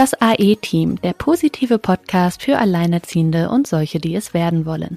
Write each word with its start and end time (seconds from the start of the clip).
Das 0.00 0.14
AE-Team, 0.18 0.98
der 1.02 1.12
positive 1.12 1.78
Podcast 1.78 2.42
für 2.42 2.56
Alleinerziehende 2.56 3.50
und 3.50 3.66
solche, 3.66 4.00
die 4.00 4.14
es 4.14 4.32
werden 4.32 4.64
wollen. 4.64 4.96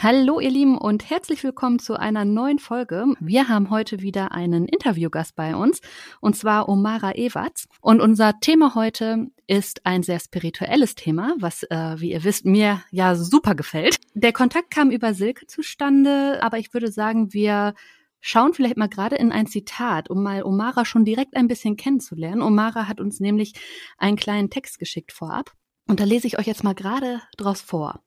Hallo 0.00 0.38
ihr 0.38 0.50
Lieben 0.50 0.78
und 0.78 1.10
herzlich 1.10 1.42
willkommen 1.42 1.80
zu 1.80 1.98
einer 1.98 2.24
neuen 2.24 2.60
Folge. 2.60 3.06
Wir 3.18 3.48
haben 3.48 3.70
heute 3.70 4.02
wieder 4.02 4.30
einen 4.30 4.66
Interviewgast 4.68 5.34
bei 5.34 5.56
uns 5.56 5.80
und 6.20 6.36
zwar 6.36 6.68
Omara 6.68 7.16
Ewarts. 7.16 7.66
Und 7.80 8.00
unser 8.00 8.38
Thema 8.38 8.76
heute 8.76 9.32
ist 9.48 9.84
ein 9.84 10.04
sehr 10.04 10.20
spirituelles 10.20 10.94
Thema, 10.94 11.34
was, 11.40 11.64
äh, 11.64 11.96
wie 11.98 12.12
ihr 12.12 12.22
wisst, 12.22 12.44
mir 12.44 12.82
ja 12.92 13.16
super 13.16 13.56
gefällt. 13.56 13.96
Der 14.14 14.32
Kontakt 14.32 14.70
kam 14.70 14.92
über 14.92 15.12
Silke 15.12 15.48
zustande, 15.48 16.38
aber 16.40 16.58
ich 16.58 16.72
würde 16.72 16.92
sagen, 16.92 17.32
wir 17.32 17.74
schauen 18.26 18.54
vielleicht 18.54 18.78
mal 18.78 18.88
gerade 18.88 19.16
in 19.16 19.32
ein 19.32 19.46
Zitat, 19.46 20.08
um 20.08 20.22
mal 20.22 20.44
Omara 20.44 20.86
schon 20.86 21.04
direkt 21.04 21.36
ein 21.36 21.46
bisschen 21.46 21.76
kennenzulernen. 21.76 22.40
Omara 22.40 22.88
hat 22.88 22.98
uns 22.98 23.20
nämlich 23.20 23.52
einen 23.98 24.16
kleinen 24.16 24.48
Text 24.48 24.78
geschickt 24.78 25.12
vorab. 25.12 25.52
Und 25.86 26.00
da 26.00 26.04
lese 26.04 26.26
ich 26.26 26.38
euch 26.38 26.46
jetzt 26.46 26.64
mal 26.64 26.74
gerade 26.74 27.20
draus 27.36 27.60
vor. 27.60 28.02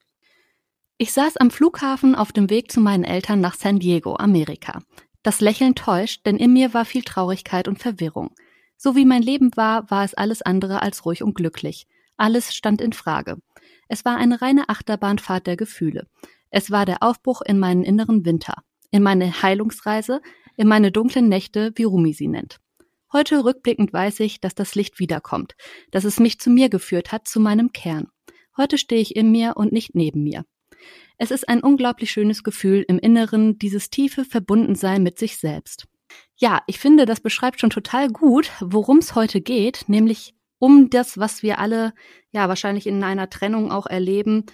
Ich 0.98 1.14
saß 1.14 1.38
am 1.38 1.52
Flughafen 1.52 2.16
auf 2.16 2.32
dem 2.32 2.50
Weg 2.50 2.72
zu 2.72 2.82
meinen 2.82 3.04
Eltern 3.04 3.40
nach 3.42 3.54
San 3.54 3.78
Diego, 3.78 4.16
Amerika. 4.16 4.82
Das 5.22 5.40
Lächeln 5.40 5.76
täuscht, 5.76 6.26
denn 6.26 6.38
in 6.38 6.52
mir 6.52 6.74
war 6.74 6.86
viel 6.86 7.04
Traurigkeit 7.04 7.68
und 7.68 7.78
Verwirrung. 7.78 8.32
So 8.76 8.96
wie 8.96 9.06
mein 9.06 9.22
Leben 9.22 9.52
war, 9.56 9.92
war 9.92 10.04
es 10.04 10.16
alles 10.16 10.42
andere 10.42 10.82
als 10.82 11.06
ruhig 11.06 11.22
und 11.22 11.36
glücklich. 11.36 11.86
Alles 12.16 12.56
stand 12.56 12.82
in 12.82 12.94
Frage. 12.94 13.38
Es 13.88 14.04
war 14.04 14.18
eine 14.18 14.42
reine 14.42 14.68
Achterbahnfahrt 14.70 15.46
der 15.46 15.58
Gefühle. 15.58 16.08
Es 16.50 16.72
war 16.72 16.88
der 16.88 17.04
Aufbruch 17.04 17.42
in 17.42 17.60
meinen 17.60 17.84
inneren 17.84 18.26
Winter, 18.26 18.64
in 18.92 19.04
meine 19.04 19.42
Heilungsreise, 19.42 20.22
in 20.56 20.68
meine 20.68 20.92
dunklen 20.92 21.30
Nächte, 21.30 21.72
wie 21.76 21.84
Rumi 21.84 22.14
sie 22.14 22.28
nennt. 22.28 22.60
Heute 23.14 23.46
rückblickend 23.46 23.94
weiß 23.94 24.20
ich, 24.20 24.42
dass 24.42 24.54
das 24.54 24.76
Licht 24.76 25.00
wiederkommt, 25.00 25.56
dass 25.92 26.04
es 26.04 26.20
mich 26.20 26.40
zu 26.40 26.50
mir 26.50 26.70
geführt 26.70 27.12
hat, 27.12 27.28
zu 27.28 27.40
meinem 27.40 27.72
Kern. 27.72 28.08
Heute 28.58 28.78
stehe 28.78 29.02
ich 29.02 29.16
in 29.16 29.32
mir 29.32 29.54
und 29.56 29.72
nicht 29.72 29.96
neben 29.96 30.24
mir. 30.24 30.44
Es 31.18 31.32
ist 31.32 31.48
ein 31.48 31.62
unglaublich 31.62 32.12
schönes 32.12 32.44
Gefühl 32.44 32.84
im 32.88 33.00
Inneren, 33.00 33.58
dieses 33.58 33.90
tiefe 33.90 34.26
Verbundensein 34.26 35.04
mit 35.04 35.18
sich 35.18 35.38
selbst. 35.38 35.88
Ja, 36.36 36.62
ich 36.68 36.80
finde, 36.80 37.06
das 37.06 37.22
beschreibt 37.22 37.60
schon 37.60 37.70
total 37.70 38.10
gut, 38.10 38.52
worum 38.60 39.00
es 39.00 39.16
heute 39.16 39.42
geht, 39.42 39.86
nämlich 39.88 40.36
um 40.60 40.90
das, 40.90 41.18
was 41.18 41.44
wir 41.44 41.60
alle 41.60 41.94
ja 42.32 42.50
wahrscheinlich 42.50 42.88
in 42.88 43.04
einer 43.04 43.30
Trennung 43.30 43.72
auch 43.72 43.88
erleben. 43.88 44.46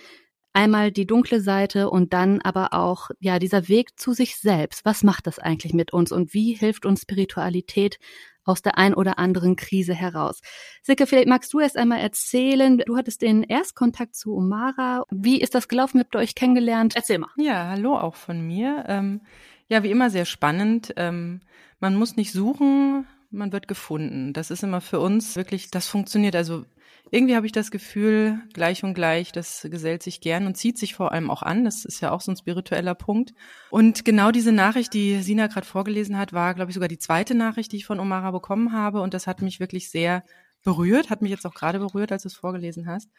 Einmal 0.54 0.92
die 0.92 1.08
dunkle 1.08 1.42
Seite 1.42 1.90
und 1.90 2.14
dann 2.14 2.40
aber 2.42 2.74
auch 2.74 3.10
ja 3.20 3.40
dieser 3.40 3.68
Weg 3.68 4.00
zu 4.00 4.14
sich 4.14 4.38
selbst. 4.38 4.86
Was 4.86 5.04
macht 5.04 5.28
das 5.28 5.40
eigentlich 5.40 5.74
mit 5.74 5.94
uns 5.94 6.12
und 6.12 6.34
wie 6.34 6.54
hilft 6.54 6.86
uns 6.86 7.02
Spiritualität 7.02 7.98
aus 8.46 8.62
der 8.62 8.78
ein 8.78 8.94
oder 8.94 9.20
anderen 9.20 9.56
Krise 9.56 9.94
heraus. 9.94 10.42
Silke, 10.82 11.08
vielleicht 11.08 11.28
magst 11.28 11.54
du 11.54 11.60
erst 11.60 11.78
einmal 11.78 12.00
erzählen, 12.00 12.78
du 12.78 12.98
hattest 12.98 13.22
den 13.22 13.44
Erstkontakt 13.44 14.16
zu 14.16 14.36
Omara. 14.36 15.06
Wie 15.10 15.40
ist 15.40 15.56
das 15.56 15.68
gelaufen? 15.68 16.00
Habt 16.00 16.16
ihr 16.16 16.20
euch 16.20 16.36
kennengelernt? 16.36 16.94
Erzähl 16.96 17.20
mal. 17.20 17.30
Ja, 17.38 17.70
hallo 17.70 17.98
auch 17.98 18.16
von 18.16 18.46
mir. 18.46 18.86
Ähm, 18.88 19.22
ja, 19.70 19.84
wie 19.84 19.92
immer 19.92 20.10
sehr 20.10 20.26
spannend. 20.26 20.94
Ähm, 20.98 21.42
man 21.80 21.96
muss 21.96 22.16
nicht 22.16 22.32
suchen, 22.32 23.08
man 23.30 23.52
wird 23.52 23.68
gefunden. 23.68 24.34
Das 24.34 24.52
ist 24.52 24.64
immer 24.64 24.82
für 24.82 25.00
uns 25.00 25.36
wirklich, 25.36 25.72
das 25.72 25.88
funktioniert. 25.88 26.36
Also 26.36 26.66
irgendwie 27.14 27.36
habe 27.36 27.46
ich 27.46 27.52
das 27.52 27.70
Gefühl, 27.70 28.42
gleich 28.54 28.84
und 28.84 28.96
gleich, 28.96 29.32
das 29.32 29.68
gesellt 29.70 30.02
sich 30.02 30.20
gern 30.20 30.48
und 30.48 30.58
zieht 30.58 30.80
sich 30.80 30.96
vor 30.96 31.12
allem 31.12 31.30
auch 31.30 31.44
an. 31.44 31.64
Das 31.64 31.86
ist 31.86 32.02
ja 32.02 32.10
auch 32.10 32.22
so 32.22 32.32
ein 32.32 32.38
spiritueller 32.38 32.96
Punkt. 32.96 33.36
Und 33.70 34.04
genau 34.04 34.32
diese 34.32 34.52
Nachricht, 34.52 34.96
die 34.96 35.22
Sina 35.22 35.46
gerade 35.46 35.68
vorgelesen 35.68 36.18
hat, 36.18 36.34
war, 36.34 36.56
glaube 36.56 36.72
ich, 36.72 36.74
sogar 36.74 36.88
die 36.90 36.98
zweite 36.98 37.36
Nachricht, 37.36 37.72
die 37.72 37.78
ich 37.78 37.86
von 37.86 38.00
Omara 38.00 38.32
bekommen 38.32 38.72
habe. 38.72 39.00
Und 39.02 39.14
das 39.14 39.28
hat 39.28 39.44
mich 39.44 39.60
wirklich 39.60 39.92
sehr 39.92 40.24
berührt, 40.64 41.12
hat 41.12 41.22
mich 41.22 41.30
jetzt 41.30 41.46
auch 41.46 41.54
gerade 41.54 41.78
berührt, 41.78 42.12
als 42.12 42.24
du 42.24 42.30
es 42.30 42.34
vorgelesen 42.34 42.88
hast. 42.88 43.12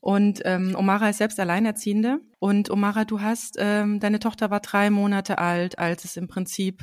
Und 0.00 0.40
ähm, 0.46 0.74
Omara 0.74 1.10
ist 1.10 1.18
selbst 1.18 1.38
Alleinerziehende. 1.38 2.20
Und 2.38 2.70
Omara, 2.70 3.04
du 3.04 3.20
hast, 3.20 3.56
ähm, 3.58 4.00
deine 4.00 4.20
Tochter 4.20 4.50
war 4.50 4.60
drei 4.60 4.88
Monate 4.88 5.36
alt, 5.36 5.78
als 5.78 6.06
es 6.06 6.16
im 6.16 6.28
Prinzip, 6.28 6.82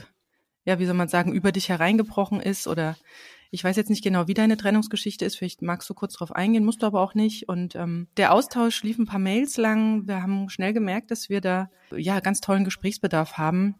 ja, 0.65 0.77
wie 0.77 0.85
soll 0.85 0.93
man 0.93 1.07
sagen, 1.07 1.33
über 1.33 1.51
dich 1.51 1.69
hereingebrochen 1.69 2.39
ist 2.39 2.67
oder 2.67 2.97
ich 3.53 3.65
weiß 3.65 3.75
jetzt 3.75 3.89
nicht 3.89 4.03
genau, 4.03 4.29
wie 4.29 4.33
deine 4.33 4.55
Trennungsgeschichte 4.55 5.25
ist. 5.25 5.37
Vielleicht 5.37 5.61
magst 5.61 5.89
du 5.89 5.93
kurz 5.93 6.13
drauf 6.13 6.33
eingehen, 6.33 6.63
musst 6.63 6.81
du 6.81 6.85
aber 6.85 7.01
auch 7.01 7.13
nicht. 7.15 7.49
Und 7.49 7.75
ähm, 7.75 8.07
der 8.15 8.33
Austausch 8.33 8.81
lief 8.81 8.97
ein 8.97 9.05
paar 9.05 9.19
Mails 9.19 9.57
lang. 9.57 10.07
Wir 10.07 10.23
haben 10.23 10.49
schnell 10.49 10.71
gemerkt, 10.71 11.11
dass 11.11 11.29
wir 11.29 11.41
da 11.41 11.69
ja 11.91 12.21
ganz 12.21 12.39
tollen 12.39 12.63
Gesprächsbedarf 12.63 13.37
haben. 13.37 13.75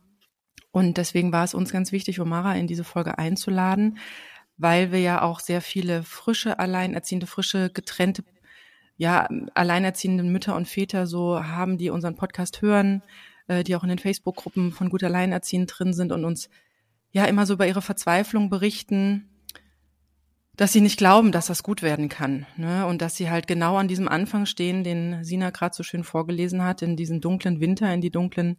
Und 0.72 0.98
deswegen 0.98 1.32
war 1.32 1.46
es 1.46 1.54
uns 1.54 1.72
ganz 1.72 1.94
wichtig, 1.94 2.20
Omara 2.20 2.56
in 2.56 2.68
diese 2.68 2.84
Folge 2.84 3.18
einzuladen, 3.18 3.98
weil 4.58 4.92
wir 4.92 5.00
ja 5.00 5.22
auch 5.22 5.40
sehr 5.40 5.62
viele 5.62 6.04
frische, 6.04 6.60
alleinerziehende, 6.60 7.26
frische, 7.26 7.70
getrennte, 7.70 8.24
ja, 8.98 9.30
alleinerziehende 9.54 10.24
Mütter 10.24 10.56
und 10.58 10.68
Väter 10.68 11.08
so 11.08 11.46
haben, 11.46 11.78
die 11.78 11.90
unseren 11.90 12.16
Podcast 12.16 12.62
hören, 12.62 13.04
äh, 13.48 13.64
die 13.64 13.78
auch 13.78 13.84
in 13.84 13.90
den 13.90 14.00
Facebook-Gruppen 14.00 14.74
von 14.74 14.90
Gut 14.90 15.04
Alleinerziehend 15.04 15.74
drin 15.74 15.94
sind 15.94 16.12
und 16.12 16.26
uns 16.26 16.50
ja 17.12 17.24
immer 17.26 17.46
so 17.46 17.54
über 17.54 17.68
ihre 17.68 17.82
Verzweiflung 17.82 18.50
berichten 18.50 19.31
dass 20.58 20.74
sie 20.74 20.82
nicht 20.82 20.98
glauben, 20.98 21.32
dass 21.32 21.48
das 21.48 21.64
gut 21.64 21.82
werden 21.82 22.10
kann. 22.10 22.46
Ne? 22.58 22.86
Und 22.86 23.02
dass 23.02 23.16
sie 23.16 23.30
halt 23.30 23.48
genau 23.48 23.78
an 23.78 23.88
diesem 23.88 24.08
Anfang 24.08 24.46
stehen, 24.46 24.84
den 24.84 25.24
Sina 25.24 25.50
gerade 25.50 25.76
so 25.76 25.84
schön 25.84 26.04
vorgelesen 26.04 26.64
hat, 26.64 26.82
in 26.82 26.96
diesen 26.96 27.22
dunklen 27.22 27.60
Winter, 27.60 27.94
in 27.94 28.02
die 28.02 28.12
dunklen 28.12 28.58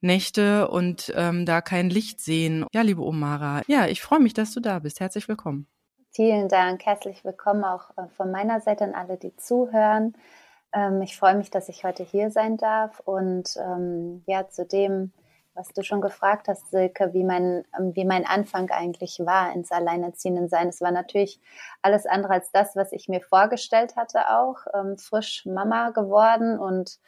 Nächte 0.00 0.68
und 0.68 1.12
ähm, 1.16 1.46
da 1.46 1.60
kein 1.60 1.90
Licht 1.90 2.20
sehen. 2.20 2.64
Ja, 2.72 2.82
liebe 2.82 3.02
Omara, 3.02 3.62
ja, 3.66 3.86
ich 3.86 4.02
freue 4.02 4.20
mich, 4.20 4.34
dass 4.34 4.52
du 4.52 4.60
da 4.60 4.78
bist. 4.78 5.00
Herzlich 5.00 5.28
willkommen. 5.28 5.66
Vielen 6.10 6.48
Dank, 6.48 6.86
herzlich 6.86 7.24
willkommen 7.24 7.64
auch 7.64 7.90
äh, 7.96 8.08
von 8.16 8.30
meiner 8.30 8.60
Seite 8.60 8.84
an 8.84 8.94
alle, 8.94 9.16
die 9.16 9.34
zuhören. 9.36 10.14
Ähm, 10.72 11.02
ich 11.02 11.16
freue 11.16 11.34
mich, 11.34 11.50
dass 11.50 11.68
ich 11.68 11.84
heute 11.84 12.04
hier 12.04 12.30
sein 12.30 12.56
darf 12.56 13.00
und 13.00 13.56
ähm, 13.56 14.22
ja, 14.26 14.48
zu 14.48 14.64
dem, 14.64 15.12
was 15.56 15.68
du 15.68 15.82
schon 15.82 16.00
gefragt 16.00 16.48
hast, 16.48 16.70
Silke, 16.70 17.12
wie 17.12 17.24
mein, 17.24 17.64
ähm, 17.78 17.96
wie 17.96 18.04
mein 18.04 18.26
Anfang 18.26 18.70
eigentlich 18.70 19.18
war 19.20 19.52
ins 19.52 19.72
Alleinerziehendensein. 19.72 20.68
Es 20.68 20.80
war 20.80 20.92
natürlich 20.92 21.40
alles 21.82 22.06
andere 22.06 22.34
als 22.34 22.52
das, 22.52 22.76
was 22.76 22.92
ich 22.92 23.08
mir 23.08 23.20
vorgestellt 23.20 23.96
hatte 23.96 24.30
auch. 24.30 24.58
Ähm, 24.74 24.98
frisch 24.98 25.46
Mama 25.46 25.90
geworden 25.90 26.58
und 26.58 26.98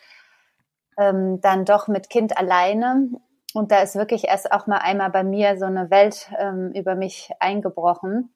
ähm, 0.98 1.40
dann 1.40 1.64
doch 1.64 1.88
mit 1.88 2.10
Kind 2.10 2.36
alleine. 2.36 3.10
Und 3.54 3.70
da 3.70 3.80
ist 3.80 3.96
wirklich 3.96 4.24
erst 4.28 4.52
auch 4.52 4.66
mal 4.66 4.78
einmal 4.78 5.10
bei 5.10 5.24
mir 5.24 5.58
so 5.58 5.64
eine 5.66 5.90
Welt 5.90 6.30
ähm, 6.38 6.72
über 6.72 6.94
mich 6.94 7.30
eingebrochen. 7.40 8.34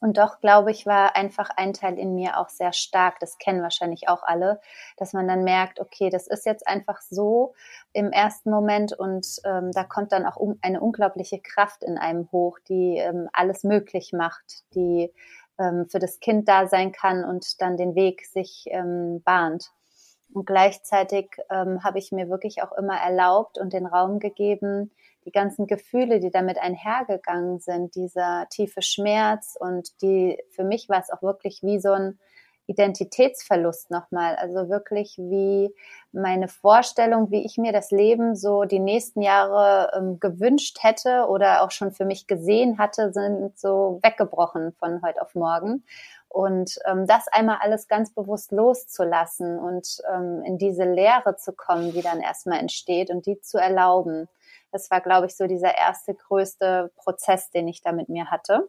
Und 0.00 0.16
doch, 0.16 0.40
glaube 0.40 0.70
ich, 0.70 0.86
war 0.86 1.14
einfach 1.14 1.50
ein 1.56 1.74
Teil 1.74 1.98
in 1.98 2.14
mir 2.14 2.38
auch 2.38 2.48
sehr 2.48 2.72
stark. 2.72 3.20
Das 3.20 3.36
kennen 3.36 3.62
wahrscheinlich 3.62 4.08
auch 4.08 4.22
alle, 4.22 4.60
dass 4.96 5.12
man 5.12 5.28
dann 5.28 5.44
merkt, 5.44 5.78
okay, 5.78 6.08
das 6.08 6.26
ist 6.26 6.46
jetzt 6.46 6.66
einfach 6.66 7.02
so 7.02 7.54
im 7.92 8.10
ersten 8.10 8.50
Moment 8.50 8.94
und 8.94 9.26
ähm, 9.44 9.72
da 9.72 9.84
kommt 9.84 10.12
dann 10.12 10.24
auch 10.24 10.36
um, 10.36 10.58
eine 10.62 10.80
unglaubliche 10.80 11.38
Kraft 11.38 11.84
in 11.84 11.98
einem 11.98 12.30
hoch, 12.32 12.58
die 12.68 12.96
ähm, 12.96 13.28
alles 13.34 13.62
möglich 13.62 14.12
macht, 14.14 14.64
die 14.74 15.12
ähm, 15.58 15.86
für 15.90 15.98
das 15.98 16.18
Kind 16.18 16.48
da 16.48 16.66
sein 16.66 16.92
kann 16.92 17.24
und 17.24 17.60
dann 17.60 17.76
den 17.76 17.94
Weg 17.94 18.24
sich 18.24 18.64
ähm, 18.70 19.22
bahnt. 19.22 19.70
Und 20.32 20.46
gleichzeitig 20.46 21.36
ähm, 21.50 21.84
habe 21.84 21.98
ich 21.98 22.12
mir 22.12 22.30
wirklich 22.30 22.62
auch 22.62 22.72
immer 22.72 22.96
erlaubt 22.96 23.58
und 23.58 23.72
den 23.72 23.86
Raum 23.86 24.18
gegeben, 24.18 24.92
die 25.24 25.32
ganzen 25.32 25.66
Gefühle, 25.66 26.20
die 26.20 26.30
damit 26.30 26.58
einhergegangen 26.58 27.60
sind, 27.60 27.94
dieser 27.94 28.46
tiefe 28.50 28.82
Schmerz 28.82 29.56
und 29.58 30.00
die, 30.02 30.38
für 30.50 30.64
mich 30.64 30.88
war 30.88 31.00
es 31.00 31.10
auch 31.10 31.22
wirklich 31.22 31.60
wie 31.62 31.80
so 31.80 31.92
ein 31.92 32.18
Identitätsverlust 32.70 33.90
nochmal. 33.90 34.36
Also 34.36 34.68
wirklich 34.68 35.18
wie 35.18 35.74
meine 36.12 36.46
Vorstellung, 36.46 37.30
wie 37.30 37.44
ich 37.44 37.58
mir 37.58 37.72
das 37.72 37.90
Leben 37.90 38.36
so 38.36 38.64
die 38.64 38.78
nächsten 38.78 39.22
Jahre 39.22 39.90
ähm, 39.96 40.20
gewünscht 40.20 40.78
hätte 40.80 41.26
oder 41.28 41.62
auch 41.62 41.72
schon 41.72 41.90
für 41.90 42.04
mich 42.04 42.28
gesehen 42.28 42.78
hatte, 42.78 43.12
sind 43.12 43.58
so 43.58 43.98
weggebrochen 44.02 44.72
von 44.78 45.02
heute 45.02 45.20
auf 45.20 45.34
morgen. 45.34 45.84
Und 46.30 46.78
ähm, 46.86 47.06
das 47.08 47.26
einmal 47.26 47.58
alles 47.60 47.88
ganz 47.88 48.14
bewusst 48.14 48.52
loszulassen 48.52 49.58
und 49.58 49.98
ähm, 50.08 50.42
in 50.44 50.58
diese 50.58 50.84
Leere 50.84 51.36
zu 51.36 51.52
kommen, 51.52 51.92
die 51.92 52.02
dann 52.02 52.20
erstmal 52.20 52.60
entsteht 52.60 53.10
und 53.10 53.26
die 53.26 53.40
zu 53.40 53.58
erlauben. 53.58 54.28
Das 54.70 54.90
war, 54.92 55.00
glaube 55.00 55.26
ich, 55.26 55.36
so 55.36 55.48
dieser 55.48 55.76
erste 55.76 56.14
größte 56.14 56.92
Prozess, 56.94 57.50
den 57.50 57.66
ich 57.66 57.82
da 57.82 57.90
mit 57.90 58.08
mir 58.08 58.30
hatte. 58.30 58.68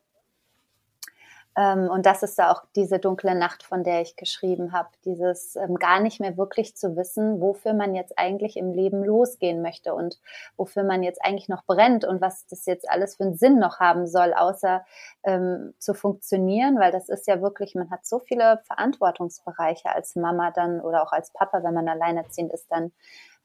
Ähm, 1.57 1.89
und 1.89 2.05
das 2.05 2.23
ist 2.23 2.39
da 2.39 2.51
auch 2.51 2.63
diese 2.75 2.99
dunkle 2.99 3.35
Nacht, 3.35 3.63
von 3.63 3.83
der 3.83 4.01
ich 4.01 4.15
geschrieben 4.15 4.71
habe. 4.71 4.89
Dieses 5.03 5.55
ähm, 5.57 5.75
gar 5.75 5.99
nicht 5.99 6.21
mehr 6.21 6.37
wirklich 6.37 6.77
zu 6.77 6.95
wissen, 6.95 7.41
wofür 7.41 7.73
man 7.73 7.93
jetzt 7.93 8.17
eigentlich 8.17 8.55
im 8.55 8.71
Leben 8.73 9.03
losgehen 9.03 9.61
möchte 9.61 9.93
und 9.93 10.19
wofür 10.55 10.83
man 10.83 11.03
jetzt 11.03 11.23
eigentlich 11.23 11.49
noch 11.49 11.65
brennt 11.65 12.05
und 12.05 12.21
was 12.21 12.47
das 12.47 12.65
jetzt 12.65 12.89
alles 12.89 13.15
für 13.17 13.23
einen 13.23 13.35
Sinn 13.35 13.59
noch 13.59 13.79
haben 13.79 14.07
soll, 14.07 14.33
außer 14.33 14.85
ähm, 15.23 15.73
zu 15.77 15.93
funktionieren, 15.93 16.79
weil 16.79 16.91
das 16.91 17.09
ist 17.09 17.27
ja 17.27 17.41
wirklich, 17.41 17.75
man 17.75 17.91
hat 17.91 18.05
so 18.05 18.19
viele 18.19 18.61
Verantwortungsbereiche 18.67 19.89
als 19.89 20.15
Mama 20.15 20.51
dann 20.51 20.79
oder 20.79 21.03
auch 21.03 21.11
als 21.11 21.31
Papa, 21.31 21.63
wenn 21.63 21.73
man 21.73 21.89
alleinerziehend 21.89 22.53
ist, 22.53 22.71
dann 22.71 22.93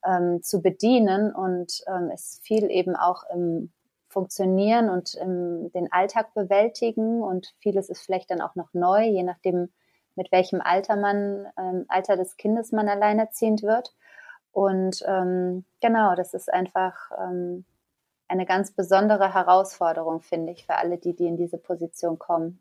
ähm, 0.07 0.43
zu 0.43 0.63
bedienen 0.63 1.35
und 1.35 1.83
ähm, 1.89 2.11
es 2.15 2.41
fiel 2.45 2.71
eben 2.71 2.95
auch 2.95 3.25
im 3.33 3.73
funktionieren 4.09 4.89
und 4.91 5.17
ähm, 5.21 5.71
den 5.73 5.93
Alltag 5.93 6.33
bewältigen 6.35 7.23
und 7.23 7.55
vieles 7.59 7.89
ist 7.89 8.03
vielleicht 8.03 8.31
dann 8.31 8.41
auch 8.41 8.55
noch 8.55 8.73
neu, 8.73 9.03
je 9.05 9.23
nachdem, 9.23 9.73
mit 10.15 10.33
welchem 10.33 10.61
Alter 10.61 10.97
man, 10.97 11.47
ähm, 11.59 11.85
Alter 11.89 12.17
des 12.17 12.37
Kindes 12.37 12.73
man 12.73 12.89
alleinerziehend 12.89 13.63
wird. 13.63 13.95
Und 14.53 15.05
ähm, 15.07 15.65
genau, 15.81 16.15
das 16.15 16.33
ist 16.33 16.51
einfach 16.53 16.95
ähm, 17.19 17.67
eine 18.29 18.47
ganz 18.47 18.73
besondere 18.73 19.35
Herausforderung, 19.35 20.23
finde 20.23 20.53
ich, 20.53 20.65
für 20.65 20.77
alle, 20.77 20.99
die, 20.99 21.15
die 21.15 21.27
in 21.27 21.37
diese 21.37 21.59
Position 21.59 22.19
kommen. 22.19 22.61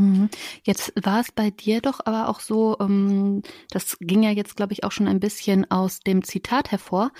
Mhm. 0.00 0.30
Jetzt 0.62 0.92
war 1.02 1.20
es 1.20 1.30
bei 1.30 1.50
dir 1.50 1.80
doch 1.80 2.00
aber 2.04 2.28
auch 2.28 2.40
so, 2.40 2.76
ähm, 2.80 3.42
das 3.70 3.98
ging 4.00 4.22
ja 4.22 4.30
jetzt, 4.30 4.56
glaube 4.56 4.72
ich, 4.72 4.82
auch 4.84 4.92
schon 4.92 5.06
ein 5.08 5.20
bisschen 5.20 5.70
aus 5.70 6.00
dem 6.00 6.24
Zitat 6.24 6.70
hervor, 6.70 7.12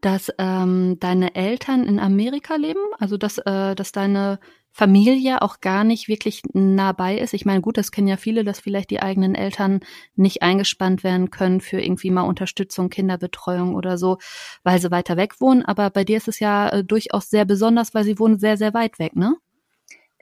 dass 0.00 0.32
ähm, 0.38 0.98
deine 0.98 1.34
Eltern 1.34 1.84
in 1.84 2.00
Amerika 2.00 2.56
leben, 2.56 2.80
also 2.98 3.16
dass, 3.18 3.38
äh, 3.38 3.74
dass 3.74 3.92
deine 3.92 4.40
Familie 4.74 5.42
auch 5.42 5.60
gar 5.60 5.84
nicht 5.84 6.08
wirklich 6.08 6.40
nah 6.54 6.92
bei 6.92 7.18
ist. 7.18 7.34
Ich 7.34 7.44
meine, 7.44 7.60
gut, 7.60 7.76
das 7.76 7.92
kennen 7.92 8.08
ja 8.08 8.16
viele, 8.16 8.42
dass 8.44 8.60
vielleicht 8.60 8.88
die 8.90 9.02
eigenen 9.02 9.34
Eltern 9.34 9.80
nicht 10.16 10.40
eingespannt 10.40 11.04
werden 11.04 11.30
können 11.30 11.60
für 11.60 11.78
irgendwie 11.78 12.10
mal 12.10 12.22
Unterstützung, 12.22 12.88
Kinderbetreuung 12.88 13.74
oder 13.74 13.98
so, 13.98 14.16
weil 14.64 14.80
sie 14.80 14.90
weiter 14.90 15.18
weg 15.18 15.40
wohnen. 15.40 15.62
Aber 15.66 15.90
bei 15.90 16.04
dir 16.04 16.16
ist 16.16 16.28
es 16.28 16.40
ja 16.40 16.70
äh, 16.70 16.84
durchaus 16.84 17.28
sehr 17.28 17.44
besonders, 17.44 17.92
weil 17.92 18.04
sie 18.04 18.18
wohnen 18.18 18.38
sehr, 18.38 18.56
sehr 18.56 18.72
weit 18.72 18.98
weg, 18.98 19.14
ne? 19.14 19.36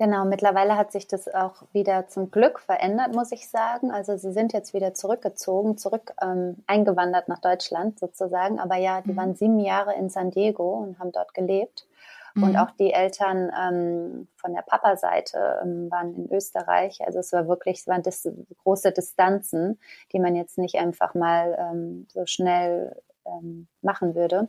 Genau, 0.01 0.25
mittlerweile 0.25 0.79
hat 0.79 0.93
sich 0.93 1.09
das 1.09 1.29
auch 1.29 1.63
wieder 1.73 2.09
zum 2.09 2.31
Glück 2.31 2.59
verändert, 2.59 3.15
muss 3.15 3.33
ich 3.33 3.51
sagen. 3.51 3.91
Also 3.91 4.17
sie 4.17 4.33
sind 4.33 4.55
jetzt 4.55 4.73
wieder 4.73 4.95
zurückgezogen, 4.95 5.77
zurück 5.77 6.15
ähm, 6.23 6.65
eingewandert 6.67 7.29
nach 7.29 7.39
Deutschland 7.39 7.99
sozusagen. 7.99 8.59
Aber 8.59 8.77
ja, 8.77 9.03
die 9.03 9.13
mhm. 9.13 9.17
waren 9.17 9.35
sieben 9.35 9.61
Jahre 9.61 9.95
in 9.95 10.09
San 10.09 10.31
Diego 10.31 10.73
und 10.73 10.99
haben 10.99 11.13
dort 11.13 11.35
gelebt. 11.35 11.87
Mhm. 12.35 12.43
Und 12.43 12.57
auch 12.57 12.71
die 12.71 12.95
Eltern 12.95 13.53
ähm, 13.55 14.29
von 14.37 14.55
der 14.55 14.63
Papa-Seite 14.63 15.61
ähm, 15.63 15.91
waren 15.91 16.15
in 16.15 16.33
Österreich. 16.33 17.03
Also 17.05 17.19
es 17.19 17.31
war 17.35 17.47
wirklich, 17.47 17.81
es 17.81 17.87
waren 17.87 18.03
dis 18.03 18.27
große 18.63 18.93
Distanzen, 18.93 19.79
die 20.15 20.19
man 20.19 20.35
jetzt 20.35 20.57
nicht 20.57 20.77
einfach 20.77 21.13
mal 21.13 21.59
ähm, 21.61 22.07
so 22.09 22.25
schnell 22.25 22.97
ähm, 23.27 23.69
machen 23.83 24.15
würde. 24.15 24.49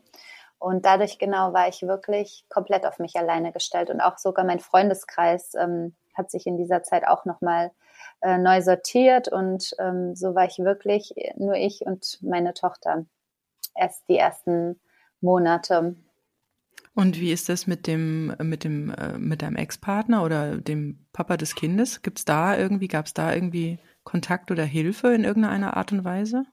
Und 0.62 0.86
dadurch 0.86 1.18
genau 1.18 1.54
war 1.54 1.68
ich 1.68 1.82
wirklich 1.82 2.46
komplett 2.48 2.86
auf 2.86 3.00
mich 3.00 3.16
alleine 3.16 3.52
gestellt. 3.52 3.90
Und 3.90 4.00
auch 4.00 4.20
sogar 4.20 4.46
mein 4.46 4.60
Freundeskreis 4.60 5.56
ähm, 5.56 5.96
hat 6.14 6.30
sich 6.30 6.46
in 6.46 6.56
dieser 6.56 6.84
Zeit 6.84 7.08
auch 7.08 7.26
nochmal 7.26 7.72
äh, 8.22 8.38
neu 8.38 8.62
sortiert. 8.62 9.28
Und 9.28 9.76
ähm, 9.80 10.16
so 10.16 10.36
war 10.36 10.46
ich 10.46 10.60
wirklich 10.60 11.16
nur 11.36 11.56
ich 11.56 11.82
und 11.88 12.20
meine 12.22 12.54
Tochter 12.54 13.08
erst 13.74 14.08
die 14.08 14.18
ersten 14.18 14.80
Monate. 15.20 15.96
Und 16.94 17.20
wie 17.20 17.32
ist 17.32 17.50
das 17.50 17.66
mit 17.66 17.88
dem, 17.88 18.36
mit 18.44 18.64
dem, 18.64 18.94
äh, 18.94 19.18
mit 19.18 19.42
deinem 19.42 19.56
Ex-Partner 19.56 20.24
oder 20.24 20.58
dem 20.58 21.08
Papa 21.12 21.38
des 21.38 21.56
Kindes? 21.56 22.04
Gibt's 22.04 22.24
da 22.24 22.56
irgendwie, 22.56 22.88
gab 22.88 23.08
es 23.08 23.16
da 23.16 23.34
irgendwie 23.34 23.80
Kontakt 24.04 24.52
oder 24.52 24.64
Hilfe 24.64 25.12
in 25.12 25.24
irgendeiner 25.24 25.76
Art 25.76 25.92
und 25.92 26.04
Weise? 26.04 26.44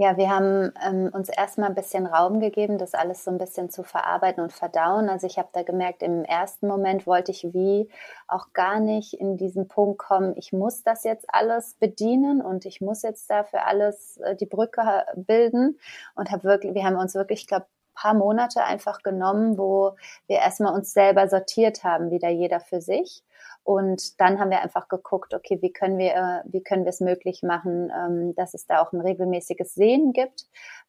Ja, 0.00 0.16
wir 0.16 0.30
haben 0.30 0.72
ähm, 0.86 1.10
uns 1.12 1.28
erstmal 1.28 1.68
ein 1.70 1.74
bisschen 1.74 2.06
Raum 2.06 2.38
gegeben, 2.38 2.78
das 2.78 2.94
alles 2.94 3.24
so 3.24 3.32
ein 3.32 3.38
bisschen 3.38 3.68
zu 3.68 3.82
verarbeiten 3.82 4.40
und 4.40 4.52
verdauen. 4.52 5.08
Also 5.08 5.26
ich 5.26 5.38
habe 5.38 5.48
da 5.52 5.64
gemerkt, 5.64 6.04
im 6.04 6.24
ersten 6.24 6.68
Moment 6.68 7.04
wollte 7.04 7.32
ich 7.32 7.42
wie 7.52 7.88
auch 8.28 8.52
gar 8.52 8.78
nicht 8.78 9.14
in 9.14 9.36
diesen 9.36 9.66
Punkt 9.66 9.98
kommen, 9.98 10.34
ich 10.36 10.52
muss 10.52 10.84
das 10.84 11.02
jetzt 11.02 11.26
alles 11.34 11.74
bedienen 11.74 12.40
und 12.40 12.64
ich 12.64 12.80
muss 12.80 13.02
jetzt 13.02 13.28
dafür 13.28 13.66
alles 13.66 14.18
äh, 14.18 14.36
die 14.36 14.46
Brücke 14.46 15.04
bilden 15.16 15.80
und 16.14 16.30
habe 16.30 16.44
wirklich, 16.44 16.74
wir 16.74 16.84
haben 16.84 16.96
uns 16.96 17.16
wirklich, 17.16 17.40
ich 17.40 17.46
glaube, 17.48 17.66
paar 17.94 18.14
Monate 18.14 18.62
einfach 18.62 19.02
genommen, 19.02 19.58
wo 19.58 19.96
wir 20.28 20.36
erstmal 20.38 20.74
uns 20.74 20.92
selber 20.92 21.28
sortiert 21.28 21.82
haben, 21.82 22.12
wieder 22.12 22.28
jeder 22.28 22.60
für 22.60 22.80
sich 22.80 23.24
und 23.68 24.18
dann 24.18 24.40
haben 24.40 24.48
wir 24.48 24.62
einfach 24.62 24.88
geguckt, 24.88 25.34
okay, 25.34 25.58
wie 25.60 25.70
können 25.70 25.98
wir, 25.98 26.14
äh, 26.14 26.40
wie 26.46 26.62
können 26.62 26.86
wir 26.86 26.88
es 26.88 27.00
möglich 27.00 27.42
machen, 27.42 27.92
ähm, 27.94 28.34
dass 28.34 28.54
es 28.54 28.66
da 28.66 28.80
auch 28.80 28.94
ein 28.94 29.02
regelmäßiges 29.02 29.74
Sehen 29.74 30.14
gibt. 30.14 30.46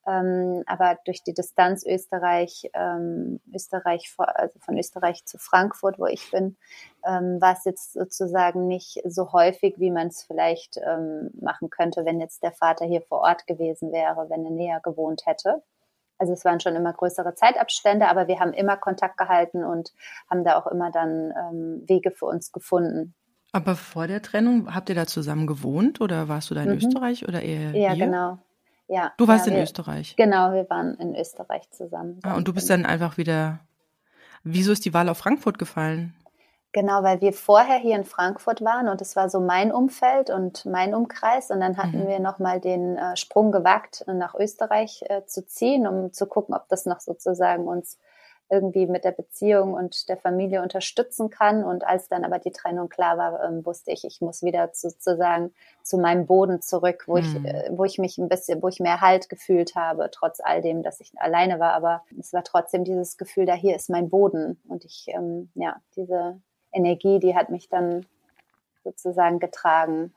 Ähm, 0.08 0.64
aber 0.66 0.98
durch 1.04 1.22
die 1.22 1.34
Distanz 1.34 1.86
Österreich, 1.86 2.70
ähm, 2.74 3.42
Österreich, 3.54 4.16
also 4.18 4.60
von 4.62 4.78
Österreich 4.78 5.26
zu 5.26 5.38
Frankfurt, 5.38 6.00
wo 6.00 6.06
ich 6.06 6.32
bin, 6.32 6.56
war 7.02 7.54
es 7.54 7.66
jetzt 7.66 7.94
sozusagen 7.94 8.68
nicht 8.68 9.02
so 9.06 9.32
häufig, 9.34 9.76
wie 9.78 9.92
man 9.92 10.08
es 10.08 10.24
vielleicht 10.24 10.80
machen 11.40 11.70
könnte, 11.70 12.04
wenn 12.04 12.20
jetzt 12.20 12.44
der 12.44 12.52
Vater 12.52 12.86
hier 12.86 13.02
vor 13.02 13.20
Ort 13.22 13.48
gewesen 13.48 13.94
wäre, 13.94 14.30
wenn 14.30 14.44
er 14.44 14.52
näher 14.52 14.82
gewohnt 14.82 15.26
hätte. 15.26 15.64
Also 16.20 16.34
es 16.34 16.46
waren 16.46 16.60
schon 16.60 16.76
immer 16.76 16.94
größere 16.94 17.34
Zeitabstände, 17.34 18.08
aber 18.08 18.28
wir 18.28 18.40
haben 18.40 18.54
immer 18.54 18.78
Kontakt 18.78 19.18
gehalten 19.18 19.64
und 19.64 19.94
haben 20.30 20.44
da 20.44 20.60
auch 20.60 20.68
immer 20.68 20.92
dann 20.92 21.34
ähm, 21.36 21.84
Wege 21.88 22.12
für 22.12 22.26
uns 22.26 22.52
gefunden. 22.52 23.16
Aber 23.52 23.76
vor 23.76 24.06
der 24.06 24.22
Trennung 24.22 24.74
habt 24.74 24.90
ihr 24.90 24.96
da 24.96 25.08
zusammen 25.08 25.48
gewohnt 25.48 26.02
oder 26.02 26.28
warst 26.28 26.52
du 26.52 26.56
da 26.56 26.62
in 26.62 26.70
mhm. 26.70 26.78
Österreich 26.78 27.28
oder 27.28 27.42
eher 27.42 27.74
Ja, 27.74 27.94
hier? 27.94 28.06
genau. 28.06 28.38
Ja, 28.88 29.14
du 29.18 29.28
warst 29.28 29.46
ja, 29.46 29.52
in 29.52 29.58
wir, 29.58 29.64
Österreich. 29.64 30.16
Genau, 30.18 30.52
wir 30.52 30.70
waren 30.70 30.96
in 30.96 31.16
Österreich 31.16 31.70
zusammen. 31.72 32.20
Ah, 32.24 32.36
und 32.36 32.48
du 32.48 32.54
bist 32.54 32.70
dann 32.70 32.86
einfach 32.86 33.18
wieder. 33.18 33.60
Wieso 34.44 34.72
ist 34.72 34.84
die 34.86 34.94
Wahl 34.94 35.10
auf 35.10 35.20
Frankfurt 35.20 35.60
gefallen? 35.60 36.16
Genau, 36.72 37.02
weil 37.02 37.20
wir 37.20 37.34
vorher 37.34 37.78
hier 37.78 37.96
in 37.96 38.04
Frankfurt 38.04 38.64
waren 38.64 38.90
und 38.90 39.02
es 39.02 39.16
war 39.16 39.30
so 39.30 39.40
mein 39.40 39.72
Umfeld 39.72 40.30
und 40.30 40.66
mein 40.66 40.94
Umkreis 40.94 41.50
und 41.50 41.62
dann 41.62 41.78
hatten 41.78 42.04
mhm. 42.04 42.08
wir 42.08 42.20
nochmal 42.20 42.60
den 42.60 42.96
äh, 42.96 43.18
Sprung 43.18 43.52
gewagt, 43.52 44.06
nach 44.06 44.36
Österreich 44.36 45.04
äh, 45.10 45.26
zu 45.26 45.44
ziehen, 45.46 45.88
um 45.88 46.14
zu 46.14 46.28
gucken, 46.28 46.54
ob 46.54 46.68
das 46.70 46.86
noch 46.86 47.00
sozusagen 47.00 47.68
uns 47.68 47.98
irgendwie 48.52 48.88
mit 48.88 49.04
der 49.04 49.12
Beziehung 49.12 49.74
und 49.74 50.10
der 50.10 50.18
Familie 50.18 50.62
unterstützen 50.62 51.30
kann. 51.30 51.64
Und 51.64 51.86
als 51.86 52.08
dann 52.08 52.24
aber 52.24 52.40
die 52.40 52.52
Trennung 52.52 52.90
klar 52.90 53.18
war, 53.18 53.44
ähm, 53.44 53.66
wusste 53.66 53.92
ich, 53.92 54.04
ich 54.06 54.22
muss 54.22 54.42
wieder 54.44 54.70
sozusagen 54.74 55.54
zu 55.84 55.98
meinem 55.98 56.26
Boden 56.26 56.62
zurück, 56.62 57.04
wo 57.08 57.18
mhm. 57.18 57.20
ich, 57.20 57.36
äh, 57.46 57.70
wo 57.72 57.84
ich 57.84 58.00
mich 58.00 58.18
ein 58.18 58.30
bisschen, 58.30 58.62
wo 58.62 58.68
ich 58.68 58.80
mehr 58.80 59.02
Halt 59.02 59.30
gefühlt 59.30 59.76
habe, 59.76 60.10
trotz 60.12 60.40
all 60.40 60.62
dem, 60.62 60.84
dass 60.84 61.00
ich 61.00 61.12
alleine 61.18 61.60
war. 61.60 61.74
Aber 61.74 62.04
es 62.20 62.34
war 62.34 62.44
trotzdem 62.44 62.84
dieses 62.84 63.18
Gefühl, 63.18 63.46
da 63.46 63.54
hier 63.54 63.76
ist 63.76 63.90
mein 63.90 64.10
Boden 64.10 64.60
und 64.68 64.84
ich, 64.84 65.08
ähm, 65.10 65.52
ja, 65.54 65.78
diese 65.96 66.40
Energie, 66.72 67.20
die 67.20 67.36
hat 67.36 67.50
mich 67.50 67.70
dann 67.70 68.06
sozusagen 68.84 69.40
getragen. 69.40 70.14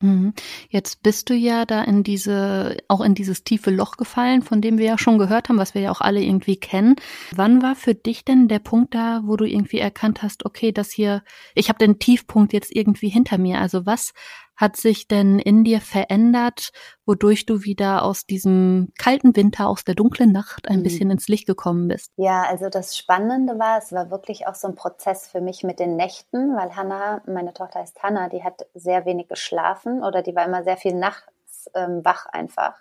Mhm. 0.00 0.34
Jetzt 0.68 1.02
bist 1.02 1.30
du 1.30 1.34
ja 1.34 1.64
da 1.64 1.82
in 1.82 2.02
diese, 2.02 2.76
auch 2.88 3.00
in 3.00 3.14
dieses 3.14 3.44
tiefe 3.44 3.70
Loch 3.70 3.96
gefallen, 3.96 4.42
von 4.42 4.60
dem 4.60 4.76
wir 4.76 4.84
ja 4.84 4.98
schon 4.98 5.16
gehört 5.16 5.48
haben, 5.48 5.56
was 5.56 5.74
wir 5.74 5.80
ja 5.80 5.90
auch 5.90 6.02
alle 6.02 6.20
irgendwie 6.20 6.56
kennen. 6.56 6.96
Wann 7.34 7.62
war 7.62 7.74
für 7.74 7.94
dich 7.94 8.22
denn 8.22 8.46
der 8.46 8.58
Punkt 8.58 8.94
da, 8.94 9.22
wo 9.24 9.36
du 9.36 9.46
irgendwie 9.46 9.78
erkannt 9.78 10.22
hast, 10.22 10.44
okay, 10.44 10.70
das 10.70 10.90
hier, 10.90 11.22
ich 11.54 11.70
habe 11.70 11.78
den 11.78 11.98
Tiefpunkt 11.98 12.52
jetzt 12.52 12.76
irgendwie 12.76 13.08
hinter 13.08 13.38
mir. 13.38 13.58
Also 13.58 13.86
was 13.86 14.12
hat 14.56 14.76
sich 14.76 15.08
denn 15.08 15.38
in 15.38 15.64
dir 15.64 15.80
verändert, 15.80 16.70
wodurch 17.04 17.46
du 17.46 17.62
wieder 17.62 18.02
aus 18.02 18.26
diesem 18.26 18.92
kalten 18.98 19.36
Winter, 19.36 19.68
aus 19.68 19.84
der 19.84 19.94
dunklen 19.94 20.32
Nacht 20.32 20.68
ein 20.68 20.78
mhm. 20.78 20.82
bisschen 20.82 21.10
ins 21.10 21.28
Licht 21.28 21.46
gekommen 21.46 21.88
bist? 21.88 22.10
Ja, 22.16 22.42
also 22.42 22.68
das 22.68 22.96
Spannende 22.96 23.58
war, 23.58 23.78
es 23.78 23.92
war 23.92 24.10
wirklich 24.10 24.46
auch 24.46 24.54
so 24.54 24.68
ein 24.68 24.74
Prozess 24.74 25.28
für 25.28 25.40
mich 25.40 25.62
mit 25.62 25.78
den 25.78 25.96
Nächten, 25.96 26.56
weil 26.56 26.74
Hannah, 26.74 27.22
meine 27.26 27.52
Tochter 27.52 27.80
heißt 27.80 28.02
Hannah, 28.02 28.28
die 28.28 28.42
hat 28.42 28.66
sehr 28.74 29.04
wenig 29.04 29.28
geschlafen 29.28 30.02
oder 30.02 30.22
die 30.22 30.34
war 30.34 30.46
immer 30.46 30.64
sehr 30.64 30.76
viel 30.76 30.94
nachts 30.94 31.70
ähm, 31.74 32.04
wach 32.04 32.26
einfach. 32.26 32.74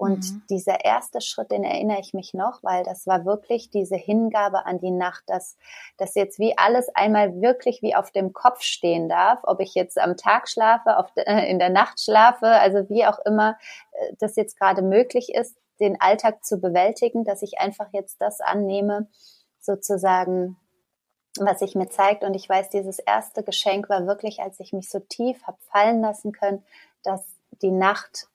Und 0.00 0.32
mhm. 0.32 0.42
dieser 0.48 0.82
erste 0.82 1.20
Schritt, 1.20 1.50
den 1.50 1.62
erinnere 1.62 2.00
ich 2.00 2.14
mich 2.14 2.32
noch, 2.32 2.62
weil 2.62 2.84
das 2.84 3.06
war 3.06 3.26
wirklich 3.26 3.68
diese 3.68 3.96
Hingabe 3.96 4.64
an 4.64 4.78
die 4.78 4.90
Nacht, 4.90 5.24
dass, 5.26 5.58
dass 5.98 6.14
jetzt 6.14 6.38
wie 6.38 6.56
alles 6.56 6.88
einmal 6.94 7.42
wirklich 7.42 7.82
wie 7.82 7.94
auf 7.94 8.10
dem 8.10 8.32
Kopf 8.32 8.62
stehen 8.62 9.10
darf, 9.10 9.40
ob 9.42 9.60
ich 9.60 9.74
jetzt 9.74 9.98
am 9.98 10.16
Tag 10.16 10.48
schlafe, 10.48 10.96
auf 10.96 11.10
äh, 11.16 11.50
in 11.50 11.58
der 11.58 11.68
Nacht 11.68 12.00
schlafe, 12.00 12.46
also 12.46 12.88
wie 12.88 13.04
auch 13.04 13.18
immer 13.26 13.58
äh, 13.92 14.14
das 14.18 14.36
jetzt 14.36 14.58
gerade 14.58 14.80
möglich 14.80 15.34
ist, 15.34 15.58
den 15.80 16.00
Alltag 16.00 16.46
zu 16.46 16.56
bewältigen, 16.56 17.24
dass 17.24 17.42
ich 17.42 17.58
einfach 17.58 17.88
jetzt 17.92 18.22
das 18.22 18.40
annehme, 18.40 19.06
sozusagen, 19.58 20.56
was 21.38 21.58
sich 21.58 21.74
mir 21.74 21.90
zeigt. 21.90 22.24
Und 22.24 22.32
ich 22.32 22.48
weiß, 22.48 22.70
dieses 22.70 23.00
erste 23.00 23.42
Geschenk 23.42 23.90
war 23.90 24.06
wirklich, 24.06 24.40
als 24.40 24.60
ich 24.60 24.72
mich 24.72 24.88
so 24.88 25.00
tief 25.00 25.46
habe 25.46 25.58
fallen 25.70 26.00
lassen 26.00 26.32
können, 26.32 26.64
dass 27.02 27.22
die 27.60 27.70
Nacht 27.70 28.29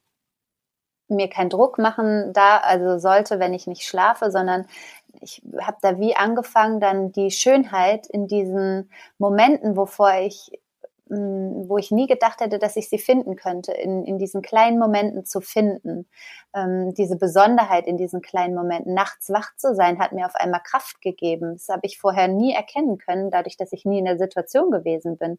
mir 1.07 1.29
keinen 1.29 1.49
Druck 1.49 1.77
machen 1.77 2.33
da, 2.33 2.57
also 2.57 2.97
sollte, 2.97 3.39
wenn 3.39 3.53
ich 3.53 3.67
nicht 3.67 3.83
schlafe, 3.83 4.31
sondern 4.31 4.65
ich 5.21 5.41
habe 5.61 5.77
da 5.81 5.99
wie 5.99 6.15
angefangen, 6.15 6.79
dann 6.79 7.11
die 7.11 7.31
Schönheit 7.31 8.07
in 8.07 8.27
diesen 8.27 8.89
Momenten, 9.17 9.77
wovor 9.77 10.13
ich 10.15 10.51
wo 11.07 11.77
ich 11.77 11.91
nie 11.91 12.07
gedacht 12.07 12.41
hätte, 12.41 12.57
dass 12.57 12.75
ich 12.75 12.89
sie 12.89 12.97
finden 12.97 13.35
könnte, 13.35 13.71
in, 13.71 14.03
in 14.05 14.17
diesen 14.17 14.41
kleinen 14.41 14.79
Momenten 14.79 15.23
zu 15.23 15.39
finden. 15.39 16.07
Ähm, 16.55 16.93
diese 16.95 17.15
Besonderheit 17.15 17.85
in 17.85 17.97
diesen 17.97 18.21
kleinen 18.21 18.55
Momenten. 18.55 18.93
Nachts 18.93 19.29
wach 19.29 19.55
zu 19.55 19.75
sein, 19.75 19.99
hat 19.99 20.13
mir 20.13 20.25
auf 20.25 20.35
einmal 20.35 20.61
Kraft 20.63 21.01
gegeben. 21.01 21.53
Das 21.53 21.69
habe 21.69 21.81
ich 21.83 21.99
vorher 21.99 22.27
nie 22.27 22.53
erkennen 22.53 22.97
können, 22.97 23.29
dadurch, 23.29 23.55
dass 23.55 23.71
ich 23.71 23.85
nie 23.85 23.99
in 23.99 24.05
der 24.05 24.17
Situation 24.17 24.71
gewesen 24.71 25.17
bin. 25.17 25.37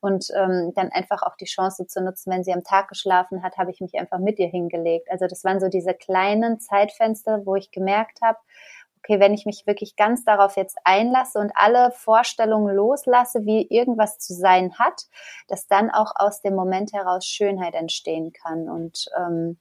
Und 0.00 0.30
ähm, 0.36 0.72
dann 0.74 0.90
einfach 0.90 1.22
auch 1.22 1.36
die 1.36 1.46
Chance 1.46 1.86
zu 1.86 2.02
nutzen, 2.02 2.30
wenn 2.30 2.44
sie 2.44 2.52
am 2.52 2.64
Tag 2.64 2.88
geschlafen 2.88 3.42
hat, 3.42 3.56
habe 3.56 3.70
ich 3.70 3.80
mich 3.80 3.98
einfach 3.98 4.18
mit 4.18 4.38
ihr 4.38 4.48
hingelegt. 4.48 5.10
Also 5.10 5.26
das 5.26 5.44
waren 5.44 5.60
so 5.60 5.68
diese 5.68 5.94
kleinen 5.94 6.60
Zeitfenster, 6.60 7.46
wo 7.46 7.56
ich 7.56 7.70
gemerkt 7.70 8.20
habe, 8.20 8.38
okay, 9.06 9.20
wenn 9.20 9.34
ich 9.34 9.46
mich 9.46 9.66
wirklich 9.66 9.96
ganz 9.96 10.24
darauf 10.24 10.56
jetzt 10.56 10.78
einlasse 10.84 11.38
und 11.38 11.52
alle 11.54 11.92
Vorstellungen 11.92 12.74
loslasse, 12.74 13.44
wie 13.44 13.66
irgendwas 13.68 14.18
zu 14.18 14.34
sein 14.34 14.78
hat, 14.78 15.02
dass 15.48 15.68
dann 15.68 15.90
auch 15.90 16.12
aus 16.16 16.40
dem 16.40 16.54
Moment 16.54 16.92
heraus 16.92 17.24
Schönheit 17.24 17.74
entstehen 17.74 18.32
kann. 18.32 18.68
Und 18.68 19.06
ähm, 19.16 19.58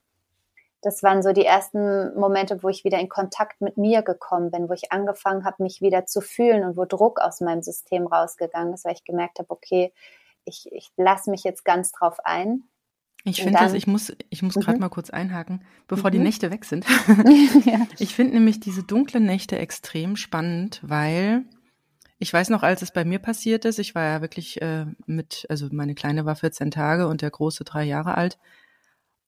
das 0.82 1.04
waren 1.04 1.22
so 1.22 1.32
die 1.32 1.46
ersten 1.46 2.18
Momente, 2.20 2.64
wo 2.64 2.70
ich 2.70 2.84
wieder 2.84 3.00
in 3.00 3.10
Kontakt 3.10 3.62
mit 3.62 3.78
mir 3.78 4.02
gekommen 4.02 4.50
bin, 4.50 4.68
wo 4.68 4.74
ich 4.74 4.92
angefangen 4.92 5.46
habe, 5.46 5.62
mich 5.64 5.82
wieder 5.82 6.06
zu 6.06 6.22
fühlen 6.22 6.64
und 6.64 6.76
wo 6.76 6.86
Druck 6.86 7.20
aus 7.20 7.40
meinem 7.40 7.62
System 7.62 8.08
rausgegangen 8.08 8.74
ist, 8.74 8.86
weil 8.86 8.94
ich 8.94 9.04
gemerkt 9.04 9.40
habe, 9.40 9.50
okay, 9.52 9.94
ich, 10.44 10.72
ich 10.72 10.92
lasse 10.98 11.30
mich 11.30 11.44
jetzt 11.44 11.66
ganz 11.66 11.92
drauf 11.92 12.18
ein. 12.24 12.64
Ich 13.28 13.42
finde 13.42 13.58
das, 13.60 13.74
ich 13.74 13.88
muss, 13.88 14.14
ich 14.30 14.44
muss 14.44 14.54
gerade 14.54 14.78
mhm. 14.78 14.82
mal 14.82 14.90
kurz 14.90 15.10
einhaken, 15.10 15.64
bevor 15.88 16.12
mhm. 16.12 16.14
die 16.14 16.20
Nächte 16.20 16.52
weg 16.52 16.64
sind. 16.64 16.86
ja. 17.66 17.88
Ich 17.98 18.14
finde 18.14 18.36
nämlich 18.36 18.60
diese 18.60 18.84
dunklen 18.84 19.26
Nächte 19.26 19.58
extrem 19.58 20.16
spannend, 20.16 20.80
weil 20.84 21.44
ich 22.20 22.32
weiß 22.32 22.50
noch, 22.50 22.62
als 22.62 22.84
es 22.84 22.92
bei 22.92 23.04
mir 23.04 23.18
passiert 23.18 23.66
ist, 23.66 23.80
ich 23.80 23.96
war 23.96 24.04
ja 24.04 24.22
wirklich 24.22 24.62
äh, 24.62 24.86
mit, 25.08 25.48
also 25.50 25.68
meine 25.72 25.96
Kleine 25.96 26.26
war 26.26 26.36
14 26.36 26.70
Tage 26.70 27.08
und 27.08 27.24
der 27.24 27.32
Große 27.32 27.64
drei 27.64 27.84
Jahre 27.84 28.16
alt. 28.16 28.38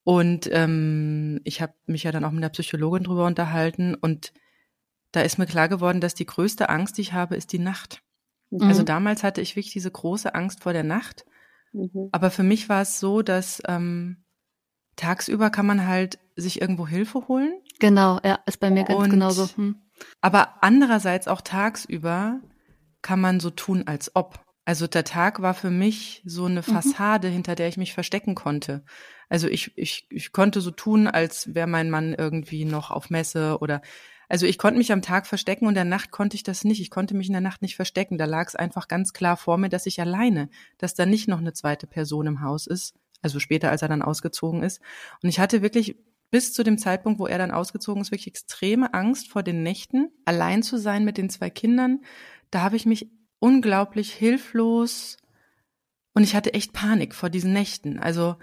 Und 0.04 0.48
ähm, 0.52 1.40
ich 1.42 1.60
habe 1.60 1.74
mich 1.86 2.04
ja 2.04 2.12
dann 2.12 2.24
auch 2.24 2.30
mit 2.30 2.42
der 2.42 2.48
Psychologin 2.50 3.02
drüber 3.02 3.26
unterhalten 3.26 3.94
und 3.94 4.32
da 5.10 5.22
ist 5.22 5.38
mir 5.38 5.46
klar 5.46 5.68
geworden, 5.68 6.00
dass 6.00 6.14
die 6.14 6.26
größte 6.26 6.68
Angst, 6.68 6.98
die 6.98 7.02
ich 7.02 7.12
habe, 7.12 7.34
ist 7.34 7.52
die 7.52 7.58
Nacht. 7.58 8.02
Mhm. 8.50 8.62
Also 8.62 8.84
damals 8.84 9.22
hatte 9.22 9.40
ich 9.40 9.56
wirklich 9.56 9.72
diese 9.72 9.90
große 9.90 10.34
Angst 10.34 10.62
vor 10.62 10.72
der 10.72 10.84
Nacht. 10.84 11.24
Mhm. 11.72 12.08
Aber 12.12 12.30
für 12.30 12.42
mich 12.42 12.68
war 12.68 12.82
es 12.82 13.00
so, 13.00 13.22
dass 13.22 13.62
ähm, 13.66 14.24
tagsüber 14.96 15.50
kann 15.50 15.66
man 15.66 15.86
halt 15.86 16.18
sich 16.36 16.60
irgendwo 16.60 16.86
Hilfe 16.86 17.28
holen. 17.28 17.60
Genau, 17.78 18.20
ja, 18.24 18.38
ist 18.46 18.60
bei 18.60 18.70
mir 18.70 18.84
ganz 18.84 19.04
und, 19.04 19.10
genauso. 19.10 19.48
Hm. 19.56 19.76
Aber 20.20 20.62
andererseits 20.62 21.28
auch 21.28 21.40
tagsüber 21.40 22.40
kann 23.02 23.20
man 23.20 23.40
so 23.40 23.50
tun, 23.50 23.84
als 23.86 24.14
ob. 24.14 24.44
Also 24.64 24.86
der 24.86 25.04
Tag 25.04 25.40
war 25.40 25.54
für 25.54 25.70
mich 25.70 26.22
so 26.26 26.44
eine 26.44 26.60
mhm. 26.60 26.64
Fassade, 26.74 27.28
mhm. 27.28 27.32
hinter 27.32 27.54
der 27.54 27.68
ich 27.68 27.78
mich 27.78 27.94
verstecken 27.94 28.34
konnte. 28.34 28.84
Also 29.28 29.48
ich, 29.48 29.72
ich, 29.76 30.06
ich 30.10 30.32
konnte 30.32 30.60
so 30.60 30.70
tun, 30.70 31.06
als 31.06 31.54
wäre 31.54 31.66
mein 31.66 31.90
Mann 31.90 32.14
irgendwie 32.14 32.64
noch 32.64 32.90
auf 32.90 33.08
Messe 33.08 33.58
oder 33.60 33.80
also 34.28 34.46
ich 34.46 34.58
konnte 34.58 34.78
mich 34.78 34.92
am 34.92 35.02
Tag 35.02 35.26
verstecken 35.26 35.64
und 35.64 35.70
in 35.70 35.76
der 35.76 35.84
Nacht 35.84 36.10
konnte 36.10 36.36
ich 36.36 36.42
das 36.42 36.64
nicht. 36.64 36.80
Ich 36.80 36.90
konnte 36.90 37.16
mich 37.16 37.28
in 37.28 37.32
der 37.32 37.40
Nacht 37.40 37.62
nicht 37.62 37.76
verstecken. 37.76 38.18
Da 38.18 38.26
lag 38.26 38.46
es 38.46 38.54
einfach 38.54 38.86
ganz 38.86 39.12
klar 39.12 39.36
vor 39.36 39.56
mir, 39.56 39.70
dass 39.70 39.86
ich 39.86 40.00
alleine, 40.00 40.50
dass 40.76 40.94
da 40.94 41.06
nicht 41.06 41.28
noch 41.28 41.38
eine 41.38 41.54
zweite 41.54 41.86
Person 41.86 42.26
im 42.26 42.42
Haus 42.42 42.66
ist. 42.66 42.94
Also 43.22 43.40
später, 43.40 43.70
als 43.70 43.82
er 43.82 43.88
dann 43.88 44.02
ausgezogen 44.02 44.62
ist. 44.62 44.80
Und 45.22 45.28
ich 45.28 45.40
hatte 45.40 45.62
wirklich 45.62 45.96
bis 46.30 46.52
zu 46.52 46.62
dem 46.62 46.76
Zeitpunkt, 46.76 47.18
wo 47.18 47.26
er 47.26 47.38
dann 47.38 47.50
ausgezogen 47.50 48.02
ist, 48.02 48.10
wirklich 48.10 48.28
extreme 48.28 48.92
Angst 48.92 49.28
vor 49.28 49.42
den 49.42 49.62
Nächten, 49.62 50.10
allein 50.26 50.62
zu 50.62 50.76
sein 50.76 51.04
mit 51.04 51.16
den 51.16 51.30
zwei 51.30 51.48
Kindern. 51.48 52.02
Da 52.50 52.60
habe 52.60 52.76
ich 52.76 52.84
mich 52.84 53.10
unglaublich 53.38 54.12
hilflos 54.12 55.16
und 56.12 56.22
ich 56.22 56.36
hatte 56.36 56.52
echt 56.52 56.74
Panik 56.74 57.14
vor 57.14 57.30
diesen 57.30 57.52
Nächten. 57.52 57.98
Also 57.98 58.36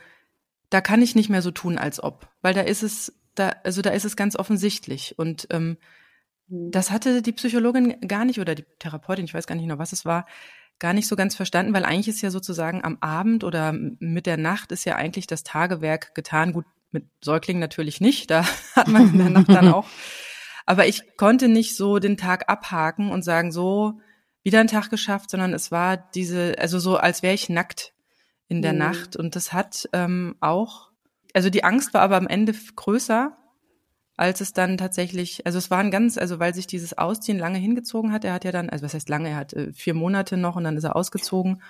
da 0.71 0.81
kann 0.81 1.01
ich 1.01 1.15
nicht 1.15 1.29
mehr 1.29 1.43
so 1.43 1.51
tun, 1.51 1.77
als 1.77 2.03
ob, 2.03 2.27
weil 2.41 2.55
da 2.55 2.61
ist 2.61 2.81
es 2.81 3.13
da, 3.35 3.55
also 3.63 3.81
da 3.81 3.91
ist 3.91 4.05
es 4.05 4.15
ganz 4.15 4.35
offensichtlich. 4.35 5.17
Und 5.17 5.47
ähm, 5.51 5.77
mhm. 6.47 6.71
das 6.71 6.91
hatte 6.91 7.21
die 7.21 7.33
Psychologin 7.33 7.99
gar 8.07 8.25
nicht 8.25 8.39
oder 8.39 8.55
die 8.55 8.65
Therapeutin, 8.79 9.25
ich 9.25 9.33
weiß 9.33 9.47
gar 9.47 9.55
nicht 9.55 9.67
noch, 9.67 9.77
was 9.77 9.93
es 9.93 10.05
war, 10.05 10.25
gar 10.79 10.93
nicht 10.93 11.07
so 11.07 11.15
ganz 11.15 11.35
verstanden, 11.35 11.73
weil 11.73 11.85
eigentlich 11.85 12.09
ist 12.09 12.21
ja 12.21 12.31
sozusagen 12.31 12.83
am 12.83 12.97
Abend 12.99 13.43
oder 13.43 13.73
mit 13.73 14.25
der 14.25 14.37
Nacht 14.37 14.71
ist 14.71 14.85
ja 14.85 14.95
eigentlich 14.95 15.27
das 15.27 15.43
Tagewerk 15.43 16.13
getan. 16.15 16.51
Gut, 16.51 16.65
mit 16.91 17.05
Säuglingen 17.21 17.61
natürlich 17.61 18.01
nicht, 18.01 18.31
da 18.31 18.45
hat 18.75 18.87
man 18.87 19.09
in 19.09 19.17
der 19.17 19.29
Nacht 19.29 19.49
dann 19.49 19.69
auch. 19.69 19.87
Aber 20.65 20.87
ich 20.87 21.15
konnte 21.17 21.47
nicht 21.47 21.75
so 21.75 21.99
den 21.99 22.17
Tag 22.17 22.49
abhaken 22.49 23.11
und 23.11 23.23
sagen, 23.23 23.51
so 23.51 23.99
wieder 24.43 24.59
einen 24.59 24.69
Tag 24.69 24.89
geschafft, 24.89 25.29
sondern 25.29 25.53
es 25.53 25.71
war 25.71 25.97
diese, 25.97 26.55
also 26.59 26.79
so, 26.79 26.97
als 26.97 27.23
wäre 27.23 27.33
ich 27.33 27.49
nackt 27.49 27.93
in 28.47 28.61
der 28.61 28.73
mhm. 28.73 28.79
Nacht. 28.79 29.15
Und 29.15 29.35
das 29.35 29.53
hat 29.53 29.89
ähm, 29.93 30.35
auch 30.39 30.91
also 31.35 31.49
die 31.49 31.63
Angst 31.63 31.93
war 31.93 32.01
aber 32.01 32.15
am 32.17 32.27
Ende 32.27 32.53
größer, 32.53 33.37
als 34.17 34.39
es 34.39 34.53
dann 34.53 34.77
tatsächlich, 34.77 35.45
also 35.45 35.57
es 35.57 35.69
war 35.69 35.79
ein 35.79 35.91
ganz, 35.91 36.17
also 36.17 36.39
weil 36.39 36.55
sich 36.55 36.67
dieses 36.67 36.97
Ausziehen 36.97 37.37
lange 37.37 37.57
hingezogen 37.57 38.13
hat, 38.13 38.23
er 38.23 38.33
hat 38.33 38.45
ja 38.45 38.53
dann, 38.53 38.69
also 38.69 38.85
was 38.85 38.93
heißt 38.93 39.09
lange, 39.09 39.29
er 39.29 39.35
hat 39.35 39.53
äh, 39.53 39.73
vier 39.73 39.93
Monate 39.93 40.37
noch 40.37 40.55
und 40.55 40.63
dann 40.63 40.77
ist 40.77 40.85
er 40.85 40.95
ausgezogen. 40.95 41.61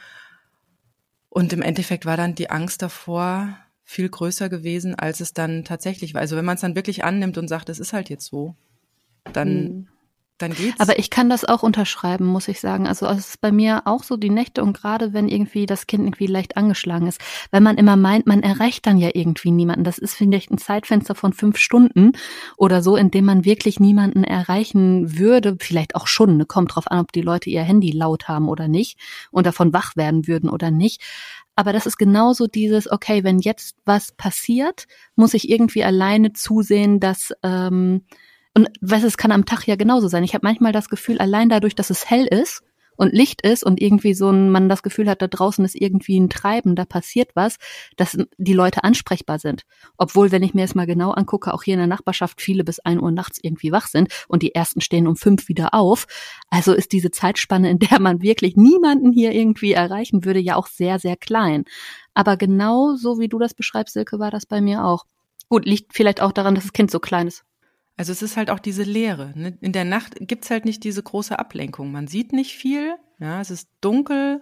Und 1.30 1.52
im 1.52 1.64
Endeffekt 1.64 2.06
war 2.06 2.16
dann 2.16 2.36
die 2.36 2.52
Angst 2.52 2.84
davor 2.84 3.58
viel 3.84 4.08
größer 4.08 4.50
gewesen, 4.50 4.96
als 4.96 5.20
es 5.20 5.34
dann 5.34 5.66
tatsächlich 5.66 6.14
war. 6.14 6.22
Also 6.22 6.38
wenn 6.38 6.46
man 6.46 6.56
es 6.56 6.62
dann 6.62 6.76
wirklich 6.76 7.04
annimmt 7.04 7.38
und 7.38 7.48
sagt, 7.48 7.70
es 7.70 7.80
ist 7.80 7.94
halt 7.94 8.10
jetzt 8.10 8.28
so, 8.28 8.56
dann 9.34 9.64
mhm 9.64 9.88
dann 10.38 10.54
geht's. 10.54 10.80
Aber 10.80 11.00
ich 11.00 11.10
kann 11.10 11.30
das 11.30 11.46
auch 11.46 11.64
unterschreiben, 11.64 12.26
muss 12.26 12.48
ich 12.48 12.60
sagen. 12.60 12.88
Also 12.88 13.06
es 13.08 13.30
ist 13.30 13.42
bei 13.42 13.52
mir 13.52 13.84
auch 13.86 14.04
so 14.04 14.18
die 14.18 14.30
Nächte 14.30 14.64
und 14.64 14.76
gerade 14.78 15.14
wenn 15.14 15.30
irgendwie 15.30 15.66
das 15.66 15.88
Kind 15.88 16.04
irgendwie 16.04 16.28
leicht 16.28 16.58
angeschlagen 16.58 17.08
ist, 17.08 17.22
wenn 17.52 17.64
man 17.64 17.78
immer 17.78 17.96
meint, 17.96 18.28
man 18.28 18.44
erreicht 18.44 18.86
dann 18.86 18.98
ja 18.98 19.10
irgendwie 19.14 19.52
niemanden. 19.52 19.86
Das 19.86 19.98
ist 19.98 20.16
vielleicht 20.16 20.52
ein 20.52 20.58
Zeitfenster 20.58 21.16
von 21.16 21.32
fünf 21.32 21.58
Stunden 21.58 22.12
oder 22.58 22.82
so, 22.82 22.98
in 22.98 23.12
dem 23.12 23.26
man 23.26 23.46
wirklich 23.46 23.80
niemanden 23.80 24.24
erreichen 24.24 25.18
würde. 25.18 25.56
Vielleicht 25.60 25.96
auch 25.96 26.08
schon. 26.08 26.38
Ne? 26.38 26.46
Kommt 26.46 26.76
drauf 26.76 26.92
an, 26.92 27.00
ob 27.00 27.12
die 27.12 27.22
Leute 27.22 27.50
ihr 27.50 27.64
Handy 27.64 27.92
laut 27.92 28.28
haben 28.28 28.50
oder 28.50 28.68
nicht 28.68 29.00
und 29.32 29.46
davon 29.46 29.74
wach 29.74 29.96
werden 29.96 30.28
würden 30.28 30.50
oder 30.50 30.70
nicht. 30.70 31.02
Aber 31.56 31.72
das 31.72 31.86
ist 31.86 31.98
genauso 31.98 32.48
dieses, 32.48 32.92
okay, 32.92 33.24
wenn 33.24 33.40
jetzt 33.40 33.78
was 33.86 34.12
passiert, 34.12 34.88
muss 35.16 35.34
ich 35.34 35.50
irgendwie 35.50 35.86
alleine 35.86 36.34
zusehen, 36.34 37.00
dass 37.00 37.32
ähm, 37.44 38.02
und 38.56 38.70
weißt 38.82 39.06
es 39.06 39.18
kann 39.18 39.32
am 39.32 39.46
Tag 39.46 39.68
ja 39.68 39.76
genauso 39.76 40.08
sein. 40.08 40.24
Ich 40.24 40.34
habe 40.34 40.46
manchmal 40.46 40.72
das 40.72 40.90
Gefühl, 40.90 41.20
allein 41.20 41.50
dadurch, 41.50 41.76
dass 41.76 41.90
es 41.90 42.10
hell 42.10 42.26
ist 42.26 42.64
und 42.96 43.14
Licht 43.14 43.42
ist 43.42 43.64
und 43.64 43.82
irgendwie 43.82 44.14
so 44.14 44.30
ein, 44.30 44.50
man 44.50 44.70
das 44.70 44.84
Gefühl 44.84 45.10
hat, 45.10 45.22
da 45.22 45.28
draußen 45.28 45.64
ist 45.66 45.76
irgendwie 45.76 46.18
ein 46.18 46.30
Treiben, 46.30 46.76
da 46.76 46.86
passiert 46.86 47.32
was, 47.36 47.58
dass 47.98 48.18
die 48.38 48.54
Leute 48.54 48.84
ansprechbar 48.84 49.40
sind. 49.40 49.64
Obwohl, 49.98 50.32
wenn 50.32 50.44
ich 50.44 50.54
mir 50.54 50.64
es 50.64 50.76
mal 50.76 50.86
genau 50.86 51.12
angucke, 51.12 51.54
auch 51.54 51.64
hier 51.64 51.74
in 51.74 51.80
der 51.80 51.88
Nachbarschaft 51.88 52.42
viele 52.42 52.64
bis 52.64 52.80
ein 52.80 53.02
Uhr 53.02 53.12
nachts 53.12 53.40
irgendwie 53.42 53.72
wach 53.72 53.88
sind 53.88 54.14
und 54.28 54.44
die 54.44 54.56
ersten 54.56 54.82
stehen 54.82 55.08
um 55.08 55.16
fünf 55.16 55.48
wieder 55.50 55.74
auf. 55.74 56.08
Also 56.50 56.74
ist 56.74 56.92
diese 56.94 57.12
Zeitspanne, 57.12 57.70
in 57.70 57.80
der 57.80 58.00
man 58.00 58.22
wirklich 58.22 58.56
niemanden 58.56 59.12
hier 59.12 59.34
irgendwie 59.34 59.74
erreichen 59.74 60.26
würde, 60.26 60.40
ja 60.40 60.56
auch 60.56 60.68
sehr, 60.68 61.00
sehr 61.00 61.18
klein. 61.18 61.66
Aber 62.14 62.38
genau 62.38 62.96
so 62.96 63.20
wie 63.20 63.28
du 63.28 63.40
das 63.40 63.54
beschreibst, 63.54 63.94
Silke, 63.94 64.20
war 64.20 64.32
das 64.32 64.46
bei 64.46 64.62
mir 64.62 64.86
auch. 64.86 65.06
Gut, 65.50 65.66
liegt 65.66 65.94
vielleicht 65.94 66.22
auch 66.22 66.32
daran, 66.32 66.56
dass 66.56 66.64
das 66.64 66.74
Kind 66.74 66.90
so 66.90 67.00
klein 67.00 67.28
ist. 67.28 67.45
Also 67.98 68.12
es 68.12 68.22
ist 68.22 68.36
halt 68.38 68.50
auch 68.50 68.60
diese 68.60 68.84
Leere. 68.84 69.32
Ne? 69.36 69.58
In 69.62 69.72
der 69.72 69.86
Nacht 69.86 70.16
gibt's 70.20 70.50
halt 70.50 70.66
nicht 70.66 70.84
diese 70.84 71.02
große 71.02 71.38
Ablenkung. 71.38 71.92
Man 71.92 72.08
sieht 72.08 72.34
nicht 72.34 72.56
viel, 72.56 72.96
ja, 73.20 73.40
es 73.40 73.52
ist 73.52 73.70
dunkel, 73.82 74.42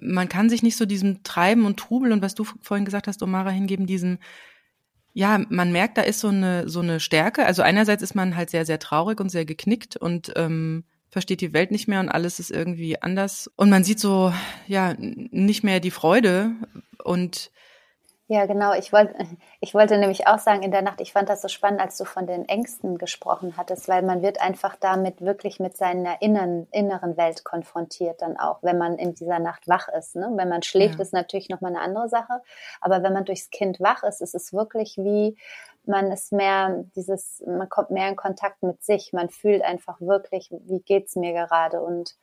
man 0.00 0.28
kann 0.28 0.48
sich 0.48 0.62
nicht 0.62 0.76
so 0.76 0.86
diesem 0.86 1.22
Treiben 1.22 1.66
und 1.66 1.78
Trubel 1.78 2.12
und 2.12 2.22
was 2.22 2.34
du 2.34 2.44
vorhin 2.44 2.84
gesagt 2.84 3.06
hast, 3.06 3.22
Omara, 3.22 3.50
hingeben, 3.50 3.86
diesem, 3.86 4.18
ja, 5.12 5.44
man 5.50 5.72
merkt, 5.72 5.98
da 5.98 6.02
ist 6.02 6.20
so 6.20 6.28
eine, 6.28 6.68
so 6.68 6.80
eine 6.80 7.00
Stärke. 7.00 7.44
Also 7.44 7.62
einerseits 7.62 8.02
ist 8.02 8.14
man 8.14 8.36
halt 8.36 8.50
sehr, 8.50 8.64
sehr 8.64 8.78
traurig 8.78 9.20
und 9.20 9.28
sehr 9.28 9.44
geknickt 9.44 9.96
und 9.96 10.32
ähm, 10.36 10.84
versteht 11.10 11.42
die 11.42 11.52
Welt 11.52 11.70
nicht 11.70 11.86
mehr 11.86 12.00
und 12.00 12.08
alles 12.08 12.40
ist 12.40 12.50
irgendwie 12.50 13.00
anders. 13.00 13.50
Und 13.56 13.68
man 13.68 13.84
sieht 13.84 14.00
so, 14.00 14.32
ja, 14.66 14.94
nicht 14.98 15.62
mehr 15.62 15.80
die 15.80 15.90
Freude 15.90 16.52
und 17.04 17.51
ja, 18.32 18.46
genau. 18.46 18.72
Ich 18.72 18.94
wollte, 18.94 19.14
ich 19.60 19.74
wollte 19.74 19.98
nämlich 19.98 20.26
auch 20.26 20.38
sagen 20.38 20.62
in 20.62 20.70
der 20.70 20.80
Nacht, 20.80 21.02
ich 21.02 21.12
fand 21.12 21.28
das 21.28 21.42
so 21.42 21.48
spannend, 21.48 21.82
als 21.82 21.98
du 21.98 22.06
von 22.06 22.26
den 22.26 22.48
Ängsten 22.48 22.96
gesprochen 22.96 23.58
hattest, 23.58 23.88
weil 23.88 24.02
man 24.02 24.22
wird 24.22 24.40
einfach 24.40 24.74
damit 24.76 25.20
wirklich 25.20 25.60
mit 25.60 25.76
seiner 25.76 26.22
inneren, 26.22 26.66
inneren 26.70 27.18
Welt 27.18 27.44
konfrontiert 27.44 28.22
dann 28.22 28.38
auch, 28.38 28.62
wenn 28.62 28.78
man 28.78 28.96
in 28.96 29.14
dieser 29.14 29.38
Nacht 29.38 29.68
wach 29.68 29.88
ist. 29.88 30.16
Ne? 30.16 30.32
Wenn 30.34 30.48
man 30.48 30.62
schläft, 30.62 30.94
ja. 30.94 31.02
ist 31.02 31.12
natürlich 31.12 31.50
nochmal 31.50 31.72
eine 31.72 31.82
andere 31.82 32.08
Sache. 32.08 32.40
Aber 32.80 33.02
wenn 33.02 33.12
man 33.12 33.26
durchs 33.26 33.50
Kind 33.50 33.80
wach 33.80 34.02
ist, 34.02 34.22
ist 34.22 34.34
es 34.34 34.54
wirklich 34.54 34.96
wie, 34.96 35.36
man 35.84 36.10
ist 36.10 36.32
mehr 36.32 36.84
dieses, 36.96 37.42
man 37.46 37.68
kommt 37.68 37.90
mehr 37.90 38.08
in 38.08 38.16
Kontakt 38.16 38.62
mit 38.62 38.82
sich. 38.82 39.12
Man 39.12 39.28
fühlt 39.28 39.62
einfach 39.62 40.00
wirklich, 40.00 40.50
wie 40.64 40.80
geht's 40.80 41.16
mir 41.16 41.34
gerade 41.34 41.82
und 41.82 42.16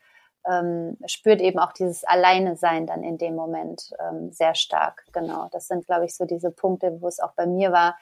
ähm, 0.50 0.98
spürt 1.06 1.42
eben 1.42 1.60
auch 1.60 1.74
dieses 1.74 2.04
Alleine-Sein 2.04 2.88
dann 2.88 3.04
in 3.04 3.18
dem 3.18 3.36
Moment 3.36 3.92
ähm, 4.00 4.32
sehr 4.32 4.56
stark. 4.56 5.06
Genau, 5.12 5.48
das 5.52 5.68
sind, 5.68 5.86
glaube 5.86 6.06
ich, 6.06 6.16
so 6.16 6.26
diese 6.26 6.52
Punkte, 6.52 7.02
wo 7.02 7.08
es 7.08 7.20
auch 7.20 7.34
bei 7.34 7.46
mir 7.46 7.72
war, 7.72 7.98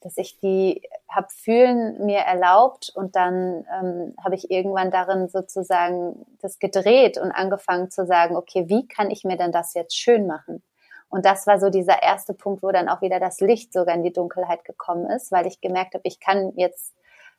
dass 0.00 0.16
ich 0.16 0.38
die 0.38 0.82
habe 1.08 1.26
fühlen 1.30 2.04
mir 2.04 2.18
erlaubt 2.18 2.92
und 2.94 3.16
dann 3.16 3.66
ähm, 3.80 4.14
habe 4.22 4.36
ich 4.36 4.50
irgendwann 4.50 4.90
darin 4.90 5.28
sozusagen 5.28 6.24
das 6.40 6.58
gedreht 6.58 7.18
und 7.18 7.32
angefangen 7.32 7.90
zu 7.90 8.06
sagen, 8.06 8.36
okay, 8.36 8.68
wie 8.68 8.86
kann 8.86 9.10
ich 9.10 9.24
mir 9.24 9.36
denn 9.36 9.50
das 9.50 9.74
jetzt 9.74 9.96
schön 9.96 10.26
machen? 10.26 10.62
Und 11.08 11.24
das 11.24 11.46
war 11.46 11.58
so 11.58 11.70
dieser 11.70 12.02
erste 12.02 12.34
Punkt, 12.34 12.62
wo 12.62 12.70
dann 12.70 12.88
auch 12.88 13.00
wieder 13.00 13.18
das 13.18 13.40
Licht 13.40 13.72
sogar 13.72 13.94
in 13.94 14.02
die 14.02 14.12
Dunkelheit 14.12 14.64
gekommen 14.64 15.06
ist, 15.06 15.32
weil 15.32 15.46
ich 15.46 15.60
gemerkt 15.60 15.94
habe, 15.94 16.06
ich 16.06 16.20
kann 16.20 16.52
jetzt 16.56 16.94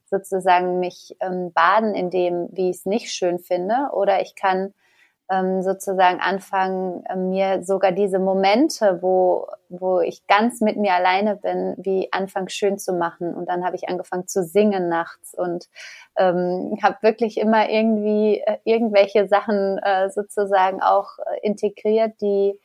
sozusagen 0.09 0.79
mich 0.79 1.15
ähm, 1.19 1.51
baden 1.53 1.95
in 1.95 2.09
dem, 2.09 2.49
wie 2.51 2.69
ich 2.69 2.77
es 2.77 2.85
nicht 2.85 3.11
schön 3.11 3.39
finde, 3.39 3.89
oder 3.93 4.21
ich 4.21 4.35
kann 4.35 4.73
ähm, 5.29 5.61
sozusagen 5.61 6.19
anfangen, 6.19 7.05
äh, 7.05 7.15
mir 7.15 7.63
sogar 7.63 7.91
diese 7.91 8.17
Momente, 8.19 8.99
wo, 9.01 9.47
wo 9.69 9.99
ich 9.99 10.25
ganz 10.27 10.59
mit 10.59 10.77
mir 10.77 10.93
alleine 10.93 11.35
bin, 11.35 11.75
wie 11.77 12.11
anfangen 12.11 12.49
schön 12.49 12.79
zu 12.79 12.93
machen. 12.93 13.35
Und 13.35 13.47
dann 13.47 13.63
habe 13.63 13.75
ich 13.75 13.87
angefangen 13.87 14.27
zu 14.27 14.43
singen 14.43 14.89
nachts 14.89 15.35
und 15.35 15.69
ähm, 16.17 16.77
habe 16.81 16.97
wirklich 17.01 17.37
immer 17.37 17.69
irgendwie 17.69 18.39
äh, 18.39 18.57
irgendwelche 18.63 19.27
Sachen 19.27 19.77
äh, 19.77 20.09
sozusagen 20.09 20.81
auch 20.81 21.19
äh, 21.19 21.45
integriert, 21.45 22.19
die, 22.21 22.59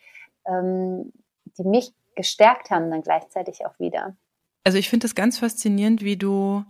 ähm, 0.47 1.13
die 1.59 1.65
mich 1.65 1.93
gestärkt 2.15 2.71
haben 2.71 2.91
dann 2.91 3.03
gleichzeitig 3.03 3.67
auch 3.67 3.79
wieder. 3.79 4.17
Also 4.65 4.79
ich 4.79 4.89
finde 4.89 5.07
es 5.07 5.15
ganz 5.15 5.39
faszinierend, 5.39 6.03
wie 6.03 6.17
du 6.17 6.65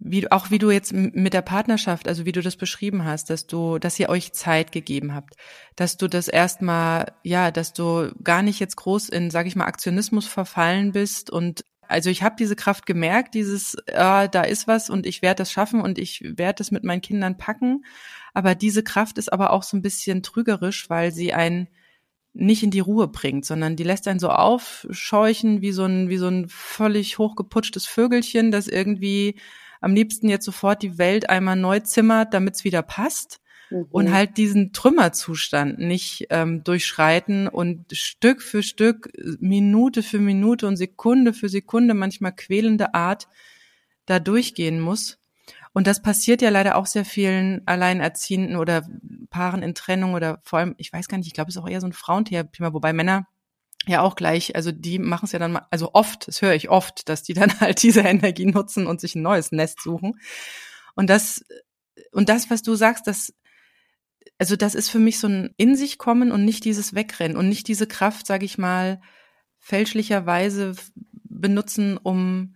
wie 0.00 0.30
auch 0.30 0.50
wie 0.50 0.58
du 0.58 0.70
jetzt 0.70 0.92
mit 0.92 1.32
der 1.32 1.42
Partnerschaft, 1.42 2.06
also 2.06 2.24
wie 2.24 2.32
du 2.32 2.40
das 2.40 2.56
beschrieben 2.56 3.04
hast, 3.04 3.30
dass 3.30 3.46
du, 3.46 3.78
dass 3.78 3.98
ihr 3.98 4.08
euch 4.08 4.32
Zeit 4.32 4.70
gegeben 4.70 5.12
habt, 5.14 5.34
dass 5.74 5.96
du 5.96 6.06
das 6.08 6.28
erstmal, 6.28 7.12
ja, 7.24 7.50
dass 7.50 7.72
du 7.72 8.12
gar 8.22 8.42
nicht 8.42 8.60
jetzt 8.60 8.76
groß 8.76 9.08
in, 9.08 9.30
sag 9.30 9.46
ich 9.46 9.56
mal, 9.56 9.66
Aktionismus 9.66 10.26
verfallen 10.26 10.92
bist 10.92 11.30
und 11.30 11.64
also 11.88 12.10
ich 12.10 12.22
habe 12.22 12.36
diese 12.38 12.54
Kraft 12.54 12.84
gemerkt, 12.86 13.34
dieses, 13.34 13.74
äh, 13.86 14.28
da 14.28 14.42
ist 14.42 14.68
was 14.68 14.90
und 14.90 15.06
ich 15.06 15.22
werde 15.22 15.38
das 15.38 15.50
schaffen 15.50 15.80
und 15.80 15.98
ich 15.98 16.22
werde 16.22 16.58
das 16.58 16.70
mit 16.70 16.84
meinen 16.84 17.00
Kindern 17.00 17.38
packen. 17.38 17.82
Aber 18.34 18.54
diese 18.54 18.84
Kraft 18.84 19.16
ist 19.16 19.32
aber 19.32 19.52
auch 19.52 19.62
so 19.62 19.74
ein 19.76 19.82
bisschen 19.82 20.22
trügerisch, 20.22 20.90
weil 20.90 21.12
sie 21.12 21.32
einen 21.32 21.68
nicht 22.34 22.62
in 22.62 22.70
die 22.70 22.80
Ruhe 22.80 23.08
bringt, 23.08 23.46
sondern 23.46 23.74
die 23.74 23.84
lässt 23.84 24.06
einen 24.06 24.20
so 24.20 24.28
aufscheuchen 24.28 25.62
wie 25.62 25.72
so 25.72 25.84
ein, 25.86 26.10
wie 26.10 26.18
so 26.18 26.28
ein 26.28 26.46
völlig 26.48 27.16
hochgeputschtes 27.16 27.86
Vögelchen, 27.86 28.50
das 28.50 28.68
irgendwie 28.68 29.40
am 29.80 29.94
liebsten 29.94 30.28
jetzt 30.28 30.44
sofort 30.44 30.82
die 30.82 30.98
Welt 30.98 31.30
einmal 31.30 31.56
neu 31.56 31.80
zimmert, 31.80 32.34
damit 32.34 32.56
es 32.56 32.64
wieder 32.64 32.82
passt. 32.82 33.40
Mhm. 33.70 33.86
Und 33.90 34.12
halt 34.12 34.36
diesen 34.36 34.72
Trümmerzustand 34.72 35.78
nicht 35.78 36.26
ähm, 36.30 36.64
durchschreiten 36.64 37.48
und 37.48 37.84
Stück 37.92 38.42
für 38.42 38.62
Stück, 38.62 39.10
Minute 39.40 40.02
für 40.02 40.18
Minute 40.18 40.66
und 40.66 40.76
Sekunde 40.76 41.32
für 41.34 41.48
Sekunde 41.48 41.94
manchmal 41.94 42.34
quälende 42.34 42.94
Art 42.94 43.28
da 44.06 44.18
durchgehen 44.18 44.80
muss. 44.80 45.18
Und 45.72 45.86
das 45.86 46.02
passiert 46.02 46.42
ja 46.42 46.50
leider 46.50 46.76
auch 46.76 46.86
sehr 46.86 47.04
vielen 47.04 47.62
Alleinerziehenden 47.66 48.56
oder 48.56 48.88
Paaren 49.30 49.62
in 49.62 49.74
Trennung 49.74 50.14
oder 50.14 50.40
vor 50.42 50.58
allem, 50.58 50.74
ich 50.78 50.92
weiß 50.92 51.08
gar 51.08 51.18
nicht, 51.18 51.26
ich 51.26 51.34
glaube, 51.34 51.50
es 51.50 51.56
ist 51.56 51.62
auch 51.62 51.68
eher 51.68 51.80
so 51.80 51.86
ein 51.86 51.92
Frauenthema, 51.92 52.72
wobei 52.72 52.92
Männer 52.92 53.28
ja 53.88 54.02
auch 54.02 54.16
gleich, 54.16 54.54
also 54.56 54.72
die 54.72 54.98
machen 54.98 55.24
es 55.24 55.32
ja 55.32 55.38
dann 55.38 55.52
mal, 55.52 55.66
also 55.70 55.90
oft, 55.94 56.28
das 56.28 56.42
höre 56.42 56.54
ich 56.54 56.68
oft, 56.68 57.08
dass 57.08 57.22
die 57.22 57.34
dann 57.34 57.50
halt 57.60 57.82
diese 57.82 58.00
Energie 58.00 58.46
nutzen 58.46 58.86
und 58.86 59.00
sich 59.00 59.14
ein 59.14 59.22
neues 59.22 59.52
Nest 59.52 59.80
suchen. 59.80 60.20
Und 60.94 61.10
das, 61.10 61.44
und 62.12 62.28
das, 62.28 62.50
was 62.50 62.62
du 62.62 62.74
sagst, 62.74 63.06
das, 63.06 63.34
also 64.38 64.56
das 64.56 64.74
ist 64.74 64.88
für 64.88 64.98
mich 64.98 65.18
so 65.18 65.28
ein 65.28 65.54
in 65.56 65.76
sich 65.76 65.98
kommen 65.98 66.32
und 66.32 66.44
nicht 66.44 66.64
dieses 66.64 66.94
Wegrennen 66.94 67.36
und 67.36 67.48
nicht 67.48 67.68
diese 67.68 67.86
Kraft, 67.86 68.26
sage 68.26 68.44
ich 68.44 68.58
mal, 68.58 69.00
fälschlicherweise 69.58 70.74
benutzen, 71.24 71.96
um 71.96 72.54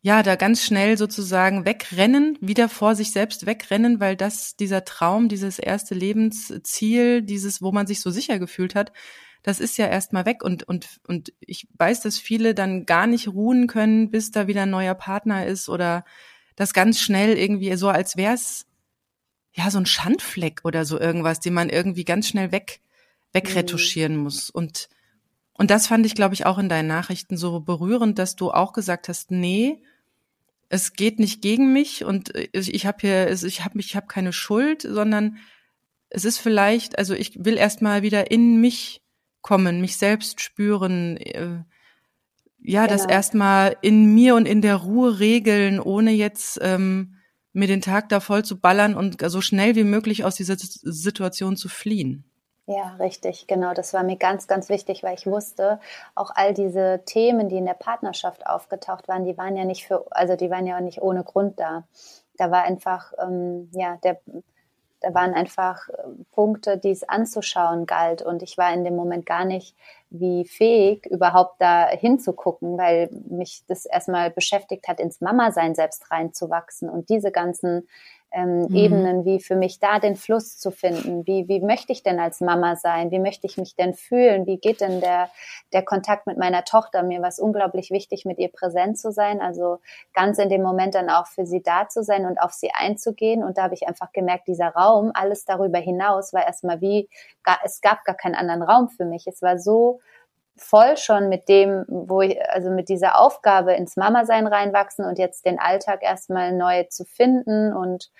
ja, 0.00 0.22
da 0.22 0.36
ganz 0.36 0.64
schnell 0.64 0.96
sozusagen 0.96 1.64
wegrennen, 1.64 2.38
wieder 2.40 2.68
vor 2.68 2.94
sich 2.94 3.10
selbst 3.10 3.46
wegrennen, 3.46 4.00
weil 4.00 4.16
das 4.16 4.56
dieser 4.56 4.84
Traum, 4.84 5.28
dieses 5.28 5.58
erste 5.58 5.94
Lebensziel, 5.94 7.22
dieses, 7.22 7.60
wo 7.60 7.72
man 7.72 7.86
sich 7.86 8.00
so 8.00 8.10
sicher 8.10 8.38
gefühlt 8.38 8.74
hat, 8.74 8.92
das 9.42 9.60
ist 9.60 9.78
ja 9.78 9.86
erstmal 9.86 10.26
weg 10.26 10.42
und, 10.42 10.64
und, 10.64 11.00
und 11.06 11.32
ich 11.40 11.68
weiß, 11.78 12.00
dass 12.00 12.18
viele 12.18 12.54
dann 12.54 12.86
gar 12.86 13.06
nicht 13.06 13.28
ruhen 13.28 13.66
können, 13.66 14.10
bis 14.10 14.30
da 14.30 14.46
wieder 14.46 14.62
ein 14.62 14.70
neuer 14.70 14.94
Partner 14.94 15.46
ist 15.46 15.68
oder 15.68 16.04
das 16.56 16.72
ganz 16.72 17.00
schnell 17.00 17.38
irgendwie 17.38 17.74
so, 17.76 17.88
als 17.88 18.16
wäre 18.16 18.34
es 18.34 18.66
ja 19.52 19.70
so 19.70 19.78
ein 19.78 19.86
Schandfleck 19.86 20.60
oder 20.64 20.84
so 20.84 20.98
irgendwas, 20.98 21.40
den 21.40 21.54
man 21.54 21.70
irgendwie 21.70 22.04
ganz 22.04 22.28
schnell 22.28 22.52
weg, 22.52 22.80
wegretuschieren 23.32 24.16
mhm. 24.16 24.22
muss. 24.24 24.50
Und, 24.50 24.88
und 25.52 25.70
das 25.70 25.86
fand 25.86 26.04
ich, 26.04 26.14
glaube 26.14 26.34
ich, 26.34 26.46
auch 26.46 26.58
in 26.58 26.68
deinen 26.68 26.88
Nachrichten 26.88 27.36
so 27.36 27.60
berührend, 27.60 28.18
dass 28.18 28.36
du 28.36 28.50
auch 28.50 28.72
gesagt 28.72 29.08
hast, 29.08 29.30
nee, 29.30 29.82
es 30.68 30.92
geht 30.92 31.18
nicht 31.18 31.40
gegen 31.40 31.72
mich 31.72 32.04
und 32.04 32.32
ich 32.52 32.86
habe 32.86 32.98
hier, 33.00 33.30
ich 33.30 33.64
habe 33.64 33.76
mich, 33.76 33.86
ich 33.86 33.96
habe 33.96 34.06
keine 34.06 34.32
Schuld, 34.32 34.82
sondern 34.82 35.38
es 36.10 36.24
ist 36.24 36.38
vielleicht, 36.38 36.98
also 36.98 37.14
ich 37.14 37.44
will 37.44 37.56
erstmal 37.56 38.02
wieder 38.02 38.30
in 38.30 38.60
mich 38.60 39.02
kommen, 39.42 39.80
mich 39.80 39.96
selbst 39.96 40.40
spüren, 40.40 41.16
äh, 41.18 41.62
ja, 42.60 42.86
genau. 42.86 42.92
das 42.92 43.06
erstmal 43.06 43.76
in 43.82 44.14
mir 44.14 44.34
und 44.34 44.46
in 44.46 44.62
der 44.62 44.76
Ruhe 44.76 45.20
regeln, 45.20 45.80
ohne 45.80 46.10
jetzt 46.10 46.58
ähm, 46.62 47.14
mir 47.52 47.68
den 47.68 47.80
Tag 47.80 48.08
da 48.08 48.20
voll 48.20 48.44
zu 48.44 48.60
ballern 48.60 48.94
und 48.94 49.20
so 49.30 49.40
schnell 49.40 49.74
wie 49.74 49.84
möglich 49.84 50.24
aus 50.24 50.36
dieser 50.36 50.56
Situation 50.58 51.56
zu 51.56 51.68
fliehen. 51.68 52.24
Ja, 52.66 52.96
richtig, 52.96 53.46
genau. 53.46 53.72
Das 53.72 53.94
war 53.94 54.02
mir 54.02 54.16
ganz, 54.16 54.46
ganz 54.46 54.68
wichtig, 54.68 55.02
weil 55.02 55.14
ich 55.14 55.26
wusste, 55.26 55.80
auch 56.14 56.30
all 56.34 56.52
diese 56.52 57.00
Themen, 57.06 57.48
die 57.48 57.56
in 57.56 57.64
der 57.64 57.72
Partnerschaft 57.72 58.46
aufgetaucht 58.46 59.08
waren, 59.08 59.24
die 59.24 59.38
waren 59.38 59.56
ja 59.56 59.64
nicht 59.64 59.86
für, 59.86 60.04
also 60.10 60.36
die 60.36 60.50
waren 60.50 60.66
ja 60.66 60.78
nicht 60.82 61.00
ohne 61.00 61.24
Grund 61.24 61.58
da. 61.58 61.84
Da 62.36 62.50
war 62.50 62.64
einfach, 62.64 63.14
ähm, 63.22 63.70
ja, 63.72 63.96
der 64.04 64.20
da 65.00 65.14
waren 65.14 65.34
einfach 65.34 65.88
äh, 65.88 65.94
Punkte, 66.32 66.78
die 66.78 66.90
es 66.90 67.08
anzuschauen 67.08 67.86
galt. 67.86 68.22
Und 68.22 68.42
ich 68.42 68.58
war 68.58 68.72
in 68.72 68.84
dem 68.84 68.96
Moment 68.96 69.26
gar 69.26 69.44
nicht 69.44 69.76
wie 70.10 70.44
fähig, 70.44 71.06
überhaupt 71.06 71.60
da 71.60 71.88
hinzugucken, 71.88 72.78
weil 72.78 73.10
mich 73.28 73.64
das 73.68 73.84
erstmal 73.84 74.30
beschäftigt 74.30 74.88
hat, 74.88 75.00
ins 75.00 75.20
Mama-Sein 75.20 75.74
selbst 75.74 76.10
reinzuwachsen 76.10 76.88
und 76.88 77.08
diese 77.10 77.30
ganzen 77.30 77.86
ähm, 78.30 78.66
mhm. 78.68 78.74
Ebenen, 78.74 79.24
wie 79.24 79.40
für 79.40 79.56
mich 79.56 79.80
da 79.80 79.98
den 79.98 80.16
Fluss 80.16 80.58
zu 80.58 80.70
finden. 80.70 81.26
Wie, 81.26 81.48
wie 81.48 81.60
möchte 81.60 81.92
ich 81.92 82.02
denn 82.02 82.20
als 82.20 82.40
Mama 82.40 82.76
sein? 82.76 83.10
Wie 83.10 83.18
möchte 83.18 83.46
ich 83.46 83.56
mich 83.56 83.74
denn 83.74 83.94
fühlen? 83.94 84.46
Wie 84.46 84.58
geht 84.58 84.80
denn 84.80 85.00
der, 85.00 85.30
der 85.72 85.82
Kontakt 85.82 86.26
mit 86.26 86.36
meiner 86.36 86.64
Tochter? 86.64 87.02
Mir 87.02 87.20
war 87.22 87.28
es 87.28 87.38
unglaublich 87.38 87.90
wichtig, 87.90 88.24
mit 88.24 88.38
ihr 88.38 88.50
präsent 88.50 88.98
zu 88.98 89.12
sein, 89.12 89.40
also 89.40 89.78
ganz 90.12 90.38
in 90.38 90.48
dem 90.48 90.62
Moment 90.62 90.94
dann 90.94 91.08
auch 91.08 91.26
für 91.26 91.46
sie 91.46 91.62
da 91.62 91.88
zu 91.88 92.02
sein 92.02 92.26
und 92.26 92.38
auf 92.38 92.52
sie 92.52 92.70
einzugehen. 92.72 93.42
Und 93.42 93.56
da 93.56 93.64
habe 93.64 93.74
ich 93.74 93.88
einfach 93.88 94.12
gemerkt, 94.12 94.48
dieser 94.48 94.68
Raum, 94.68 95.10
alles 95.14 95.44
darüber 95.44 95.78
hinaus 95.78 96.32
war 96.32 96.46
erstmal 96.46 96.80
wie, 96.80 97.08
es 97.64 97.80
gab 97.80 98.04
gar 98.04 98.16
keinen 98.16 98.34
anderen 98.34 98.62
Raum 98.62 98.88
für 98.90 99.04
mich. 99.04 99.26
Es 99.26 99.40
war 99.40 99.58
so 99.58 100.00
voll 100.58 100.96
schon 100.96 101.28
mit 101.28 101.48
dem, 101.48 101.84
wo 101.88 102.20
ich, 102.20 102.38
also 102.50 102.70
mit 102.70 102.88
dieser 102.88 103.18
Aufgabe 103.18 103.74
ins 103.74 103.96
Mama-Sein 103.96 104.46
reinwachsen 104.46 105.04
und 105.04 105.18
jetzt 105.18 105.46
den 105.46 105.58
Alltag 105.58 106.02
erstmal 106.02 106.52
neu 106.52 106.84
zu 106.84 107.04
finden 107.04 107.72
und 107.72 108.10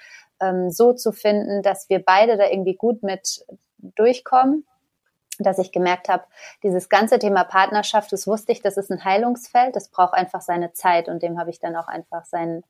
ähm, 0.41 0.71
so 0.71 0.93
zu 0.93 1.13
finden, 1.13 1.63
dass 1.63 1.89
wir 1.89 2.05
beide 2.05 2.37
da 2.37 2.47
irgendwie 2.47 2.75
gut 2.75 3.03
mit 3.03 3.45
durchkommen. 3.79 4.65
Dass 5.41 5.59
ich 5.59 5.71
gemerkt 5.71 6.09
habe, 6.09 6.25
dieses 6.65 6.89
ganze 6.89 7.21
Thema 7.21 7.45
Partnerschaft, 7.45 8.13
das 8.13 8.27
wusste 8.27 8.51
ich, 8.51 8.61
das 8.61 8.77
ist 8.77 8.91
ein 8.91 9.05
Heilungsfeld, 9.05 9.77
das 9.77 9.89
braucht 9.89 10.15
einfach 10.15 10.41
seine 10.41 10.73
Zeit 10.73 11.09
und 11.09 11.23
dem 11.23 11.39
habe 11.39 11.51
ich 11.51 11.61
dann 11.61 11.77
auch 11.77 11.87
einfach 11.87 12.25
seinen, 12.25 12.65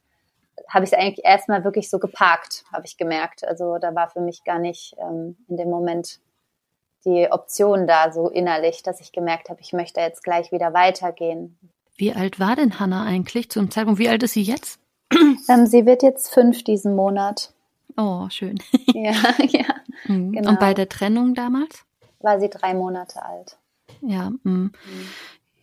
habe 0.69 0.85
ich 0.85 0.93
es 0.93 0.99
eigentlich 0.99 1.25
erstmal 1.25 1.65
wirklich 1.65 1.89
so 1.89 1.99
geparkt, 1.99 2.65
habe 2.71 2.85
ich 2.85 2.99
gemerkt. 2.99 3.43
Also 3.43 3.79
da 3.79 3.95
war 3.95 4.11
für 4.11 4.21
mich 4.21 4.45
gar 4.45 4.59
nicht 4.59 4.95
ähm, 4.99 5.39
in 5.49 5.57
dem 5.57 5.71
Moment 5.71 6.21
die 7.05 7.29
Option 7.31 7.87
da 7.87 8.13
so 8.13 8.29
innerlich, 8.29 8.83
dass 8.83 9.01
ich 9.01 9.13
gemerkt 9.13 9.49
habe, 9.51 9.61
ich 9.61 9.73
möchte 9.73 10.01
jetzt 10.01 10.23
gleich 10.23 10.53
wieder 10.53 10.75
weitergehen. 10.75 11.59
Wie 11.97 12.13
alt 12.13 12.39
war 12.39 12.57
denn 12.57 12.79
Hannah 12.79 13.05
eigentlich 13.05 13.51
zum 13.51 13.71
Zeitpunkt? 13.71 13.99
Wie 13.99 14.09
alt 14.09 14.23
ist 14.23 14.35
sie 14.35 14.43
jetzt? 14.43 14.81
Ähm, 15.51 15.67
sie 15.67 15.87
wird 15.87 16.03
jetzt 16.03 16.29
fünf 16.35 16.63
diesen 16.63 16.95
Monat. 16.95 17.55
Oh, 17.97 18.29
schön. 18.29 18.59
ja, 18.95 19.15
ja. 19.49 19.65
Mhm. 20.05 20.33
Genau. 20.33 20.51
Und 20.51 20.61
bei 20.61 20.75
der 20.75 20.91
Trennung 20.91 21.35
damals? 21.35 21.85
War 22.21 22.39
sie 22.39 22.51
drei 22.51 22.75
Monate 22.75 23.25
alt. 23.25 23.57
Ja, 24.03 24.31
mh. 24.31 24.39
Mhm. 24.45 24.73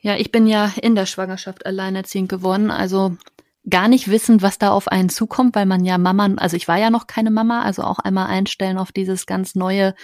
ja, 0.02 0.15
ich 0.15 0.32
bin 0.32 0.48
ja 0.48 0.71
in 0.82 0.95
der 0.95 1.06
Schwangerschaft 1.06 1.67
alleinerziehend 1.67 2.30
geworden. 2.30 2.71
Also 2.71 3.15
gar 3.69 3.88
nicht 3.88 4.10
wissen, 4.10 4.41
was 4.41 4.58
da 4.58 4.71
auf 4.71 4.88
einen 4.88 5.10
zukommt, 5.10 5.56
weil 5.56 5.65
man 5.65 5.86
ja 5.86 5.97
Mama, 5.97 6.30
also 6.38 6.56
ich 6.56 6.67
war 6.67 6.78
ja 6.78 6.89
noch 6.89 7.08
keine 7.08 7.32
Mama, 7.32 7.63
also 7.63 7.84
auch 7.84 7.99
einmal 7.99 8.28
einstellen 8.28 8.78
auf 8.78 8.91
dieses 8.91 9.25
ganz 9.25 9.56
neue 9.56 9.95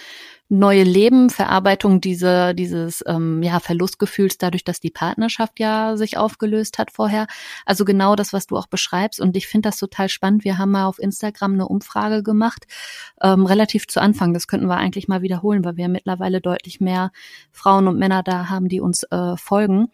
neue 0.52 0.82
Leben, 0.82 1.30
Verarbeitung 1.30 2.02
diese, 2.02 2.54
dieses 2.54 3.02
ähm, 3.06 3.42
ja, 3.42 3.58
Verlustgefühls 3.58 4.36
dadurch, 4.36 4.64
dass 4.64 4.80
die 4.80 4.90
Partnerschaft 4.90 5.58
ja 5.58 5.96
sich 5.96 6.18
aufgelöst 6.18 6.78
hat 6.78 6.90
vorher. 6.90 7.26
Also 7.64 7.86
genau 7.86 8.16
das, 8.16 8.34
was 8.34 8.46
du 8.46 8.58
auch 8.58 8.66
beschreibst. 8.66 9.18
Und 9.18 9.34
ich 9.34 9.48
finde 9.48 9.70
das 9.70 9.78
total 9.78 10.10
spannend. 10.10 10.44
Wir 10.44 10.58
haben 10.58 10.72
mal 10.72 10.84
auf 10.84 10.98
Instagram 10.98 11.54
eine 11.54 11.68
Umfrage 11.68 12.22
gemacht, 12.22 12.66
ähm, 13.22 13.46
relativ 13.46 13.88
zu 13.88 14.00
Anfang. 14.00 14.34
Das 14.34 14.46
könnten 14.46 14.66
wir 14.66 14.76
eigentlich 14.76 15.08
mal 15.08 15.22
wiederholen, 15.22 15.64
weil 15.64 15.78
wir 15.78 15.88
mittlerweile 15.88 16.42
deutlich 16.42 16.80
mehr 16.80 17.12
Frauen 17.50 17.88
und 17.88 17.98
Männer 17.98 18.22
da 18.22 18.50
haben, 18.50 18.68
die 18.68 18.82
uns 18.82 19.04
äh, 19.04 19.38
folgen. 19.38 19.88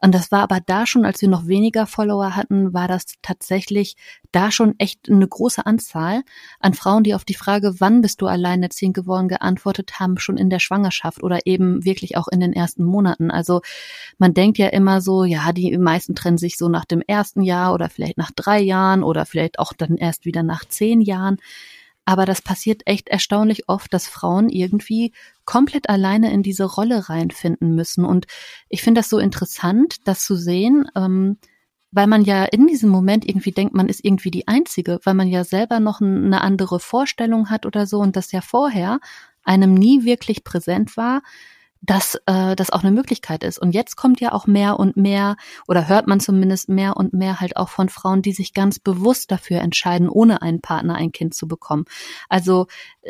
Und 0.00 0.14
das 0.14 0.30
war 0.30 0.42
aber 0.42 0.60
da 0.64 0.86
schon, 0.86 1.04
als 1.04 1.20
wir 1.20 1.28
noch 1.28 1.46
weniger 1.46 1.86
Follower 1.86 2.36
hatten, 2.36 2.72
war 2.72 2.86
das 2.86 3.04
tatsächlich 3.20 3.96
da 4.30 4.52
schon 4.52 4.74
echt 4.78 5.08
eine 5.10 5.26
große 5.26 5.66
Anzahl 5.66 6.22
an 6.60 6.74
Frauen, 6.74 7.02
die 7.02 7.14
auf 7.14 7.24
die 7.24 7.34
Frage, 7.34 7.74
wann 7.78 8.00
bist 8.00 8.20
du 8.20 8.26
alleinerziehend 8.26 8.94
geworden, 8.94 9.28
geantwortet 9.28 9.98
haben, 9.98 10.18
schon 10.18 10.36
in 10.36 10.50
der 10.50 10.60
Schwangerschaft 10.60 11.22
oder 11.22 11.46
eben 11.46 11.84
wirklich 11.84 12.16
auch 12.16 12.28
in 12.28 12.40
den 12.40 12.52
ersten 12.52 12.84
Monaten. 12.84 13.30
Also 13.30 13.60
man 14.18 14.34
denkt 14.34 14.58
ja 14.58 14.68
immer 14.68 15.00
so, 15.00 15.24
ja, 15.24 15.52
die 15.52 15.76
meisten 15.78 16.14
trennen 16.14 16.38
sich 16.38 16.56
so 16.56 16.68
nach 16.68 16.84
dem 16.84 17.02
ersten 17.04 17.42
Jahr 17.42 17.74
oder 17.74 17.88
vielleicht 17.88 18.18
nach 18.18 18.30
drei 18.30 18.60
Jahren 18.60 19.02
oder 19.02 19.26
vielleicht 19.26 19.58
auch 19.58 19.72
dann 19.72 19.96
erst 19.96 20.24
wieder 20.24 20.44
nach 20.44 20.64
zehn 20.64 21.00
Jahren. 21.00 21.38
Aber 22.08 22.24
das 22.24 22.40
passiert 22.40 22.86
echt 22.86 23.08
erstaunlich 23.08 23.68
oft, 23.68 23.92
dass 23.92 24.08
Frauen 24.08 24.48
irgendwie 24.48 25.12
komplett 25.44 25.90
alleine 25.90 26.32
in 26.32 26.42
diese 26.42 26.64
Rolle 26.64 27.10
reinfinden 27.10 27.74
müssen. 27.74 28.06
Und 28.06 28.26
ich 28.70 28.80
finde 28.80 29.00
das 29.00 29.10
so 29.10 29.18
interessant, 29.18 29.96
das 30.04 30.24
zu 30.24 30.34
sehen, 30.34 30.86
ähm, 30.96 31.36
weil 31.90 32.06
man 32.06 32.22
ja 32.22 32.44
in 32.44 32.66
diesem 32.66 32.88
Moment 32.88 33.28
irgendwie 33.28 33.52
denkt, 33.52 33.74
man 33.74 33.90
ist 33.90 34.02
irgendwie 34.02 34.30
die 34.30 34.48
Einzige, 34.48 35.00
weil 35.04 35.12
man 35.12 35.28
ja 35.28 35.44
selber 35.44 35.80
noch 35.80 36.00
eine 36.00 36.40
andere 36.40 36.80
Vorstellung 36.80 37.50
hat 37.50 37.66
oder 37.66 37.86
so 37.86 37.98
und 37.98 38.16
das 38.16 38.32
ja 38.32 38.40
vorher 38.40 39.00
einem 39.44 39.74
nie 39.74 40.04
wirklich 40.04 40.44
präsent 40.44 40.96
war, 40.96 41.20
dass 41.80 42.16
äh, 42.26 42.56
das 42.56 42.70
auch 42.70 42.82
eine 42.82 42.90
Möglichkeit 42.90 43.44
ist. 43.44 43.58
Und 43.58 43.72
jetzt 43.72 43.96
kommt 43.96 44.20
ja 44.20 44.32
auch 44.32 44.46
mehr 44.46 44.78
und 44.78 44.96
mehr, 44.96 45.36
oder 45.66 45.88
hört 45.88 46.06
man 46.06 46.20
zumindest 46.20 46.68
mehr 46.68 46.96
und 46.96 47.12
mehr 47.12 47.40
halt 47.40 47.56
auch 47.56 47.68
von 47.68 47.88
Frauen, 47.88 48.22
die 48.22 48.32
sich 48.32 48.52
ganz 48.52 48.78
bewusst 48.78 49.30
dafür 49.30 49.60
entscheiden, 49.60 50.08
ohne 50.08 50.42
einen 50.42 50.60
Partner 50.60 50.96
ein 50.96 51.12
Kind 51.12 51.34
zu 51.34 51.46
bekommen. 51.46 51.84
Also 52.28 52.66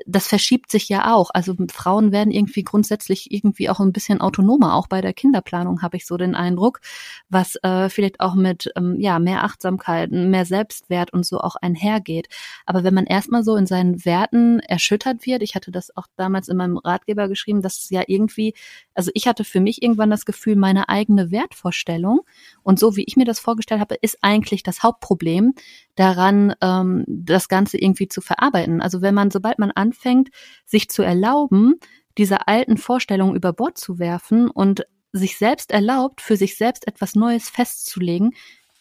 das 0.07 0.27
verschiebt 0.27 0.71
sich 0.71 0.89
ja 0.89 1.15
auch. 1.15 1.31
Also 1.33 1.55
Frauen 1.73 2.13
werden 2.13 2.31
irgendwie 2.31 2.63
grundsätzlich 2.63 3.33
irgendwie 3.33 3.71
auch 3.71 3.81
ein 3.81 3.93
bisschen 3.93 4.21
autonomer, 4.21 4.75
auch 4.75 4.87
bei 4.87 5.01
der 5.01 5.15
Kinderplanung 5.15 5.83
habe 5.83 5.97
ich 5.97 6.07
so 6.07 6.17
den 6.17 6.35
Eindruck, 6.35 6.81
was 7.29 7.57
äh, 7.63 7.89
vielleicht 7.89 8.21
auch 8.21 8.35
mit 8.35 8.71
ähm, 8.77 8.97
ja 9.01 9.19
mehr 9.19 9.45
Achtsamkeit, 9.45 10.11
mehr 10.11 10.45
Selbstwert 10.45 11.13
und 11.13 11.25
so 11.25 11.39
auch 11.41 11.57
einhergeht. 11.57 12.29
Aber 12.67 12.85
wenn 12.85 12.95
man 12.95 13.07
erstmal 13.07 13.43
so 13.43 13.57
in 13.57 13.67
seinen 13.67 14.05
Werten 14.05 14.61
erschüttert 14.61 15.27
wird, 15.27 15.43
ich 15.43 15.55
hatte 15.55 15.71
das 15.71 15.97
auch 15.97 16.07
damals 16.17 16.49
in 16.49 16.57
meinem 16.57 16.77
Ratgeber 16.77 17.29
geschrieben, 17.29 17.63
dass 17.63 17.79
es 17.79 17.91
ja 17.91 18.03
irgendwie 18.07 18.55
also 18.95 19.11
ich 19.15 19.29
hatte 19.29 19.45
für 19.45 19.61
mich 19.61 19.83
irgendwann 19.83 20.11
das 20.11 20.25
Gefühl, 20.25 20.57
meine 20.57 20.89
eigene 20.89 21.31
Wertvorstellung 21.31 22.21
und 22.63 22.79
so 22.79 22.97
wie 22.97 23.05
ich 23.05 23.17
mir 23.17 23.25
das 23.25 23.39
vorgestellt 23.39 23.81
habe, 23.81 23.95
ist 24.01 24.19
eigentlich 24.23 24.63
das 24.63 24.83
Hauptproblem 24.83 25.55
daran, 25.95 26.55
ähm, 26.61 27.05
das 27.07 27.49
Ganze 27.49 27.79
irgendwie 27.79 28.09
zu 28.09 28.21
verarbeiten. 28.21 28.83
Also 28.83 29.03
wenn 29.03 29.15
man, 29.15 29.31
sobald 29.31 29.59
man 29.59 29.71
anfängt, 29.71 30.31
sich 30.65 30.89
zu 30.89 31.03
erlauben, 31.03 31.75
diese 32.19 32.49
alten 32.49 32.77
Vorstellungen 32.77 33.37
über 33.37 33.53
Bord 33.53 33.79
zu 33.79 33.99
werfen 33.99 34.51
und 34.51 34.85
sich 35.13 35.39
selbst 35.39 35.71
erlaubt, 35.71 36.21
für 36.21 36.37
sich 36.37 36.57
selbst 36.57 36.87
etwas 36.87 37.15
Neues 37.15 37.49
festzulegen, 37.49 38.33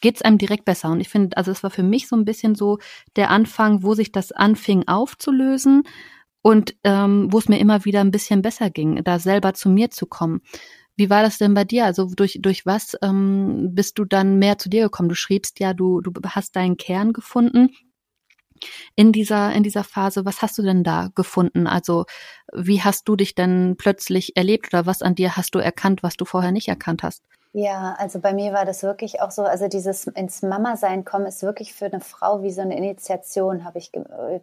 geht's 0.02 0.22
einem 0.22 0.38
direkt 0.38 0.66
besser. 0.66 0.90
Und 0.90 1.00
ich 1.00 1.10
finde, 1.10 1.38
also 1.38 1.52
es 1.52 1.64
war 1.64 1.70
für 1.70 1.84
mich 1.84 2.08
so 2.08 2.16
ein 2.16 2.26
bisschen 2.26 2.56
so 2.56 2.80
der 3.16 3.30
Anfang, 3.30 3.84
wo 3.84 3.94
sich 3.94 4.12
das 4.12 4.32
anfing 4.32 4.88
aufzulösen 4.88 5.84
und 6.48 6.78
ähm, 6.86 7.28
wo 7.30 7.40
es 7.40 7.50
mir 7.50 7.60
immer 7.60 7.84
wieder 7.84 8.00
ein 8.00 8.12
bisschen 8.12 8.42
besser 8.42 8.70
ging, 8.70 9.04
da 9.04 9.20
selber 9.20 9.54
zu 9.54 9.68
mir 9.68 9.92
zu 9.92 10.06
kommen. 10.06 10.40
Wie 10.96 11.10
war 11.10 11.22
das 11.22 11.38
denn 11.38 11.54
bei 11.54 11.66
dir? 11.66 11.84
Also 11.84 12.08
durch, 12.16 12.40
durch 12.42 12.66
was 12.66 12.96
ähm, 13.02 13.72
bist 13.76 14.00
du 14.00 14.06
dann 14.06 14.40
mehr 14.40 14.58
zu 14.58 14.70
dir 14.70 14.84
gekommen? 14.84 15.10
Du 15.10 15.16
schriebst 15.16 15.60
ja, 15.60 15.74
du, 15.74 16.00
du 16.00 16.14
hast 16.26 16.56
deinen 16.56 16.78
Kern 16.78 17.12
gefunden 17.12 17.76
in 18.96 19.12
dieser, 19.12 19.52
in 19.52 19.64
dieser 19.64 19.84
Phase. 19.84 20.24
Was 20.24 20.42
hast 20.42 20.58
du 20.58 20.62
denn 20.62 20.86
da 20.86 21.10
gefunden? 21.16 21.68
Also 21.68 22.06
wie 22.54 22.82
hast 22.82 23.10
du 23.10 23.18
dich 23.18 23.36
denn 23.36 23.76
plötzlich 23.78 24.38
erlebt 24.38 24.68
oder 24.74 24.86
was 24.86 25.02
an 25.02 25.16
dir 25.16 25.36
hast 25.36 25.54
du 25.54 25.60
erkannt, 25.60 26.02
was 26.02 26.16
du 26.16 26.24
vorher 26.24 26.54
nicht 26.54 26.70
erkannt 26.70 27.04
hast? 27.04 27.26
Ja, 27.60 27.96
also 27.98 28.20
bei 28.20 28.36
mir 28.36 28.54
war 28.54 28.66
das 28.66 28.84
wirklich 28.84 29.20
auch 29.20 29.32
so, 29.32 29.42
also 29.42 29.68
dieses 29.68 30.06
ins 30.06 30.44
Mama-Sein 30.44 31.06
kommen 31.06 31.26
ist 31.26 31.42
wirklich 31.42 31.74
für 31.74 31.86
eine 31.86 32.02
Frau 32.02 32.44
wie 32.44 32.52
so 32.52 32.62
eine 32.62 32.78
Initiation, 32.78 33.66
habe 33.66 33.80
ich, 33.80 33.92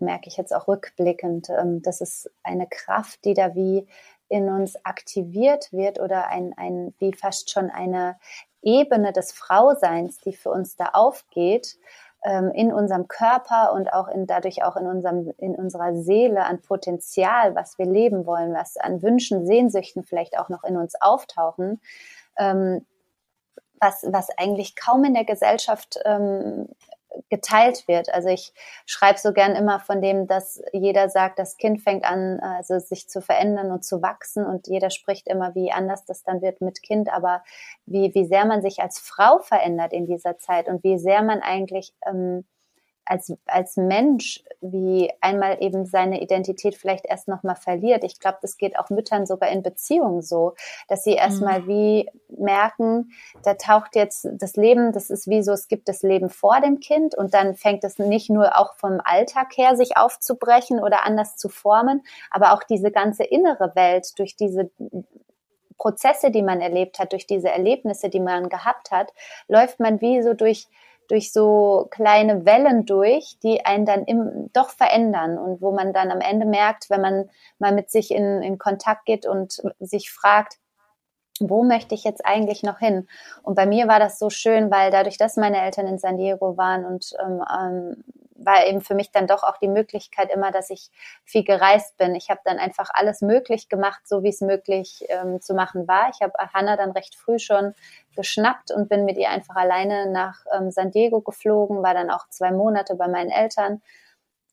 merke 0.00 0.26
ich 0.26 0.36
jetzt 0.36 0.52
auch 0.52 0.66
rückblickend. 0.66 1.48
Ähm, 1.48 1.80
das 1.80 2.00
ist 2.00 2.28
eine 2.42 2.66
Kraft, 2.66 3.24
die 3.24 3.34
da 3.34 3.54
wie 3.54 3.86
in 4.28 4.48
uns 4.48 4.84
aktiviert 4.84 5.72
wird 5.72 6.00
oder 6.00 6.26
ein, 6.26 6.54
ein, 6.56 6.92
wie 6.98 7.12
fast 7.12 7.50
schon 7.52 7.70
eine 7.70 8.16
Ebene 8.62 9.12
des 9.12 9.30
Frauseins, 9.30 10.18
die 10.18 10.32
für 10.32 10.50
uns 10.50 10.74
da 10.74 10.86
aufgeht, 10.94 11.76
ähm, 12.24 12.50
in 12.50 12.72
unserem 12.72 13.06
Körper 13.06 13.74
und 13.74 13.92
auch 13.92 14.08
in, 14.08 14.26
dadurch 14.26 14.64
auch 14.64 14.74
in 14.74 14.88
unserem, 14.88 15.32
in 15.38 15.54
unserer 15.54 15.94
Seele 15.94 16.46
an 16.46 16.62
Potenzial, 16.62 17.54
was 17.54 17.78
wir 17.78 17.86
leben 17.86 18.26
wollen, 18.26 18.52
was 18.54 18.76
an 18.76 19.02
Wünschen, 19.02 19.46
Sehnsüchten 19.46 20.02
vielleicht 20.02 20.36
auch 20.36 20.48
noch 20.48 20.64
in 20.64 20.76
uns 20.76 21.00
auftauchen, 21.00 21.80
ähm, 22.36 22.84
was, 23.80 24.04
was 24.08 24.30
eigentlich 24.38 24.76
kaum 24.76 25.04
in 25.04 25.14
der 25.14 25.24
Gesellschaft 25.24 25.98
ähm, 26.04 26.68
geteilt 27.30 27.86
wird. 27.88 28.12
Also 28.12 28.28
ich 28.28 28.52
schreibe 28.86 29.18
so 29.18 29.32
gern 29.32 29.54
immer 29.54 29.80
von 29.80 30.00
dem, 30.00 30.26
dass 30.26 30.62
jeder 30.72 31.08
sagt, 31.08 31.38
das 31.38 31.56
Kind 31.56 31.82
fängt 31.82 32.04
an, 32.04 32.40
also 32.40 32.78
sich 32.78 33.08
zu 33.08 33.20
verändern 33.20 33.70
und 33.70 33.84
zu 33.84 34.02
wachsen 34.02 34.44
und 34.44 34.66
jeder 34.66 34.90
spricht 34.90 35.28
immer, 35.28 35.54
wie 35.54 35.72
anders 35.72 36.04
das 36.04 36.22
dann 36.22 36.42
wird 36.42 36.60
mit 36.60 36.82
Kind, 36.82 37.12
aber 37.12 37.42
wie, 37.86 38.14
wie 38.14 38.24
sehr 38.24 38.44
man 38.44 38.62
sich 38.62 38.80
als 38.80 38.98
Frau 38.98 39.38
verändert 39.38 39.92
in 39.92 40.06
dieser 40.06 40.38
Zeit 40.38 40.68
und 40.68 40.82
wie 40.82 40.98
sehr 40.98 41.22
man 41.22 41.40
eigentlich 41.40 41.94
ähm, 42.06 42.44
als, 43.06 43.32
als 43.46 43.76
Mensch, 43.76 44.42
wie 44.60 45.12
einmal 45.20 45.62
eben 45.62 45.86
seine 45.86 46.22
Identität 46.22 46.74
vielleicht 46.74 47.06
erst 47.06 47.28
nochmal 47.28 47.56
verliert. 47.56 48.04
Ich 48.04 48.18
glaube, 48.18 48.38
das 48.42 48.56
geht 48.56 48.78
auch 48.78 48.90
Müttern 48.90 49.26
sogar 49.26 49.50
in 49.50 49.62
Beziehungen 49.62 50.22
so, 50.22 50.54
dass 50.88 51.04
sie 51.04 51.12
erstmal 51.12 51.62
mhm. 51.62 51.68
wie 51.68 52.10
merken, 52.28 53.12
da 53.42 53.54
taucht 53.54 53.94
jetzt 53.96 54.28
das 54.32 54.56
Leben, 54.56 54.92
das 54.92 55.10
ist 55.10 55.28
wie 55.28 55.42
so, 55.42 55.52
es 55.52 55.68
gibt 55.68 55.88
das 55.88 56.02
Leben 56.02 56.30
vor 56.30 56.60
dem 56.60 56.80
Kind 56.80 57.14
und 57.14 57.34
dann 57.34 57.54
fängt 57.54 57.84
es 57.84 57.98
nicht 57.98 58.30
nur 58.30 58.58
auch 58.58 58.74
vom 58.74 59.00
Alltag 59.04 59.56
her 59.56 59.76
sich 59.76 59.96
aufzubrechen 59.96 60.80
oder 60.80 61.04
anders 61.04 61.36
zu 61.36 61.48
formen, 61.48 62.02
aber 62.30 62.52
auch 62.52 62.62
diese 62.62 62.90
ganze 62.90 63.24
innere 63.24 63.74
Welt 63.74 64.18
durch 64.18 64.36
diese 64.36 64.70
Prozesse, 65.76 66.30
die 66.30 66.42
man 66.42 66.60
erlebt 66.60 66.98
hat, 66.98 67.12
durch 67.12 67.26
diese 67.26 67.50
Erlebnisse, 67.50 68.08
die 68.08 68.20
man 68.20 68.48
gehabt 68.48 68.90
hat, 68.90 69.12
läuft 69.48 69.80
man 69.80 70.00
wie 70.00 70.22
so 70.22 70.34
durch 70.34 70.68
durch 71.08 71.32
so 71.32 71.88
kleine 71.90 72.44
Wellen 72.44 72.86
durch, 72.86 73.38
die 73.42 73.64
einen 73.64 73.86
dann 73.86 74.04
im, 74.04 74.50
doch 74.52 74.70
verändern 74.70 75.38
und 75.38 75.60
wo 75.60 75.72
man 75.72 75.92
dann 75.92 76.10
am 76.10 76.20
Ende 76.20 76.46
merkt, 76.46 76.90
wenn 76.90 77.00
man 77.00 77.30
mal 77.58 77.72
mit 77.72 77.90
sich 77.90 78.10
in, 78.10 78.42
in 78.42 78.58
Kontakt 78.58 79.04
geht 79.06 79.26
und 79.26 79.62
sich 79.80 80.10
fragt, 80.10 80.58
wo 81.40 81.64
möchte 81.64 81.94
ich 81.94 82.04
jetzt 82.04 82.24
eigentlich 82.24 82.62
noch 82.62 82.78
hin? 82.78 83.08
Und 83.42 83.56
bei 83.56 83.66
mir 83.66 83.88
war 83.88 83.98
das 83.98 84.18
so 84.18 84.30
schön, 84.30 84.70
weil 84.70 84.90
dadurch, 84.90 85.18
dass 85.18 85.36
meine 85.36 85.60
Eltern 85.62 85.86
in 85.86 85.98
San 85.98 86.16
Diego 86.16 86.56
waren 86.56 86.84
und 86.84 87.12
ähm, 87.20 87.42
ähm, 87.52 88.04
war 88.44 88.66
eben 88.66 88.80
für 88.80 88.94
mich 88.94 89.10
dann 89.10 89.26
doch 89.26 89.42
auch 89.42 89.56
die 89.58 89.68
Möglichkeit 89.68 90.32
immer, 90.32 90.50
dass 90.50 90.70
ich 90.70 90.90
viel 91.24 91.44
gereist 91.44 91.96
bin. 91.96 92.14
Ich 92.14 92.30
habe 92.30 92.40
dann 92.44 92.58
einfach 92.58 92.90
alles 92.92 93.20
möglich 93.20 93.68
gemacht, 93.68 94.00
so 94.04 94.22
wie 94.22 94.28
es 94.28 94.40
möglich 94.40 95.04
ähm, 95.08 95.40
zu 95.40 95.54
machen 95.54 95.88
war. 95.88 96.10
Ich 96.12 96.20
habe 96.20 96.32
Hannah 96.52 96.76
dann 96.76 96.92
recht 96.92 97.14
früh 97.14 97.38
schon 97.38 97.74
geschnappt 98.16 98.70
und 98.70 98.88
bin 98.88 99.04
mit 99.04 99.16
ihr 99.16 99.30
einfach 99.30 99.56
alleine 99.56 100.10
nach 100.10 100.44
ähm, 100.56 100.70
San 100.70 100.90
Diego 100.90 101.20
geflogen, 101.20 101.82
war 101.82 101.94
dann 101.94 102.10
auch 102.10 102.28
zwei 102.28 102.50
Monate 102.50 102.94
bei 102.94 103.08
meinen 103.08 103.30
Eltern 103.30 103.82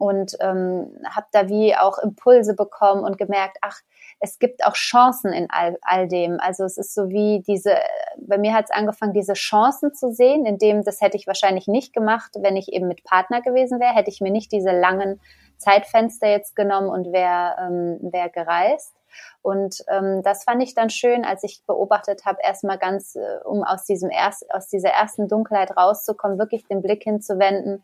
und 0.02 0.36
ähm, 0.40 0.98
habe 1.08 1.28
da 1.32 1.48
wie 1.48 1.76
auch 1.76 2.00
Impulse 2.00 2.56
bekommen 2.56 3.04
und 3.04 3.20
gemerkt, 3.20 3.58
ach, 3.62 3.80
es 4.20 4.40
gibt 4.40 4.66
auch 4.66 4.74
Chancen 4.74 5.32
in 5.32 5.48
all, 5.52 5.78
all 5.84 6.08
dem. 6.08 6.40
Also 6.40 6.64
es 6.64 6.80
ist 6.80 6.96
so 6.96 7.10
wie 7.10 7.44
diese, 7.46 7.76
bei 8.18 8.40
mir 8.40 8.56
hat 8.56 8.66
es 8.66 8.72
angefangen, 8.72 9.14
diese 9.14 9.34
Chancen 9.34 9.94
zu 9.94 10.12
sehen, 10.12 10.48
in 10.48 10.58
dem, 10.58 10.84
das 10.84 11.02
hätte 11.02 11.18
ich 11.18 11.28
wahrscheinlich 11.28 11.68
nicht 11.68 11.94
gemacht, 11.94 12.32
wenn 12.40 12.58
ich 12.58 12.74
eben 12.74 12.88
mit 12.88 13.04
Partner 13.04 13.44
gewesen 13.44 13.80
wäre, 13.80 13.94
hätte 13.94 14.10
ich 14.10 14.22
mir 14.22 14.32
nicht 14.32 14.52
diese 14.52 14.72
langen 14.72 15.22
Zeitfenster 15.58 16.28
jetzt 16.28 16.56
genommen 16.56 16.90
und 16.90 17.14
wäre 17.14 17.56
ähm, 17.60 18.00
wär 18.12 18.30
gereist. 18.30 18.96
Und 19.44 19.84
ähm, 19.88 20.24
das 20.24 20.46
fand 20.46 20.64
ich 20.64 20.74
dann 20.74 20.90
schön, 20.90 21.26
als 21.26 21.44
ich 21.44 21.64
beobachtet 21.68 22.26
habe, 22.26 22.40
erstmal 22.42 22.80
ganz, 22.80 23.16
äh, 23.16 23.40
um 23.44 23.64
aus 23.64 23.86
diesem 23.86 24.10
erst, 24.10 24.52
aus 24.52 24.68
dieser 24.68 24.90
ersten 24.90 25.28
Dunkelheit 25.28 25.78
rauszukommen, 25.78 26.40
wirklich 26.40 26.66
den 26.66 26.82
Blick 26.82 27.04
hinzuwenden. 27.04 27.84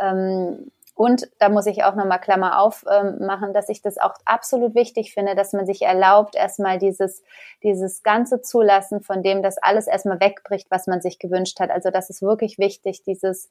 Ähm, 0.00 0.70
und 0.98 1.30
da 1.38 1.48
muss 1.48 1.66
ich 1.66 1.84
auch 1.84 1.94
nochmal 1.94 2.18
Klammer 2.18 2.60
aufmachen, 2.60 3.48
ähm, 3.48 3.52
dass 3.54 3.68
ich 3.68 3.82
das 3.82 3.98
auch 3.98 4.14
absolut 4.24 4.74
wichtig 4.74 5.14
finde, 5.14 5.36
dass 5.36 5.52
man 5.52 5.64
sich 5.64 5.82
erlaubt, 5.82 6.34
erstmal 6.34 6.80
dieses, 6.80 7.22
dieses 7.62 8.02
ganze 8.02 8.42
Zulassen 8.42 9.00
von 9.00 9.22
dem, 9.22 9.40
dass 9.40 9.58
alles 9.58 9.86
erstmal 9.86 10.18
wegbricht, 10.18 10.72
was 10.72 10.88
man 10.88 11.00
sich 11.00 11.20
gewünscht 11.20 11.60
hat. 11.60 11.70
Also 11.70 11.90
das 11.90 12.10
ist 12.10 12.20
wirklich 12.20 12.58
wichtig, 12.58 13.04
dieses 13.04 13.48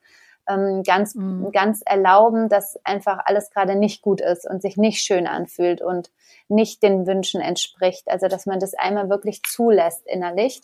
ähm, 0.49 0.83
ganz, 0.83 1.15
mhm. 1.15 1.53
ganz 1.53 1.81
erlauben, 1.85 2.49
dass 2.49 2.77
einfach 2.83 3.19
alles 3.23 3.49
gerade 3.49 3.77
nicht 3.77 4.01
gut 4.01 4.19
ist 4.19 4.45
und 4.45 4.61
sich 4.61 4.75
nicht 4.75 4.99
schön 4.99 5.25
anfühlt 5.25 5.81
und 5.81 6.11
nicht 6.49 6.83
den 6.83 7.07
Wünschen 7.07 7.39
entspricht. 7.39 8.09
Also 8.09 8.27
dass 8.27 8.45
man 8.45 8.59
das 8.59 8.73
einmal 8.73 9.09
wirklich 9.09 9.41
zulässt 9.43 10.05
innerlich 10.05 10.59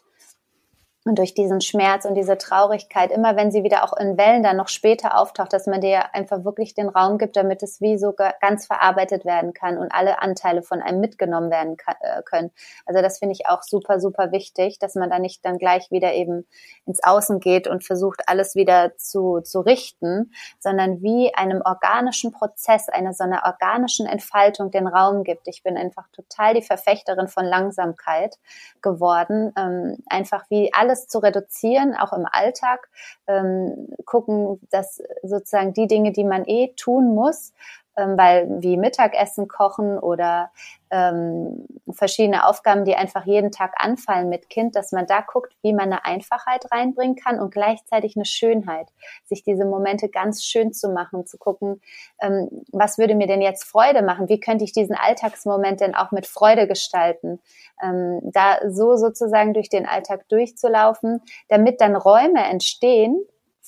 und 1.06 1.20
durch 1.20 1.34
diesen 1.34 1.60
Schmerz 1.60 2.06
und 2.06 2.16
diese 2.16 2.38
Traurigkeit, 2.38 3.12
immer 3.12 3.36
wenn 3.36 3.52
sie 3.52 3.64
wieder 3.64 3.84
auch 3.84 3.92
in 3.98 4.18
Wellen 4.18 4.42
dann 4.42 4.56
noch 4.56 4.70
später 4.70 5.18
auftaucht, 5.18 5.52
dass 5.52 5.68
man 5.68 5.82
dir 5.82 6.16
einfach 6.16 6.46
wirklich 6.46 6.76
den 6.76 6.88
Raum 6.88 7.18
gibt, 7.18 7.36
damit 7.36 7.62
es 7.62 7.82
wie 7.82 7.98
so 7.98 8.14
ganz 8.14 8.66
verarbeitet 8.68 9.26
werden 9.26 9.54
kann 9.54 9.78
und 9.78 9.92
alle 9.94 10.22
Anteile 10.22 10.64
von 10.64 10.82
einem 10.82 11.02
mitgenommen 11.02 11.52
werden 11.52 11.76
äh, 12.00 12.22
können. 12.24 12.52
Also 12.86 13.02
das 13.02 13.20
finde 13.20 13.34
ich 13.34 13.48
auch 13.48 13.64
super, 13.64 14.00
super 14.00 14.32
wichtig, 14.32 14.80
dass 14.80 14.96
man 14.96 15.10
da 15.10 15.20
nicht 15.20 15.44
dann 15.44 15.58
gleich 15.58 15.92
wieder 15.92 16.14
eben 16.14 16.48
ins 16.86 17.04
Außen 17.04 17.42
geht 17.42 17.68
und 17.68 17.84
versucht, 17.84 18.22
alles 18.28 18.56
wieder 18.56 18.96
zu, 18.96 19.42
zu 19.42 19.60
richten, 19.60 20.32
sondern 20.60 21.02
wie 21.02 21.34
einem 21.36 21.62
organischen 21.66 22.32
Prozess, 22.32 22.88
einer 22.88 23.14
so 23.14 23.26
einer 23.26 23.44
organischen 23.46 24.06
Entfaltung 24.06 24.72
den 24.72 24.88
Raum 24.88 25.26
gibt. 25.26 25.50
Ich 25.50 25.64
bin 25.64 25.76
einfach 25.76 26.08
total 26.14 26.54
die 26.54 26.62
Verfechterin 26.62 27.28
von 27.28 27.44
Langsamkeit 27.44 28.38
geworden, 28.82 29.52
ähm, 29.58 29.98
einfach 30.08 30.46
wie 30.50 30.74
alles 30.74 30.93
alles 30.94 31.08
zu 31.08 31.20
reduzieren, 31.20 31.96
auch 31.96 32.14
im 32.14 32.26
Alltag, 32.30 32.90
ähm, 33.28 33.88
gucken, 34.06 34.60
dass 34.70 35.02
sozusagen 35.24 35.74
die 35.74 35.88
Dinge, 35.88 36.12
die 36.12 36.24
man 36.24 36.46
eh 36.46 36.74
tun 36.76 37.16
muss, 37.16 37.54
ähm, 37.98 38.18
weil 38.18 38.48
wie 38.62 38.78
Mittagessen 38.78 39.48
kochen 39.48 39.98
oder 40.00 40.52
ähm, 40.90 41.66
verschiedene 41.92 42.48
Aufgaben, 42.48 42.86
die 42.86 42.96
einfach 42.96 43.26
jeden 43.26 43.52
Tag 43.52 43.74
anfallen 43.78 44.30
mit 44.30 44.50
Kind, 44.50 44.76
dass 44.76 44.92
man 44.92 45.08
da 45.08 45.22
guckt, 45.22 45.56
wie 45.62 45.74
man 45.74 45.92
eine 45.92 46.06
Einfachheit 46.06 46.72
reinbringen 46.72 47.16
kann 47.16 47.40
und 47.40 47.52
gleichzeitig 47.52 48.16
eine 48.16 48.26
Schönheit, 48.26 48.90
sich 49.26 49.44
diese 49.44 49.66
Momente 49.66 50.10
ganz 50.10 50.44
schön 50.44 50.72
zu 50.72 50.90
machen, 50.90 51.26
zu 51.26 51.38
gucken, 51.38 51.82
ähm, 52.22 52.50
was 52.72 52.98
würde 52.98 53.16
mir 53.16 53.28
denn 53.28 53.42
jetzt 53.42 53.64
Freude 53.64 54.04
machen, 54.04 54.30
wie 54.30 54.40
könnte 54.40 54.64
ich 54.64 54.72
diesen 54.72 54.96
Alltagsmoment 54.96 55.82
denn 55.82 55.96
auch 55.96 56.12
mit 56.12 56.28
Freude 56.28 56.68
gestalten, 56.68 57.40
ähm, 57.82 58.20
da 58.24 58.60
so 58.70 58.96
sozusagen 58.96 59.54
durch 59.54 59.70
den 59.70 59.88
Alltag 59.88 60.28
durchzulaufen, 60.30 61.22
damit 61.48 61.82
dann 61.82 61.96
Räume 61.96 62.44
entstehen, 62.44 63.20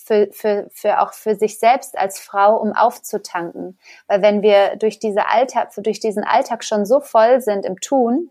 für, 0.05 0.29
für, 0.31 0.67
für 0.71 1.01
auch 1.01 1.13
für 1.13 1.35
sich 1.35 1.57
selbst 1.57 1.97
als 1.97 2.19
Frau, 2.19 2.57
um 2.57 2.73
aufzutanken. 2.73 3.79
Weil 4.07 4.21
wenn 4.21 4.43
wir 4.43 4.75
durch 4.75 4.99
diese 4.99 5.27
Alltag, 5.27 5.71
durch 5.77 5.99
diesen 5.99 6.23
Alltag 6.23 6.63
schon 6.63 6.85
so 6.85 6.99
voll 6.99 7.41
sind 7.41 7.65
im 7.65 7.79
Tun, 7.79 8.29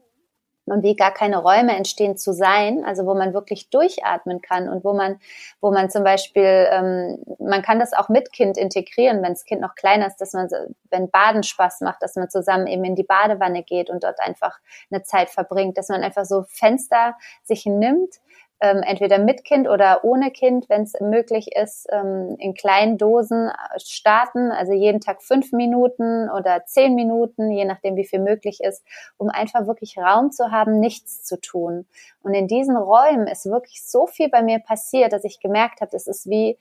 und 0.66 0.82
wie 0.82 0.96
gar 0.96 1.12
keine 1.12 1.38
Räume 1.38 1.76
entstehen 1.76 2.16
zu 2.16 2.32
sein, 2.32 2.84
also 2.84 3.04
wo 3.04 3.14
man 3.14 3.34
wirklich 3.34 3.68
durchatmen 3.68 4.40
kann 4.40 4.68
und 4.68 4.82
wo 4.82 4.94
man, 4.94 5.20
wo 5.60 5.70
man 5.70 5.90
zum 5.90 6.04
Beispiel, 6.04 6.68
ähm, 6.70 7.22
man 7.38 7.60
kann 7.60 7.78
das 7.78 7.92
auch 7.92 8.08
mit 8.08 8.32
Kind 8.32 8.56
integrieren, 8.56 9.22
wenn 9.22 9.34
das 9.34 9.44
Kind 9.44 9.60
noch 9.60 9.74
kleiner 9.74 10.06
ist, 10.06 10.16
dass 10.22 10.32
man, 10.32 10.48
wenn 10.90 11.10
Baden 11.10 11.42
Spaß 11.42 11.82
macht, 11.82 12.02
dass 12.02 12.16
man 12.16 12.30
zusammen 12.30 12.66
eben 12.66 12.84
in 12.84 12.94
die 12.94 13.02
Badewanne 13.02 13.62
geht 13.62 13.90
und 13.90 14.04
dort 14.04 14.20
einfach 14.20 14.58
eine 14.90 15.02
Zeit 15.02 15.28
verbringt, 15.28 15.76
dass 15.76 15.88
man 15.88 16.02
einfach 16.02 16.24
so 16.24 16.44
Fenster 16.48 17.14
sich 17.42 17.66
nimmt, 17.66 18.20
ähm, 18.60 18.82
entweder 18.82 19.18
mit 19.18 19.44
Kind 19.44 19.68
oder 19.68 20.04
ohne 20.04 20.30
Kind, 20.30 20.68
wenn 20.68 20.82
es 20.82 20.94
möglich 21.00 21.54
ist, 21.54 21.86
ähm, 21.90 22.36
in 22.38 22.54
kleinen 22.54 22.98
Dosen 22.98 23.48
äh, 23.48 23.78
starten, 23.78 24.52
also 24.52 24.72
jeden 24.72 25.00
Tag 25.00 25.22
fünf 25.22 25.52
Minuten 25.52 26.30
oder 26.30 26.64
zehn 26.64 26.94
Minuten, 26.94 27.50
je 27.50 27.64
nachdem, 27.64 27.96
wie 27.96 28.06
viel 28.06 28.20
möglich 28.20 28.60
ist, 28.60 28.82
um 29.16 29.28
einfach 29.28 29.66
wirklich 29.66 29.98
Raum 29.98 30.30
zu 30.30 30.50
haben, 30.50 30.78
nichts 30.78 31.24
zu 31.24 31.40
tun. 31.40 31.86
Und 32.22 32.34
in 32.34 32.48
diesen 32.48 32.76
Räumen 32.76 33.26
ist 33.26 33.46
wirklich 33.46 33.84
so 33.84 34.06
viel 34.06 34.28
bei 34.28 34.42
mir 34.42 34.60
passiert, 34.60 35.12
dass 35.12 35.24
ich 35.24 35.40
gemerkt 35.40 35.80
habe, 35.80 35.96
es 35.96 36.06
ist 36.06 36.30
wie 36.30 36.58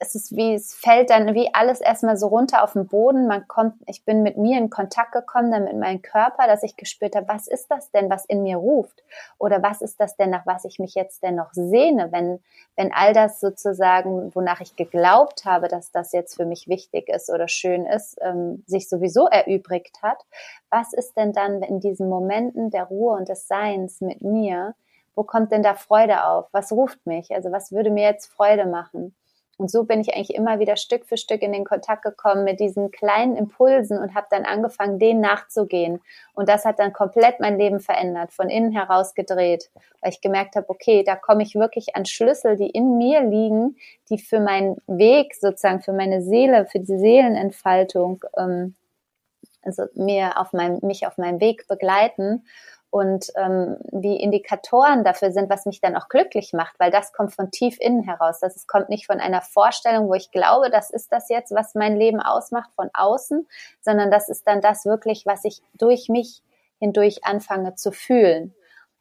es 0.00 0.14
ist 0.14 0.36
wie, 0.36 0.54
es 0.54 0.74
fällt 0.74 1.10
dann 1.10 1.34
wie 1.34 1.52
alles 1.52 1.80
erstmal 1.80 2.16
so 2.16 2.28
runter 2.28 2.62
auf 2.62 2.74
den 2.74 2.86
Boden. 2.86 3.26
Man 3.26 3.48
kommt, 3.48 3.74
ich 3.86 4.04
bin 4.04 4.22
mit 4.22 4.36
mir 4.36 4.56
in 4.56 4.70
Kontakt 4.70 5.10
gekommen, 5.12 5.50
dann 5.50 5.64
mit 5.64 5.76
meinem 5.76 6.02
Körper, 6.02 6.46
dass 6.46 6.62
ich 6.62 6.76
gespürt 6.76 7.16
habe, 7.16 7.26
was 7.26 7.48
ist 7.48 7.68
das 7.68 7.90
denn, 7.90 8.08
was 8.08 8.24
in 8.24 8.44
mir 8.44 8.58
ruft? 8.58 9.02
Oder 9.38 9.60
was 9.62 9.82
ist 9.82 10.00
das 10.00 10.16
denn, 10.16 10.30
nach 10.30 10.46
was 10.46 10.64
ich 10.64 10.78
mich 10.78 10.94
jetzt 10.94 11.24
denn 11.24 11.34
noch 11.34 11.52
sehne, 11.52 12.12
wenn, 12.12 12.40
wenn 12.76 12.92
all 12.92 13.12
das 13.12 13.40
sozusagen, 13.40 14.32
wonach 14.36 14.60
ich 14.60 14.76
geglaubt 14.76 15.44
habe, 15.44 15.66
dass 15.66 15.90
das 15.90 16.12
jetzt 16.12 16.36
für 16.36 16.46
mich 16.46 16.68
wichtig 16.68 17.08
ist 17.08 17.28
oder 17.28 17.48
schön 17.48 17.84
ist, 17.84 18.18
ähm, 18.20 18.62
sich 18.66 18.88
sowieso 18.88 19.26
erübrigt 19.26 20.02
hat. 20.02 20.24
Was 20.70 20.92
ist 20.92 21.16
denn 21.16 21.32
dann 21.32 21.62
in 21.62 21.80
diesen 21.80 22.08
Momenten 22.08 22.70
der 22.70 22.84
Ruhe 22.84 23.16
und 23.16 23.28
des 23.28 23.48
Seins 23.48 24.00
mit 24.00 24.22
mir? 24.22 24.76
Wo 25.16 25.24
kommt 25.24 25.50
denn 25.50 25.64
da 25.64 25.74
Freude 25.74 26.24
auf? 26.24 26.46
Was 26.52 26.70
ruft 26.70 27.04
mich? 27.04 27.34
Also 27.34 27.50
was 27.50 27.72
würde 27.72 27.90
mir 27.90 28.04
jetzt 28.04 28.26
Freude 28.26 28.66
machen? 28.66 29.16
Und 29.58 29.72
so 29.72 29.82
bin 29.82 30.00
ich 30.00 30.14
eigentlich 30.14 30.36
immer 30.36 30.60
wieder 30.60 30.76
Stück 30.76 31.04
für 31.04 31.16
Stück 31.16 31.42
in 31.42 31.52
den 31.52 31.64
Kontakt 31.64 32.02
gekommen 32.02 32.44
mit 32.44 32.60
diesen 32.60 32.92
kleinen 32.92 33.36
Impulsen 33.36 33.98
und 33.98 34.14
habe 34.14 34.28
dann 34.30 34.44
angefangen, 34.44 35.00
denen 35.00 35.20
nachzugehen. 35.20 36.00
Und 36.32 36.48
das 36.48 36.64
hat 36.64 36.78
dann 36.78 36.92
komplett 36.92 37.40
mein 37.40 37.58
Leben 37.58 37.80
verändert, 37.80 38.32
von 38.32 38.48
innen 38.48 38.70
heraus 38.70 39.14
gedreht, 39.14 39.70
weil 40.00 40.12
ich 40.12 40.20
gemerkt 40.20 40.54
habe, 40.54 40.70
okay, 40.70 41.02
da 41.02 41.16
komme 41.16 41.42
ich 41.42 41.56
wirklich 41.56 41.96
an 41.96 42.06
Schlüssel, 42.06 42.56
die 42.56 42.70
in 42.70 42.98
mir 42.98 43.20
liegen, 43.22 43.76
die 44.10 44.18
für 44.18 44.38
meinen 44.38 44.76
Weg 44.86 45.34
sozusagen, 45.34 45.80
für 45.80 45.92
meine 45.92 46.22
Seele, 46.22 46.66
für 46.66 46.78
die 46.78 46.96
Seelenentfaltung, 46.96 48.24
ähm, 48.36 48.76
also 49.62 49.86
mir 49.94 50.38
auf 50.38 50.52
meinem, 50.52 50.78
mich 50.82 51.04
auf 51.04 51.18
meinem 51.18 51.40
Weg 51.40 51.66
begleiten 51.66 52.44
und 52.90 53.26
ähm, 53.36 53.76
wie 53.92 54.16
Indikatoren 54.16 55.04
dafür 55.04 55.30
sind, 55.30 55.50
was 55.50 55.66
mich 55.66 55.80
dann 55.80 55.96
auch 55.96 56.08
glücklich 56.08 56.52
macht, 56.54 56.78
weil 56.80 56.90
das 56.90 57.12
kommt 57.12 57.34
von 57.34 57.50
tief 57.50 57.76
innen 57.80 58.02
heraus. 58.02 58.40
Das 58.40 58.66
kommt 58.66 58.88
nicht 58.88 59.06
von 59.06 59.20
einer 59.20 59.42
Vorstellung, 59.42 60.08
wo 60.08 60.14
ich 60.14 60.30
glaube, 60.30 60.70
das 60.70 60.90
ist 60.90 61.12
das 61.12 61.28
jetzt, 61.28 61.54
was 61.54 61.74
mein 61.74 61.96
Leben 61.96 62.20
ausmacht 62.20 62.70
von 62.74 62.88
außen, 62.94 63.46
sondern 63.80 64.10
das 64.10 64.28
ist 64.28 64.46
dann 64.46 64.60
das 64.60 64.86
wirklich, 64.86 65.26
was 65.26 65.44
ich 65.44 65.62
durch 65.74 66.08
mich 66.08 66.42
hindurch 66.78 67.24
anfange 67.24 67.74
zu 67.74 67.92
fühlen. 67.92 68.54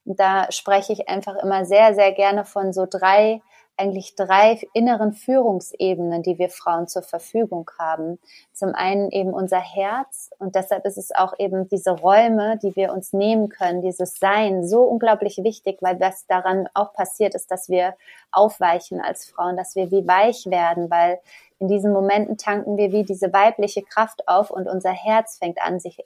Und 0.03 0.19
da 0.19 0.51
spreche 0.51 0.93
ich 0.93 1.07
einfach 1.09 1.35
immer 1.35 1.65
sehr, 1.65 1.93
sehr 1.93 2.11
gerne 2.11 2.45
von 2.45 2.73
so 2.73 2.87
drei 2.89 3.41
eigentlich 3.77 4.15
drei 4.15 4.59
inneren 4.73 5.13
Führungsebenen, 5.13 6.23
die 6.23 6.37
wir 6.39 6.49
Frauen 6.49 6.87
zur 6.87 7.03
Verfügung 7.03 7.69
haben. 7.77 8.19
Zum 8.51 8.73
einen 8.73 9.11
eben 9.11 9.33
unser 9.33 9.59
Herz 9.59 10.31
und 10.39 10.55
deshalb 10.55 10.85
ist 10.85 10.97
es 10.97 11.13
auch 11.13 11.33
eben 11.37 11.67
diese 11.69 11.91
Räume, 11.91 12.57
die 12.57 12.75
wir 12.75 12.91
uns 12.91 13.13
nehmen 13.13 13.49
können, 13.49 13.81
dieses 13.81 14.19
Sein 14.19 14.67
so 14.67 14.83
unglaublich 14.83 15.37
wichtig, 15.43 15.77
weil 15.81 15.99
was 15.99 16.25
daran 16.25 16.67
auch 16.73 16.93
passiert 16.93 17.35
ist, 17.35 17.51
dass 17.51 17.69
wir 17.69 17.95
aufweichen 18.31 18.99
als 18.99 19.27
Frauen, 19.27 19.57
dass 19.57 19.75
wir 19.75 19.91
wie 19.91 20.07
weich 20.07 20.47
werden, 20.47 20.89
weil 20.89 21.19
in 21.59 21.67
diesen 21.67 21.91
Momenten 21.91 22.37
tanken 22.37 22.77
wir 22.77 22.91
wie 22.91 23.03
diese 23.03 23.33
weibliche 23.33 23.81
Kraft 23.81 24.27
auf 24.27 24.51
und 24.51 24.67
unser 24.67 24.91
Herz 24.91 25.37
fängt 25.37 25.61
an, 25.61 25.79
sich 25.79 26.03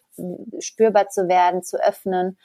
spürbar 0.60 1.10
zu 1.10 1.28
werden, 1.28 1.64
zu 1.64 1.78
öffnen 1.82 2.38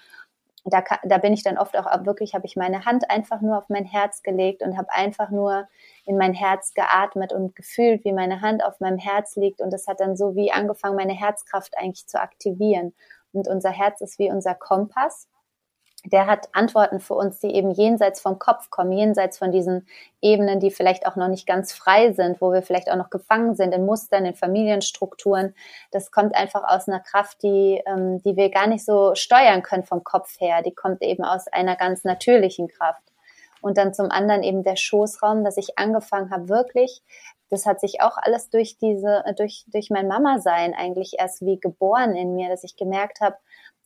da, 0.66 0.82
da 1.04 1.18
bin 1.18 1.32
ich 1.32 1.42
dann 1.42 1.58
oft 1.58 1.76
auch 1.76 1.86
wirklich, 2.04 2.34
habe 2.34 2.46
ich 2.46 2.56
meine 2.56 2.84
Hand 2.84 3.10
einfach 3.10 3.40
nur 3.40 3.58
auf 3.58 3.68
mein 3.68 3.84
Herz 3.84 4.22
gelegt 4.22 4.62
und 4.62 4.76
habe 4.76 4.88
einfach 4.90 5.30
nur 5.30 5.68
in 6.04 6.18
mein 6.18 6.34
Herz 6.34 6.74
geatmet 6.74 7.32
und 7.32 7.54
gefühlt, 7.54 8.04
wie 8.04 8.12
meine 8.12 8.40
Hand 8.40 8.64
auf 8.64 8.80
meinem 8.80 8.98
Herz 8.98 9.36
liegt. 9.36 9.60
Und 9.60 9.72
das 9.72 9.86
hat 9.86 10.00
dann 10.00 10.16
so 10.16 10.34
wie 10.34 10.50
angefangen, 10.50 10.96
meine 10.96 11.14
Herzkraft 11.14 11.78
eigentlich 11.78 12.06
zu 12.06 12.20
aktivieren. 12.20 12.94
Und 13.32 13.48
unser 13.48 13.70
Herz 13.70 14.00
ist 14.00 14.18
wie 14.18 14.30
unser 14.30 14.54
Kompass 14.54 15.28
der 16.06 16.26
hat 16.26 16.48
Antworten 16.52 17.00
für 17.00 17.14
uns, 17.14 17.40
die 17.40 17.54
eben 17.54 17.70
jenseits 17.70 18.20
vom 18.20 18.38
Kopf 18.38 18.70
kommen, 18.70 18.92
jenseits 18.92 19.38
von 19.38 19.50
diesen 19.50 19.86
Ebenen, 20.22 20.60
die 20.60 20.70
vielleicht 20.70 21.06
auch 21.06 21.16
noch 21.16 21.28
nicht 21.28 21.46
ganz 21.46 21.72
frei 21.72 22.12
sind, 22.12 22.40
wo 22.40 22.52
wir 22.52 22.62
vielleicht 22.62 22.90
auch 22.90 22.96
noch 22.96 23.10
gefangen 23.10 23.54
sind 23.54 23.74
in 23.74 23.84
Mustern, 23.84 24.24
in 24.24 24.34
Familienstrukturen. 24.34 25.54
Das 25.90 26.10
kommt 26.10 26.34
einfach 26.34 26.64
aus 26.64 26.88
einer 26.88 27.00
Kraft, 27.00 27.42
die, 27.42 27.82
ähm, 27.86 28.22
die 28.22 28.36
wir 28.36 28.50
gar 28.50 28.66
nicht 28.66 28.84
so 28.84 29.14
steuern 29.14 29.62
können 29.62 29.84
vom 29.84 30.04
Kopf 30.04 30.40
her. 30.40 30.62
Die 30.62 30.74
kommt 30.74 31.02
eben 31.02 31.24
aus 31.24 31.48
einer 31.48 31.76
ganz 31.76 32.04
natürlichen 32.04 32.68
Kraft. 32.68 33.02
Und 33.60 33.78
dann 33.78 33.94
zum 33.94 34.10
anderen 34.10 34.42
eben 34.42 34.62
der 34.62 34.76
Schoßraum, 34.76 35.42
dass 35.42 35.56
ich 35.56 35.78
angefangen 35.78 36.30
habe, 36.30 36.48
wirklich 36.48 37.02
das 37.48 37.64
hat 37.66 37.80
sich 37.80 38.00
auch 38.00 38.16
alles 38.16 38.50
durch 38.50 38.76
diese, 38.78 39.22
durch, 39.36 39.64
durch 39.68 39.90
mein 39.90 40.08
Mama-Sein 40.08 40.74
eigentlich 40.74 41.14
erst 41.18 41.42
wie 41.42 41.60
geboren 41.60 42.16
in 42.16 42.34
mir, 42.34 42.48
dass 42.48 42.64
ich 42.64 42.76
gemerkt 42.76 43.20
habe, 43.20 43.36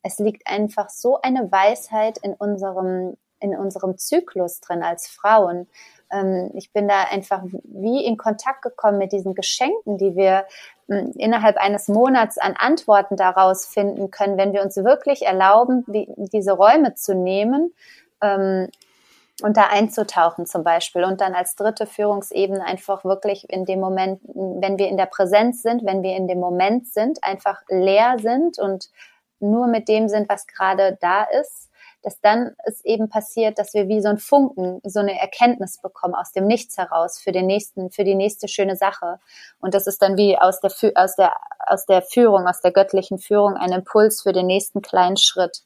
es 0.02 0.18
liegt 0.18 0.46
einfach 0.46 0.88
so 0.88 1.20
eine 1.20 1.50
Weisheit 1.50 2.18
in 2.18 2.34
unserem, 2.34 3.16
in 3.40 3.56
unserem 3.56 3.98
Zyklus 3.98 4.60
drin 4.60 4.82
als 4.82 5.08
Frauen. 5.08 5.66
Ähm, 6.10 6.50
ich 6.54 6.72
bin 6.72 6.88
da 6.88 7.04
einfach 7.10 7.42
wie 7.64 8.04
in 8.04 8.16
Kontakt 8.16 8.62
gekommen 8.62 8.98
mit 8.98 9.12
diesen 9.12 9.34
Geschenken, 9.34 9.98
die 9.98 10.16
wir 10.16 10.46
hm, 10.88 11.12
innerhalb 11.16 11.56
eines 11.56 11.88
Monats 11.88 12.38
an 12.38 12.54
Antworten 12.56 13.16
daraus 13.16 13.66
finden 13.66 14.10
können, 14.10 14.36
wenn 14.36 14.52
wir 14.52 14.62
uns 14.62 14.76
wirklich 14.76 15.22
erlauben, 15.22 15.84
diese 15.86 16.52
Räume 16.52 16.94
zu 16.94 17.14
nehmen 17.14 17.72
ähm, 18.22 18.68
und 19.42 19.56
da 19.56 19.68
einzutauchen 19.68 20.46
zum 20.46 20.64
Beispiel 20.64 21.04
und 21.04 21.20
dann 21.20 21.34
als 21.34 21.54
dritte 21.54 21.86
Führungsebene 21.86 22.62
einfach 22.64 23.04
wirklich 23.04 23.48
in 23.48 23.64
dem 23.64 23.80
Moment, 23.80 24.20
wenn 24.24 24.78
wir 24.78 24.88
in 24.88 24.98
der 24.98 25.06
Präsenz 25.06 25.62
sind, 25.62 25.84
wenn 25.84 26.02
wir 26.02 26.14
in 26.14 26.28
dem 26.28 26.40
Moment 26.40 26.88
sind, 26.88 27.22
einfach 27.22 27.62
leer 27.68 28.16
sind 28.18 28.58
und 28.58 28.90
nur 29.40 29.66
mit 29.66 29.88
dem 29.88 30.09
sind, 30.09 30.29
was 30.29 30.46
gerade 30.46 30.98
da 31.00 31.24
ist, 31.24 31.70
dass 32.03 32.20
dann 32.20 32.57
es 32.64 32.85
eben 32.85 33.09
passiert, 33.09 33.59
dass 33.59 33.74
wir 33.74 33.88
wie 33.88 34.00
so 34.00 34.09
ein 34.09 34.18
Funken, 34.18 34.81
so 34.85 35.00
eine 35.00 35.18
Erkenntnis 35.18 35.79
bekommen 35.79 36.14
aus 36.14 36.33
dem 36.33 36.46
Nichts 36.46 36.79
heraus 36.79 37.18
für 37.18 37.33
den 37.33 37.46
nächsten, 37.46 37.90
für 37.90 38.05
die 38.05 38.14
nächste 38.14 38.48
schöne 38.48 38.76
Sache. 38.76 39.18
Und 39.61 39.74
das 39.74 39.87
ist 39.87 40.00
dann 40.00 40.16
wie 40.16 40.38
aus 40.38 40.61
der, 40.61 40.72
aus 40.94 41.16
der, 41.16 41.37
aus 41.59 41.87
der 41.87 42.03
Führung, 42.03 42.46
aus 42.46 42.61
der 42.61 42.72
göttlichen 42.72 43.18
Führung 43.18 43.57
ein 43.57 43.72
Impuls 43.72 44.22
für 44.22 44.33
den 44.33 44.46
nächsten 44.46 44.81
kleinen 44.81 45.18
Schritt. 45.18 45.64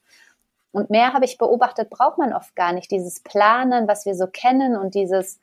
Und 0.72 0.90
mehr 0.90 1.12
habe 1.12 1.24
ich 1.24 1.38
beobachtet, 1.38 1.88
braucht 1.88 2.18
man 2.18 2.32
oft 2.32 2.56
gar 2.56 2.72
nicht. 2.72 2.90
Dieses 2.90 3.20
Planen, 3.20 3.86
was 3.86 4.06
wir 4.06 4.16
so 4.16 4.26
kennen 4.26 4.76
und 4.76 4.96
dieses, 4.96 5.38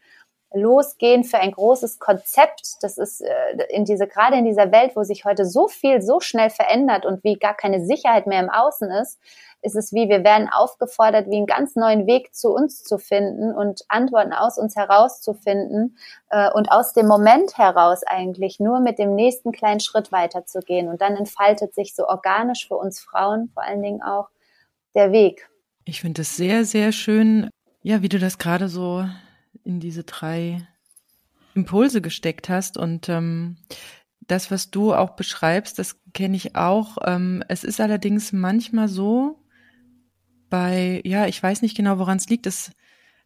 losgehen 0.53 1.23
für 1.23 1.39
ein 1.39 1.51
großes 1.51 1.99
Konzept. 1.99 2.75
Das 2.81 2.97
ist 2.97 3.21
äh, 3.21 3.65
in 3.69 3.85
diese, 3.85 4.07
gerade 4.07 4.37
in 4.37 4.45
dieser 4.45 4.71
Welt, 4.71 4.95
wo 4.95 5.03
sich 5.03 5.25
heute 5.25 5.45
so 5.45 5.67
viel 5.67 6.01
so 6.01 6.19
schnell 6.19 6.49
verändert 6.49 7.05
und 7.05 7.23
wie 7.23 7.35
gar 7.35 7.53
keine 7.53 7.85
Sicherheit 7.85 8.27
mehr 8.27 8.41
im 8.41 8.49
Außen 8.49 8.89
ist, 8.91 9.19
ist 9.63 9.75
es 9.75 9.93
wie, 9.93 10.09
wir 10.09 10.23
werden 10.23 10.49
aufgefordert, 10.51 11.29
wie 11.29 11.37
einen 11.37 11.45
ganz 11.45 11.75
neuen 11.75 12.07
Weg 12.07 12.33
zu 12.33 12.49
uns 12.49 12.83
zu 12.83 12.97
finden 12.97 13.53
und 13.53 13.81
Antworten 13.89 14.33
aus 14.33 14.57
uns 14.57 14.75
herauszufinden 14.75 15.97
äh, 16.29 16.49
und 16.51 16.71
aus 16.71 16.93
dem 16.93 17.07
Moment 17.07 17.57
heraus 17.57 18.03
eigentlich 18.03 18.59
nur 18.59 18.79
mit 18.79 18.97
dem 18.97 19.15
nächsten 19.15 19.51
kleinen 19.51 19.79
Schritt 19.79 20.11
weiterzugehen. 20.11 20.87
Und 20.89 21.01
dann 21.01 21.15
entfaltet 21.15 21.75
sich 21.75 21.95
so 21.95 22.07
organisch 22.07 22.67
für 22.67 22.75
uns 22.75 22.99
Frauen 22.99 23.49
vor 23.53 23.63
allen 23.63 23.81
Dingen 23.81 24.01
auch 24.01 24.29
der 24.95 25.11
Weg. 25.11 25.49
Ich 25.85 26.01
finde 26.01 26.23
es 26.23 26.35
sehr, 26.35 26.65
sehr 26.65 26.91
schön, 26.91 27.49
ja, 27.83 28.01
wie 28.01 28.09
du 28.09 28.19
das 28.19 28.37
gerade 28.37 28.67
so 28.67 29.05
in 29.63 29.79
diese 29.79 30.03
drei 30.03 30.67
Impulse 31.53 32.01
gesteckt 32.01 32.49
hast. 32.49 32.77
Und 32.77 33.09
ähm, 33.09 33.57
das, 34.21 34.51
was 34.51 34.71
du 34.71 34.93
auch 34.93 35.11
beschreibst, 35.11 35.79
das 35.79 35.99
kenne 36.13 36.37
ich 36.37 36.55
auch. 36.55 36.97
Ähm, 37.05 37.43
es 37.47 37.63
ist 37.63 37.81
allerdings 37.81 38.31
manchmal 38.31 38.87
so, 38.87 39.41
bei, 40.51 41.01
ja, 41.03 41.25
ich 41.25 41.41
weiß 41.41 41.63
nicht 41.63 41.75
genau, 41.75 41.97
woran 41.97 42.17
es 42.17 42.29
liegt. 42.29 42.45
Es, 42.45 42.71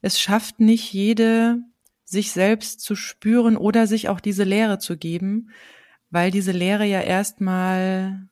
es 0.01 0.21
schafft 0.21 0.61
nicht 0.61 0.93
jede, 0.93 1.57
sich 2.05 2.31
selbst 2.31 2.79
zu 2.79 2.95
spüren 2.95 3.57
oder 3.57 3.87
sich 3.87 4.07
auch 4.07 4.21
diese 4.21 4.45
Lehre 4.45 4.79
zu 4.79 4.95
geben, 4.95 5.49
weil 6.11 6.31
diese 6.31 6.53
Lehre 6.53 6.85
ja 6.85 7.01
erstmal, 7.01 8.29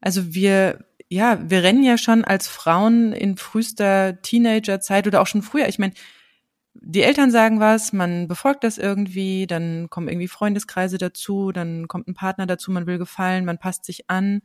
also 0.00 0.34
wir, 0.34 0.84
ja, 1.08 1.38
wir 1.48 1.62
rennen 1.62 1.84
ja 1.84 1.96
schon 1.96 2.24
als 2.24 2.48
Frauen 2.48 3.12
in 3.12 3.36
frühester 3.36 4.20
Teenagerzeit 4.20 5.06
oder 5.06 5.22
auch 5.22 5.26
schon 5.28 5.42
früher. 5.42 5.68
Ich 5.68 5.78
meine, 5.78 5.94
die 6.82 7.02
Eltern 7.02 7.30
sagen 7.30 7.60
was, 7.60 7.92
man 7.92 8.28
befolgt 8.28 8.64
das 8.64 8.78
irgendwie, 8.78 9.46
dann 9.46 9.88
kommen 9.90 10.08
irgendwie 10.08 10.28
Freundeskreise 10.28 10.98
dazu, 10.98 11.52
dann 11.52 11.88
kommt 11.88 12.08
ein 12.08 12.14
Partner 12.14 12.46
dazu, 12.46 12.70
man 12.70 12.86
will 12.86 12.98
gefallen, 12.98 13.44
man 13.44 13.58
passt 13.58 13.84
sich 13.84 14.08
an. 14.10 14.42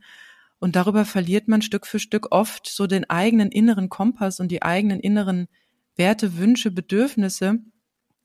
Und 0.58 0.76
darüber 0.76 1.04
verliert 1.04 1.48
man 1.48 1.62
Stück 1.62 1.86
für 1.86 1.98
Stück 1.98 2.28
oft 2.30 2.68
so 2.68 2.86
den 2.86 3.08
eigenen 3.10 3.50
inneren 3.50 3.88
Kompass 3.88 4.38
und 4.40 4.48
die 4.48 4.62
eigenen 4.62 5.00
inneren 5.00 5.48
Werte, 5.96 6.38
Wünsche, 6.38 6.70
Bedürfnisse 6.70 7.58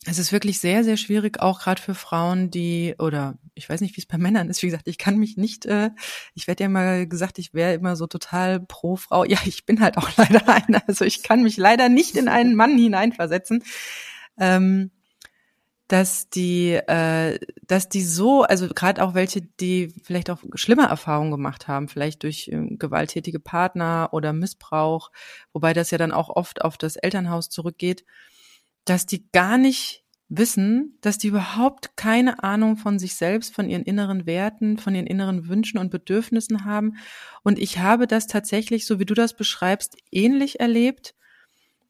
es 0.07 0.19
ist 0.19 0.31
wirklich 0.31 0.59
sehr, 0.59 0.85
sehr 0.85 0.95
schwierig, 0.95 1.41
auch 1.41 1.59
gerade 1.59 1.81
für 1.81 1.93
Frauen, 1.93 2.49
die, 2.49 2.95
oder 2.97 3.37
ich 3.55 3.67
weiß 3.67 3.81
nicht, 3.81 3.97
wie 3.97 4.01
es 4.01 4.05
bei 4.05 4.17
Männern 4.17 4.49
ist. 4.49 4.61
Wie 4.63 4.67
gesagt, 4.67 4.87
ich 4.87 4.97
kann 4.97 5.17
mich 5.17 5.35
nicht, 5.35 5.65
äh, 5.65 5.89
ich 6.33 6.47
werde 6.47 6.63
ja 6.63 6.69
mal 6.69 7.07
gesagt, 7.07 7.39
ich 7.39 7.53
wäre 7.53 7.73
immer 7.73 7.97
so 7.97 8.07
total 8.07 8.61
pro 8.61 8.95
Frau. 8.95 9.25
Ja, 9.25 9.39
ich 9.45 9.65
bin 9.65 9.81
halt 9.81 9.97
auch 9.97 10.09
leider 10.17 10.47
eine. 10.47 10.87
Also 10.87 11.03
ich 11.03 11.23
kann 11.23 11.43
mich 11.43 11.57
leider 11.57 11.89
nicht 11.89 12.15
in 12.15 12.29
einen 12.29 12.55
Mann 12.55 12.77
hineinversetzen. 12.77 13.63
Ähm, 14.39 14.91
dass 15.87 16.29
die, 16.29 16.73
äh, 16.73 17.39
dass 17.65 17.87
die 17.87 18.03
so, 18.03 18.43
also 18.43 18.67
gerade 18.67 19.01
auch 19.03 19.13
welche, 19.13 19.41
die 19.41 19.93
vielleicht 20.03 20.29
auch 20.29 20.39
schlimme 20.53 20.87
Erfahrungen 20.87 21.31
gemacht 21.31 21.67
haben, 21.67 21.87
vielleicht 21.87 22.23
durch 22.23 22.49
äh, 22.49 22.75
gewalttätige 22.75 23.39
Partner 23.39 24.09
oder 24.11 24.33
Missbrauch, 24.33 25.11
wobei 25.53 25.73
das 25.73 25.91
ja 25.91 25.97
dann 25.97 26.11
auch 26.11 26.29
oft 26.29 26.61
auf 26.61 26.77
das 26.77 26.97
Elternhaus 26.97 27.49
zurückgeht, 27.49 28.03
dass 28.89 29.05
die 29.05 29.29
gar 29.31 29.57
nicht 29.57 30.03
wissen, 30.29 30.97
dass 31.01 31.17
die 31.17 31.27
überhaupt 31.27 31.95
keine 31.95 32.43
Ahnung 32.43 32.77
von 32.77 32.99
sich 32.99 33.15
selbst, 33.15 33.53
von 33.53 33.69
ihren 33.69 33.83
inneren 33.83 34.25
Werten, 34.25 34.77
von 34.77 34.93
ihren 34.93 35.07
inneren 35.07 35.47
Wünschen 35.47 35.77
und 35.77 35.89
Bedürfnissen 35.89 36.65
haben. 36.65 36.97
Und 37.43 37.59
ich 37.59 37.79
habe 37.79 38.07
das 38.07 38.27
tatsächlich, 38.27 38.85
so 38.85 38.99
wie 38.99 39.05
du 39.05 39.13
das 39.13 39.35
beschreibst, 39.35 39.97
ähnlich 40.11 40.59
erlebt, 40.59 41.15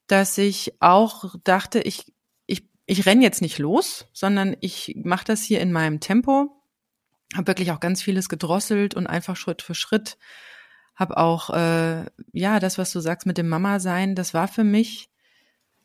dass 0.06 0.38
ich 0.38 0.74
auch 0.80 1.36
dachte, 1.44 1.80
ich, 1.80 2.14
ich, 2.46 2.64
ich 2.86 3.06
renne 3.06 3.24
jetzt 3.24 3.42
nicht 3.42 3.58
los, 3.58 4.06
sondern 4.14 4.56
ich 4.62 4.96
mache 5.04 5.26
das 5.26 5.42
hier 5.44 5.60
in 5.60 5.72
meinem 5.72 6.00
Tempo, 6.00 6.62
habe 7.36 7.48
wirklich 7.48 7.72
auch 7.72 7.80
ganz 7.80 8.02
vieles 8.02 8.30
gedrosselt 8.30 8.96
und 8.96 9.08
einfach 9.08 9.36
Schritt 9.36 9.62
für 9.62 9.76
Schritt, 9.76 10.18
habe 10.96 11.18
auch, 11.18 11.50
äh, 11.50 12.06
ja, 12.34 12.60
das, 12.60 12.78
was 12.78 12.92
du 12.92 13.00
sagst 13.00 13.28
mit 13.28 13.38
dem 13.38 13.50
Mama 13.50 13.80
sein, 13.80 14.16
das 14.16 14.34
war 14.34 14.48
für 14.48 14.64
mich 14.64 15.10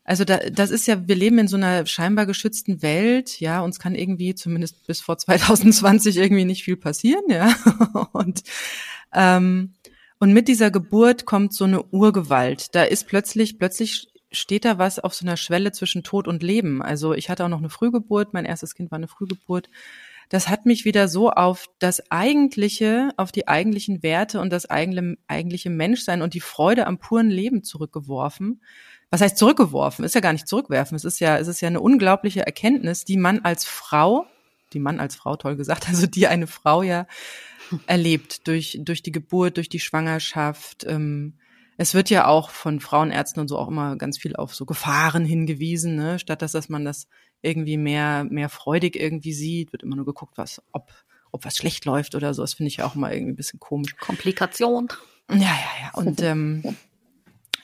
also 0.05 0.25
da, 0.25 0.39
das 0.39 0.71
ist 0.71 0.87
ja, 0.87 1.07
wir 1.07 1.15
leben 1.15 1.39
in 1.39 1.49
so 1.49 1.57
einer 1.57 1.87
scheinbar 1.87 2.27
geschützten 2.27 2.83
Welt, 2.83 3.41
ja, 3.41 3.61
uns 3.61 3.79
kann 3.79 3.95
irgendwie 3.95 4.35
zumindest 4.35 4.87
bis 4.87 5.01
vor 5.01 5.19
2020 5.19 6.17
irgendwie 6.17 6.45
nicht 6.45 6.65
viel 6.65 6.77
passieren, 6.77 7.25
ja. 7.29 7.55
Und 8.13 8.43
ähm, 9.13 9.75
und 10.23 10.33
mit 10.33 10.47
dieser 10.47 10.71
Geburt 10.71 11.27
kommt 11.27 11.53
so 11.53 11.65
eine 11.65 11.83
Urgewalt. 11.83 12.77
Da 12.77 12.85
ist 12.85 13.09
plötzlich, 13.09 13.59
plötzlich 13.59 14.07
steht 14.31 14.65
da 14.65 14.79
was 14.79 15.01
auf 15.01 15.15
so 15.15 15.27
einer 15.27 15.37
Schwelle 15.37 15.73
zwischen 15.73 16.05
Tod 16.05 16.29
und 16.29 16.45
Leben. 16.45 16.81
Also 16.81 17.13
ich 17.13 17.29
hatte 17.29 17.45
auch 17.45 17.49
noch 17.49 17.59
eine 17.59 17.71
Frühgeburt, 17.71 18.33
mein 18.33 18.45
erstes 18.45 18.77
Kind 18.77 18.93
war 18.93 18.99
eine 18.99 19.09
Frühgeburt. 19.09 19.69
Das 20.29 20.49
hat 20.49 20.65
mich 20.65 20.85
wieder 20.85 21.09
so 21.09 21.31
auf 21.31 21.67
das 21.81 22.09
eigentliche, 22.13 23.11
auf 23.17 23.33
die 23.33 23.49
eigentlichen 23.49 24.05
Werte 24.05 24.41
und 24.41 24.51
das 24.51 24.71
eigentliche, 24.71 25.17
eigentliche 25.27 25.71
Menschsein 25.71 26.23
und 26.23 26.35
die 26.35 26.41
Freude 26.41 26.87
am 26.87 26.99
puren 26.99 27.29
Leben 27.29 27.65
zurückgeworfen 27.65 28.61
was 29.13 29.21
heißt 29.21 29.37
zurückgeworfen? 29.37 30.07
Ist 30.07 30.15
ja 30.15 30.23
gar 30.23 30.33
nicht 30.33 30.49
zurückwerfen. 30.49 30.97
Es 30.97 31.05
ist 31.05 31.21
ja, 31.21 31.37
es 31.37 31.47
ist 31.47 31.61
ja 31.61 31.69
eine 31.69 31.83
unglaubliche 31.83 32.47
Erkenntnis, 32.47 33.05
die 33.05 33.19
man 33.19 33.41
als 33.41 33.67
Frau, 33.67 34.27
die 34.73 34.79
Mann 34.79 35.01
als 35.01 35.17
Frau 35.17 35.37
toll 35.37 35.57
gesagt, 35.57 35.87
also 35.89 36.07
die 36.07 36.27
eine 36.27 36.47
Frau 36.47 36.83
ja 36.83 37.07
erlebt 37.87 38.49
durch, 38.49 38.81
durch 38.83 39.03
die 39.03 39.13
Geburt, 39.13 39.59
durch 39.59 39.69
die 39.69 39.81
Schwangerschaft. 39.81 40.87
Ähm, 40.89 41.35
es 41.77 41.93
wird 41.93 42.09
ja 42.09 42.27
auch 42.27 42.49
von 42.49 42.81
Frauenärzten 42.81 43.43
und 43.43 43.49
so 43.49 43.59
auch 43.59 43.69
immer 43.69 43.97
ganz 43.97 44.17
viel 44.17 44.35
auf 44.35 44.55
so 44.55 44.65
Gefahren 44.65 45.27
hingewiesen, 45.27 45.95
ne? 45.95 46.19
statt 46.19 46.41
dass, 46.41 46.53
dass 46.53 46.71
man 46.71 46.87
das 46.87 47.07
irgendwie 47.43 47.77
mehr, 47.77 48.25
mehr 48.25 48.49
freudig 48.49 48.97
irgendwie 48.97 49.35
sieht, 49.35 49.73
wird 49.73 49.83
immer 49.83 49.97
nur 49.97 50.07
geguckt, 50.07 50.39
was, 50.39 50.63
ob, 50.73 50.91
ob 51.33 51.45
was 51.45 51.59
schlecht 51.59 51.85
läuft 51.85 52.15
oder 52.15 52.33
so. 52.33 52.41
Das 52.43 52.55
finde 52.55 52.69
ich 52.69 52.79
ja 52.79 52.87
auch 52.87 52.95
mal 52.95 53.13
irgendwie 53.13 53.33
ein 53.33 53.37
bisschen 53.37 53.61
komisch. 53.61 53.95
Komplikation. 53.99 54.89
Ja, 55.29 55.37
ja, 55.37 55.71
ja. 55.83 55.91
Und 55.93 56.23
ähm, 56.23 56.63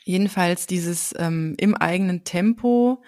Jedenfalls 0.08 0.66
dieses 0.66 1.14
ähm, 1.18 1.54
im 1.58 1.74
eigenen 1.74 2.24
Tempo 2.24 3.02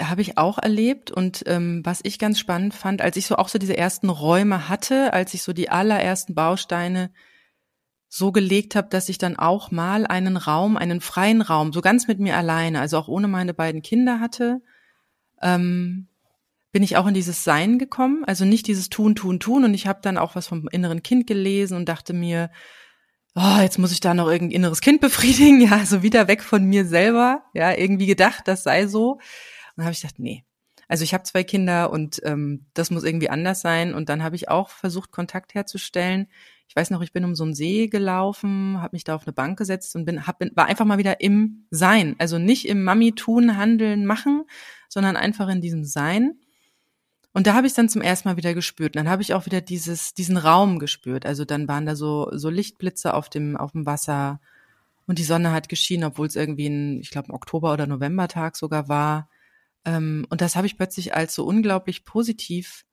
habe 0.00 0.20
ich 0.20 0.38
auch 0.38 0.56
erlebt 0.56 1.10
und 1.10 1.42
ähm, 1.46 1.80
was 1.82 1.98
ich 2.04 2.20
ganz 2.20 2.38
spannend 2.38 2.74
fand, 2.74 3.02
als 3.02 3.16
ich 3.16 3.26
so 3.26 3.34
auch 3.34 3.48
so 3.48 3.58
diese 3.58 3.76
ersten 3.76 4.08
Räume 4.08 4.68
hatte, 4.68 5.12
als 5.12 5.34
ich 5.34 5.42
so 5.42 5.52
die 5.52 5.68
allerersten 5.68 6.36
Bausteine 6.36 7.10
so 8.08 8.30
gelegt 8.30 8.76
habe, 8.76 8.86
dass 8.88 9.08
ich 9.08 9.18
dann 9.18 9.36
auch 9.36 9.72
mal 9.72 10.06
einen 10.06 10.36
Raum, 10.36 10.76
einen 10.76 11.00
freien 11.00 11.42
Raum, 11.42 11.72
so 11.72 11.80
ganz 11.80 12.06
mit 12.06 12.20
mir 12.20 12.36
alleine, 12.36 12.78
also 12.78 12.96
auch 12.96 13.08
ohne 13.08 13.26
meine 13.26 13.52
beiden 13.52 13.82
Kinder 13.82 14.20
hatte, 14.20 14.62
ähm, 15.42 16.06
bin 16.70 16.84
ich 16.84 16.98
auch 16.98 17.08
in 17.08 17.14
dieses 17.14 17.42
Sein 17.42 17.80
gekommen, 17.80 18.24
also 18.26 18.44
nicht 18.44 18.68
dieses 18.68 18.90
Tun, 18.90 19.16
Tun, 19.16 19.40
Tun. 19.40 19.64
Und 19.64 19.74
ich 19.74 19.88
habe 19.88 19.98
dann 20.02 20.18
auch 20.18 20.36
was 20.36 20.46
vom 20.46 20.68
inneren 20.68 21.02
Kind 21.02 21.26
gelesen 21.26 21.76
und 21.76 21.88
dachte 21.88 22.12
mir, 22.12 22.48
oh, 23.34 23.60
jetzt 23.60 23.78
muss 23.78 23.92
ich 23.92 24.00
da 24.00 24.14
noch 24.14 24.28
irgendein 24.28 24.56
inneres 24.56 24.80
Kind 24.80 25.00
befriedigen, 25.00 25.60
ja, 25.70 25.84
so 25.84 26.02
wieder 26.02 26.28
weg 26.28 26.42
von 26.42 26.64
mir 26.64 26.84
selber, 26.84 27.42
ja, 27.54 27.72
irgendwie 27.72 28.06
gedacht, 28.06 28.46
das 28.46 28.62
sei 28.62 28.86
so. 28.86 29.12
Und 29.12 29.20
dann 29.76 29.86
habe 29.86 29.92
ich 29.92 30.00
gedacht, 30.00 30.18
nee. 30.18 30.44
Also 30.88 31.04
ich 31.04 31.14
habe 31.14 31.22
zwei 31.22 31.44
Kinder 31.44 31.92
und 31.92 32.20
ähm, 32.24 32.66
das 32.74 32.90
muss 32.90 33.04
irgendwie 33.04 33.30
anders 33.30 33.60
sein. 33.60 33.94
Und 33.94 34.08
dann 34.08 34.24
habe 34.24 34.34
ich 34.34 34.48
auch 34.48 34.70
versucht, 34.70 35.12
Kontakt 35.12 35.54
herzustellen. 35.54 36.26
Ich 36.66 36.74
weiß 36.74 36.90
noch, 36.90 37.00
ich 37.00 37.12
bin 37.12 37.24
um 37.24 37.36
so 37.36 37.44
einen 37.44 37.54
See 37.54 37.86
gelaufen, 37.86 38.82
habe 38.82 38.96
mich 38.96 39.04
da 39.04 39.14
auf 39.14 39.24
eine 39.24 39.32
Bank 39.32 39.56
gesetzt 39.56 39.94
und 39.94 40.04
bin, 40.04 40.26
hab, 40.26 40.40
bin, 40.40 40.50
war 40.56 40.66
einfach 40.66 40.84
mal 40.84 40.98
wieder 40.98 41.20
im 41.20 41.66
Sein. 41.70 42.16
Also 42.18 42.38
nicht 42.38 42.66
im 42.66 42.82
Mami 42.82 43.12
tun, 43.12 43.56
handeln, 43.56 44.04
machen, 44.04 44.46
sondern 44.88 45.16
einfach 45.16 45.48
in 45.48 45.60
diesem 45.60 45.84
Sein. 45.84 46.40
Und 47.32 47.46
da 47.46 47.54
habe 47.54 47.66
ich 47.66 47.74
dann 47.74 47.88
zum 47.88 48.02
ersten 48.02 48.28
Mal 48.28 48.36
wieder 48.36 48.54
gespürt. 48.54 48.96
Und 48.96 49.04
dann 49.04 49.12
habe 49.12 49.22
ich 49.22 49.34
auch 49.34 49.46
wieder 49.46 49.60
dieses, 49.60 50.14
diesen 50.14 50.36
Raum 50.36 50.78
gespürt. 50.78 51.26
Also 51.26 51.44
dann 51.44 51.68
waren 51.68 51.86
da 51.86 51.94
so, 51.94 52.28
so 52.32 52.50
Lichtblitze 52.50 53.14
auf 53.14 53.28
dem, 53.28 53.56
auf 53.56 53.72
dem 53.72 53.86
Wasser 53.86 54.40
und 55.10 55.18
die 55.18 55.24
Sonne 55.24 55.50
hat 55.50 55.68
geschienen, 55.68 56.04
obwohl 56.04 56.28
es 56.28 56.36
irgendwie 56.36 56.68
ein, 56.68 57.00
ich 57.00 57.10
glaube, 57.10 57.30
ein 57.30 57.34
Oktober- 57.34 57.72
oder 57.72 57.88
Novembertag 57.88 58.56
sogar 58.56 58.88
war. 58.88 59.28
Ähm, 59.84 60.24
und 60.30 60.40
das 60.40 60.54
habe 60.54 60.68
ich 60.68 60.76
plötzlich 60.76 61.14
als 61.14 61.34
so 61.34 61.44
unglaublich 61.44 62.04
positiv 62.04 62.84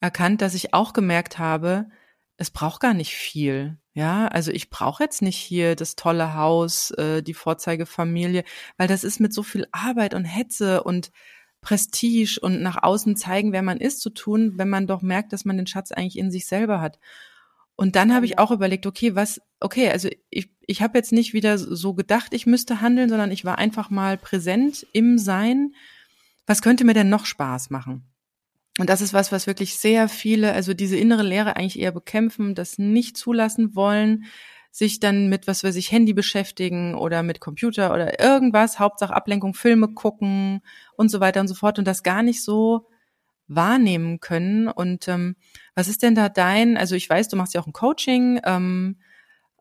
erkannt, 0.00 0.40
dass 0.40 0.54
ich 0.54 0.72
auch 0.72 0.94
gemerkt 0.94 1.38
habe, 1.38 1.90
es 2.38 2.50
braucht 2.50 2.80
gar 2.80 2.94
nicht 2.94 3.14
viel. 3.14 3.76
Ja, 3.92 4.28
also 4.28 4.52
ich 4.52 4.70
brauche 4.70 5.02
jetzt 5.02 5.20
nicht 5.20 5.36
hier 5.36 5.76
das 5.76 5.96
tolle 5.96 6.32
Haus, 6.32 6.92
äh, 6.92 7.22
die 7.22 7.34
Vorzeigefamilie, 7.34 8.44
weil 8.78 8.88
das 8.88 9.04
ist 9.04 9.20
mit 9.20 9.34
so 9.34 9.42
viel 9.42 9.66
Arbeit 9.70 10.14
und 10.14 10.24
Hetze 10.24 10.82
und 10.82 11.12
Prestige 11.60 12.38
und 12.40 12.62
nach 12.62 12.82
außen 12.82 13.16
zeigen, 13.16 13.52
wer 13.52 13.62
man 13.62 13.78
ist, 13.78 14.00
zu 14.00 14.10
tun, 14.10 14.52
wenn 14.56 14.68
man 14.68 14.86
doch 14.86 15.02
merkt, 15.02 15.32
dass 15.32 15.44
man 15.44 15.56
den 15.56 15.66
Schatz 15.66 15.92
eigentlich 15.92 16.18
in 16.18 16.30
sich 16.30 16.46
selber 16.46 16.80
hat. 16.80 16.98
Und 17.76 17.96
dann 17.96 18.12
habe 18.14 18.26
ich 18.26 18.38
auch 18.38 18.50
überlegt, 18.50 18.86
okay, 18.86 19.14
was, 19.14 19.40
okay, 19.58 19.90
also 19.90 20.08
ich, 20.28 20.50
ich 20.66 20.82
habe 20.82 20.98
jetzt 20.98 21.12
nicht 21.12 21.32
wieder 21.32 21.56
so 21.56 21.94
gedacht, 21.94 22.34
ich 22.34 22.46
müsste 22.46 22.80
handeln, 22.80 23.08
sondern 23.08 23.30
ich 23.30 23.44
war 23.44 23.58
einfach 23.58 23.88
mal 23.88 24.18
präsent 24.18 24.86
im 24.92 25.16
Sein. 25.16 25.74
Was 26.46 26.60
könnte 26.60 26.84
mir 26.84 26.94
denn 26.94 27.08
noch 27.08 27.24
Spaß 27.24 27.70
machen? 27.70 28.04
Und 28.78 28.88
das 28.88 29.00
ist 29.00 29.12
was, 29.12 29.32
was 29.32 29.46
wirklich 29.46 29.78
sehr 29.78 30.08
viele, 30.08 30.52
also 30.52 30.74
diese 30.74 30.96
innere 30.96 31.22
Lehre 31.22 31.56
eigentlich 31.56 31.78
eher 31.78 31.92
bekämpfen, 31.92 32.54
das 32.54 32.78
nicht 32.78 33.16
zulassen 33.16 33.74
wollen, 33.74 34.24
sich 34.70 35.00
dann 35.00 35.28
mit, 35.28 35.46
was 35.46 35.64
weiß 35.64 35.76
ich, 35.76 35.90
Handy 35.90 36.12
beschäftigen 36.12 36.94
oder 36.94 37.22
mit 37.22 37.40
Computer 37.40 37.92
oder 37.92 38.20
irgendwas, 38.20 38.78
Hauptsache 38.78 39.14
Ablenkung, 39.14 39.54
Filme 39.54 39.88
gucken 39.88 40.60
und 40.96 41.10
so 41.10 41.20
weiter 41.20 41.40
und 41.40 41.48
so 41.48 41.54
fort 41.54 41.78
und 41.78 41.86
das 41.86 42.02
gar 42.02 42.22
nicht 42.22 42.42
so 42.42 42.86
wahrnehmen 43.48 44.20
können. 44.20 44.68
Und 44.68 45.08
ähm, 45.08 45.36
was 45.74 45.88
ist 45.88 46.02
denn 46.02 46.14
da 46.14 46.28
dein, 46.28 46.76
also 46.76 46.94
ich 46.94 47.10
weiß, 47.10 47.28
du 47.28 47.36
machst 47.36 47.54
ja 47.54 47.60
auch 47.60 47.66
ein 47.66 47.72
Coaching, 47.72 48.40
ähm, 48.44 48.96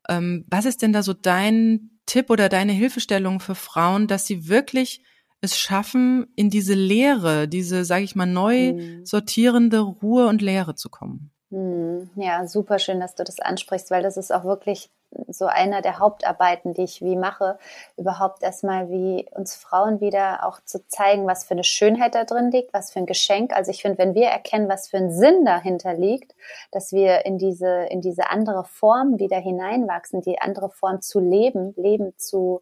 ähm, 0.07 0.45
was 0.47 0.65
ist 0.65 0.81
denn 0.81 0.93
da 0.93 1.01
so 1.01 1.13
dein 1.13 1.89
Tipp 2.05 2.29
oder 2.29 2.49
deine 2.49 2.71
Hilfestellung 2.71 3.39
für 3.39 3.55
Frauen, 3.55 4.07
dass 4.07 4.25
sie 4.25 4.47
wirklich 4.47 5.03
es 5.41 5.57
schaffen, 5.57 6.27
in 6.35 6.49
diese 6.49 6.73
Leere, 6.73 7.47
diese, 7.47 7.85
sage 7.85 8.03
ich 8.03 8.15
mal, 8.15 8.25
neu 8.25 8.73
mhm. 8.73 9.05
sortierende 9.05 9.79
Ruhe 9.79 10.27
und 10.27 10.41
Leere 10.41 10.75
zu 10.75 10.89
kommen? 10.89 11.31
Hm, 11.51 12.11
ja, 12.15 12.45
super 12.45 12.77
schön, 12.77 12.99
dass 12.99 13.15
du 13.15 13.23
das 13.23 13.39
ansprichst, 13.39 13.89
weil 13.89 14.03
das 14.03 14.17
ist 14.17 14.31
auch 14.31 14.43
wirklich 14.43 14.91
so 15.27 15.47
einer 15.47 15.81
der 15.81 15.97
Hauptarbeiten, 15.97 16.75
die 16.75 16.83
ich 16.83 17.01
wie 17.01 17.15
mache, 17.15 17.57
überhaupt 17.97 18.43
erstmal 18.43 18.89
wie 18.91 19.27
uns 19.31 19.55
Frauen 19.55 19.99
wieder 20.01 20.45
auch 20.45 20.59
zu 20.63 20.85
zeigen, 20.87 21.25
was 21.25 21.45
für 21.45 21.55
eine 21.55 21.63
Schönheit 21.63 22.13
da 22.13 22.25
drin 22.25 22.51
liegt, 22.51 22.71
was 22.73 22.91
für 22.91 22.99
ein 22.99 23.07
Geschenk. 23.07 23.51
Also 23.53 23.71
ich 23.71 23.81
finde, 23.81 23.97
wenn 23.97 24.13
wir 24.13 24.27
erkennen, 24.27 24.69
was 24.69 24.89
für 24.89 24.97
ein 24.97 25.11
Sinn 25.11 25.45
dahinter 25.45 25.95
liegt, 25.95 26.35
dass 26.71 26.91
wir 26.91 27.25
in 27.25 27.39
diese, 27.39 27.85
in 27.89 28.01
diese 28.01 28.29
andere 28.29 28.63
Form 28.65 29.17
wieder 29.17 29.37
hineinwachsen, 29.39 30.21
die 30.21 30.39
andere 30.39 30.69
Form 30.69 31.01
zu 31.01 31.19
leben, 31.19 31.73
Leben 31.75 32.15
zu 32.17 32.61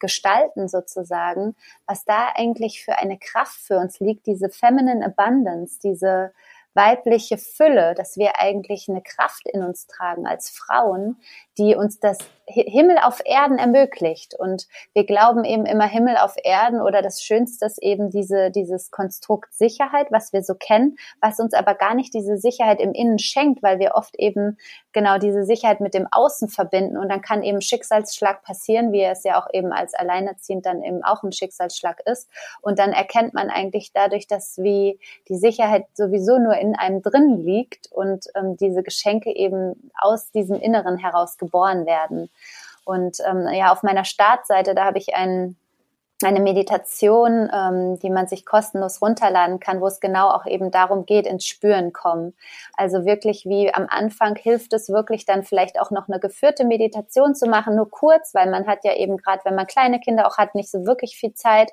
gestalten 0.00 0.66
sozusagen, 0.66 1.54
was 1.86 2.04
da 2.04 2.32
eigentlich 2.34 2.84
für 2.84 2.98
eine 2.98 3.18
Kraft 3.18 3.60
für 3.60 3.78
uns 3.78 4.00
liegt, 4.00 4.26
diese 4.26 4.48
Feminine 4.48 5.04
Abundance, 5.06 5.78
diese, 5.80 6.32
weibliche 6.78 7.38
Fülle, 7.38 7.94
dass 7.94 8.16
wir 8.16 8.38
eigentlich 8.38 8.88
eine 8.88 9.02
Kraft 9.02 9.48
in 9.48 9.62
uns 9.64 9.86
tragen 9.88 10.26
als 10.26 10.48
Frauen, 10.48 11.16
die 11.58 11.74
uns 11.74 11.98
das 11.98 12.18
Himmel 12.48 12.98
auf 12.98 13.20
Erden 13.24 13.58
ermöglicht. 13.58 14.34
Und 14.34 14.66
wir 14.94 15.04
glauben 15.04 15.44
eben 15.44 15.66
immer 15.66 15.86
Himmel 15.86 16.16
auf 16.16 16.34
Erden 16.42 16.80
oder 16.80 17.02
das 17.02 17.22
Schönste 17.22 17.66
ist 17.66 17.78
eben 17.82 18.10
diese, 18.10 18.50
dieses 18.50 18.90
Konstrukt 18.90 19.52
Sicherheit, 19.54 20.08
was 20.10 20.32
wir 20.32 20.42
so 20.42 20.54
kennen, 20.54 20.96
was 21.20 21.38
uns 21.38 21.54
aber 21.54 21.74
gar 21.74 21.94
nicht 21.94 22.14
diese 22.14 22.38
Sicherheit 22.38 22.80
im 22.80 22.92
Innen 22.92 23.18
schenkt, 23.18 23.62
weil 23.62 23.78
wir 23.78 23.94
oft 23.94 24.18
eben 24.18 24.56
genau 24.92 25.18
diese 25.18 25.44
Sicherheit 25.44 25.80
mit 25.80 25.94
dem 25.94 26.06
Außen 26.10 26.48
verbinden. 26.48 26.96
Und 26.96 27.08
dann 27.08 27.22
kann 27.22 27.42
eben 27.42 27.60
Schicksalsschlag 27.60 28.42
passieren, 28.42 28.92
wie 28.92 29.02
es 29.02 29.24
ja 29.24 29.40
auch 29.40 29.48
eben 29.52 29.72
als 29.72 29.94
Alleinerziehend 29.94 30.64
dann 30.66 30.82
eben 30.82 31.04
auch 31.04 31.22
ein 31.22 31.32
Schicksalsschlag 31.32 32.00
ist. 32.06 32.28
Und 32.62 32.78
dann 32.78 32.92
erkennt 32.92 33.34
man 33.34 33.50
eigentlich 33.50 33.92
dadurch, 33.92 34.26
dass 34.26 34.58
wie 34.58 34.98
die 35.28 35.36
Sicherheit 35.36 35.86
sowieso 35.94 36.38
nur 36.38 36.56
in 36.56 36.74
einem 36.74 37.02
drin 37.02 37.44
liegt 37.44 37.92
und 37.92 38.26
ähm, 38.34 38.56
diese 38.56 38.82
Geschenke 38.82 39.34
eben 39.34 39.90
aus 40.00 40.30
diesem 40.30 40.58
Inneren 40.58 40.96
heraus 40.96 41.36
geboren 41.36 41.86
werden. 41.86 42.30
Und 42.84 43.18
ähm, 43.26 43.46
ja, 43.52 43.72
auf 43.72 43.82
meiner 43.82 44.04
Startseite, 44.04 44.74
da 44.74 44.84
habe 44.84 44.98
ich 44.98 45.14
einen 45.14 45.56
eine 46.24 46.40
Meditation, 46.40 47.48
ähm, 47.52 47.98
die 48.00 48.10
man 48.10 48.26
sich 48.26 48.44
kostenlos 48.44 49.00
runterladen 49.00 49.60
kann, 49.60 49.80
wo 49.80 49.86
es 49.86 50.00
genau 50.00 50.30
auch 50.30 50.46
eben 50.46 50.72
darum 50.72 51.06
geht, 51.06 51.26
ins 51.26 51.46
Spüren 51.46 51.92
kommen. 51.92 52.34
Also 52.76 53.04
wirklich 53.04 53.44
wie 53.46 53.72
am 53.72 53.86
Anfang 53.88 54.34
hilft 54.34 54.72
es 54.72 54.88
wirklich 54.88 55.26
dann 55.26 55.44
vielleicht 55.44 55.80
auch 55.80 55.92
noch 55.92 56.08
eine 56.08 56.18
geführte 56.18 56.64
Meditation 56.64 57.36
zu 57.36 57.46
machen, 57.46 57.76
nur 57.76 57.88
kurz, 57.88 58.34
weil 58.34 58.50
man 58.50 58.66
hat 58.66 58.84
ja 58.84 58.96
eben 58.96 59.16
gerade, 59.16 59.44
wenn 59.44 59.54
man 59.54 59.68
kleine 59.68 60.00
Kinder 60.00 60.26
auch 60.26 60.38
hat, 60.38 60.56
nicht 60.56 60.70
so 60.70 60.86
wirklich 60.86 61.16
viel 61.16 61.34
Zeit. 61.34 61.70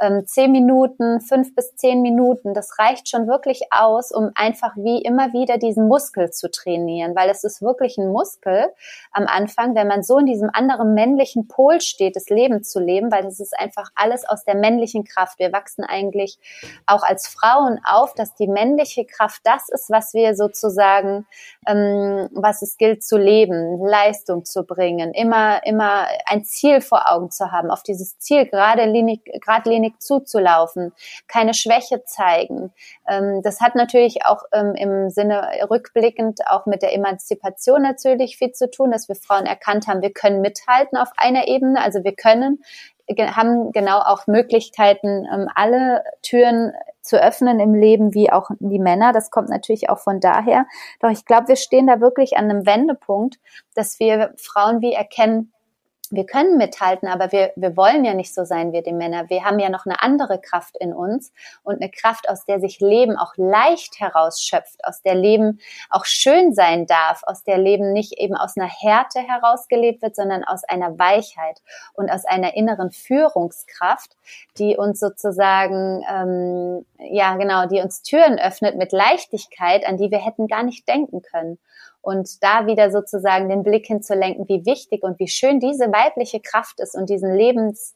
Ähm, 0.00 0.26
zehn 0.26 0.52
Minuten, 0.52 1.20
fünf 1.20 1.54
bis 1.54 1.76
zehn 1.76 2.00
Minuten, 2.00 2.54
das 2.54 2.78
reicht 2.78 3.10
schon 3.10 3.28
wirklich 3.28 3.62
aus, 3.70 4.10
um 4.10 4.30
einfach 4.34 4.74
wie 4.76 5.02
immer 5.02 5.34
wieder 5.34 5.58
diesen 5.58 5.86
Muskel 5.86 6.30
zu 6.30 6.50
trainieren, 6.50 7.14
weil 7.14 7.28
es 7.28 7.44
ist 7.44 7.60
wirklich 7.60 7.98
ein 7.98 8.10
Muskel 8.10 8.72
am 9.12 9.26
Anfang, 9.26 9.74
wenn 9.74 9.86
man 9.86 10.02
so 10.02 10.18
in 10.18 10.26
diesem 10.26 10.48
anderen 10.50 10.94
männlichen 10.94 11.46
Pol 11.46 11.82
steht, 11.82 12.16
das 12.16 12.30
Leben 12.30 12.62
zu 12.62 12.80
leben, 12.80 13.12
weil 13.12 13.22
das 13.22 13.38
ist 13.38 13.58
einfach 13.58 13.81
einfach 13.82 13.92
alles 13.94 14.28
aus 14.28 14.44
der 14.44 14.54
männlichen 14.54 15.04
Kraft. 15.04 15.38
Wir 15.38 15.52
wachsen 15.52 15.84
eigentlich 15.84 16.38
auch 16.86 17.02
als 17.02 17.28
Frauen 17.28 17.80
auf, 17.84 18.14
dass 18.14 18.34
die 18.34 18.46
männliche 18.46 19.04
Kraft 19.04 19.40
das 19.44 19.68
ist, 19.68 19.90
was 19.90 20.14
wir 20.14 20.34
sozusagen, 20.34 21.26
ähm, 21.66 22.28
was 22.32 22.62
es 22.62 22.76
gilt 22.76 23.02
zu 23.02 23.18
leben, 23.18 23.84
Leistung 23.84 24.44
zu 24.44 24.64
bringen, 24.64 25.12
immer, 25.12 25.64
immer 25.66 26.06
ein 26.26 26.44
Ziel 26.44 26.80
vor 26.80 27.10
Augen 27.10 27.30
zu 27.30 27.50
haben, 27.50 27.70
auf 27.70 27.82
dieses 27.82 28.18
Ziel 28.18 28.46
geradlinig, 28.46 29.24
geradlinig 29.24 30.00
zuzulaufen, 30.00 30.92
keine 31.28 31.54
Schwäche 31.54 32.04
zeigen. 32.04 32.72
Ähm, 33.08 33.42
das 33.42 33.60
hat 33.60 33.74
natürlich 33.74 34.24
auch 34.26 34.44
ähm, 34.52 34.74
im 34.74 35.10
Sinne 35.10 35.48
rückblickend 35.70 36.40
auch 36.46 36.66
mit 36.66 36.82
der 36.82 36.94
Emanzipation 36.94 37.82
natürlich 37.82 38.36
viel 38.36 38.52
zu 38.52 38.70
tun, 38.70 38.90
dass 38.90 39.08
wir 39.08 39.16
Frauen 39.16 39.46
erkannt 39.46 39.86
haben, 39.86 40.02
wir 40.02 40.12
können 40.12 40.40
mithalten 40.40 40.96
auf 40.98 41.08
einer 41.16 41.48
Ebene, 41.48 41.80
also 41.82 42.04
wir 42.04 42.14
können 42.14 42.62
haben 43.16 43.72
genau 43.72 43.98
auch 43.98 44.26
Möglichkeiten, 44.26 45.26
ähm, 45.32 45.48
alle 45.54 46.04
Türen 46.22 46.72
zu 47.00 47.20
öffnen 47.20 47.60
im 47.60 47.74
Leben, 47.74 48.14
wie 48.14 48.30
auch 48.30 48.50
die 48.60 48.78
Männer. 48.78 49.12
Das 49.12 49.30
kommt 49.30 49.48
natürlich 49.48 49.90
auch 49.90 49.98
von 49.98 50.20
daher. 50.20 50.66
Doch 51.00 51.10
ich 51.10 51.24
glaube, 51.24 51.48
wir 51.48 51.56
stehen 51.56 51.86
da 51.86 52.00
wirklich 52.00 52.36
an 52.36 52.50
einem 52.50 52.66
Wendepunkt, 52.66 53.38
dass 53.74 53.98
wir 53.98 54.32
Frauen 54.36 54.80
wie 54.80 54.92
erkennen, 54.92 55.52
wir 56.12 56.26
können 56.26 56.58
mithalten, 56.58 57.08
aber 57.08 57.32
wir, 57.32 57.52
wir 57.56 57.74
wollen 57.76 58.04
ja 58.04 58.12
nicht 58.12 58.34
so 58.34 58.44
sein 58.44 58.72
wie 58.72 58.82
die 58.82 58.92
Männer. 58.92 59.30
Wir 59.30 59.44
haben 59.44 59.58
ja 59.58 59.70
noch 59.70 59.86
eine 59.86 60.02
andere 60.02 60.38
Kraft 60.38 60.76
in 60.76 60.92
uns 60.92 61.32
und 61.62 61.80
eine 61.80 61.90
Kraft, 61.90 62.28
aus 62.28 62.44
der 62.44 62.60
sich 62.60 62.80
Leben 62.80 63.16
auch 63.16 63.32
leicht 63.36 63.98
herausschöpft, 63.98 64.84
aus 64.84 65.00
der 65.00 65.14
Leben 65.14 65.60
auch 65.88 66.04
schön 66.04 66.52
sein 66.52 66.86
darf, 66.86 67.22
aus 67.24 67.44
der 67.44 67.56
Leben 67.56 67.94
nicht 67.94 68.18
eben 68.18 68.36
aus 68.36 68.56
einer 68.56 68.68
Härte 68.68 69.20
herausgelebt 69.20 70.02
wird, 70.02 70.14
sondern 70.14 70.44
aus 70.44 70.64
einer 70.64 70.98
Weichheit 70.98 71.62
und 71.94 72.10
aus 72.10 72.26
einer 72.26 72.54
inneren 72.54 72.90
Führungskraft, 72.90 74.14
die 74.58 74.76
uns 74.76 75.00
sozusagen, 75.00 76.04
ähm, 76.08 76.86
ja 76.98 77.36
genau, 77.36 77.66
die 77.66 77.80
uns 77.80 78.02
Türen 78.02 78.38
öffnet 78.38 78.76
mit 78.76 78.92
Leichtigkeit, 78.92 79.86
an 79.86 79.96
die 79.96 80.10
wir 80.10 80.22
hätten 80.22 80.46
gar 80.46 80.62
nicht 80.62 80.86
denken 80.86 81.22
können 81.22 81.58
und 82.02 82.42
da 82.42 82.66
wieder 82.66 82.90
sozusagen 82.90 83.48
den 83.48 83.62
Blick 83.62 83.86
hinzulenken, 83.86 84.48
wie 84.48 84.66
wichtig 84.66 85.02
und 85.02 85.18
wie 85.18 85.28
schön 85.28 85.60
diese 85.60 85.86
weibliche 85.92 86.40
Kraft 86.40 86.80
ist 86.80 86.96
und 86.96 87.08
diesen 87.08 87.32
Lebens, 87.34 87.94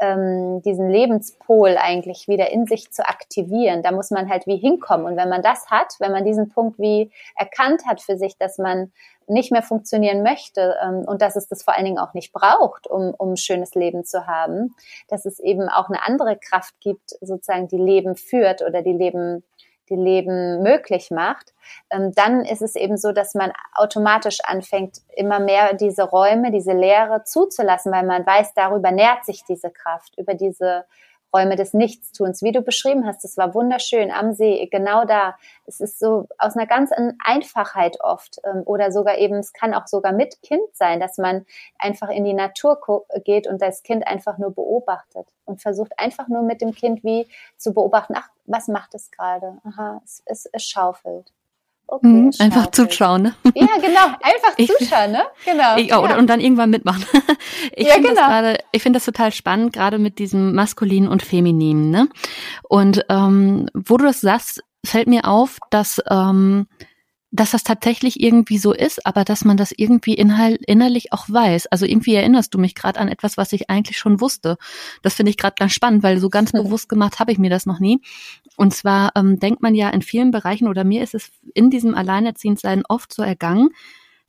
ähm, 0.00 0.62
diesen 0.62 0.88
Lebenspol 0.88 1.76
eigentlich 1.78 2.28
wieder 2.28 2.52
in 2.52 2.66
sich 2.66 2.92
zu 2.92 3.08
aktivieren. 3.08 3.82
Da 3.82 3.90
muss 3.90 4.10
man 4.10 4.28
halt 4.28 4.46
wie 4.46 4.58
hinkommen. 4.58 5.06
Und 5.06 5.16
wenn 5.16 5.30
man 5.30 5.42
das 5.42 5.70
hat, 5.70 5.94
wenn 5.98 6.12
man 6.12 6.24
diesen 6.24 6.50
Punkt 6.50 6.78
wie 6.78 7.10
erkannt 7.36 7.82
hat 7.86 8.00
für 8.00 8.16
sich, 8.16 8.36
dass 8.38 8.58
man 8.58 8.92
nicht 9.26 9.50
mehr 9.50 9.62
funktionieren 9.62 10.22
möchte 10.22 10.76
ähm, 10.82 11.04
und 11.06 11.22
dass 11.22 11.36
es 11.36 11.48
das 11.48 11.62
vor 11.62 11.74
allen 11.74 11.84
Dingen 11.84 11.98
auch 11.98 12.14
nicht 12.14 12.32
braucht, 12.32 12.86
um, 12.86 13.14
um 13.16 13.32
ein 13.32 13.36
schönes 13.36 13.74
Leben 13.74 14.04
zu 14.04 14.26
haben, 14.26 14.74
dass 15.08 15.24
es 15.24 15.40
eben 15.40 15.68
auch 15.68 15.88
eine 15.88 16.04
andere 16.04 16.36
Kraft 16.36 16.74
gibt, 16.80 17.10
sozusagen, 17.20 17.68
die 17.68 17.78
Leben 17.78 18.14
führt 18.14 18.62
oder 18.62 18.82
die 18.82 18.92
Leben 18.92 19.42
die 19.88 19.96
Leben 19.96 20.62
möglich 20.62 21.10
macht, 21.10 21.54
ähm, 21.90 22.12
dann 22.14 22.44
ist 22.44 22.62
es 22.62 22.76
eben 22.76 22.96
so, 22.96 23.12
dass 23.12 23.34
man 23.34 23.52
automatisch 23.74 24.38
anfängt, 24.44 24.98
immer 25.16 25.40
mehr 25.40 25.74
diese 25.74 26.04
Räume, 26.04 26.50
diese 26.50 26.72
Leere 26.72 27.24
zuzulassen, 27.24 27.92
weil 27.92 28.04
man 28.04 28.26
weiß, 28.26 28.54
darüber 28.54 28.90
nährt 28.90 29.24
sich 29.24 29.44
diese 29.44 29.70
Kraft, 29.70 30.16
über 30.18 30.34
diese 30.34 30.84
Räume 31.34 31.56
des 31.56 31.74
Nichtstuns, 31.74 32.42
wie 32.42 32.52
du 32.52 32.62
beschrieben 32.62 33.06
hast. 33.06 33.24
Das 33.24 33.36
war 33.36 33.54
wunderschön 33.54 34.10
am 34.10 34.32
See, 34.32 34.66
genau 34.70 35.04
da. 35.04 35.36
Es 35.66 35.80
ist 35.80 35.98
so 35.98 36.26
aus 36.38 36.56
einer 36.56 36.66
ganz 36.66 36.90
Einfachheit 37.24 37.98
oft 38.00 38.38
ähm, 38.44 38.62
oder 38.64 38.92
sogar 38.92 39.18
eben, 39.18 39.36
es 39.36 39.52
kann 39.52 39.74
auch 39.74 39.86
sogar 39.86 40.12
mit 40.12 40.40
Kind 40.42 40.62
sein, 40.72 41.00
dass 41.00 41.18
man 41.18 41.44
einfach 41.78 42.08
in 42.08 42.24
die 42.24 42.34
Natur 42.34 42.78
geht 43.24 43.46
und 43.46 43.60
das 43.60 43.82
Kind 43.82 44.06
einfach 44.06 44.38
nur 44.38 44.54
beobachtet 44.54 45.28
und 45.44 45.60
versucht 45.60 45.92
einfach 45.98 46.28
nur 46.28 46.42
mit 46.42 46.60
dem 46.60 46.72
Kind 46.72 47.04
wie 47.04 47.28
zu 47.56 47.72
beobachten, 47.72 48.14
ach, 48.16 48.28
was 48.46 48.68
macht 48.68 48.94
es 48.94 49.10
gerade? 49.10 49.58
Aha, 49.64 50.00
es, 50.04 50.22
es, 50.26 50.46
es 50.46 50.64
schaufelt. 50.64 51.32
Okay, 51.90 52.06
mhm, 52.06 52.30
einfach 52.38 52.70
zuschauen, 52.70 53.22
ne? 53.22 53.34
Ja, 53.54 53.66
genau, 53.80 54.04
einfach 54.22 54.52
ich, 54.58 54.68
zuschauen, 54.68 55.12
ne? 55.12 55.22
Genau. 55.46 55.76
Ich, 55.78 55.86
oh, 55.94 56.04
ja. 56.04 56.18
Und 56.18 56.28
dann 56.28 56.40
irgendwann 56.40 56.70
mitmachen. 56.70 57.04
Ich 57.74 57.86
ja, 57.86 57.94
finde 57.94 58.10
genau. 58.10 58.20
das 58.20 58.28
gerade, 58.28 58.58
ich 58.72 58.82
finde 58.82 58.98
das 58.98 59.04
total 59.04 59.32
spannend, 59.32 59.72
gerade 59.72 59.98
mit 59.98 60.18
diesem 60.18 60.54
maskulinen 60.54 61.08
und 61.08 61.22
femininen, 61.22 61.90
ne? 61.90 62.08
Und 62.68 63.04
ähm, 63.08 63.68
wo 63.74 63.96
du 63.96 64.04
das 64.04 64.20
sagst, 64.20 64.62
fällt 64.84 65.08
mir 65.08 65.26
auf, 65.26 65.58
dass 65.70 66.02
ähm, 66.10 66.66
dass 67.30 67.50
das 67.50 67.62
tatsächlich 67.62 68.20
irgendwie 68.20 68.58
so 68.58 68.72
ist, 68.72 69.04
aber 69.04 69.24
dass 69.24 69.44
man 69.44 69.56
das 69.56 69.72
irgendwie 69.76 70.14
inhalt, 70.14 70.62
innerlich 70.66 71.12
auch 71.12 71.28
weiß. 71.28 71.66
Also 71.66 71.84
irgendwie 71.84 72.14
erinnerst 72.14 72.54
du 72.54 72.58
mich 72.58 72.74
gerade 72.74 72.98
an 72.98 73.08
etwas, 73.08 73.36
was 73.36 73.52
ich 73.52 73.68
eigentlich 73.68 73.98
schon 73.98 74.20
wusste. 74.20 74.56
Das 75.02 75.14
finde 75.14 75.30
ich 75.30 75.36
gerade 75.36 75.56
ganz 75.58 75.72
spannend, 75.72 76.02
weil 76.02 76.18
so 76.18 76.30
ganz 76.30 76.52
bewusst 76.52 76.88
gemacht 76.88 77.18
habe 77.18 77.32
ich 77.32 77.38
mir 77.38 77.50
das 77.50 77.66
noch 77.66 77.80
nie. 77.80 78.00
Und 78.56 78.74
zwar 78.74 79.12
ähm, 79.14 79.38
denkt 79.38 79.62
man 79.62 79.74
ja 79.74 79.90
in 79.90 80.02
vielen 80.02 80.30
Bereichen 80.30 80.68
oder 80.68 80.84
mir 80.84 81.02
ist 81.02 81.14
es 81.14 81.30
in 81.54 81.70
diesem 81.70 81.94
Alleinerziehendsein 81.94 82.84
oft 82.88 83.12
so 83.12 83.22
ergangen, 83.22 83.70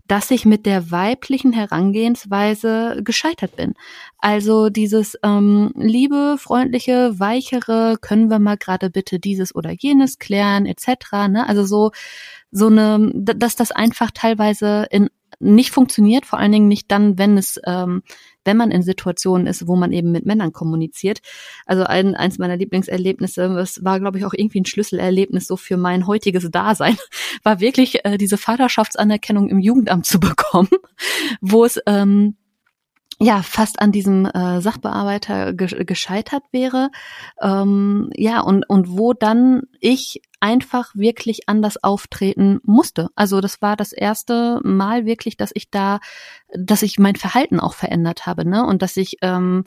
dass 0.10 0.32
ich 0.32 0.44
mit 0.44 0.66
der 0.66 0.90
weiblichen 0.90 1.54
Herangehensweise 1.54 3.02
gescheitert 3.04 3.56
bin. 3.56 3.76
Also 4.18 4.70
dieses 4.70 5.16
ähm, 5.24 5.72
liebe, 5.76 6.38
freundliche, 6.40 7.20
weichere, 7.20 7.96
können 8.02 8.30
wir 8.30 8.40
mal 8.40 8.58
gerade 8.58 8.90
bitte 8.90 9.20
dieses 9.20 9.54
oder 9.54 9.72
jenes 9.72 10.18
klären, 10.18 10.66
etc. 10.66 11.30
Ne? 11.30 11.48
Also 11.48 11.64
so 11.64 11.92
so 12.52 12.68
eine, 12.68 13.12
dass 13.14 13.56
das 13.56 13.72
einfach 13.72 14.10
teilweise 14.12 14.88
in 14.90 15.10
nicht 15.40 15.72
funktioniert, 15.72 16.26
vor 16.26 16.40
allen 16.40 16.52
Dingen 16.52 16.68
nicht 16.68 16.92
dann, 16.92 17.18
wenn 17.18 17.38
es, 17.38 17.62
ähm, 17.66 18.02
wenn 18.46 18.58
man 18.58 18.72
in 18.72 18.84
Situationen 18.84 19.48
ist, 19.48 19.68
wo 19.68 19.76
man 19.76 19.92
eben 19.92 20.12
mit 20.12 20.26
Männern 20.26 20.54
kommuniziert. 20.54 21.20
Also 21.66 21.84
ein, 21.84 22.16
eins 22.16 22.38
meiner 22.38 22.58
Lieblingserlebnisse, 22.58 23.50
das 23.56 23.84
war, 23.84 24.00
glaube 24.00 24.18
ich, 24.18 24.26
auch 24.26 24.34
irgendwie 24.34 24.62
ein 24.62 24.66
Schlüsselerlebnis 24.66 25.48
so 25.48 25.58
für 25.58 25.78
mein 25.78 26.08
heutiges 26.08 26.50
Dasein, 26.50 26.98
war 27.44 27.60
wirklich 27.60 28.06
äh, 28.06 28.18
diese 28.18 28.38
Vaterschaftsanerkennung 28.38 29.50
im 29.50 29.60
Jugendamt 29.60 30.06
zu 30.06 30.20
bekommen, 30.20 30.70
wo 31.42 31.66
es 31.66 31.80
ähm, 31.86 32.36
ja 33.20 33.42
fast 33.44 33.82
an 33.82 33.92
diesem 33.92 34.26
äh, 34.26 34.62
Sachbearbeiter 34.62 35.54
ge 35.54 35.84
gescheitert 35.84 36.44
wäre. 36.52 36.90
Ähm, 37.42 38.10
ja 38.16 38.42
und 38.42 38.68
und 38.70 38.98
wo 38.98 39.14
dann 39.14 39.64
ich 39.80 40.22
einfach 40.40 40.96
wirklich 40.96 41.50
anders 41.50 41.84
auftreten 41.84 42.60
musste. 42.64 43.10
Also 43.16 43.42
das 43.42 43.62
war 43.62 43.76
das 43.76 43.92
erste 43.92 44.62
Mal 44.64 45.06
wirklich 45.06 45.36
dass 45.38 45.52
ich 45.54 45.70
da 45.70 46.00
dass 46.54 46.82
ich 46.82 46.98
mein 46.98 47.16
Verhalten 47.16 47.60
auch 47.60 47.74
verändert 47.74 48.26
habe 48.26 48.48
ne? 48.48 48.66
Und 48.66 48.82
dass 48.82 48.96
ich 48.96 49.18
ähm, 49.22 49.66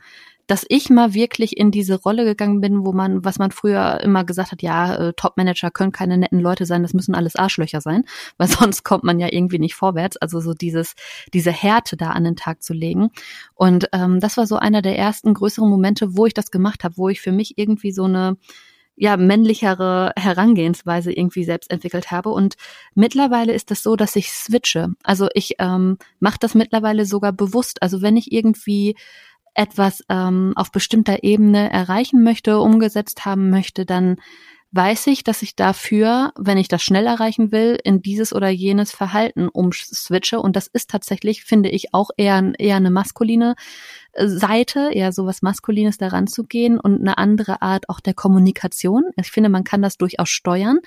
dass 0.53 0.67
ich 0.69 0.91
mal 0.91 1.15
wirklich 1.15 1.57
in 1.57 1.71
diese 1.71 1.95
Rolle 1.95 2.27
gegangen 2.27 2.61
bin, 2.61 2.85
wo 2.85 2.93
man, 2.93 3.25
was 3.25 3.39
man 3.39 3.53
früher 3.53 4.03
immer 4.03 4.23
gesagt 4.23 4.53
hat, 4.53 4.61
ja, 4.61 4.97
äh, 4.97 5.13
Top-Manager 5.15 5.71
können 5.71 5.93
keine 5.93 6.19
netten 6.19 6.41
Leute 6.41 6.67
sein, 6.67 6.83
das 6.83 6.93
müssen 6.93 7.15
alles 7.15 7.37
Arschlöcher 7.37 7.81
sein, 7.81 8.05
weil 8.37 8.49
sonst 8.49 8.85
kommt 8.85 9.03
man 9.03 9.19
ja 9.19 9.29
irgendwie 9.33 9.59
nicht 9.59 9.75
vorwärts. 9.75 10.19
Also 10.19 10.41
so 10.41 10.53
dieses, 10.53 10.95
diese 11.33 11.51
Härte 11.51 11.97
da 11.97 12.11
an 12.11 12.25
den 12.25 12.37
Tag 12.37 12.63
zu 12.63 12.75
legen. 12.75 13.09
Und 13.55 13.89
ähm, 13.95 14.21
das 14.21 14.37
war 14.37 14.47
so 14.47 14.57
einer 14.57 14.83
der 14.83 14.99
ersten 14.99 15.33
größeren 15.33 15.71
Momente, 15.71 16.19
wo 16.19 16.27
ich 16.27 16.35
das 16.35 16.51
gemacht 16.51 16.85
habe, 16.85 16.99
wo 16.99 17.09
ich 17.09 17.23
für 17.23 17.33
mich 17.33 17.57
irgendwie 17.57 17.93
so 17.93 18.05
eine 18.05 18.37
ja, 18.95 19.17
männlichere 19.17 20.13
Herangehensweise 20.17 21.13
irgendwie 21.13 21.45
selbst 21.45 21.71
entwickelt 21.71 22.11
habe. 22.11 22.29
Und 22.29 22.57
mittlerweile 22.95 23.55
ist 23.55 23.71
das 23.71 23.83
so, 23.83 23.97
dass 23.97 24.17
ich 24.17 24.31
switche. 24.31 24.89
Also 25.03 25.29
ich 25.33 25.55
ähm, 25.61 25.97
mache 26.21 26.37
das 26.39 26.55
mittlerweile 26.55 27.07
sogar 27.07 27.33
bewusst. 27.33 27.83
Also 27.83 28.03
wenn 28.03 28.19
ich 28.19 28.33
irgendwie 28.33 28.97
etwas 29.55 30.03
ähm, 30.09 30.53
auf 30.57 30.73
bestimmter 30.73 31.23
Ebene 31.23 31.71
erreichen 31.71 32.23
möchte, 32.23 32.59
umgesetzt 32.59 33.25
haben 33.25 33.51
möchte, 33.51 33.85
dann 33.85 34.17
weiß 34.73 35.09
ich, 35.09 35.23
dass 35.23 35.43
ich 35.43 35.55
dafür, 35.55 36.33
wenn 36.39 36.57
ich 36.57 36.67
das 36.67 36.83
schnell 36.83 37.07
erreichen 37.07 37.53
will, 37.53 37.79
in 37.85 38.01
dieses 38.01 38.33
oder 38.33 38.49
jenes 38.49 38.91
Verhalten 38.91 39.49
umswitche. 39.49 40.41
Und 40.41 40.57
das 40.57 40.67
ist 40.67 40.91
tatsächlich, 40.91 41.45
finde 41.45 41.69
ich, 41.69 41.93
auch 41.93 42.09
eher, 42.17 42.53
eher 42.59 42.77
eine 42.77 42.91
maskuline 42.91 43.55
äh, 44.13 44.27
Seite, 44.27 44.91
eher 44.93 45.13
sowas 45.13 45.43
Maskulines 45.43 45.99
daran 45.99 46.27
zu 46.27 46.45
gehen 46.45 46.81
und 46.81 47.01
eine 47.01 47.19
andere 47.19 47.61
Art 47.61 47.91
auch 47.91 48.01
der 48.01 48.15
Kommunikation. 48.15 49.05
Ich 49.17 49.31
finde, 49.31 49.51
man 49.51 49.65
kann 49.65 49.83
das 49.83 49.99
durchaus 49.99 50.31
steuern 50.31 50.79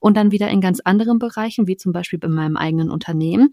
und 0.00 0.16
dann 0.16 0.32
wieder 0.32 0.48
in 0.48 0.62
ganz 0.62 0.80
anderen 0.80 1.18
Bereichen, 1.18 1.66
wie 1.66 1.76
zum 1.76 1.92
Beispiel 1.92 2.18
bei 2.18 2.28
meinem 2.28 2.56
eigenen 2.56 2.90
Unternehmen, 2.90 3.52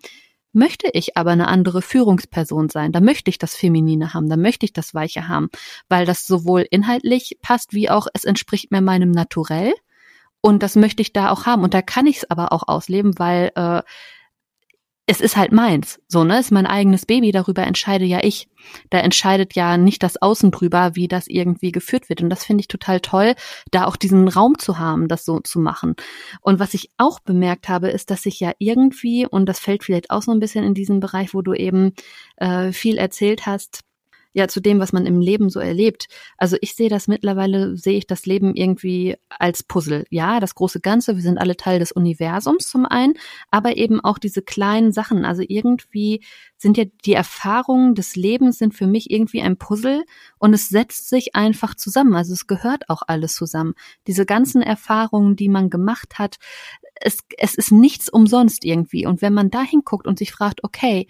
Möchte 0.53 0.89
ich 0.93 1.15
aber 1.17 1.31
eine 1.31 1.47
andere 1.47 1.81
Führungsperson 1.81 2.69
sein, 2.69 2.91
da 2.91 2.99
möchte 2.99 3.29
ich 3.29 3.37
das 3.37 3.55
Feminine 3.55 4.13
haben, 4.13 4.29
da 4.29 4.35
möchte 4.35 4.65
ich 4.65 4.73
das 4.73 4.93
Weiche 4.93 5.27
haben, 5.27 5.49
weil 5.87 6.05
das 6.05 6.27
sowohl 6.27 6.65
inhaltlich 6.69 7.37
passt, 7.41 7.73
wie 7.73 7.89
auch 7.89 8.07
es 8.13 8.25
entspricht 8.25 8.71
mir 8.71 8.81
meinem 8.81 9.11
Naturell. 9.11 9.73
Und 10.41 10.63
das 10.63 10.75
möchte 10.75 11.01
ich 11.01 11.13
da 11.13 11.29
auch 11.29 11.45
haben. 11.45 11.63
Und 11.63 11.73
da 11.73 11.81
kann 11.81 12.07
ich 12.07 12.17
es 12.17 12.31
aber 12.31 12.51
auch 12.51 12.67
ausleben, 12.67 13.17
weil 13.19 13.51
äh, 13.55 13.83
es 15.11 15.19
ist 15.19 15.35
halt 15.35 15.51
meins, 15.51 15.99
so, 16.07 16.23
ne, 16.23 16.39
ist 16.39 16.53
mein 16.53 16.65
eigenes 16.65 17.05
Baby, 17.05 17.33
darüber 17.33 17.63
entscheide 17.63 18.05
ja 18.05 18.19
ich. 18.23 18.47
Da 18.91 18.99
entscheidet 18.99 19.55
ja 19.55 19.75
nicht 19.75 20.03
das 20.03 20.21
Außen 20.21 20.51
drüber, 20.51 20.91
wie 20.95 21.09
das 21.09 21.27
irgendwie 21.27 21.73
geführt 21.73 22.07
wird. 22.07 22.21
Und 22.21 22.29
das 22.29 22.45
finde 22.45 22.61
ich 22.61 22.69
total 22.69 23.01
toll, 23.01 23.35
da 23.71 23.87
auch 23.87 23.97
diesen 23.97 24.29
Raum 24.29 24.57
zu 24.57 24.79
haben, 24.79 25.09
das 25.09 25.25
so 25.25 25.41
zu 25.41 25.59
machen. 25.59 25.95
Und 26.39 26.59
was 26.59 26.73
ich 26.73 26.91
auch 26.97 27.19
bemerkt 27.19 27.67
habe, 27.67 27.89
ist, 27.89 28.09
dass 28.09 28.25
ich 28.25 28.39
ja 28.39 28.53
irgendwie, 28.57 29.27
und 29.27 29.47
das 29.47 29.59
fällt 29.59 29.83
vielleicht 29.83 30.11
auch 30.11 30.21
so 30.21 30.31
ein 30.31 30.39
bisschen 30.39 30.63
in 30.63 30.73
diesen 30.73 31.01
Bereich, 31.01 31.33
wo 31.33 31.41
du 31.41 31.53
eben 31.55 31.91
äh, 32.37 32.71
viel 32.71 32.97
erzählt 32.97 33.45
hast, 33.45 33.81
ja 34.33 34.47
zu 34.47 34.61
dem, 34.61 34.79
was 34.79 34.93
man 34.93 35.05
im 35.05 35.19
Leben 35.19 35.49
so 35.49 35.59
erlebt. 35.59 36.07
Also 36.37 36.57
ich 36.61 36.75
sehe 36.75 36.89
das 36.89 37.07
mittlerweile, 37.07 37.75
sehe 37.77 37.97
ich 37.97 38.07
das 38.07 38.25
Leben 38.25 38.55
irgendwie 38.55 39.15
als 39.29 39.63
Puzzle. 39.63 40.05
Ja, 40.09 40.39
das 40.39 40.55
große 40.55 40.79
Ganze, 40.79 41.15
wir 41.15 41.21
sind 41.21 41.37
alle 41.37 41.57
Teil 41.57 41.79
des 41.79 41.91
Universums 41.91 42.69
zum 42.69 42.85
einen, 42.85 43.13
aber 43.49 43.77
eben 43.77 43.99
auch 43.99 44.17
diese 44.17 44.41
kleinen 44.41 44.91
Sachen. 44.91 45.25
Also 45.25 45.43
irgendwie 45.47 46.23
sind 46.61 46.77
ja 46.77 46.85
die 47.05 47.13
Erfahrungen 47.13 47.95
des 47.95 48.15
Lebens 48.15 48.59
sind 48.59 48.75
für 48.75 48.85
mich 48.85 49.09
irgendwie 49.09 49.41
ein 49.41 49.57
Puzzle 49.57 50.05
und 50.37 50.53
es 50.53 50.69
setzt 50.69 51.09
sich 51.09 51.35
einfach 51.35 51.73
zusammen. 51.73 52.13
Also 52.13 52.33
es 52.33 52.45
gehört 52.45 52.87
auch 52.87 53.01
alles 53.07 53.33
zusammen. 53.33 53.73
Diese 54.05 54.27
ganzen 54.27 54.61
Erfahrungen, 54.61 55.35
die 55.35 55.49
man 55.49 55.71
gemacht 55.71 56.19
hat, 56.19 56.37
es, 57.03 57.17
es 57.39 57.55
ist 57.55 57.71
nichts 57.71 58.09
umsonst 58.09 58.63
irgendwie. 58.63 59.07
Und 59.07 59.23
wenn 59.23 59.33
man 59.33 59.49
da 59.49 59.63
hinguckt 59.63 60.05
und 60.05 60.19
sich 60.19 60.31
fragt, 60.31 60.63
okay, 60.63 61.07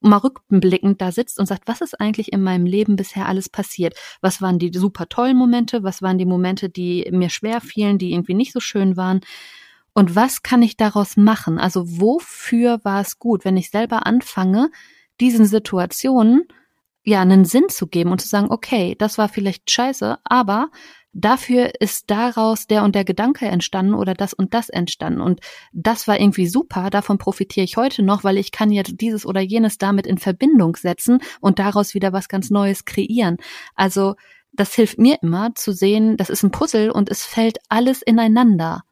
mal 0.00 0.18
rückblickend 0.18 1.00
da 1.00 1.10
sitzt 1.10 1.40
und 1.40 1.46
sagt, 1.46 1.66
was 1.66 1.80
ist 1.80 2.00
eigentlich 2.00 2.32
in 2.32 2.42
meinem 2.42 2.64
Leben 2.64 2.94
bisher 2.94 3.26
alles 3.26 3.48
passiert? 3.48 3.96
Was 4.20 4.40
waren 4.40 4.60
die 4.60 4.70
super 4.72 5.08
tollen 5.08 5.36
Momente? 5.36 5.82
Was 5.82 6.02
waren 6.02 6.18
die 6.18 6.24
Momente, 6.24 6.70
die 6.70 7.08
mir 7.10 7.30
schwer 7.30 7.60
fielen, 7.60 7.98
die 7.98 8.12
irgendwie 8.12 8.34
nicht 8.34 8.52
so 8.52 8.60
schön 8.60 8.96
waren? 8.96 9.22
Und 9.94 10.16
was 10.16 10.42
kann 10.42 10.60
ich 10.62 10.76
daraus 10.76 11.16
machen? 11.16 11.58
Also 11.58 11.84
wofür 12.00 12.80
war 12.82 13.00
es 13.00 13.18
gut, 13.18 13.44
wenn 13.44 13.56
ich 13.56 13.70
selber 13.70 14.06
anfange, 14.06 14.70
diesen 15.20 15.46
Situationen 15.46 16.48
ja 17.04 17.20
einen 17.20 17.44
Sinn 17.44 17.68
zu 17.68 17.86
geben 17.86 18.10
und 18.10 18.20
zu 18.20 18.28
sagen, 18.28 18.50
okay, 18.50 18.96
das 18.98 19.18
war 19.18 19.28
vielleicht 19.28 19.70
scheiße, 19.70 20.18
aber 20.24 20.70
dafür 21.12 21.80
ist 21.80 22.10
daraus 22.10 22.66
der 22.66 22.82
und 22.82 22.94
der 22.94 23.04
Gedanke 23.04 23.46
entstanden 23.46 23.94
oder 23.94 24.14
das 24.14 24.34
und 24.34 24.52
das 24.52 24.68
entstanden. 24.68 25.20
Und 25.20 25.40
das 25.72 26.08
war 26.08 26.18
irgendwie 26.18 26.48
super. 26.48 26.90
Davon 26.90 27.18
profitiere 27.18 27.64
ich 27.64 27.76
heute 27.76 28.02
noch, 28.02 28.24
weil 28.24 28.36
ich 28.36 28.50
kann 28.50 28.72
jetzt 28.72 29.00
dieses 29.00 29.24
oder 29.24 29.40
jenes 29.40 29.78
damit 29.78 30.06
in 30.06 30.18
Verbindung 30.18 30.74
setzen 30.76 31.20
und 31.40 31.60
daraus 31.60 31.94
wieder 31.94 32.12
was 32.12 32.28
ganz 32.28 32.50
Neues 32.50 32.84
kreieren. 32.84 33.36
Also 33.76 34.16
das 34.52 34.74
hilft 34.74 34.98
mir 34.98 35.18
immer 35.22 35.54
zu 35.54 35.72
sehen, 35.72 36.16
das 36.16 36.30
ist 36.30 36.42
ein 36.42 36.50
Puzzle 36.50 36.90
und 36.90 37.10
es 37.10 37.24
fällt 37.24 37.58
alles 37.68 38.02
ineinander. 38.02 38.82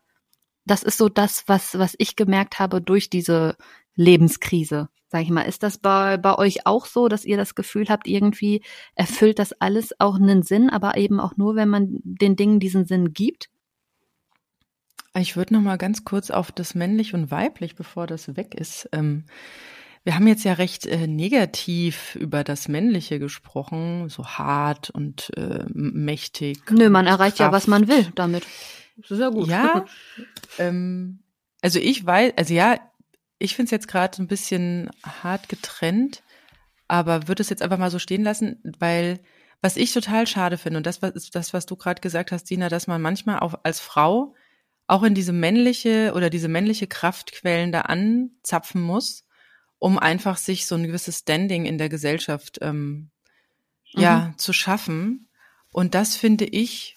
Das 0.64 0.82
ist 0.82 0.98
so 0.98 1.08
das, 1.08 1.44
was, 1.46 1.78
was 1.78 1.94
ich 1.98 2.16
gemerkt 2.16 2.58
habe 2.58 2.80
durch 2.80 3.10
diese 3.10 3.56
Lebenskrise 3.94 4.88
sag 5.12 5.22
ich 5.22 5.30
mal. 5.30 5.42
Ist 5.42 5.62
das 5.62 5.78
bei, 5.78 6.16
bei 6.16 6.36
euch 6.36 6.66
auch 6.66 6.86
so, 6.86 7.06
dass 7.06 7.24
ihr 7.24 7.36
das 7.36 7.54
Gefühl 7.54 7.88
habt, 7.88 8.08
irgendwie 8.08 8.62
erfüllt 8.94 9.38
das 9.38 9.52
alles 9.52 9.94
auch 10.00 10.16
einen 10.16 10.42
Sinn, 10.42 10.70
aber 10.70 10.96
eben 10.96 11.20
auch 11.20 11.36
nur, 11.36 11.54
wenn 11.54 11.68
man 11.68 12.00
den 12.02 12.34
Dingen 12.34 12.58
diesen 12.58 12.86
Sinn 12.86 13.12
gibt? 13.12 13.50
Ich 15.14 15.36
würde 15.36 15.52
noch 15.52 15.60
mal 15.60 15.76
ganz 15.76 16.04
kurz 16.04 16.30
auf 16.30 16.50
das 16.50 16.74
männlich 16.74 17.12
und 17.12 17.30
weiblich, 17.30 17.76
bevor 17.76 18.06
das 18.06 18.34
weg 18.36 18.54
ist. 18.54 18.88
Ähm, 18.92 19.26
wir 20.02 20.14
haben 20.14 20.26
jetzt 20.26 20.44
ja 20.44 20.54
recht 20.54 20.86
äh, 20.86 21.06
negativ 21.06 22.16
über 22.16 22.42
das 22.42 22.66
Männliche 22.66 23.18
gesprochen, 23.18 24.08
so 24.08 24.24
hart 24.24 24.88
und 24.88 25.30
äh, 25.36 25.66
mächtig. 25.68 26.58
Nö, 26.70 26.88
man 26.88 27.06
erreicht 27.06 27.36
Kraft. 27.36 27.52
ja, 27.52 27.52
was 27.52 27.66
man 27.66 27.86
will 27.86 28.06
damit. 28.14 28.44
Das 28.96 29.10
ist 29.10 29.18
ja 29.18 29.28
gut. 29.30 29.48
Ja, 29.48 29.84
ähm, 30.58 31.20
also 31.60 31.78
ich 31.78 32.04
weiß, 32.04 32.34
also 32.36 32.54
ja, 32.54 32.78
ich 33.38 33.56
finde 33.56 33.66
es 33.66 33.70
jetzt 33.70 33.88
gerade 33.88 34.22
ein 34.22 34.28
bisschen 34.28 34.90
hart 35.02 35.48
getrennt, 35.48 36.22
aber 36.88 37.28
würde 37.28 37.42
es 37.42 37.50
jetzt 37.50 37.62
einfach 37.62 37.78
mal 37.78 37.90
so 37.90 37.98
stehen 37.98 38.22
lassen, 38.22 38.60
weil 38.78 39.20
was 39.62 39.76
ich 39.76 39.92
total 39.92 40.26
schade 40.26 40.58
finde, 40.58 40.78
und 40.78 40.86
das 40.86 41.02
was, 41.02 41.30
das, 41.30 41.52
was 41.52 41.66
du 41.66 41.76
gerade 41.76 42.00
gesagt 42.00 42.32
hast, 42.32 42.44
Dina, 42.50 42.68
dass 42.68 42.88
man 42.88 43.00
manchmal 43.00 43.38
auch 43.38 43.54
als 43.62 43.80
Frau 43.80 44.34
auch 44.88 45.04
in 45.04 45.14
diese 45.14 45.32
männliche 45.32 46.12
oder 46.14 46.28
diese 46.30 46.48
männliche 46.48 46.88
Kraftquellen 46.88 47.72
da 47.72 47.82
anzapfen 47.82 48.82
muss, 48.82 49.24
um 49.78 49.98
einfach 49.98 50.36
sich 50.36 50.66
so 50.66 50.74
ein 50.74 50.82
gewisses 50.82 51.18
Standing 51.18 51.64
in 51.64 51.78
der 51.78 51.88
Gesellschaft 51.88 52.58
ähm, 52.60 53.10
mhm. 53.94 54.02
ja 54.02 54.34
zu 54.36 54.52
schaffen. 54.52 55.28
Und 55.72 55.94
das 55.94 56.16
finde 56.16 56.44
ich 56.44 56.96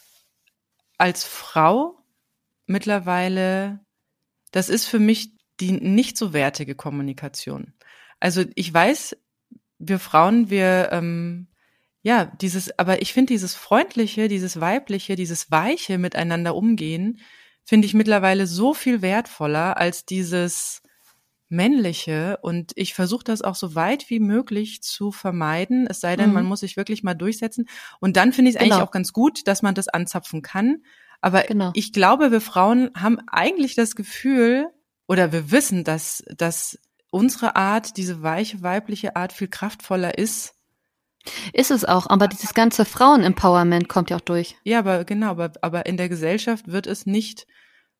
als 0.97 1.23
Frau 1.23 1.97
mittlerweile, 2.67 3.79
das 4.51 4.69
ist 4.69 4.85
für 4.85 4.99
mich 4.99 5.31
die 5.59 5.71
nicht 5.71 6.17
so 6.17 6.33
wertige 6.33 6.75
Kommunikation. 6.75 7.73
Also 8.19 8.43
ich 8.55 8.73
weiß, 8.73 9.17
wir 9.79 9.99
Frauen, 9.99 10.49
wir 10.49 10.89
ähm, 10.91 11.47
ja 12.01 12.25
dieses, 12.25 12.77
aber 12.77 13.01
ich 13.01 13.13
finde 13.13 13.33
dieses 13.33 13.55
freundliche, 13.55 14.27
dieses 14.27 14.59
weibliche, 14.59 15.15
dieses 15.15 15.51
weiche 15.51 15.97
miteinander 15.97 16.55
umgehen, 16.55 17.19
finde 17.63 17.87
ich 17.87 17.93
mittlerweile 17.93 18.47
so 18.47 18.73
viel 18.73 19.01
wertvoller 19.01 19.77
als 19.77 20.05
dieses 20.05 20.81
männliche 21.49 22.39
und 22.41 22.71
ich 22.75 22.93
versuche 22.93 23.23
das 23.23 23.41
auch 23.41 23.55
so 23.55 23.75
weit 23.75 24.09
wie 24.09 24.19
möglich 24.19 24.81
zu 24.81 25.11
vermeiden, 25.11 25.87
es 25.87 25.99
sei 25.99 26.15
denn, 26.15 26.29
mhm. 26.29 26.35
man 26.35 26.45
muss 26.45 26.61
sich 26.61 26.75
wirklich 26.75 27.03
mal 27.03 27.13
durchsetzen 27.13 27.67
und 27.99 28.17
dann 28.17 28.33
finde 28.33 28.49
ich 28.49 28.55
es 28.55 28.61
genau. 28.61 28.75
eigentlich 28.75 28.87
auch 28.87 28.91
ganz 28.91 29.13
gut, 29.13 29.47
dass 29.47 29.61
man 29.61 29.75
das 29.75 29.87
anzapfen 29.87 30.41
kann, 30.41 30.83
aber 31.21 31.43
genau. 31.43 31.71
ich 31.73 31.93
glaube, 31.93 32.31
wir 32.31 32.41
Frauen 32.41 32.91
haben 32.95 33.19
eigentlich 33.27 33.75
das 33.75 33.95
Gefühl, 33.95 34.67
oder 35.07 35.31
wir 35.31 35.51
wissen, 35.51 35.83
dass, 35.83 36.23
dass 36.35 36.79
unsere 37.11 37.55
Art, 37.55 37.97
diese 37.97 38.23
weiche 38.23 38.61
weibliche 38.61 39.15
Art 39.15 39.33
viel 39.33 39.47
kraftvoller 39.47 40.17
ist. 40.17 40.53
Ist 41.53 41.71
es 41.71 41.85
auch, 41.85 42.07
aber 42.07 42.27
dieses 42.27 42.53
ganze 42.53 42.85
Frauen-Empowerment 42.85 43.89
kommt 43.89 44.09
ja 44.09 44.17
auch 44.17 44.21
durch. 44.21 44.57
Ja, 44.63 44.79
aber 44.79 45.05
genau, 45.05 45.31
aber, 45.31 45.53
aber 45.61 45.85
in 45.85 45.97
der 45.97 46.09
Gesellschaft 46.09 46.67
wird 46.67 46.85
es 46.85 47.05
nicht 47.05 47.47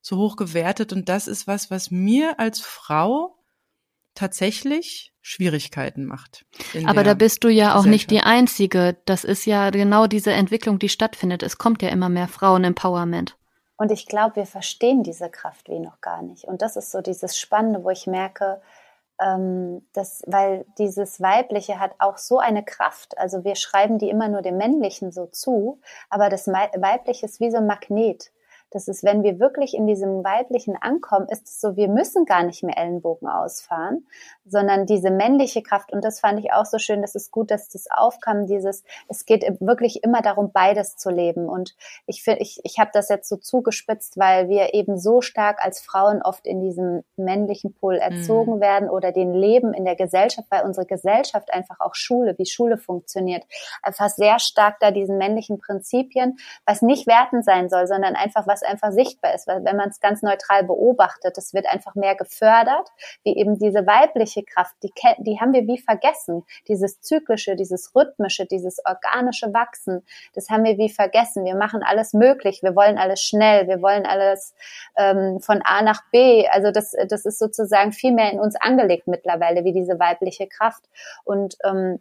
so 0.06 0.18
hoch 0.18 0.36
gewertet 0.36 0.94
und 0.94 1.10
das 1.10 1.28
ist 1.28 1.48
was, 1.48 1.72
was 1.72 1.90
mir 1.90 2.40
als 2.40 2.60
Frau 2.60 3.40
tatsächlich 4.14 5.16
Schwierigkeiten 5.20 6.06
macht. 6.06 6.46
Aber 6.86 7.04
da 7.04 7.16
bist 7.16 7.44
du 7.44 7.50
ja 7.50 7.76
auch 7.76 7.86
nicht 7.86 8.12
die 8.12 8.22
Einzige. 8.22 8.98
Das 9.06 9.24
ist 9.24 9.48
ja 9.48 9.72
genau 9.72 10.06
diese 10.06 10.32
Entwicklung, 10.32 10.78
die 10.78 10.90
stattfindet. 10.90 11.42
Es 11.42 11.58
kommt 11.58 11.82
ja 11.82 11.90
immer 11.90 12.10
mehr 12.10 12.28
Frauen-Empowerment. 12.28 13.36
Und 13.78 13.92
ich 13.92 14.06
glaube, 14.06 14.36
wir 14.36 14.46
verstehen 14.46 15.02
diese 15.02 15.28
Kraft 15.32 15.70
wie 15.70 15.80
noch 15.80 16.00
gar 16.02 16.22
nicht. 16.22 16.46
Und 16.46 16.62
das 16.62 16.76
ist 16.76 16.92
so 16.92 17.02
dieses 17.02 17.40
Spannende, 17.40 17.84
wo 17.84 17.90
ich 17.90 18.06
merke, 18.06 18.62
ähm, 19.20 19.88
das, 19.94 20.22
weil 20.28 20.68
dieses 20.78 21.20
Weibliche 21.20 21.80
hat 21.80 21.96
auch 21.98 22.20
so 22.20 22.38
eine 22.38 22.64
Kraft. 22.64 23.18
Also 23.18 23.44
wir 23.44 23.56
schreiben 23.56 23.98
die 23.98 24.12
immer 24.12 24.28
nur 24.28 24.44
dem 24.44 24.58
Männlichen 24.58 25.12
so 25.12 25.26
zu, 25.26 25.82
aber 26.12 26.30
das 26.30 26.46
Weibliche 26.48 27.26
ist 27.26 27.40
wie 27.40 27.50
so 27.50 27.58
ein 27.58 27.66
Magnet. 27.66 28.32
Das 28.76 28.90
ist, 28.90 29.06
wenn 29.06 29.24
wir 29.24 29.40
wirklich 29.40 29.74
in 29.74 29.88
diesem 29.88 30.26
Weiblichen 30.26 30.76
ankommen, 30.76 31.30
ist 31.30 31.48
es 31.48 31.62
so, 31.62 31.78
wir 31.78 31.88
müssen 31.88 32.26
gar 32.26 32.44
nicht 32.44 32.62
mehr 32.62 32.78
Ellenbogen 32.78 33.26
ausfahren, 33.26 34.06
sondern 34.44 34.86
diese 34.86 35.12
männliche 35.12 35.64
Kraft. 35.64 35.94
Und 35.94 36.04
das 36.04 36.20
fand 36.20 36.42
ich 36.42 36.52
auch 36.52 36.66
so 36.66 36.78
schön. 36.78 37.02
Das 37.02 37.16
ist 37.16 37.32
gut, 37.32 37.52
dass 37.52 37.70
das 37.70 37.86
aufkam. 37.90 38.48
Dieses, 38.48 38.84
es 39.08 39.26
geht 39.26 39.46
wirklich 39.62 40.04
immer 40.04 40.22
darum, 40.22 40.52
beides 40.52 40.98
zu 40.98 41.10
leben. 41.10 41.48
Und 41.48 41.74
ich 42.06 42.22
finde, 42.22 42.42
ich, 42.42 42.60
ich 42.66 42.78
habe 42.78 42.90
das 42.94 43.08
jetzt 43.08 43.30
so 43.30 43.38
zugespitzt, 43.38 44.18
weil 44.18 44.50
wir 44.50 44.74
eben 44.74 44.98
so 44.98 45.22
stark 45.22 45.64
als 45.64 45.80
Frauen 45.80 46.22
oft 46.22 46.46
in 46.46 46.60
diesem 46.60 47.06
männlichen 47.16 47.74
Pol 47.74 47.96
erzogen 47.96 48.58
mhm. 48.58 48.60
werden 48.60 48.90
oder 48.90 49.14
den 49.14 49.34
Leben 49.34 49.74
in 49.74 49.86
der 49.86 49.96
Gesellschaft, 49.96 50.50
weil 50.52 50.66
unsere 50.66 50.86
Gesellschaft 50.86 51.54
einfach 51.54 51.80
auch 51.80 51.96
Schule, 51.96 52.38
wie 52.38 52.46
Schule 52.46 52.78
funktioniert, 52.78 53.46
einfach 53.82 54.10
sehr 54.10 54.40
stark 54.40 54.82
da 54.82 54.92
diesen 54.92 55.18
männlichen 55.18 55.60
Prinzipien, 55.60 56.36
was 56.66 56.82
nicht 56.82 57.08
werten 57.08 57.42
sein 57.42 57.70
soll, 57.70 57.88
sondern 57.88 58.16
einfach 58.16 58.46
was 58.46 58.65
einfach 58.66 58.92
sichtbar 58.92 59.34
ist. 59.34 59.48
Weil 59.48 59.64
wenn 59.64 59.76
man 59.76 59.90
es 59.90 60.00
ganz 60.00 60.22
neutral 60.22 60.64
beobachtet, 60.64 61.38
es 61.38 61.54
wird 61.54 61.68
einfach 61.68 61.96
mehr 61.96 62.16
gefördert, 62.16 62.90
wie 63.24 63.36
eben 63.36 63.58
diese 63.58 63.86
weibliche 63.86 64.44
Kraft, 64.44 64.76
die, 64.84 64.92
die 65.20 65.40
haben 65.40 65.54
wir 65.54 65.68
wie 65.68 65.78
vergessen. 65.78 66.44
Dieses 66.68 67.02
zyklische, 67.02 67.56
dieses 67.56 67.96
rhythmische, 67.96 68.46
dieses 68.46 68.82
organische 68.86 69.54
Wachsen, 69.54 70.06
das 70.34 70.50
haben 70.50 70.64
wir 70.64 70.78
wie 70.78 70.90
vergessen. 70.90 71.46
Wir 71.46 71.56
machen 71.56 71.84
alles 71.84 72.14
möglich, 72.14 72.62
wir 72.64 72.76
wollen 72.76 72.98
alles 72.98 73.22
schnell, 73.22 73.68
wir 73.68 73.82
wollen 73.82 74.06
alles 74.06 74.54
ähm, 74.98 75.40
von 75.40 75.62
A 75.64 75.82
nach 75.82 76.02
B. 76.12 76.48
Also 76.48 76.72
das, 76.72 76.94
das 77.08 77.26
ist 77.26 77.40
sozusagen 77.40 77.92
viel 77.92 78.12
mehr 78.12 78.32
in 78.32 78.40
uns 78.40 78.56
angelegt 78.56 79.08
mittlerweile, 79.08 79.64
wie 79.64 79.74
diese 79.74 80.00
weibliche 80.00 80.48
Kraft. 80.48 80.84
Und 81.24 81.58
ähm, 81.64 82.00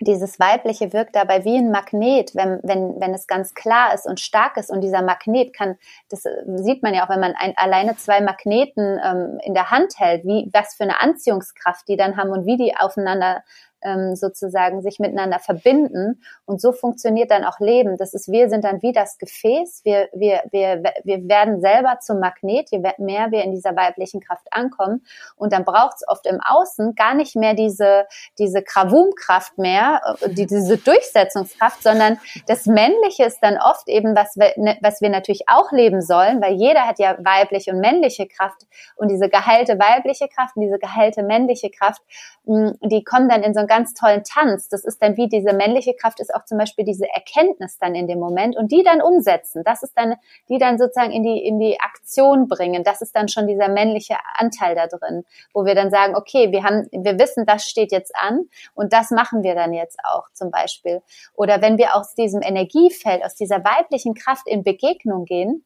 dieses 0.00 0.40
Weibliche 0.40 0.92
wirkt 0.94 1.14
dabei 1.14 1.44
wie 1.44 1.58
ein 1.58 1.70
Magnet, 1.70 2.34
wenn, 2.34 2.58
wenn, 2.62 2.98
wenn 3.00 3.12
es 3.12 3.26
ganz 3.26 3.54
klar 3.54 3.92
ist 3.94 4.06
und 4.06 4.18
stark 4.18 4.56
ist. 4.56 4.70
Und 4.70 4.80
dieser 4.80 5.02
Magnet 5.02 5.54
kann, 5.54 5.76
das 6.08 6.24
sieht 6.56 6.82
man 6.82 6.94
ja 6.94 7.04
auch, 7.04 7.10
wenn 7.10 7.20
man 7.20 7.34
ein, 7.38 7.52
alleine 7.56 7.96
zwei 7.96 8.22
Magneten 8.22 8.98
ähm, 9.04 9.38
in 9.42 9.52
der 9.52 9.70
Hand 9.70 9.98
hält, 9.98 10.24
wie 10.24 10.48
was 10.52 10.74
für 10.74 10.84
eine 10.84 11.00
Anziehungskraft 11.00 11.86
die 11.86 11.96
dann 11.96 12.16
haben 12.16 12.30
und 12.30 12.46
wie 12.46 12.56
die 12.56 12.74
aufeinander 12.76 13.42
ähm, 13.82 14.16
sozusagen 14.16 14.82
sich 14.82 14.98
miteinander 14.98 15.38
verbinden. 15.38 16.22
Und 16.44 16.60
so 16.60 16.72
funktioniert 16.72 17.30
dann 17.30 17.44
auch 17.44 17.60
Leben. 17.60 17.96
Das 17.96 18.14
ist, 18.14 18.30
wir 18.30 18.48
sind 18.48 18.64
dann 18.64 18.82
wie 18.82 18.92
das 18.92 19.18
Gefäß. 19.18 19.82
Wir, 19.84 20.08
wir, 20.12 20.42
wir, 20.50 20.82
wir 21.04 21.28
werden 21.28 21.60
selber 21.60 21.98
zum 22.00 22.20
Magnet, 22.20 22.70
je 22.70 22.80
mehr 22.98 23.30
wir 23.30 23.44
in 23.44 23.52
dieser 23.52 23.76
weiblichen 23.76 24.20
Kraft 24.20 24.46
ankommen. 24.50 25.04
Und 25.36 25.52
dann 25.52 25.64
braucht 25.64 25.96
es 25.96 26.08
oft 26.08 26.26
im 26.26 26.40
Außen 26.40 26.94
gar 26.94 27.14
nicht 27.14 27.36
mehr 27.36 27.54
diese, 27.54 28.06
diese 28.38 28.62
Krawumkraft 28.62 29.58
mehr, 29.58 30.00
äh, 30.20 30.30
die, 30.30 30.46
diese 30.46 30.76
Durchsetzungskraft, 30.76 31.82
sondern 31.82 32.18
das 32.46 32.66
Männliche 32.66 33.24
ist 33.24 33.40
dann 33.40 33.58
oft 33.58 33.88
eben, 33.88 34.14
was 34.16 34.36
wir, 34.36 34.52
ne, 34.56 34.76
was 34.80 35.00
wir 35.00 35.08
natürlich 35.08 35.44
auch 35.48 35.72
leben 35.72 36.02
sollen, 36.02 36.40
weil 36.40 36.54
jeder 36.54 36.86
hat 36.86 36.98
ja 36.98 37.16
weibliche 37.18 37.72
und 37.72 37.80
männliche 37.80 38.26
Kraft 38.26 38.66
und 38.96 39.10
diese 39.10 39.28
geheilte 39.28 39.78
weibliche 39.78 40.28
Kraft 40.28 40.56
und 40.56 40.62
diese 40.62 40.78
geheilte 40.78 41.22
männliche 41.22 41.70
Kraft, 41.70 42.02
die 42.44 43.04
kommen 43.04 43.28
dann 43.28 43.42
in 43.42 43.54
so 43.54 43.60
ein 43.60 43.66
ganz 43.70 43.94
tollen 43.94 44.24
Tanz. 44.24 44.68
Das 44.68 44.84
ist 44.84 45.00
dann 45.00 45.16
wie 45.16 45.28
diese 45.28 45.52
männliche 45.52 45.94
Kraft 45.94 46.18
ist 46.18 46.34
auch 46.34 46.44
zum 46.44 46.58
Beispiel 46.58 46.84
diese 46.84 47.08
Erkenntnis 47.08 47.78
dann 47.78 47.94
in 47.94 48.08
dem 48.08 48.18
Moment 48.18 48.56
und 48.56 48.72
die 48.72 48.82
dann 48.82 49.00
umsetzen. 49.00 49.62
Das 49.64 49.84
ist 49.84 49.96
dann, 49.96 50.16
die 50.48 50.58
dann 50.58 50.76
sozusagen 50.76 51.12
in 51.12 51.22
die, 51.22 51.38
in 51.38 51.60
die 51.60 51.78
Aktion 51.80 52.48
bringen. 52.48 52.82
Das 52.82 53.00
ist 53.00 53.14
dann 53.14 53.28
schon 53.28 53.46
dieser 53.46 53.68
männliche 53.68 54.16
Anteil 54.34 54.74
da 54.74 54.88
drin, 54.88 55.22
wo 55.54 55.64
wir 55.64 55.76
dann 55.76 55.90
sagen, 55.90 56.16
okay, 56.16 56.50
wir 56.50 56.64
haben, 56.64 56.88
wir 56.90 57.16
wissen, 57.20 57.46
das 57.46 57.62
steht 57.62 57.92
jetzt 57.92 58.12
an 58.16 58.48
und 58.74 58.92
das 58.92 59.12
machen 59.12 59.44
wir 59.44 59.54
dann 59.54 59.72
jetzt 59.72 60.00
auch 60.02 60.24
zum 60.32 60.50
Beispiel. 60.50 61.00
Oder 61.34 61.62
wenn 61.62 61.78
wir 61.78 61.94
aus 61.94 62.16
diesem 62.16 62.42
Energiefeld, 62.42 63.24
aus 63.24 63.36
dieser 63.36 63.64
weiblichen 63.64 64.14
Kraft 64.14 64.48
in 64.48 64.64
Begegnung 64.64 65.26
gehen, 65.26 65.64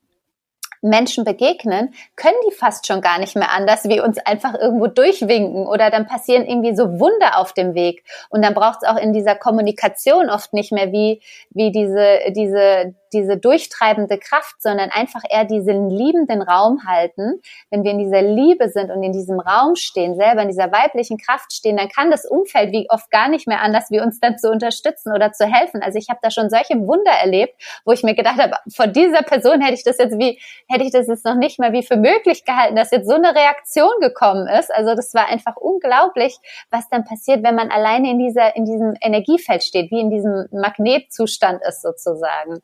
Menschen 0.84 1.24
begegnen, 1.24 1.94
können 2.16 2.36
die 2.48 2.54
fast 2.54 2.86
schon 2.86 3.00
gar 3.00 3.18
nicht 3.18 3.34
mehr 3.34 3.50
anders, 3.50 3.84
wie 3.88 4.00
uns 4.00 4.18
einfach 4.18 4.54
irgendwo 4.54 4.86
durchwinken 4.86 5.66
oder 5.66 5.90
dann 5.90 6.06
passieren 6.06 6.46
irgendwie 6.46 6.76
so 6.76 7.00
Wunder 7.00 7.38
auf 7.38 7.52
dem 7.52 7.74
Weg. 7.74 8.04
Und 8.28 8.44
dann 8.44 8.54
braucht 8.54 8.82
es 8.82 8.88
auch 8.88 8.96
in 8.96 9.12
dieser 9.12 9.34
Kommunikation 9.34 10.30
oft 10.30 10.52
nicht 10.52 10.72
mehr 10.72 10.92
wie, 10.92 11.20
wie 11.50 11.72
diese, 11.72 12.18
diese, 12.32 12.94
diese 13.14 13.36
durchtreibende 13.36 14.18
Kraft, 14.18 14.60
sondern 14.60 14.90
einfach 14.90 15.22
eher 15.28 15.44
diesen 15.44 15.88
liebenden 15.88 16.42
Raum 16.42 16.86
halten. 16.86 17.40
Wenn 17.70 17.84
wir 17.84 17.92
in 17.92 17.98
dieser 17.98 18.22
Liebe 18.22 18.68
sind 18.68 18.90
und 18.90 19.02
in 19.02 19.12
diesem 19.12 19.40
Raum 19.40 19.76
stehen, 19.76 20.16
selber 20.16 20.42
in 20.42 20.48
dieser 20.48 20.70
weiblichen 20.72 21.18
Kraft 21.18 21.52
stehen, 21.52 21.76
dann 21.76 21.88
kann 21.88 22.10
das 22.10 22.26
Umfeld 22.26 22.72
wie 22.72 22.88
oft 22.90 23.10
gar 23.10 23.28
nicht 23.28 23.46
mehr 23.46 23.60
anders, 23.60 23.90
wie 23.90 24.00
uns 24.00 24.20
dann 24.20 24.38
zu 24.38 24.50
unterstützen 24.50 25.12
oder 25.12 25.32
zu 25.32 25.46
helfen. 25.46 25.82
Also 25.82 25.98
ich 25.98 26.08
habe 26.08 26.18
da 26.22 26.30
schon 26.30 26.50
solche 26.50 26.74
Wunder 26.86 27.12
erlebt, 27.12 27.54
wo 27.84 27.92
ich 27.92 28.02
mir 28.02 28.14
gedacht 28.14 28.40
habe, 28.40 28.56
von 28.74 28.92
dieser 28.92 29.22
Person 29.22 29.60
hätte 29.60 29.74
ich 29.74 29.84
das 29.84 29.98
jetzt 29.98 30.18
wie, 30.18 30.40
hätte 30.68 30.84
ich 30.84 30.92
das 30.92 31.06
jetzt 31.06 31.24
noch 31.24 31.36
nicht 31.36 31.58
mal 31.58 31.72
wie 31.72 31.82
für 31.82 31.96
möglich 31.96 32.44
gehalten, 32.44 32.76
dass 32.76 32.90
jetzt 32.90 33.08
so 33.08 33.14
eine 33.14 33.34
Reaktion 33.34 33.92
gekommen 34.00 34.48
ist. 34.48 34.72
Also 34.74 34.94
das 34.94 35.14
war 35.14 35.28
einfach 35.28 35.56
unglaublich, 35.56 36.38
was 36.70 36.88
dann 36.88 37.04
passiert, 37.04 37.42
wenn 37.42 37.54
man 37.54 37.70
alleine 37.70 38.10
in 38.10 38.18
dieser, 38.18 38.56
in 38.56 38.64
diesem 38.64 38.94
Energiefeld 39.00 39.62
steht, 39.62 39.90
wie 39.90 40.00
in 40.00 40.10
diesem 40.10 40.46
Magnetzustand 40.52 41.62
ist 41.66 41.82
sozusagen. 41.82 42.60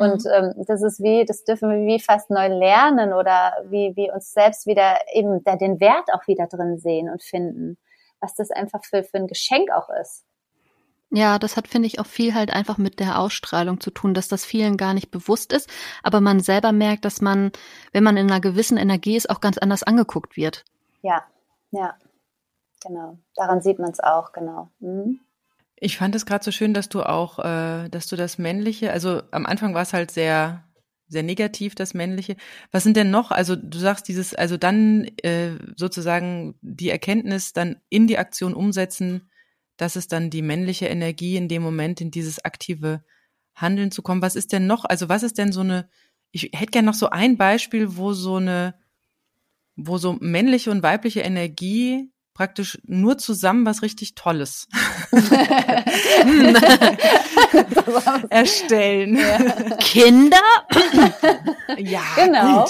Und 0.00 0.24
ähm, 0.26 0.54
das 0.66 0.82
ist 0.82 1.02
wie, 1.02 1.24
das 1.24 1.44
dürfen 1.44 1.70
wir 1.70 1.86
wie 1.86 2.00
fast 2.00 2.30
neu 2.30 2.48
lernen 2.48 3.12
oder 3.12 3.52
wie, 3.68 3.94
wie 3.96 4.10
uns 4.10 4.32
selbst 4.32 4.66
wieder 4.66 4.98
eben 5.12 5.44
da 5.44 5.56
den 5.56 5.78
Wert 5.80 6.08
auch 6.12 6.26
wieder 6.26 6.46
drin 6.46 6.78
sehen 6.78 7.10
und 7.10 7.22
finden, 7.22 7.76
was 8.20 8.34
das 8.34 8.50
einfach 8.50 8.84
für, 8.84 9.04
für 9.04 9.18
ein 9.18 9.26
Geschenk 9.26 9.70
auch 9.70 9.88
ist. 10.00 10.24
Ja, 11.12 11.40
das 11.40 11.56
hat, 11.56 11.66
finde 11.66 11.88
ich, 11.88 11.98
auch 11.98 12.06
viel 12.06 12.34
halt 12.34 12.52
einfach 12.52 12.78
mit 12.78 13.00
der 13.00 13.18
Ausstrahlung 13.18 13.80
zu 13.80 13.90
tun, 13.90 14.14
dass 14.14 14.28
das 14.28 14.44
vielen 14.44 14.76
gar 14.76 14.94
nicht 14.94 15.10
bewusst 15.10 15.52
ist, 15.52 15.68
aber 16.04 16.20
man 16.20 16.38
selber 16.38 16.70
merkt, 16.70 17.04
dass 17.04 17.20
man, 17.20 17.50
wenn 17.92 18.04
man 18.04 18.16
in 18.16 18.30
einer 18.30 18.40
gewissen 18.40 18.76
Energie 18.76 19.16
ist, 19.16 19.28
auch 19.28 19.40
ganz 19.40 19.58
anders 19.58 19.82
angeguckt 19.82 20.36
wird. 20.36 20.64
Ja, 21.02 21.24
ja, 21.72 21.96
genau. 22.80 23.18
Daran 23.34 23.60
sieht 23.60 23.80
man 23.80 23.90
es 23.90 23.98
auch, 23.98 24.32
genau. 24.32 24.70
Mhm. 24.78 25.18
Ich 25.80 25.96
fand 25.96 26.14
es 26.14 26.26
gerade 26.26 26.44
so 26.44 26.52
schön, 26.52 26.74
dass 26.74 26.90
du 26.90 27.02
auch, 27.02 27.38
äh, 27.38 27.88
dass 27.88 28.06
du 28.06 28.16
das 28.16 28.36
Männliche, 28.36 28.92
also 28.92 29.22
am 29.30 29.46
Anfang 29.46 29.74
war 29.74 29.82
es 29.82 29.94
halt 29.94 30.10
sehr, 30.10 30.68
sehr 31.08 31.22
negativ, 31.22 31.74
das 31.74 31.94
Männliche. 31.94 32.36
Was 32.70 32.84
sind 32.84 32.96
denn 32.96 33.10
noch, 33.10 33.30
also 33.30 33.56
du 33.56 33.78
sagst 33.78 34.06
dieses, 34.06 34.34
also 34.34 34.58
dann 34.58 35.06
äh, 35.22 35.52
sozusagen 35.76 36.54
die 36.60 36.90
Erkenntnis 36.90 37.54
dann 37.54 37.80
in 37.88 38.06
die 38.06 38.18
Aktion 38.18 38.52
umsetzen, 38.52 39.30
dass 39.78 39.96
es 39.96 40.06
dann 40.06 40.28
die 40.28 40.42
männliche 40.42 40.86
Energie 40.86 41.36
in 41.36 41.48
dem 41.48 41.62
Moment 41.62 42.02
in 42.02 42.10
dieses 42.10 42.44
aktive 42.44 43.02
Handeln 43.54 43.90
zu 43.90 44.02
kommen. 44.02 44.20
Was 44.20 44.36
ist 44.36 44.52
denn 44.52 44.66
noch, 44.66 44.84
also 44.84 45.08
was 45.08 45.22
ist 45.22 45.38
denn 45.38 45.50
so 45.50 45.60
eine, 45.60 45.88
ich 46.30 46.50
hätte 46.54 46.72
gerne 46.72 46.86
noch 46.86 46.94
so 46.94 47.08
ein 47.08 47.38
Beispiel, 47.38 47.96
wo 47.96 48.12
so 48.12 48.36
eine, 48.36 48.74
wo 49.76 49.96
so 49.96 50.18
männliche 50.20 50.70
und 50.70 50.82
weibliche 50.82 51.20
Energie 51.20 52.12
praktisch 52.34 52.78
nur 52.84 53.18
zusammen 53.18 53.66
was 53.66 53.82
richtig 53.82 54.14
Tolles 54.14 54.68
erstellen. 58.30 59.16
Ja. 59.16 59.38
Kinder? 59.76 60.38
ja, 61.76 62.00
genau. 62.16 62.64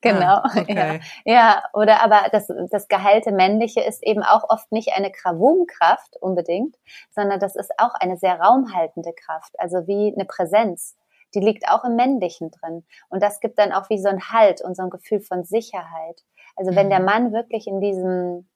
genau. 0.00 0.40
Ah, 0.42 0.50
okay. 0.56 1.00
ja. 1.24 1.32
ja, 1.32 1.62
oder 1.74 2.02
aber 2.02 2.28
das, 2.32 2.48
das 2.70 2.88
geheilte 2.88 3.32
Männliche 3.32 3.82
ist 3.82 4.02
eben 4.02 4.22
auch 4.22 4.44
oft 4.48 4.72
nicht 4.72 4.94
eine 4.94 5.12
Krawumkraft 5.12 6.16
unbedingt, 6.20 6.76
sondern 7.10 7.40
das 7.40 7.56
ist 7.56 7.72
auch 7.78 7.94
eine 7.94 8.16
sehr 8.16 8.40
raumhaltende 8.40 9.12
Kraft, 9.12 9.52
also 9.58 9.86
wie 9.86 10.14
eine 10.14 10.24
Präsenz 10.24 10.96
die 11.34 11.40
liegt 11.40 11.68
auch 11.68 11.84
im 11.84 11.96
Männlichen 11.96 12.50
drin. 12.50 12.84
Und 13.08 13.22
das 13.22 13.40
gibt 13.40 13.58
dann 13.58 13.72
auch 13.72 13.90
wie 13.90 13.98
so 13.98 14.08
ein 14.08 14.30
Halt 14.30 14.62
und 14.62 14.76
so 14.76 14.82
ein 14.82 14.90
Gefühl 14.90 15.20
von 15.20 15.44
Sicherheit. 15.44 16.22
Also 16.60 16.76
wenn 16.76 16.90
der 16.90 16.98
mhm. 16.98 17.06
Mann 17.06 17.32
wirklich 17.32 17.66
in 17.66 17.80
diesem, 17.80 18.46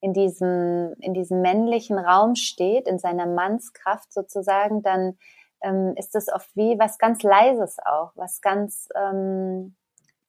in 0.00 0.12
diesem, 0.12 0.92
in 0.98 1.14
diesem 1.14 1.40
männlichen 1.40 2.00
Raum 2.00 2.34
steht, 2.34 2.88
in 2.88 2.98
seiner 2.98 3.26
Mannskraft 3.26 4.12
sozusagen, 4.12 4.82
dann 4.82 5.16
ähm, 5.62 5.94
ist 5.96 6.16
es 6.16 6.28
oft 6.32 6.50
wie 6.56 6.76
was 6.80 6.98
ganz 6.98 7.22
Leises 7.22 7.76
auch, 7.86 8.10
was 8.16 8.40
ganz 8.40 8.88
ähm, 8.96 9.76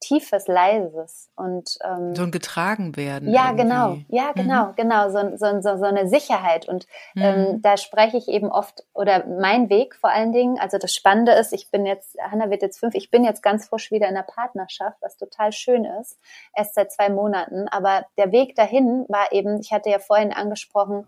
tiefes, 0.06 0.47
leises 0.47 1.32
und 1.36 1.78
ähm, 1.84 2.16
so 2.16 2.24
ein 2.24 2.32
getragen 2.32 2.95
werden. 2.95 3.32
Ja, 3.32 3.47
irgendwie. 3.47 3.64
genau, 3.64 3.97
ja, 4.10 4.32
genau, 4.34 4.66
mhm. 4.68 4.76
genau, 4.76 5.10
so, 5.10 5.36
so, 5.36 5.62
so, 5.62 5.78
so 5.78 5.86
eine 5.86 6.08
Sicherheit 6.08 6.68
und 6.68 6.86
mhm. 7.16 7.22
ähm, 7.24 7.62
da 7.62 7.78
spreche 7.78 8.18
ich 8.18 8.28
eben 8.28 8.51
oft 8.51 8.84
oder 8.93 9.26
mein 9.26 9.70
Weg 9.70 9.95
vor 9.95 10.12
allen 10.12 10.32
Dingen. 10.32 10.60
Also 10.60 10.78
das 10.78 10.93
Spannende 10.93 11.32
ist, 11.32 11.53
ich 11.53 11.72
bin 11.72 11.86
jetzt, 11.88 12.18
Hanna 12.20 12.51
wird 12.51 12.62
jetzt 12.62 12.80
fünf, 12.80 12.93
ich 12.93 13.10
bin 13.10 13.24
jetzt 13.24 13.41
ganz 13.41 13.68
frisch 13.68 13.91
wieder 13.91 14.08
in 14.08 14.16
der 14.16 14.22
Partnerschaft, 14.22 14.97
was 15.01 15.18
total 15.18 15.51
schön 15.51 15.86
ist, 15.86 16.20
erst 16.56 16.76
seit 16.76 16.91
zwei 16.91 17.10
Monaten. 17.10 17.68
Aber 17.70 18.06
der 18.18 18.32
Weg 18.32 18.56
dahin 18.56 19.06
war 19.08 19.32
eben, 19.32 19.60
ich 19.60 19.74
hatte 19.74 19.89
ja 19.89 19.99
vorhin 19.99 20.32
angesprochen, 20.32 21.08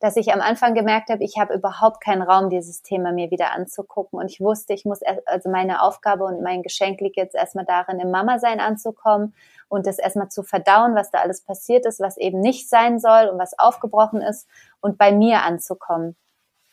dass 0.00 0.16
ich 0.16 0.32
am 0.32 0.40
Anfang 0.40 0.74
gemerkt 0.74 1.10
habe, 1.10 1.24
ich 1.24 1.38
habe 1.38 1.54
überhaupt 1.54 2.00
keinen 2.00 2.22
Raum, 2.22 2.50
dieses 2.50 2.82
Thema 2.82 3.12
mir 3.12 3.30
wieder 3.30 3.52
anzugucken. 3.52 4.18
Und 4.18 4.30
ich 4.30 4.40
wusste, 4.40 4.72
ich 4.72 4.84
muss, 4.84 5.00
also 5.26 5.50
meine 5.50 5.82
Aufgabe 5.82 6.24
und 6.24 6.42
mein 6.42 6.62
Geschenk 6.62 7.00
liegt 7.00 7.16
jetzt 7.16 7.34
erstmal 7.34 7.64
darin, 7.64 7.98
im 7.98 8.10
Mama-Sein 8.10 8.60
anzukommen 8.60 9.34
und 9.68 9.86
das 9.86 9.98
erstmal 9.98 10.28
zu 10.28 10.42
verdauen, 10.42 10.94
was 10.94 11.10
da 11.10 11.18
alles 11.18 11.42
passiert 11.42 11.84
ist, 11.84 12.00
was 12.00 12.16
eben 12.16 12.40
nicht 12.40 12.68
sein 12.68 13.00
soll 13.00 13.28
und 13.28 13.38
was 13.38 13.58
aufgebrochen 13.58 14.22
ist 14.22 14.48
und 14.80 14.98
bei 14.98 15.10
mir 15.10 15.42
anzukommen. 15.42 16.16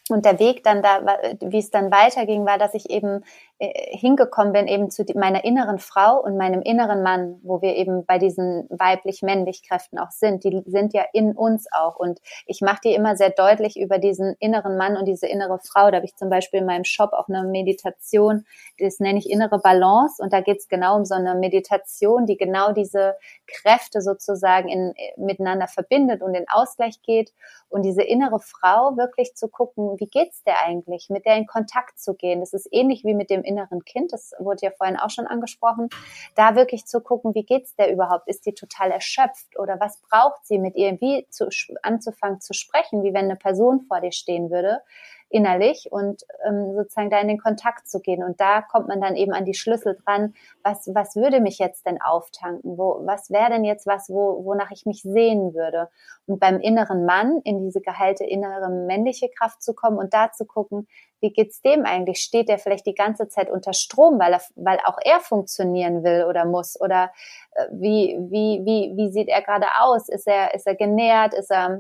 Und 0.08 0.24
der 0.24 0.38
Weg 0.38 0.64
dann 0.64 0.84
da, 0.84 1.02
wie 1.42 1.58
es 1.58 1.72
dann 1.72 1.92
weiterging, 1.92 2.46
war, 2.46 2.60
dass 2.60 2.76
ich 2.76 2.92
eben 2.92 3.24
hingekommen 3.58 4.52
bin 4.52 4.68
eben 4.68 4.90
zu 4.90 5.06
meiner 5.16 5.46
inneren 5.46 5.80
Frau 5.80 6.22
und 6.22 6.36
meinem 6.36 6.62
inneren 6.62 7.02
Mann, 7.04 7.40
wo 7.42 7.62
wir 7.62 7.76
eben 7.76 8.06
bei 8.06 8.18
diesen 8.18 8.68
weiblich-männlich 8.70 9.64
Kräften 9.64 9.98
auch 9.98 10.12
sind. 10.12 10.44
Die 10.44 10.62
sind 10.66 10.94
ja 10.94 11.06
in 11.14 11.32
uns 11.32 11.66
auch. 11.72 11.96
Und 11.96 12.20
ich 12.48 12.60
mache 12.60 12.82
die 12.84 12.94
immer 12.94 13.16
sehr 13.16 13.30
deutlich 13.30 13.80
über 13.80 13.98
diesen 13.98 14.36
inneren 14.40 14.76
Mann 14.76 14.98
und 14.98 15.06
diese 15.06 15.28
innere 15.28 15.60
Frau. 15.60 15.90
Da 15.90 15.98
habe 15.98 16.06
ich 16.06 16.18
zum 16.18 16.30
Beispiel 16.30 16.60
in 16.60 16.66
meinem 16.66 16.84
Shop 16.84 17.14
auch 17.14 17.30
eine 17.30 17.44
Meditation, 17.48 18.46
das 18.78 19.00
nenne 19.00 19.20
ich 19.20 19.30
innere 19.30 19.60
Balance. 19.60 20.22
Und 20.22 20.34
da 20.34 20.42
geht 20.42 20.58
es 20.58 20.68
genau 20.68 20.98
um 20.98 21.06
so 21.06 21.16
eine 21.16 21.34
Meditation, 21.36 22.26
die 22.26 22.36
genau 22.36 22.74
diese 22.74 23.16
Kräfte 23.48 24.02
sozusagen 24.02 24.68
in, 24.68 24.94
miteinander 25.16 25.68
verbindet 25.68 26.22
und 26.22 26.36
in 26.36 26.46
Ausgleich 26.50 27.02
geht. 27.04 27.32
Und 27.70 27.84
diese 27.84 28.04
innere 28.04 28.40
Frau 28.40 28.98
wirklich 28.98 29.34
zu 29.36 29.48
gucken, 29.48 29.98
wie 29.98 30.08
geht's 30.08 30.44
der 30.44 30.62
eigentlich, 30.66 31.10
mit 31.10 31.26
der 31.26 31.38
in 31.38 31.48
Kontakt 31.48 32.00
zu 32.00 32.16
gehen. 32.16 32.42
Das 32.42 32.54
ist 32.54 32.68
ähnlich 32.72 33.06
wie 33.06 33.14
mit 33.14 33.30
dem 33.30 33.45
inneren 33.46 33.86
Kind, 33.86 34.12
das 34.12 34.34
wurde 34.40 34.66
ja 34.66 34.72
vorhin 34.72 34.98
auch 34.98 35.10
schon 35.10 35.28
angesprochen, 35.28 35.90
da 36.36 36.56
wirklich 36.56 36.86
zu 36.86 37.02
gucken, 37.02 37.36
wie 37.36 37.44
geht's 37.44 37.76
der 37.76 37.92
überhaupt? 37.92 38.28
Ist 38.28 38.46
die 38.46 38.54
total 38.54 38.92
erschöpft 38.92 39.58
oder 39.58 39.80
was 39.80 40.02
braucht 40.10 40.46
sie 40.46 40.60
mit 40.60 40.76
ihr? 40.76 41.00
Wie 41.00 41.28
zu, 41.30 41.50
anzufangen 41.84 42.42
zu 42.42 42.54
sprechen, 42.54 43.04
wie 43.04 43.14
wenn 43.14 43.26
eine 43.26 43.36
Person 43.36 43.86
vor 43.88 44.02
dir 44.02 44.12
stehen 44.12 44.50
würde 44.50 44.82
innerlich 45.30 45.88
und 45.92 46.24
ähm, 46.48 46.76
sozusagen 46.76 47.10
da 47.10 47.20
in 47.20 47.28
den 47.28 47.40
Kontakt 47.40 47.88
zu 47.88 48.00
gehen. 48.00 48.24
Und 48.24 48.40
da 48.40 48.62
kommt 48.62 48.88
man 48.88 49.02
dann 49.02 49.16
eben 49.16 49.34
an 49.34 49.46
die 49.46 49.54
Schlüssel 49.54 49.98
dran, 50.06 50.34
was, 50.64 50.90
was 50.94 51.16
würde 51.16 51.42
mich 51.42 51.58
jetzt 51.58 51.86
denn 51.86 52.02
auftanken? 52.02 52.78
Wo, 52.78 53.02
was 53.06 53.32
wäre 53.32 53.50
denn 53.50 53.66
jetzt 53.66 53.88
was, 53.88 54.10
wo, 54.10 54.46
wonach 54.46 54.72
ich 54.72 54.86
mich 54.86 55.02
sehen 55.02 55.54
würde? 55.54 55.90
Und 56.28 56.40
beim 56.40 56.60
inneren 56.60 57.06
Mann 57.06 57.40
in 57.44 57.60
diese 57.60 57.82
geheilte 57.82 58.24
innere 58.24 58.70
männliche 58.70 59.30
Kraft 59.30 59.62
zu 59.62 59.74
kommen 59.74 59.98
und 59.98 60.14
da 60.14 60.32
zu 60.32 60.46
gucken, 60.46 60.88
wie 61.22 61.32
geht's 61.32 61.62
dem 61.62 61.86
eigentlich? 61.86 62.20
Steht 62.20 62.50
der 62.50 62.60
vielleicht 62.60 62.86
die 62.86 62.94
ganze 62.94 63.28
Zeit 63.28 63.50
unter 63.50 63.74
Strom, 63.74 64.20
weil 64.20 64.34
er, 64.34 64.42
weil 64.56 64.80
auch 64.86 64.98
er 65.04 65.20
funktionieren 65.20 66.04
will 66.04 66.26
oder 66.30 66.46
muss? 66.46 66.80
Oder 66.80 67.12
äh, 67.52 67.66
wie, 67.72 68.18
wie, 68.30 68.62
wie, 68.64 68.94
wie 68.96 69.12
sieht 69.12 69.28
er 69.28 69.42
gerade 69.42 69.68
aus? 69.80 70.08
Ist 70.08 70.28
er, 70.28 70.54
ist 70.54 70.68
er 70.68 70.76
genährt? 70.76 71.34
Ist 71.34 71.52
er 71.52 71.80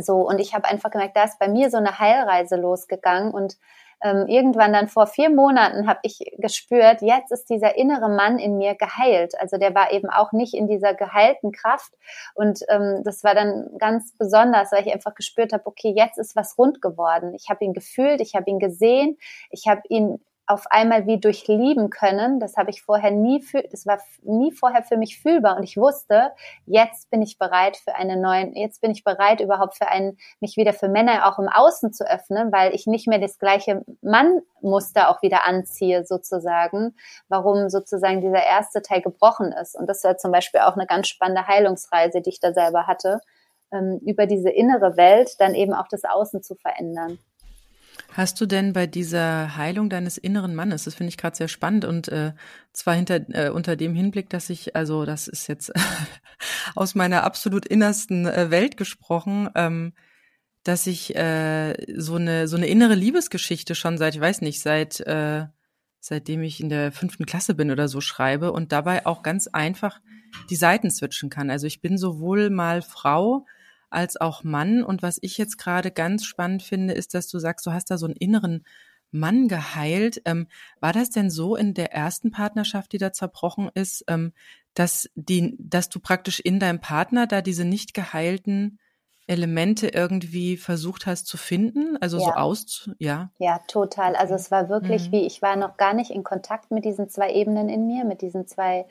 so, 0.00 0.28
und 0.28 0.38
ich 0.38 0.54
habe 0.54 0.68
einfach 0.68 0.90
gemerkt, 0.90 1.16
da 1.16 1.24
ist 1.24 1.38
bei 1.38 1.48
mir 1.48 1.70
so 1.70 1.76
eine 1.76 1.98
Heilreise 1.98 2.56
losgegangen 2.56 3.32
und 3.32 3.56
ähm, 4.02 4.26
irgendwann 4.28 4.72
dann 4.72 4.86
vor 4.88 5.06
vier 5.06 5.28
Monaten 5.28 5.88
habe 5.88 5.98
ich 6.02 6.20
gespürt, 6.38 7.02
jetzt 7.02 7.32
ist 7.32 7.50
dieser 7.50 7.76
innere 7.76 8.08
Mann 8.08 8.38
in 8.38 8.56
mir 8.56 8.76
geheilt. 8.76 9.34
Also 9.40 9.58
der 9.58 9.74
war 9.74 9.92
eben 9.92 10.08
auch 10.08 10.32
nicht 10.32 10.54
in 10.54 10.68
dieser 10.68 10.94
geheilten 10.94 11.50
Kraft. 11.50 11.92
Und 12.34 12.60
ähm, 12.68 13.02
das 13.04 13.24
war 13.24 13.34
dann 13.34 13.70
ganz 13.78 14.16
besonders, 14.16 14.70
weil 14.70 14.86
ich 14.86 14.92
einfach 14.92 15.14
gespürt 15.14 15.52
habe, 15.52 15.66
okay, 15.66 15.92
jetzt 15.96 16.18
ist 16.18 16.36
was 16.36 16.56
rund 16.58 16.80
geworden. 16.80 17.34
Ich 17.34 17.50
habe 17.50 17.64
ihn 17.64 17.72
gefühlt, 17.72 18.20
ich 18.20 18.36
habe 18.36 18.48
ihn 18.48 18.60
gesehen, 18.60 19.18
ich 19.50 19.66
habe 19.66 19.82
ihn 19.88 20.20
auf 20.48 20.66
einmal 20.70 21.06
wie 21.06 21.20
durchlieben 21.20 21.90
können. 21.90 22.40
Das 22.40 22.56
habe 22.56 22.70
ich 22.70 22.82
vorher 22.82 23.10
nie, 23.10 23.44
das 23.70 23.84
war 23.84 24.00
nie 24.22 24.50
vorher 24.50 24.82
für 24.82 24.96
mich 24.96 25.20
fühlbar. 25.20 25.58
Und 25.58 25.62
ich 25.62 25.76
wusste, 25.76 26.32
jetzt 26.64 27.10
bin 27.10 27.20
ich 27.20 27.38
bereit 27.38 27.76
für 27.76 27.94
einen 27.94 28.22
neuen, 28.22 28.56
jetzt 28.56 28.80
bin 28.80 28.90
ich 28.90 29.04
bereit 29.04 29.40
überhaupt 29.40 29.76
für 29.76 29.88
einen, 29.88 30.16
mich 30.40 30.56
wieder 30.56 30.72
für 30.72 30.88
Männer 30.88 31.28
auch 31.28 31.38
im 31.38 31.48
Außen 31.48 31.92
zu 31.92 32.10
öffnen, 32.10 32.50
weil 32.50 32.74
ich 32.74 32.86
nicht 32.86 33.06
mehr 33.06 33.18
das 33.18 33.38
gleiche 33.38 33.84
Mannmuster 34.00 35.10
auch 35.10 35.20
wieder 35.20 35.46
anziehe, 35.46 36.06
sozusagen, 36.06 36.96
warum 37.28 37.68
sozusagen 37.68 38.22
dieser 38.22 38.42
erste 38.42 38.80
Teil 38.80 39.02
gebrochen 39.02 39.52
ist. 39.52 39.76
Und 39.76 39.86
das 39.86 40.02
war 40.02 40.16
zum 40.16 40.32
Beispiel 40.32 40.60
auch 40.60 40.76
eine 40.76 40.86
ganz 40.86 41.08
spannende 41.08 41.46
Heilungsreise, 41.46 42.22
die 42.22 42.30
ich 42.30 42.40
da 42.40 42.54
selber 42.54 42.86
hatte, 42.86 43.20
ähm, 43.70 44.00
über 44.06 44.24
diese 44.24 44.48
innere 44.48 44.96
Welt 44.96 45.32
dann 45.40 45.54
eben 45.54 45.74
auch 45.74 45.88
das 45.88 46.04
Außen 46.04 46.42
zu 46.42 46.54
verändern. 46.54 47.18
Hast 48.12 48.40
du 48.40 48.46
denn 48.46 48.72
bei 48.72 48.86
dieser 48.86 49.56
Heilung 49.56 49.90
deines 49.90 50.18
inneren 50.18 50.54
Mannes, 50.54 50.84
das 50.84 50.94
finde 50.94 51.08
ich 51.08 51.16
gerade 51.16 51.36
sehr 51.36 51.48
spannend 51.48 51.84
und 51.84 52.08
äh, 52.08 52.32
zwar 52.72 52.94
hinter 52.94 53.20
äh, 53.30 53.50
unter 53.50 53.76
dem 53.76 53.94
Hinblick, 53.94 54.30
dass 54.30 54.50
ich, 54.50 54.74
also 54.76 55.04
das 55.04 55.28
ist 55.28 55.46
jetzt 55.46 55.72
aus 56.74 56.94
meiner 56.94 57.24
absolut 57.24 57.66
innersten 57.66 58.26
äh, 58.26 58.50
Welt 58.50 58.76
gesprochen, 58.76 59.48
ähm, 59.54 59.92
dass 60.64 60.86
ich 60.86 61.14
äh, 61.16 61.74
so 61.96 62.16
eine 62.16 62.48
so 62.48 62.56
eine 62.56 62.66
innere 62.66 62.94
Liebesgeschichte 62.94 63.74
schon 63.74 63.98
seit, 63.98 64.14
ich 64.14 64.20
weiß 64.20 64.40
nicht, 64.40 64.60
seit 64.60 65.00
äh, 65.00 65.46
seitdem 66.00 66.42
ich 66.42 66.60
in 66.60 66.68
der 66.68 66.92
fünften 66.92 67.26
Klasse 67.26 67.54
bin 67.54 67.70
oder 67.70 67.88
so 67.88 68.00
schreibe 68.00 68.52
und 68.52 68.72
dabei 68.72 69.06
auch 69.06 69.22
ganz 69.22 69.48
einfach 69.48 70.00
die 70.50 70.56
Seiten 70.56 70.90
switchen 70.90 71.30
kann. 71.30 71.50
Also 71.50 71.66
ich 71.66 71.80
bin 71.80 71.98
sowohl 71.98 72.50
mal 72.50 72.82
Frau 72.82 73.46
als 73.90 74.20
auch 74.20 74.44
Mann. 74.44 74.82
Und 74.82 75.02
was 75.02 75.18
ich 75.20 75.38
jetzt 75.38 75.58
gerade 75.58 75.90
ganz 75.90 76.24
spannend 76.24 76.62
finde, 76.62 76.94
ist, 76.94 77.14
dass 77.14 77.28
du 77.28 77.38
sagst, 77.38 77.66
du 77.66 77.72
hast 77.72 77.90
da 77.90 77.98
so 77.98 78.06
einen 78.06 78.16
inneren 78.16 78.64
Mann 79.10 79.48
geheilt. 79.48 80.22
Ähm, 80.24 80.48
war 80.80 80.92
das 80.92 81.10
denn 81.10 81.30
so 81.30 81.56
in 81.56 81.74
der 81.74 81.92
ersten 81.92 82.30
Partnerschaft, 82.30 82.92
die 82.92 82.98
da 82.98 83.12
zerbrochen 83.12 83.70
ist, 83.74 84.04
ähm, 84.08 84.32
dass 84.74 85.10
die, 85.14 85.56
dass 85.58 85.88
du 85.88 86.00
praktisch 86.00 86.40
in 86.40 86.60
deinem 86.60 86.80
Partner 86.80 87.26
da 87.26 87.42
diese 87.42 87.64
nicht 87.64 87.94
geheilten 87.94 88.78
Elemente 89.26 89.88
irgendwie 89.88 90.56
versucht 90.56 91.06
hast 91.06 91.26
zu 91.26 91.36
finden, 91.36 91.98
also 92.00 92.18
ja. 92.18 92.24
so 92.24 92.30
aus, 92.32 92.90
ja. 92.98 93.30
Ja, 93.38 93.60
total. 93.68 94.16
Also 94.16 94.34
es 94.34 94.50
war 94.50 94.70
wirklich 94.70 95.08
mhm. 95.08 95.12
wie, 95.12 95.26
ich 95.26 95.42
war 95.42 95.56
noch 95.56 95.76
gar 95.76 95.92
nicht 95.92 96.10
in 96.10 96.24
Kontakt 96.24 96.70
mit 96.70 96.86
diesen 96.86 97.10
zwei 97.10 97.32
Ebenen 97.32 97.68
in 97.68 97.86
mir, 97.86 98.04
mit 98.04 98.22
diesen 98.22 98.46
zwei 98.46 98.86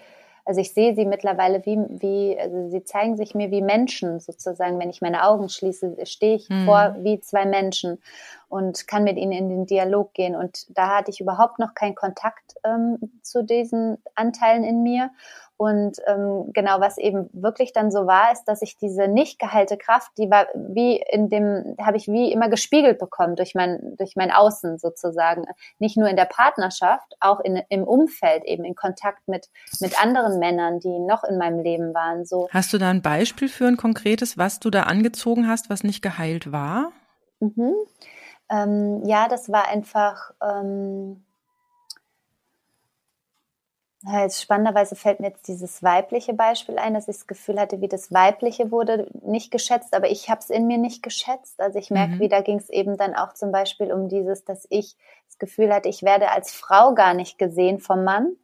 also 0.47 0.61
ich 0.61 0.73
sehe 0.73 0.95
sie 0.95 1.03
mittlerweile 1.03 1.65
wie, 1.65 1.77
wie, 1.89 2.39
also 2.39 2.69
sie 2.69 2.81
zeigen 2.85 3.17
sich 3.17 3.35
mir 3.35 3.51
wie 3.51 3.61
Menschen 3.61 4.21
sozusagen. 4.21 4.79
Wenn 4.79 4.89
ich 4.89 5.01
meine 5.01 5.25
Augen 5.25 5.49
schließe, 5.49 5.97
stehe 6.05 6.35
ich 6.35 6.47
hm. 6.47 6.63
vor 6.65 6.95
wie 6.99 7.19
zwei 7.19 7.45
Menschen 7.45 8.01
und 8.47 8.87
kann 8.87 9.03
mit 9.03 9.17
ihnen 9.17 9.33
in 9.33 9.49
den 9.49 9.65
Dialog 9.65 10.13
gehen. 10.13 10.37
Und 10.37 10.65
da 10.69 10.95
hatte 10.95 11.11
ich 11.11 11.19
überhaupt 11.19 11.59
noch 11.59 11.73
keinen 11.73 11.95
Kontakt 11.95 12.55
ähm, 12.63 12.97
zu 13.21 13.43
diesen 13.43 13.97
Anteilen 14.15 14.63
in 14.63 14.83
mir. 14.83 15.11
Und 15.57 15.97
ähm, 16.05 16.51
genau, 16.53 16.79
was 16.79 16.99
eben 16.99 17.29
wirklich 17.33 17.73
dann 17.73 17.89
so 17.89 18.05
war, 18.05 18.31
ist, 18.31 18.43
dass 18.45 18.61
ich 18.61 18.77
diese 18.77 19.07
nicht 19.07 19.39
geheilte 19.39 19.75
Kraft, 19.75 20.11
die 20.19 20.29
war 20.29 20.45
wie 20.53 20.97
in 20.97 21.29
dem, 21.29 21.75
habe 21.81 21.97
ich 21.97 22.07
wie 22.07 22.31
immer 22.31 22.47
gespiegelt 22.47 22.99
bekommen 22.99 23.35
durch 23.35 23.55
mein, 23.55 23.95
durch 23.97 24.15
mein 24.15 24.31
Außen 24.31 24.77
sozusagen. 24.77 25.45
Nicht 25.79 25.97
nur 25.97 26.09
in 26.09 26.15
der 26.15 26.25
Partnerschaft, 26.25 27.15
auch 27.19 27.39
in, 27.39 27.59
im 27.69 27.83
Umfeld 27.83 28.45
eben, 28.45 28.63
in 28.63 28.75
Kontakt 28.75 29.27
mit, 29.27 29.49
mit 29.79 29.99
anderen 29.99 30.37
Männern, 30.37 30.79
die 30.79 30.99
noch 30.99 31.23
in 31.23 31.39
meinem 31.39 31.59
Leben 31.59 31.95
waren. 31.95 32.23
So. 32.23 32.47
Hast 32.51 32.71
du 32.71 32.77
da 32.77 32.91
ein 32.91 33.01
Beispiel 33.01 33.49
für 33.49 33.65
ein 33.65 33.77
konkretes, 33.77 34.37
was 34.37 34.59
du 34.59 34.69
da 34.69 34.83
angezogen 34.83 35.47
hast, 35.47 35.71
was 35.71 35.83
nicht 35.83 36.03
geheilt 36.03 36.51
war? 36.51 36.91
Mhm. 37.39 37.73
Ähm, 38.51 39.01
ja, 39.05 39.27
das 39.27 39.51
war 39.51 39.67
einfach. 39.67 40.31
Ähm, 40.39 41.23
ja, 44.03 44.21
jetzt 44.21 44.41
spannenderweise 44.41 44.95
fällt 44.95 45.19
mir 45.19 45.29
jetzt 45.29 45.47
dieses 45.47 45.81
weibliche 45.81 46.33
Beispiel 46.33 46.77
ein, 46.77 46.93
dass 46.93 47.07
ich 47.07 47.17
das 47.17 47.27
Gefühl 47.27 47.59
hatte, 47.59 47.81
wie 47.81 47.87
das 47.87 48.11
Weibliche 48.11 48.71
wurde 48.71 49.09
nicht 49.23 49.49
geschätzt, 49.51 49.95
aber 49.95 50.09
ich 50.09 50.29
habe 50.29 50.39
es 50.39 50.49
in 50.49 50.67
mir 50.67 50.77
nicht 50.77 51.01
geschätzt. 51.01 51.59
Also 51.59 51.79
ich 51.79 51.89
merke, 51.89 52.13
mhm. 52.13 52.19
wie 52.19 52.29
da 52.29 52.41
ging 52.41 52.57
es 52.57 52.69
eben 52.69 52.97
dann 52.97 53.15
auch 53.15 53.33
zum 53.33 53.51
Beispiel 53.51 53.91
um 53.91 54.07
dieses, 54.07 54.45
dass 54.45 54.67
ich 54.69 54.95
das 55.25 55.39
Gefühl 55.39 55.73
hatte, 55.73 55.89
ich 55.89 56.03
werde 56.03 56.31
als 56.31 56.51
Frau 56.51 56.93
gar 56.93 57.15
nicht 57.15 57.39
gesehen 57.39 57.79
vom 57.79 58.03
Mann 58.03 58.35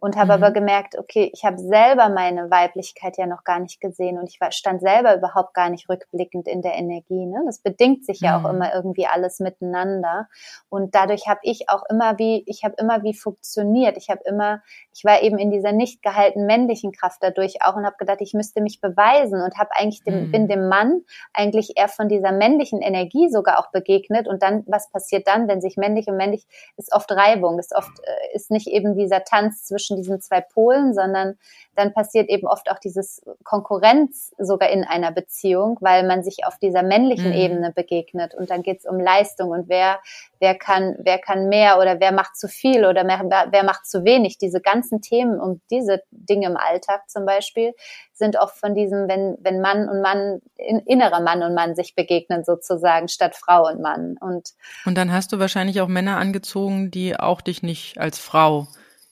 und 0.00 0.16
habe 0.16 0.36
mhm. 0.36 0.42
aber 0.42 0.52
gemerkt, 0.52 0.98
okay, 0.98 1.30
ich 1.32 1.44
habe 1.44 1.58
selber 1.58 2.08
meine 2.08 2.50
Weiblichkeit 2.50 3.18
ja 3.18 3.26
noch 3.26 3.44
gar 3.44 3.60
nicht 3.60 3.80
gesehen 3.80 4.18
und 4.18 4.28
ich 4.28 4.40
war, 4.40 4.50
stand 4.50 4.80
selber 4.80 5.14
überhaupt 5.14 5.54
gar 5.54 5.68
nicht 5.68 5.88
rückblickend 5.88 6.48
in 6.48 6.62
der 6.62 6.74
Energie. 6.74 7.26
Ne? 7.26 7.42
Das 7.46 7.58
bedingt 7.58 8.04
sich 8.04 8.20
ja 8.20 8.38
mhm. 8.38 8.46
auch 8.46 8.50
immer 8.50 8.74
irgendwie 8.74 9.06
alles 9.06 9.40
miteinander 9.40 10.28
und 10.70 10.94
dadurch 10.94 11.28
habe 11.28 11.40
ich 11.42 11.68
auch 11.68 11.82
immer 11.90 12.18
wie, 12.18 12.42
ich 12.46 12.64
habe 12.64 12.74
immer 12.78 13.02
wie 13.02 13.14
funktioniert. 13.14 13.96
Ich 13.96 14.08
habe 14.08 14.22
immer, 14.24 14.62
ich 14.94 15.04
war 15.04 15.22
eben 15.22 15.38
in 15.38 15.50
dieser 15.50 15.72
nicht 15.72 16.02
gehaltenen 16.02 16.46
männlichen 16.46 16.92
Kraft 16.92 17.18
dadurch 17.20 17.62
auch 17.62 17.76
und 17.76 17.84
habe 17.84 17.96
gedacht, 17.98 18.20
ich 18.20 18.32
müsste 18.34 18.62
mich 18.62 18.80
beweisen 18.80 19.42
und 19.42 19.58
habe 19.58 19.70
eigentlich 19.74 20.02
dem, 20.02 20.26
mhm. 20.26 20.32
bin 20.32 20.48
dem 20.48 20.68
Mann 20.68 21.02
eigentlich 21.34 21.76
eher 21.76 21.88
von 21.88 22.08
dieser 22.08 22.32
männlichen 22.32 22.80
Energie 22.80 23.28
sogar 23.28 23.58
auch 23.58 23.70
begegnet 23.70 24.28
und 24.28 24.42
dann, 24.42 24.64
was 24.66 24.90
passiert 24.90 25.26
dann, 25.26 25.46
wenn 25.46 25.60
sich 25.60 25.76
männlich 25.76 26.08
und 26.08 26.16
männlich, 26.16 26.46
ist 26.76 26.92
oft 26.92 27.12
Reibung, 27.12 27.58
ist 27.58 27.74
oft, 27.74 28.00
äh, 28.02 28.34
ist 28.36 28.50
nicht 28.50 28.66
eben 28.66 28.96
dieser 28.96 29.24
Tanz 29.24 29.64
zwischen 29.64 29.89
zwischen 29.90 29.96
diesen 29.96 30.20
zwei 30.20 30.40
Polen, 30.40 30.94
sondern 30.94 31.36
dann 31.74 31.92
passiert 31.92 32.28
eben 32.28 32.46
oft 32.46 32.70
auch 32.70 32.78
dieses 32.78 33.22
Konkurrenz 33.44 34.34
sogar 34.38 34.70
in 34.70 34.84
einer 34.84 35.12
Beziehung, 35.12 35.78
weil 35.80 36.06
man 36.06 36.22
sich 36.22 36.44
auf 36.44 36.58
dieser 36.58 36.82
männlichen 36.82 37.30
mhm. 37.30 37.36
Ebene 37.36 37.72
begegnet 37.74 38.34
und 38.34 38.50
dann 38.50 38.62
geht 38.62 38.80
es 38.80 38.86
um 38.86 38.98
Leistung 38.98 39.50
und 39.50 39.68
wer, 39.68 40.00
wer 40.40 40.54
kann, 40.54 40.96
wer 40.98 41.18
kann 41.18 41.48
mehr 41.48 41.78
oder 41.78 42.00
wer 42.00 42.12
macht 42.12 42.36
zu 42.36 42.48
viel 42.48 42.84
oder 42.84 43.04
mehr, 43.04 43.24
wer 43.50 43.64
macht 43.64 43.86
zu 43.86 44.04
wenig. 44.04 44.38
Diese 44.38 44.60
ganzen 44.60 45.00
Themen 45.00 45.40
um 45.40 45.60
diese 45.70 46.02
Dinge 46.10 46.48
im 46.48 46.56
Alltag 46.56 47.08
zum 47.08 47.24
Beispiel 47.24 47.72
sind 48.12 48.36
oft 48.36 48.58
von 48.58 48.74
diesem, 48.74 49.08
wenn, 49.08 49.38
wenn 49.40 49.60
Mann 49.60 49.88
und 49.88 50.02
Mann, 50.02 50.40
in, 50.56 50.80
innerer 50.80 51.20
Mann 51.20 51.42
und 51.42 51.54
Mann 51.54 51.74
sich 51.74 51.94
begegnen 51.94 52.44
sozusagen, 52.44 53.08
statt 53.08 53.34
Frau 53.34 53.66
und 53.66 53.80
Mann. 53.80 54.16
Und, 54.20 54.50
und 54.84 54.98
dann 54.98 55.10
hast 55.12 55.32
du 55.32 55.38
wahrscheinlich 55.38 55.80
auch 55.80 55.88
Männer 55.88 56.18
angezogen, 56.18 56.90
die 56.90 57.18
auch 57.18 57.40
dich 57.40 57.62
nicht 57.62 57.98
als 57.98 58.18
Frau 58.18 58.66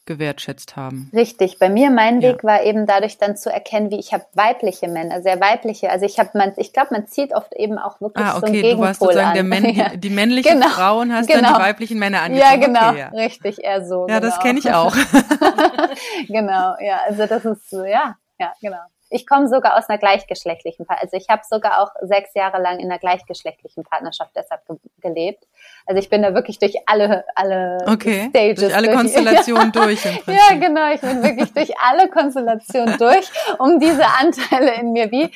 gewertschätzt 0.09 0.75
haben. 0.75 1.09
Richtig. 1.15 1.61
Bei 1.61 1.69
mir 1.69 1.91
mein 1.91 2.21
Weg 2.23 2.39
ja. 2.43 2.49
war 2.49 2.63
eben 2.65 2.87
dadurch 2.87 3.19
dann 3.19 3.37
zu 3.37 3.53
erkennen, 3.53 3.91
wie 3.93 4.01
ich 4.01 4.13
habe 4.13 4.25
weibliche 4.33 4.89
Männer, 4.89 5.23
sehr 5.23 5.41
weibliche. 5.41 5.91
Also 5.91 6.07
ich 6.07 6.19
habe 6.19 6.31
man, 6.35 6.53
ich 6.57 6.73
glaube, 6.73 6.89
man 6.91 7.07
zieht 7.07 7.33
oft 7.33 7.55
eben 7.55 7.79
auch 7.79 8.01
wirklich 8.01 8.27
ah, 8.27 8.37
okay. 8.37 8.41
so 8.41 8.47
einen 8.47 8.55
Gegenpol 8.55 8.77
du 8.77 8.83
warst 8.83 9.01
sozusagen 9.01 9.29
an. 9.29 9.35
Der 9.35 9.45
Män 9.45 9.65
ja. 9.75 9.89
Die 9.97 10.11
männlichen 10.11 10.61
genau. 10.61 10.69
Frauen 10.69 11.15
hast 11.15 11.29
genau. 11.29 11.43
dann 11.43 11.55
die 11.55 11.61
weiblichen 11.61 11.99
Männer 12.01 12.23
angezogen. 12.23 12.51
Ja, 12.51 12.67
genau. 12.67 12.89
Okay, 12.91 12.99
ja. 12.99 13.09
Richtig, 13.09 13.63
eher 13.63 13.87
so. 13.87 14.09
Ja, 14.09 14.19
genau. 14.19 14.21
das 14.21 14.41
kenne 14.41 14.59
ich 14.59 14.73
auch. 14.73 14.97
genau, 16.27 16.75
ja. 16.81 17.01
Also 17.07 17.27
das 17.27 17.45
ist 17.45 17.71
so, 17.71 17.85
ja, 17.85 18.17
ja, 18.41 18.53
genau. 18.61 18.81
Ich 19.11 19.27
komme 19.27 19.49
sogar 19.49 19.77
aus 19.77 19.89
einer 19.89 19.99
gleichgeschlechtlichen 19.99 20.87
Partnerschaft. 20.87 21.15
Also 21.15 21.25
ich 21.25 21.29
habe 21.29 21.43
sogar 21.49 21.83
auch 21.83 21.91
sechs 22.03 22.35
Jahre 22.35 22.61
lang 22.61 22.79
in 22.79 22.91
einer 22.91 22.99
gleichgeschlechtlichen 22.99 23.85
Partnerschaft 23.85 24.33
deshalb 24.37 24.67
ge 24.67 24.77
gelebt. 25.01 25.47
Also 25.87 25.99
ich 25.99 26.09
bin 26.09 26.23
da 26.23 26.35
wirklich 26.35 26.59
durch 26.59 26.77
alle 26.87 27.25
alle 27.35 27.79
okay, 27.87 28.29
Stages 28.29 28.61
durch 28.61 28.75
alle 28.75 28.89
durch. 28.89 28.97
Konstellationen 29.01 29.73
durch. 29.73 30.05
Ja, 30.05 30.57
genau. 30.59 30.93
Ich 30.93 31.01
bin 31.01 31.23
wirklich 31.23 31.53
durch 31.53 31.73
alle 31.79 32.09
Konstellationen 32.09 32.99
durch, 32.99 33.31
um 33.59 33.79
diese 33.79 34.05
Anteile 34.07 34.75
in 34.75 34.93
mir 34.93 35.11
wie 35.11 35.31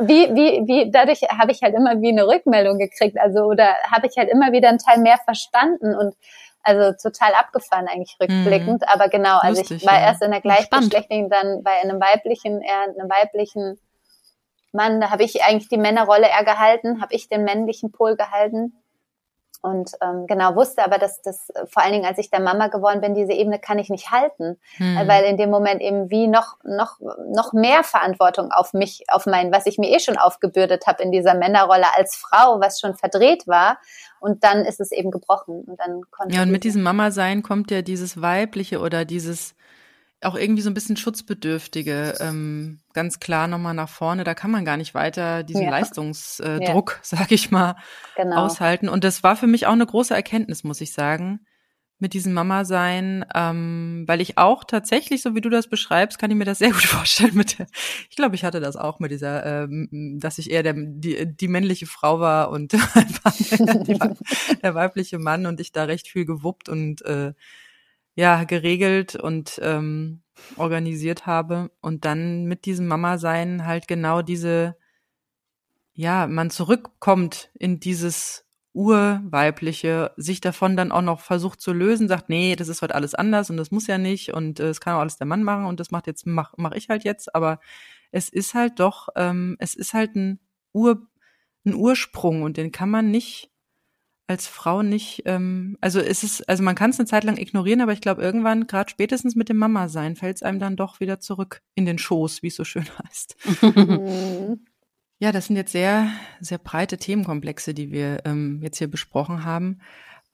wie 0.00 0.34
wie 0.34 0.66
wie 0.66 0.90
dadurch 0.90 1.22
habe 1.22 1.52
ich 1.52 1.62
halt 1.62 1.74
immer 1.74 2.00
wie 2.00 2.10
eine 2.10 2.26
Rückmeldung 2.26 2.78
gekriegt. 2.78 3.18
Also 3.18 3.44
oder 3.44 3.74
habe 3.90 4.06
ich 4.06 4.16
halt 4.16 4.28
immer 4.30 4.52
wieder 4.52 4.68
einen 4.68 4.78
Teil 4.78 4.98
mehr 4.98 5.18
verstanden 5.24 5.94
und 5.96 6.14
also 6.68 6.92
total 7.02 7.32
abgefahren 7.34 7.88
eigentlich 7.88 8.16
rückblickend. 8.20 8.82
Mhm. 8.82 8.88
Aber 8.88 9.08
genau, 9.08 9.38
also 9.38 9.60
Lustig, 9.60 9.82
ich 9.82 9.86
war 9.86 9.98
ja. 9.98 10.06
erst 10.08 10.22
in 10.22 10.30
der 10.30 10.42
gleichgeschlechtlichen, 10.42 11.30
dann 11.30 11.62
bei 11.62 11.80
einem 11.80 11.98
weiblichen, 12.00 12.60
eher 12.60 12.82
einem 12.82 13.08
weiblichen 13.08 13.78
Mann, 14.72 15.00
da 15.00 15.10
habe 15.10 15.24
ich 15.24 15.42
eigentlich 15.42 15.68
die 15.68 15.78
Männerrolle 15.78 16.28
eher 16.28 16.44
gehalten, 16.44 17.00
habe 17.00 17.14
ich 17.14 17.28
den 17.28 17.44
männlichen 17.44 17.90
Pol 17.90 18.16
gehalten. 18.16 18.74
Und 19.60 19.90
ähm, 20.00 20.26
genau 20.28 20.54
wusste 20.54 20.84
aber, 20.84 20.98
dass 20.98 21.20
das 21.20 21.48
vor 21.66 21.82
allen 21.82 21.92
Dingen, 21.92 22.04
als 22.04 22.18
ich 22.18 22.30
der 22.30 22.40
Mama 22.40 22.68
geworden 22.68 23.00
bin, 23.00 23.14
diese 23.14 23.32
Ebene 23.32 23.58
kann 23.58 23.78
ich 23.80 23.90
nicht 23.90 24.12
halten, 24.12 24.56
hm. 24.76 25.08
weil 25.08 25.24
in 25.24 25.36
dem 25.36 25.50
Moment 25.50 25.82
eben 25.82 26.10
wie 26.10 26.28
noch 26.28 26.58
noch 26.62 27.00
noch 27.26 27.52
mehr 27.52 27.82
Verantwortung 27.82 28.52
auf 28.52 28.72
mich, 28.72 29.04
auf 29.08 29.26
mein, 29.26 29.50
was 29.50 29.66
ich 29.66 29.76
mir 29.78 29.90
eh 29.90 29.98
schon 29.98 30.16
aufgebürdet 30.16 30.86
habe 30.86 31.02
in 31.02 31.10
dieser 31.10 31.34
Männerrolle 31.34 31.86
als 31.96 32.14
Frau, 32.14 32.60
was 32.60 32.78
schon 32.78 32.94
verdreht 32.94 33.48
war. 33.48 33.78
Und 34.20 34.44
dann 34.44 34.64
ist 34.64 34.80
es 34.80 34.92
eben 34.92 35.10
gebrochen 35.10 35.62
und 35.66 35.78
dann 35.80 36.02
konnte 36.10 36.36
ja 36.36 36.42
und 36.42 36.50
mit 36.50 36.62
diesem 36.62 36.82
Mama 36.82 37.10
sein 37.10 37.42
kommt 37.42 37.70
ja 37.72 37.82
dieses 37.82 38.22
weibliche 38.22 38.78
oder 38.78 39.04
dieses 39.04 39.54
auch 40.22 40.34
irgendwie 40.34 40.62
so 40.62 40.70
ein 40.70 40.74
bisschen 40.74 40.96
schutzbedürftige, 40.96 42.14
ähm, 42.20 42.80
ganz 42.92 43.20
klar 43.20 43.46
nochmal 43.46 43.74
nach 43.74 43.88
vorne. 43.88 44.24
Da 44.24 44.34
kann 44.34 44.50
man 44.50 44.64
gar 44.64 44.76
nicht 44.76 44.94
weiter 44.94 45.44
diesen 45.44 45.62
ja. 45.62 45.70
Leistungsdruck, 45.70 46.92
ja. 46.94 46.98
sag 47.02 47.30
ich 47.30 47.50
mal, 47.50 47.76
genau. 48.16 48.44
aushalten. 48.44 48.88
Und 48.88 49.04
das 49.04 49.22
war 49.22 49.36
für 49.36 49.46
mich 49.46 49.66
auch 49.66 49.72
eine 49.72 49.86
große 49.86 50.14
Erkenntnis, 50.14 50.64
muss 50.64 50.80
ich 50.80 50.92
sagen, 50.92 51.40
mit 52.00 52.14
diesem 52.14 52.32
Mama 52.32 52.64
sein, 52.64 53.24
ähm, 53.34 54.04
weil 54.06 54.20
ich 54.20 54.38
auch 54.38 54.64
tatsächlich, 54.64 55.22
so 55.22 55.34
wie 55.34 55.40
du 55.40 55.50
das 55.50 55.68
beschreibst, 55.68 56.18
kann 56.18 56.30
ich 56.30 56.36
mir 56.36 56.44
das 56.44 56.58
sehr 56.58 56.70
gut 56.72 56.84
vorstellen. 56.84 57.34
Mit 57.34 57.58
der, 57.58 57.66
ich 58.10 58.16
glaube, 58.16 58.34
ich 58.34 58.44
hatte 58.44 58.60
das 58.60 58.76
auch 58.76 58.98
mit 58.98 59.12
dieser, 59.12 59.64
ähm, 59.64 60.18
dass 60.20 60.38
ich 60.38 60.50
eher 60.50 60.64
der, 60.64 60.74
die, 60.76 61.26
die 61.26 61.48
männliche 61.48 61.86
Frau 61.86 62.18
war 62.18 62.50
und 62.50 62.72
der, 62.72 64.16
der 64.62 64.74
weibliche 64.74 65.18
Mann 65.18 65.46
und 65.46 65.60
ich 65.60 65.70
da 65.70 65.84
recht 65.84 66.08
viel 66.08 66.24
gewuppt 66.24 66.68
und 66.68 67.02
äh, 67.02 67.34
ja 68.18 68.42
geregelt 68.42 69.14
und 69.14 69.60
ähm, 69.62 70.22
organisiert 70.56 71.26
habe. 71.26 71.70
Und 71.80 72.04
dann 72.04 72.46
mit 72.46 72.64
diesem 72.64 72.88
Mama 72.88 73.16
sein 73.16 73.64
halt 73.64 73.86
genau 73.86 74.22
diese 74.22 74.76
ja 75.94 76.26
man 76.26 76.50
zurückkommt 76.50 77.50
in 77.54 77.78
dieses 77.78 78.44
urweibliche 78.72 80.12
sich 80.16 80.40
davon 80.40 80.76
dann 80.76 80.92
auch 80.92 81.02
noch 81.02 81.20
versucht 81.20 81.60
zu 81.60 81.72
lösen 81.72 82.06
sagt 82.06 82.28
nee 82.28 82.54
das 82.54 82.68
ist 82.68 82.82
heute 82.82 82.94
alles 82.94 83.14
anders 83.14 83.50
und 83.50 83.56
das 83.56 83.70
muss 83.72 83.88
ja 83.88 83.98
nicht 83.98 84.32
und 84.34 84.60
es 84.60 84.78
äh, 84.78 84.80
kann 84.80 84.94
auch 84.94 85.00
alles 85.00 85.16
der 85.18 85.26
Mann 85.26 85.42
machen 85.44 85.66
und 85.66 85.80
das 85.80 85.90
macht 85.92 86.06
jetzt 86.08 86.26
mach 86.26 86.54
mach 86.56 86.72
ich 86.72 86.88
halt 86.88 87.04
jetzt. 87.04 87.34
Aber 87.36 87.60
es 88.10 88.28
ist 88.28 88.54
halt 88.54 88.80
doch 88.80 89.08
ähm, 89.16 89.56
es 89.60 89.74
ist 89.74 89.94
halt 89.94 90.16
ein 90.16 90.40
Ur 90.72 91.06
ein 91.64 91.74
Ursprung 91.74 92.42
und 92.42 92.56
den 92.56 92.72
kann 92.72 92.90
man 92.90 93.10
nicht 93.12 93.50
als 94.28 94.46
Frau 94.46 94.82
nicht, 94.82 95.22
ähm, 95.24 95.78
also 95.80 96.00
ist 96.00 96.22
es, 96.22 96.42
also 96.42 96.62
man 96.62 96.74
kann 96.74 96.90
es 96.90 96.98
eine 96.98 97.06
Zeit 97.06 97.24
lang 97.24 97.38
ignorieren, 97.38 97.80
aber 97.80 97.94
ich 97.94 98.02
glaube 98.02 98.22
irgendwann, 98.22 98.66
gerade 98.66 98.90
spätestens 98.90 99.34
mit 99.34 99.48
dem 99.48 99.56
Mama 99.56 99.88
sein, 99.88 100.16
fällt 100.16 100.36
es 100.36 100.42
einem 100.42 100.58
dann 100.58 100.76
doch 100.76 101.00
wieder 101.00 101.18
zurück 101.18 101.62
in 101.74 101.86
den 101.86 101.98
Schoß, 101.98 102.42
wie 102.42 102.48
es 102.48 102.56
so 102.56 102.64
schön 102.64 102.86
heißt. 103.04 103.36
ja, 105.18 105.32
das 105.32 105.46
sind 105.46 105.56
jetzt 105.56 105.72
sehr, 105.72 106.10
sehr 106.40 106.58
breite 106.58 106.98
Themenkomplexe, 106.98 107.72
die 107.72 107.90
wir 107.90 108.20
ähm, 108.26 108.60
jetzt 108.62 108.76
hier 108.76 108.90
besprochen 108.90 109.44
haben. 109.44 109.80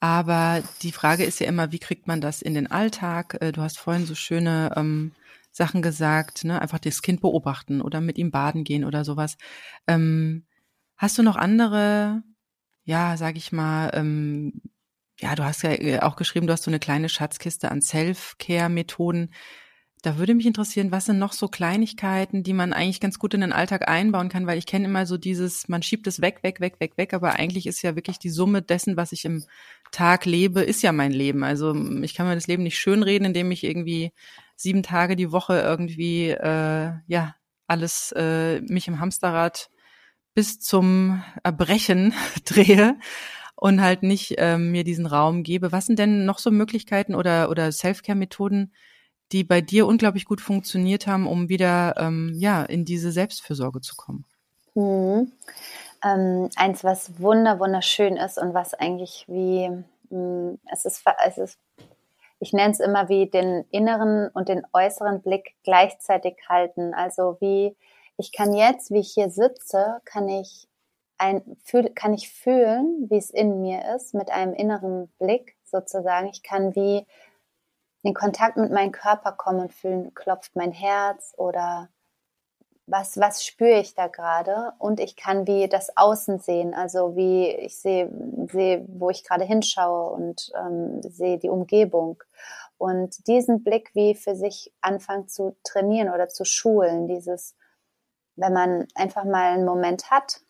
Aber 0.00 0.62
die 0.82 0.92
Frage 0.92 1.24
ist 1.24 1.38
ja 1.38 1.46
immer, 1.46 1.70
wie 1.70 1.78
kriegt 1.78 2.08
man 2.08 2.20
das 2.20 2.42
in 2.42 2.54
den 2.54 2.70
Alltag? 2.70 3.38
Äh, 3.40 3.52
du 3.52 3.62
hast 3.62 3.78
vorhin 3.78 4.06
so 4.06 4.16
schöne 4.16 4.72
ähm, 4.76 5.12
Sachen 5.52 5.82
gesagt, 5.82 6.44
ne? 6.44 6.60
einfach 6.60 6.80
das 6.80 7.00
Kind 7.00 7.20
beobachten 7.20 7.80
oder 7.80 8.00
mit 8.00 8.18
ihm 8.18 8.32
baden 8.32 8.64
gehen 8.64 8.84
oder 8.84 9.04
sowas. 9.04 9.36
Ähm, 9.86 10.44
hast 10.96 11.16
du 11.16 11.22
noch 11.22 11.36
andere 11.36 12.24
ja, 12.84 13.16
sag 13.16 13.36
ich 13.36 13.52
mal, 13.52 13.90
ähm, 13.94 14.60
ja, 15.20 15.34
du 15.34 15.44
hast 15.44 15.62
ja 15.62 15.72
äh, 15.72 16.00
auch 16.00 16.16
geschrieben, 16.16 16.46
du 16.46 16.52
hast 16.52 16.64
so 16.64 16.70
eine 16.70 16.80
kleine 16.80 17.08
Schatzkiste 17.08 17.70
an 17.70 17.80
Self-Care-Methoden. 17.80 19.32
Da 20.02 20.18
würde 20.18 20.34
mich 20.34 20.44
interessieren, 20.44 20.92
was 20.92 21.06
sind 21.06 21.18
noch 21.18 21.32
so 21.32 21.48
Kleinigkeiten, 21.48 22.42
die 22.42 22.52
man 22.52 22.74
eigentlich 22.74 23.00
ganz 23.00 23.18
gut 23.18 23.32
in 23.32 23.40
den 23.40 23.54
Alltag 23.54 23.88
einbauen 23.88 24.28
kann, 24.28 24.46
weil 24.46 24.58
ich 24.58 24.66
kenne 24.66 24.84
immer 24.84 25.06
so 25.06 25.16
dieses, 25.16 25.66
man 25.68 25.82
schiebt 25.82 26.06
es 26.06 26.20
weg, 26.20 26.40
weg, 26.42 26.60
weg, 26.60 26.78
weg, 26.78 26.98
weg, 26.98 27.14
aber 27.14 27.34
eigentlich 27.36 27.66
ist 27.66 27.80
ja 27.80 27.96
wirklich 27.96 28.18
die 28.18 28.28
Summe 28.28 28.60
dessen, 28.60 28.98
was 28.98 29.12
ich 29.12 29.24
im 29.24 29.44
Tag 29.92 30.26
lebe, 30.26 30.60
ist 30.60 30.82
ja 30.82 30.92
mein 30.92 31.12
Leben. 31.12 31.42
Also 31.42 31.74
ich 32.02 32.14
kann 32.14 32.26
mir 32.26 32.34
das 32.34 32.48
Leben 32.48 32.64
nicht 32.64 32.78
schönreden, 32.78 33.28
indem 33.28 33.50
ich 33.50 33.64
irgendwie 33.64 34.12
sieben 34.56 34.82
Tage 34.82 35.16
die 35.16 35.32
Woche 35.32 35.58
irgendwie, 35.58 36.28
äh, 36.28 36.92
ja, 37.06 37.34
alles 37.66 38.12
äh, 38.14 38.60
mich 38.60 38.88
im 38.88 39.00
Hamsterrad 39.00 39.70
bis 40.34 40.60
zum 40.60 41.22
Erbrechen 41.42 42.12
drehe 42.44 42.96
und 43.56 43.80
halt 43.80 44.02
nicht 44.02 44.34
ähm, 44.38 44.70
mir 44.70 44.84
diesen 44.84 45.06
Raum 45.06 45.42
gebe. 45.42 45.72
Was 45.72 45.86
sind 45.86 45.98
denn 45.98 46.24
noch 46.26 46.38
so 46.38 46.50
Möglichkeiten 46.50 47.14
oder, 47.14 47.50
oder 47.50 47.70
Self-Care-Methoden, 47.70 48.72
die 49.32 49.44
bei 49.44 49.60
dir 49.60 49.86
unglaublich 49.86 50.24
gut 50.24 50.40
funktioniert 50.40 51.06
haben, 51.06 51.26
um 51.26 51.48
wieder 51.48 51.94
ähm, 51.96 52.32
ja, 52.34 52.62
in 52.62 52.84
diese 52.84 53.12
Selbstfürsorge 53.12 53.80
zu 53.80 53.94
kommen? 53.96 54.24
Mhm. 54.74 55.32
Ähm, 56.04 56.50
eins, 56.56 56.84
was 56.84 57.18
wunder, 57.20 57.58
wunderschön 57.60 58.16
ist 58.16 58.38
und 58.38 58.52
was 58.52 58.74
eigentlich 58.74 59.24
wie, 59.28 59.70
mh, 60.10 60.18
mm, 60.18 60.58
es 60.70 60.84
ist, 60.84 61.02
es 61.26 61.38
ist 61.38 61.58
ich 62.40 62.52
nenne 62.52 62.72
es 62.72 62.80
immer 62.80 63.08
wie 63.08 63.26
den 63.26 63.64
inneren 63.70 64.28
und 64.34 64.50
den 64.50 64.66
äußeren 64.72 65.22
Blick 65.22 65.54
gleichzeitig 65.62 66.36
halten. 66.46 66.92
Also 66.92 67.38
wie 67.40 67.74
ich 68.16 68.32
kann 68.32 68.54
jetzt, 68.54 68.90
wie 68.90 69.00
ich 69.00 69.12
hier 69.12 69.30
sitze, 69.30 70.00
kann 70.04 70.28
ich 70.28 70.68
ein, 71.18 71.56
fühl, 71.64 71.90
kann 71.90 72.14
ich 72.14 72.30
fühlen, 72.30 73.06
wie 73.10 73.18
es 73.18 73.30
in 73.30 73.60
mir 73.60 73.94
ist, 73.94 74.14
mit 74.14 74.30
einem 74.30 74.54
inneren 74.54 75.08
Blick 75.18 75.56
sozusagen. 75.64 76.28
Ich 76.28 76.42
kann 76.42 76.74
wie 76.74 77.06
in 78.02 78.14
Kontakt 78.14 78.56
mit 78.56 78.70
meinem 78.70 78.92
Körper 78.92 79.32
kommen 79.32 79.60
und 79.60 79.72
fühlen, 79.72 80.14
klopft 80.14 80.54
mein 80.54 80.72
Herz 80.72 81.32
oder 81.36 81.88
was, 82.86 83.18
was 83.18 83.44
spüre 83.44 83.80
ich 83.80 83.94
da 83.94 84.08
gerade? 84.08 84.72
Und 84.78 85.00
ich 85.00 85.16
kann 85.16 85.46
wie 85.46 85.68
das 85.68 85.96
Außen 85.96 86.38
sehen, 86.38 86.74
also 86.74 87.16
wie 87.16 87.48
ich 87.48 87.78
sehe, 87.78 88.10
sehe 88.50 88.84
wo 88.88 89.08
ich 89.08 89.24
gerade 89.24 89.44
hinschaue 89.44 90.10
und 90.10 90.52
ähm, 90.54 91.00
sehe 91.02 91.38
die 91.38 91.48
Umgebung. 91.48 92.22
Und 92.76 93.26
diesen 93.26 93.64
Blick 93.64 93.90
wie 93.94 94.14
für 94.14 94.36
sich 94.36 94.72
anfangen 94.82 95.28
zu 95.28 95.56
trainieren 95.64 96.12
oder 96.12 96.28
zu 96.28 96.44
schulen, 96.44 97.06
dieses 97.06 97.54
wenn 98.36 98.52
man 98.52 98.86
einfach 98.94 99.24
mal 99.24 99.52
einen 99.52 99.64
Moment 99.64 100.10
hat, 100.10 100.40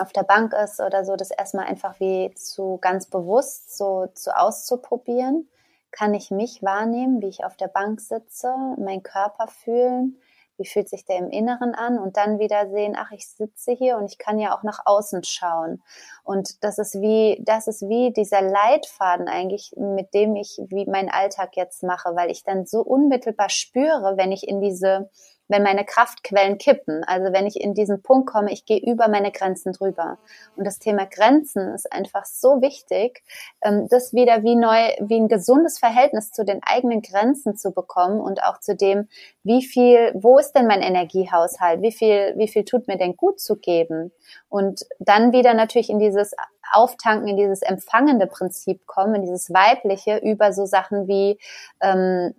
auf 0.00 0.12
der 0.12 0.22
Bank 0.22 0.52
ist 0.52 0.80
oder 0.80 1.04
so, 1.04 1.16
das 1.16 1.30
erstmal 1.30 1.66
einfach 1.66 1.98
wie 2.00 2.32
zu 2.34 2.78
ganz 2.80 3.06
bewusst 3.06 3.76
so 3.76 4.06
zu 4.14 4.36
auszuprobieren. 4.36 5.48
Kann 5.90 6.14
ich 6.14 6.30
mich 6.30 6.62
wahrnehmen, 6.62 7.22
wie 7.22 7.28
ich 7.28 7.44
auf 7.44 7.56
der 7.56 7.68
Bank 7.68 8.00
sitze, 8.00 8.54
meinen 8.76 9.02
Körper 9.02 9.46
fühlen, 9.48 10.20
wie 10.58 10.66
fühlt 10.66 10.88
sich 10.88 11.04
der 11.04 11.18
im 11.18 11.30
Inneren 11.30 11.74
an 11.74 11.98
und 11.98 12.16
dann 12.16 12.38
wieder 12.38 12.68
sehen, 12.70 12.96
ach, 12.98 13.10
ich 13.12 13.28
sitze 13.28 13.72
hier 13.72 13.96
und 13.96 14.10
ich 14.10 14.18
kann 14.18 14.38
ja 14.38 14.56
auch 14.56 14.62
nach 14.62 14.80
außen 14.84 15.22
schauen. 15.24 15.82
Und 16.24 16.62
das 16.64 16.78
ist 16.78 17.00
wie, 17.00 17.40
das 17.44 17.66
ist 17.66 17.88
wie 17.88 18.12
dieser 18.12 18.42
Leitfaden 18.42 19.28
eigentlich, 19.28 19.72
mit 19.76 20.12
dem 20.14 20.36
ich 20.36 20.60
wie 20.66 20.86
meinen 20.86 21.10
Alltag 21.10 21.56
jetzt 21.56 21.82
mache, 21.82 22.14
weil 22.16 22.30
ich 22.30 22.42
dann 22.42 22.66
so 22.66 22.80
unmittelbar 22.80 23.48
spüre, 23.48 24.16
wenn 24.16 24.32
ich 24.32 24.48
in 24.48 24.60
diese 24.60 25.10
wenn 25.48 25.62
meine 25.62 25.84
Kraftquellen 25.84 26.58
kippen. 26.58 27.04
Also 27.04 27.32
wenn 27.32 27.46
ich 27.46 27.60
in 27.60 27.74
diesen 27.74 28.02
Punkt 28.02 28.28
komme, 28.28 28.52
ich 28.52 28.64
gehe 28.64 28.80
über 28.80 29.08
meine 29.08 29.30
Grenzen 29.30 29.72
drüber. 29.72 30.18
Und 30.56 30.64
das 30.64 30.78
Thema 30.78 31.06
Grenzen 31.06 31.74
ist 31.74 31.92
einfach 31.92 32.24
so 32.24 32.60
wichtig, 32.60 33.22
ähm, 33.62 33.86
das 33.88 34.12
wieder 34.12 34.42
wie 34.42 34.56
neu, 34.56 34.92
wie 35.00 35.16
ein 35.16 35.28
gesundes 35.28 35.78
Verhältnis 35.78 36.32
zu 36.32 36.44
den 36.44 36.60
eigenen 36.64 37.02
Grenzen 37.02 37.56
zu 37.56 37.72
bekommen 37.72 38.20
und 38.20 38.42
auch 38.42 38.60
zu 38.60 38.74
dem, 38.74 39.08
wie 39.44 39.64
viel, 39.64 40.12
wo 40.14 40.38
ist 40.38 40.52
denn 40.52 40.66
mein 40.66 40.82
Energiehaushalt? 40.82 41.82
Wie 41.82 41.92
viel, 41.92 42.34
wie 42.36 42.48
viel 42.48 42.64
tut 42.64 42.88
mir 42.88 42.98
denn 42.98 43.16
gut 43.16 43.40
zu 43.40 43.56
geben? 43.56 44.12
Und 44.48 44.86
dann 44.98 45.32
wieder 45.32 45.54
natürlich 45.54 45.90
in 45.90 45.98
dieses 45.98 46.34
Auftanken, 46.72 47.28
in 47.28 47.36
dieses 47.36 47.62
empfangende 47.62 48.26
Prinzip 48.26 48.86
kommen, 48.86 49.16
in 49.16 49.22
dieses 49.22 49.52
weibliche 49.52 50.18
über 50.18 50.52
so 50.52 50.66
Sachen 50.66 51.06
wie 51.06 51.38
ähm, 51.80 52.34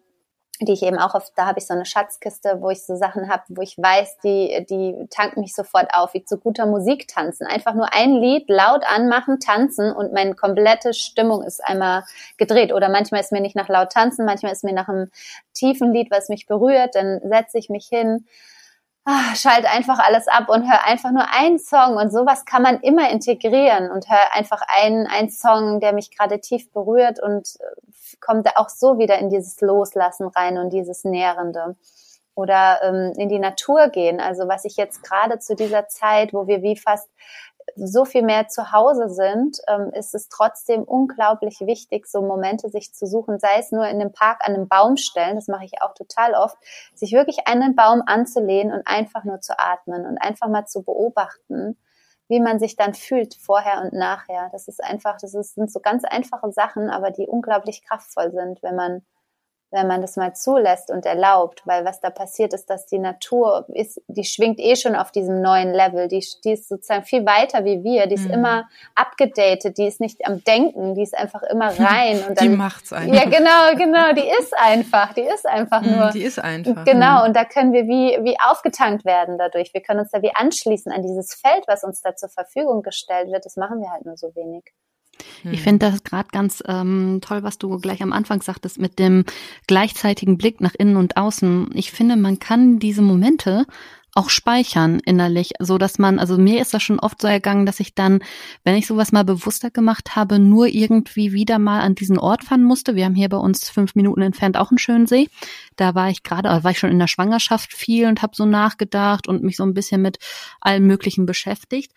die 0.62 0.74
ich 0.74 0.84
eben 0.84 0.98
auch 0.98 1.14
auf, 1.14 1.32
da 1.36 1.46
habe 1.46 1.60
ich 1.60 1.68
so 1.68 1.74
eine 1.74 1.86
Schatzkiste, 1.86 2.58
wo 2.62 2.70
ich 2.70 2.84
so 2.84 2.96
Sachen 2.96 3.30
habe, 3.30 3.44
wo 3.50 3.62
ich 3.62 3.78
weiß, 3.78 4.18
die, 4.24 4.66
die 4.70 5.08
tanken 5.10 5.42
mich 5.42 5.54
sofort 5.54 5.94
auf, 5.94 6.14
wie 6.14 6.26
zu 6.26 6.38
guter 6.38 6.66
Musik 6.66 7.08
tanzen. 7.08 7.46
Einfach 7.46 7.74
nur 7.74 7.94
ein 7.94 8.14
Lied 8.16 8.50
laut 8.50 8.84
anmachen, 8.88 9.40
tanzen 9.40 9.92
und 9.92 10.14
meine 10.14 10.34
komplette 10.34 10.94
Stimmung 10.94 11.44
ist 11.44 11.64
einmal 11.64 12.04
gedreht. 12.38 12.74
Oder 12.74 12.90
manchmal 12.90 13.22
ist 13.22 13.32
mir 13.32 13.42
nicht 13.42 13.56
nach 13.56 13.70
laut 13.70 13.92
tanzen, 13.92 14.26
manchmal 14.26 14.52
ist 14.52 14.64
mir 14.64 14.74
nach 14.74 14.90
einem 14.90 15.12
tiefen 15.54 15.94
Lied, 15.94 16.10
was 16.10 16.30
mich 16.30 16.48
berührt, 16.48 16.96
dann 16.96 17.22
setze 17.24 17.58
ich 17.58 17.70
mich 17.70 17.88
hin 17.88 18.26
ah, 19.08 19.36
schalt 19.36 19.66
einfach 19.66 20.00
alles 20.00 20.28
ab 20.28 20.50
und 20.50 20.70
hör 20.70 20.86
einfach 20.86 21.12
nur 21.12 21.26
einen 21.34 21.60
Song 21.60 21.96
und 21.96 22.12
sowas 22.12 22.46
kann 22.46 22.62
man 22.62 22.82
immer 22.82 23.10
integrieren 23.10 23.90
und 23.90 24.10
hör 24.10 24.36
einfach 24.36 24.62
einen, 24.68 25.08
einen 25.08 25.30
Song, 25.30 25.80
der 25.80 25.94
mich 25.94 26.16
gerade 26.16 26.42
tief 26.42 26.72
berührt 26.74 27.22
und 27.24 27.56
äh, 27.60 28.18
kommt 28.20 28.56
auch 28.58 28.70
so 28.70 28.98
wieder 28.98 29.18
in 29.18 29.30
dieses 29.30 29.62
Loslassen 29.62 30.28
rein 30.28 30.58
und 30.58 30.72
dieses 30.72 31.06
Nährende. 31.06 31.76
Oder 32.36 32.82
ähm, 32.84 33.14
in 33.18 33.30
die 33.30 33.40
Natur 33.40 33.88
gehen. 33.88 34.20
Also 34.20 34.48
was 34.48 34.64
ich 34.64 34.78
jetzt 34.78 35.02
gerade 35.02 35.40
zu 35.40 35.56
dieser 35.56 35.88
Zeit, 35.88 36.34
wo 36.34 36.46
wir 36.46 36.62
wie 36.62 36.76
fast 36.76 37.10
so 37.76 38.06
viel 38.06 38.24
mehr 38.24 38.48
zu 38.48 38.72
Hause 38.72 39.10
sind, 39.10 39.60
ähm, 39.68 39.92
ist 39.94 40.16
es 40.16 40.30
trotzdem 40.30 40.84
unglaublich 40.84 41.60
wichtig, 41.62 42.08
so 42.08 42.22
Momente 42.22 42.70
sich 42.70 42.94
zu 42.94 43.06
suchen, 43.06 43.40
sei 43.40 43.60
es 43.60 43.72
nur 43.72 43.86
in 43.88 44.02
einem 44.02 44.12
Park 44.12 44.42
an 44.48 44.56
einem 44.56 44.68
Baum 44.68 44.98
stellen, 44.98 45.36
das 45.36 45.48
mache 45.48 45.66
ich 45.66 45.82
auch 45.82 45.94
total 45.94 46.34
oft, 46.34 46.58
sich 46.96 47.12
wirklich 47.12 47.38
den 47.48 47.76
Baum 47.76 48.02
anzulehnen 48.06 48.74
und 48.74 48.88
einfach 48.88 49.24
nur 49.24 49.42
zu 49.42 49.58
atmen 49.58 50.06
und 50.06 50.18
einfach 50.18 50.48
mal 50.48 50.66
zu 50.66 50.84
beobachten, 50.84 51.78
wie 52.28 52.40
man 52.40 52.60
sich 52.60 52.76
dann 52.76 52.94
fühlt 52.94 53.36
vorher 53.36 53.82
und 53.82 53.94
nachher. 53.94 54.50
Das 54.52 54.68
ist 54.68 54.84
einfach, 54.84 55.18
das 55.20 55.34
ist, 55.34 55.56
sind 55.56 55.72
so 55.72 55.80
ganz 55.80 56.04
einfache 56.04 56.52
Sachen, 56.52 56.90
aber 56.90 57.12
die 57.12 57.28
unglaublich 57.28 57.84
kraftvoll 57.84 58.32
sind, 58.32 58.62
wenn 58.64 58.76
man 58.76 59.06
wenn 59.70 59.88
man 59.88 60.02
das 60.02 60.16
mal 60.16 60.34
zulässt 60.34 60.90
und 60.90 61.06
erlaubt, 61.06 61.62
weil 61.66 61.84
was 61.84 62.00
da 62.00 62.10
passiert 62.10 62.54
ist, 62.54 62.70
dass 62.70 62.86
die 62.86 63.00
Natur 63.00 63.66
ist, 63.74 64.02
die 64.08 64.24
schwingt 64.24 64.60
eh 64.60 64.78
schon 64.78 64.96
auf 64.96 65.12
diesem 65.12 65.42
neuen 65.42 65.74
Level, 65.74 66.08
die, 66.08 66.26
die 66.46 66.54
ist 66.54 66.70
sozusagen 66.70 67.04
viel 67.04 67.26
weiter 67.26 67.66
wie 67.66 67.84
wir, 67.84 68.08
die 68.08 68.16
ist 68.16 68.28
mhm. 68.28 68.36
immer 68.36 68.70
abgedatet, 68.96 69.78
die 69.78 69.88
ist 69.88 70.00
nicht 70.00 70.26
am 70.26 70.42
Denken, 70.46 70.96
die 70.96 71.04
ist 71.04 71.18
einfach 71.18 71.44
immer 71.44 71.68
rein 71.80 72.24
und 72.28 72.40
dann, 72.40 72.50
die 72.50 72.56
macht's 72.56 72.94
einfach. 72.94 73.14
Ja, 73.14 73.26
genau, 73.26 73.76
genau, 73.78 74.14
die 74.14 74.30
ist 74.40 74.58
einfach, 74.58 75.14
die 75.14 75.22
ist 75.22 75.46
einfach 75.46 75.82
mhm, 75.82 75.98
nur. 75.98 76.10
Die 76.12 76.24
ist 76.24 76.40
einfach. 76.40 76.86
Genau, 76.86 77.20
mhm. 77.20 77.28
und 77.28 77.36
da 77.36 77.44
können 77.44 77.74
wir 77.74 77.88
wie, 77.88 78.18
wie 78.24 78.38
aufgetankt 78.40 79.04
werden 79.04 79.38
dadurch. 79.38 79.74
Wir 79.74 79.82
können 79.82 80.00
uns 80.00 80.12
da 80.12 80.22
wie 80.22 80.34
anschließen 80.34 80.92
an 80.94 81.02
dieses 81.02 81.34
Feld, 81.34 81.66
was 81.68 81.84
uns 81.84 82.02
da 82.02 82.16
zur 82.16 82.30
Verfügung 82.30 82.84
gestellt 82.84 83.32
wird. 83.32 83.46
Das 83.46 83.58
machen 83.58 83.82
wir 83.82 83.92
halt 83.92 84.06
nur 84.06 84.16
so 84.16 84.34
wenig. 84.34 84.64
Ich 85.52 85.62
finde 85.62 85.90
das 85.92 86.04
gerade 86.04 86.30
ganz 86.32 86.64
ähm, 86.68 87.20
toll, 87.22 87.44
was 87.44 87.58
du 87.58 87.78
gleich 87.80 88.02
am 88.02 88.14
Anfang 88.14 88.42
sagtest 88.42 88.80
mit 88.80 89.00
dem 89.00 89.24
gleichzeitigen 89.68 90.38
Blick 90.38 90.62
nach 90.62 90.76
innen 90.78 90.98
und 90.98 91.18
außen. 91.18 91.70
Ich 91.74 91.92
finde, 91.92 92.16
man 92.16 92.40
kann 92.40 92.80
diese 92.80 93.02
Momente 93.02 93.66
auch 94.18 94.32
speichern 94.32 95.00
innerlich, 95.06 95.52
so 95.60 95.78
dass 95.78 96.00
man, 96.00 96.18
also 96.18 96.40
mir 96.40 96.60
ist 96.60 96.74
das 96.74 96.82
schon 96.82 97.00
oft 97.00 97.22
so 97.22 97.28
ergangen, 97.28 97.68
dass 97.68 97.80
ich 97.80 97.94
dann, 97.94 98.24
wenn 98.64 98.76
ich 98.76 98.88
sowas 98.88 99.12
mal 99.12 99.24
bewusster 99.24 99.70
gemacht 99.70 100.16
habe, 100.16 100.40
nur 100.40 100.66
irgendwie 100.66 101.34
wieder 101.34 101.60
mal 101.60 101.82
an 101.82 101.94
diesen 101.94 102.18
Ort 102.18 102.44
fahren 102.44 102.64
musste. 102.64 102.96
Wir 102.96 103.06
haben 103.06 103.14
hier 103.14 103.30
bei 103.30 103.38
uns 103.38 103.70
fünf 103.70 103.94
Minuten 103.94 104.24
entfernt 104.24 104.58
auch 104.58 104.72
einen 104.72 104.80
schönen 104.80 105.06
See. 105.06 105.30
Da 105.76 105.94
war 105.94 106.10
ich 106.10 106.24
gerade, 106.24 106.50
war 106.64 106.72
ich 106.72 106.80
schon 106.80 106.90
in 106.90 106.98
der 106.98 107.08
Schwangerschaft 107.08 107.74
viel 107.74 108.08
und 108.08 108.24
habe 108.24 108.36
so 108.36 108.46
nachgedacht 108.46 109.28
und 109.28 109.44
mich 109.44 109.56
so 109.56 109.64
ein 109.64 109.76
bisschen 109.76 110.02
mit 110.02 110.18
allem 110.62 110.88
Möglichen 110.88 111.28
beschäftigt. 111.28 111.92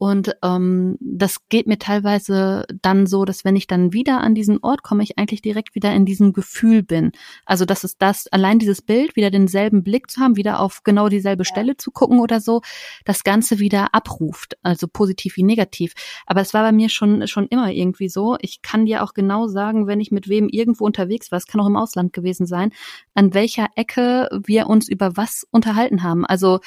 Und 0.00 0.34
ähm, 0.42 0.96
das 0.98 1.46
geht 1.50 1.66
mir 1.66 1.78
teilweise 1.78 2.64
dann 2.80 3.06
so, 3.06 3.26
dass 3.26 3.44
wenn 3.44 3.54
ich 3.54 3.66
dann 3.66 3.92
wieder 3.92 4.22
an 4.22 4.34
diesen 4.34 4.56
Ort 4.62 4.82
komme, 4.82 5.02
ich 5.02 5.18
eigentlich 5.18 5.42
direkt 5.42 5.74
wieder 5.74 5.92
in 5.92 6.06
diesem 6.06 6.32
Gefühl 6.32 6.82
bin. 6.82 7.12
Also 7.44 7.66
das 7.66 7.84
ist 7.84 8.00
das, 8.00 8.26
allein 8.28 8.58
dieses 8.58 8.80
Bild, 8.80 9.14
wieder 9.14 9.30
denselben 9.30 9.84
Blick 9.84 10.10
zu 10.10 10.22
haben, 10.22 10.36
wieder 10.36 10.60
auf 10.60 10.84
genau 10.84 11.10
dieselbe 11.10 11.42
ja. 11.42 11.44
Stelle 11.44 11.76
zu 11.76 11.90
gucken 11.90 12.18
oder 12.18 12.40
so, 12.40 12.62
das 13.04 13.24
Ganze 13.24 13.58
wieder 13.58 13.94
abruft, 13.94 14.56
also 14.62 14.88
positiv 14.88 15.36
wie 15.36 15.42
negativ. 15.42 15.92
Aber 16.24 16.40
es 16.40 16.54
war 16.54 16.62
bei 16.62 16.72
mir 16.72 16.88
schon, 16.88 17.26
schon 17.26 17.46
immer 17.48 17.70
irgendwie 17.70 18.08
so. 18.08 18.38
Ich 18.40 18.62
kann 18.62 18.86
dir 18.86 19.04
auch 19.04 19.12
genau 19.12 19.48
sagen, 19.48 19.86
wenn 19.86 20.00
ich 20.00 20.10
mit 20.10 20.30
wem 20.30 20.48
irgendwo 20.48 20.86
unterwegs 20.86 21.30
war, 21.30 21.36
es 21.36 21.46
kann 21.46 21.60
auch 21.60 21.66
im 21.66 21.76
Ausland 21.76 22.14
gewesen 22.14 22.46
sein, 22.46 22.72
an 23.12 23.34
welcher 23.34 23.68
Ecke 23.76 24.30
wir 24.46 24.66
uns 24.66 24.88
über 24.88 25.18
was 25.18 25.46
unterhalten 25.50 26.02
haben. 26.02 26.24
Also 26.24 26.60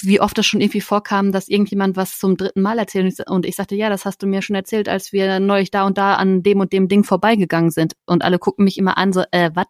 wie 0.00 0.20
oft 0.20 0.36
das 0.36 0.46
schon 0.46 0.60
irgendwie 0.60 0.80
vorkam, 0.80 1.32
dass 1.32 1.48
irgendjemand 1.48 1.96
was 1.96 2.18
zum 2.18 2.36
dritten 2.36 2.62
Mal 2.62 2.78
erzählt 2.78 3.20
und 3.28 3.46
ich 3.46 3.56
sagte, 3.56 3.76
ja, 3.76 3.88
das 3.88 4.04
hast 4.04 4.22
du 4.22 4.26
mir 4.26 4.42
schon 4.42 4.56
erzählt, 4.56 4.88
als 4.88 5.12
wir 5.12 5.40
neulich 5.40 5.70
da 5.70 5.84
und 5.84 5.98
da 5.98 6.14
an 6.14 6.42
dem 6.42 6.60
und 6.60 6.72
dem 6.72 6.88
Ding 6.88 7.04
vorbeigegangen 7.04 7.70
sind 7.70 7.94
und 8.06 8.24
alle 8.24 8.38
gucken 8.38 8.64
mich 8.64 8.78
immer 8.78 8.98
an, 8.98 9.12
so, 9.12 9.24
äh, 9.30 9.50
was? 9.54 9.66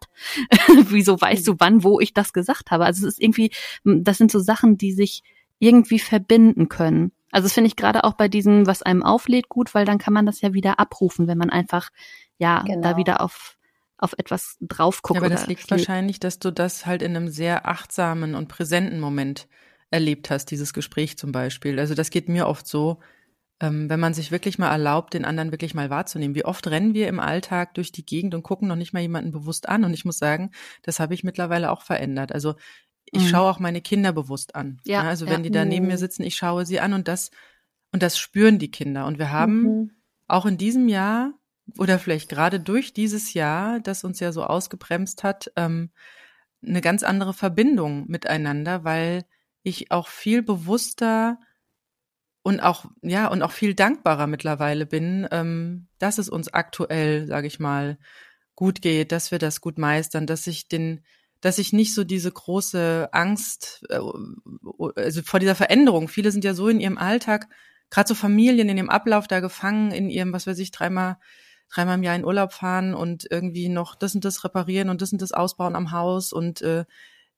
Wieso 0.89 1.19
weißt 1.19 1.47
du 1.47 1.55
wann, 1.59 1.83
wo 1.83 1.99
ich 1.99 2.13
das 2.13 2.33
gesagt 2.33 2.71
habe? 2.71 2.85
Also 2.85 3.07
es 3.07 3.13
ist 3.13 3.21
irgendwie, 3.21 3.51
das 3.83 4.17
sind 4.17 4.31
so 4.31 4.39
Sachen, 4.39 4.77
die 4.77 4.93
sich 4.93 5.21
irgendwie 5.59 5.99
verbinden 5.99 6.69
können. 6.69 7.11
Also 7.31 7.45
das 7.45 7.53
finde 7.53 7.67
ich 7.67 7.75
gerade 7.75 8.03
auch 8.03 8.13
bei 8.13 8.27
diesem, 8.27 8.67
was 8.67 8.83
einem 8.83 9.03
auflädt, 9.03 9.49
gut, 9.49 9.73
weil 9.73 9.85
dann 9.85 9.97
kann 9.97 10.13
man 10.13 10.25
das 10.25 10.41
ja 10.41 10.53
wieder 10.53 10.79
abrufen, 10.79 11.27
wenn 11.27 11.37
man 11.37 11.49
einfach, 11.49 11.89
ja, 12.37 12.61
genau. 12.61 12.81
da 12.81 12.97
wieder 12.97 13.21
auf 13.21 13.57
auf 14.03 14.13
etwas 14.17 14.57
drauf 14.59 15.01
guckt. 15.01 15.21
Ja, 15.21 15.25
aber 15.25 15.33
das 15.33 15.47
liegt 15.47 15.71
wahrscheinlich, 15.71 16.19
dass 16.19 16.37
du 16.37 16.51
das 16.51 16.85
halt 16.85 17.01
in 17.01 17.15
einem 17.15 17.29
sehr 17.29 17.65
achtsamen 17.67 18.35
und 18.35 18.49
präsenten 18.49 18.99
Moment 18.99 19.47
erlebt 19.93 20.31
hast, 20.31 20.45
dieses 20.51 20.73
Gespräch 20.73 21.17
zum 21.17 21.31
Beispiel. 21.31 21.79
Also 21.79 21.93
das 21.93 22.09
geht 22.09 22.27
mir 22.27 22.47
oft 22.47 22.67
so, 22.67 22.99
ähm, 23.59 23.89
wenn 23.89 23.99
man 23.99 24.15
sich 24.15 24.31
wirklich 24.31 24.57
mal 24.57 24.71
erlaubt, 24.71 25.13
den 25.13 25.23
anderen 25.23 25.51
wirklich 25.51 25.75
mal 25.75 25.91
wahrzunehmen. 25.91 26.35
Wie 26.35 26.45
oft 26.45 26.67
rennen 26.67 26.95
wir 26.95 27.07
im 27.07 27.19
Alltag 27.19 27.75
durch 27.75 27.91
die 27.91 28.05
Gegend 28.05 28.33
und 28.33 28.41
gucken 28.41 28.67
noch 28.67 28.75
nicht 28.75 28.91
mal 28.91 29.01
jemanden 29.01 29.31
bewusst 29.31 29.69
an. 29.69 29.83
Und 29.83 29.93
ich 29.93 30.03
muss 30.03 30.17
sagen, 30.17 30.49
das 30.81 30.99
habe 30.99 31.13
ich 31.13 31.23
mittlerweile 31.23 31.71
auch 31.71 31.83
verändert. 31.83 32.31
Also 32.31 32.55
ich 33.05 33.23
mhm. 33.23 33.27
schaue 33.27 33.51
auch 33.51 33.59
meine 33.59 33.81
Kinder 33.81 34.11
bewusst 34.11 34.55
an. 34.55 34.81
Ja, 34.83 35.03
also 35.03 35.27
wenn 35.27 35.43
ja. 35.43 35.43
die 35.43 35.51
da 35.51 35.63
neben 35.63 35.85
mir 35.85 35.93
mhm. 35.93 35.97
sitzen, 35.97 36.23
ich 36.23 36.35
schaue 36.35 36.65
sie 36.65 36.79
an 36.79 36.93
und 36.93 37.07
das 37.07 37.29
und 37.91 38.01
das 38.01 38.17
spüren 38.17 38.57
die 38.57 38.71
Kinder. 38.71 39.05
Und 39.05 39.19
wir 39.19 39.31
haben 39.31 39.61
mhm. 39.61 39.91
auch 40.27 40.47
in 40.47 40.57
diesem 40.57 40.87
Jahr 40.87 41.33
oder 41.77 41.99
vielleicht 41.99 42.29
gerade 42.29 42.59
durch 42.59 42.93
dieses 42.93 43.35
Jahr, 43.35 43.79
das 43.79 44.03
uns 44.03 44.19
ja 44.19 44.31
so 44.31 44.43
ausgebremst 44.43 45.23
hat, 45.23 45.51
ähm, 45.55 45.91
eine 46.65 46.81
ganz 46.81 47.03
andere 47.03 47.33
Verbindung 47.33 48.05
miteinander, 48.07 48.83
weil 48.83 49.25
ich 49.63 49.91
auch 49.91 50.07
viel 50.07 50.43
bewusster 50.43 51.39
und 52.43 52.59
auch 52.59 52.85
ja 53.01 53.27
und 53.27 53.41
auch 53.41 53.51
viel 53.51 53.73
dankbarer 53.73 54.27
mittlerweile 54.27 54.85
bin, 54.85 55.27
ähm, 55.31 55.87
dass 55.99 56.17
es 56.17 56.29
uns 56.29 56.53
aktuell, 56.53 57.25
sage 57.27 57.47
ich 57.47 57.59
mal, 57.59 57.97
gut 58.55 58.81
geht, 58.81 59.11
dass 59.11 59.31
wir 59.31 59.39
das 59.39 59.61
gut 59.61 59.77
meistern, 59.77 60.27
dass 60.27 60.45
ich 60.47 60.67
den, 60.67 61.03
dass 61.41 61.57
ich 61.57 61.73
nicht 61.73 61.93
so 61.93 62.03
diese 62.03 62.31
große 62.31 63.09
Angst, 63.11 63.83
äh, 63.89 63.99
also 64.95 65.21
vor 65.23 65.39
dieser 65.39 65.55
Veränderung. 65.55 66.07
Viele 66.07 66.31
sind 66.31 66.43
ja 66.43 66.53
so 66.53 66.67
in 66.67 66.79
ihrem 66.79 66.97
Alltag, 66.97 67.47
gerade 67.89 68.07
so 68.09 68.15
Familien 68.15 68.69
in 68.69 68.77
ihrem 68.77 68.89
Ablauf 68.89 69.27
da 69.27 69.39
gefangen, 69.39 69.91
in 69.91 70.09
ihrem, 70.09 70.33
was 70.33 70.45
weiß 70.45 70.59
ich, 70.59 70.71
dreimal 70.71 71.17
dreimal 71.73 71.95
im 71.97 72.03
Jahr 72.03 72.15
in 72.15 72.25
Urlaub 72.25 72.53
fahren 72.53 72.93
und 72.93 73.25
irgendwie 73.29 73.69
noch 73.69 73.95
das 73.95 74.13
und 74.15 74.25
das 74.25 74.43
reparieren 74.43 74.89
und 74.89 75.01
das 75.01 75.11
und 75.11 75.21
das 75.21 75.31
ausbauen 75.31 75.75
am 75.75 75.91
Haus 75.91 76.31
und 76.31 76.61
äh, 76.61 76.85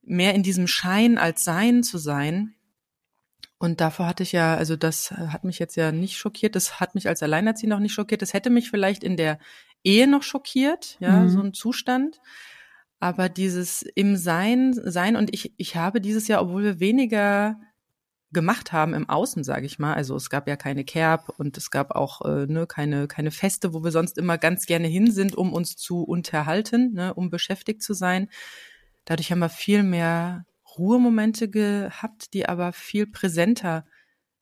mehr 0.05 0.33
in 0.33 0.43
diesem 0.43 0.67
Schein 0.67 1.17
als 1.17 1.43
Sein 1.43 1.83
zu 1.83 1.97
sein. 1.97 2.55
Und 3.57 3.81
davor 3.81 4.07
hatte 4.07 4.23
ich 4.23 4.31
ja, 4.31 4.55
also 4.55 4.75
das 4.75 5.11
hat 5.11 5.43
mich 5.43 5.59
jetzt 5.59 5.75
ja 5.75 5.91
nicht 5.91 6.17
schockiert, 6.17 6.55
das 6.55 6.79
hat 6.79 6.93
mich 6.93 7.07
als 7.07 7.23
Alleinerziehende 7.23 7.75
auch 7.75 7.81
nicht 7.81 7.93
schockiert, 7.93 8.21
das 8.21 8.33
hätte 8.33 8.49
mich 8.49 8.69
vielleicht 8.69 9.03
in 9.03 9.17
der 9.17 9.39
Ehe 9.83 10.07
noch 10.07 10.23
schockiert, 10.23 10.97
ja, 10.99 11.21
mhm. 11.21 11.29
so 11.29 11.41
ein 11.41 11.53
Zustand. 11.53 12.19
Aber 12.99 13.29
dieses 13.29 13.81
im 13.81 14.17
Sein, 14.17 14.73
Sein 14.73 15.15
und 15.15 15.33
ich, 15.33 15.53
ich 15.57 15.75
habe 15.75 16.01
dieses 16.01 16.27
Jahr, 16.27 16.41
obwohl 16.41 16.63
wir 16.63 16.79
weniger 16.79 17.59
gemacht 18.31 18.71
haben 18.71 18.93
im 18.93 19.09
Außen, 19.09 19.43
sage 19.43 19.65
ich 19.65 19.79
mal. 19.79 19.93
Also 19.93 20.15
es 20.15 20.29
gab 20.29 20.47
ja 20.47 20.55
keine 20.55 20.83
Kerb 20.83 21.29
und 21.37 21.57
es 21.57 21.71
gab 21.71 21.91
auch 21.91 22.21
äh, 22.25 22.45
ne, 22.47 22.67
keine, 22.67 23.07
keine 23.07 23.31
Feste, 23.31 23.73
wo 23.73 23.83
wir 23.83 23.91
sonst 23.91 24.17
immer 24.17 24.37
ganz 24.37 24.65
gerne 24.65 24.87
hin 24.87 25.11
sind, 25.11 25.35
um 25.35 25.53
uns 25.53 25.75
zu 25.77 26.03
unterhalten, 26.03 26.93
ne, 26.93 27.13
um 27.13 27.29
beschäftigt 27.29 27.81
zu 27.81 27.93
sein. 27.93 28.29
Dadurch 29.05 29.31
haben 29.31 29.39
wir 29.39 29.49
viel 29.49 29.83
mehr 29.83 30.45
Ruhemomente 30.77 31.49
gehabt, 31.49 32.33
die 32.33 32.47
aber 32.47 32.73
viel 32.73 33.07
präsenter 33.07 33.85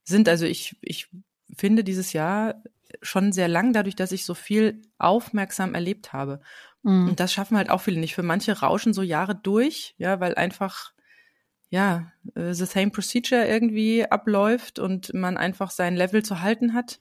sind. 0.02 0.28
Also 0.28 0.46
ich, 0.46 0.76
ich 0.80 1.08
finde 1.56 1.84
dieses 1.84 2.12
Jahr 2.12 2.62
schon 3.02 3.32
sehr 3.32 3.48
lang, 3.48 3.72
dadurch, 3.72 3.96
dass 3.96 4.12
ich 4.12 4.24
so 4.24 4.34
viel 4.34 4.82
aufmerksam 4.98 5.74
erlebt 5.74 6.12
habe. 6.12 6.40
Mhm. 6.82 7.08
Und 7.08 7.20
das 7.20 7.32
schaffen 7.32 7.56
halt 7.56 7.70
auch 7.70 7.80
viele 7.80 8.00
nicht. 8.00 8.14
Für 8.14 8.22
manche 8.22 8.60
rauschen 8.60 8.92
so 8.92 9.02
Jahre 9.02 9.34
durch, 9.34 9.94
ja, 9.98 10.20
weil 10.20 10.34
einfach 10.34 10.94
ja, 11.74 12.12
äh, 12.36 12.54
the 12.54 12.66
same 12.66 12.90
procedure 12.90 13.46
irgendwie 13.46 14.04
abläuft 14.04 14.78
und 14.78 15.12
man 15.12 15.36
einfach 15.36 15.70
sein 15.70 15.96
Level 15.96 16.22
zu 16.22 16.40
halten 16.40 16.72
hat. 16.72 17.00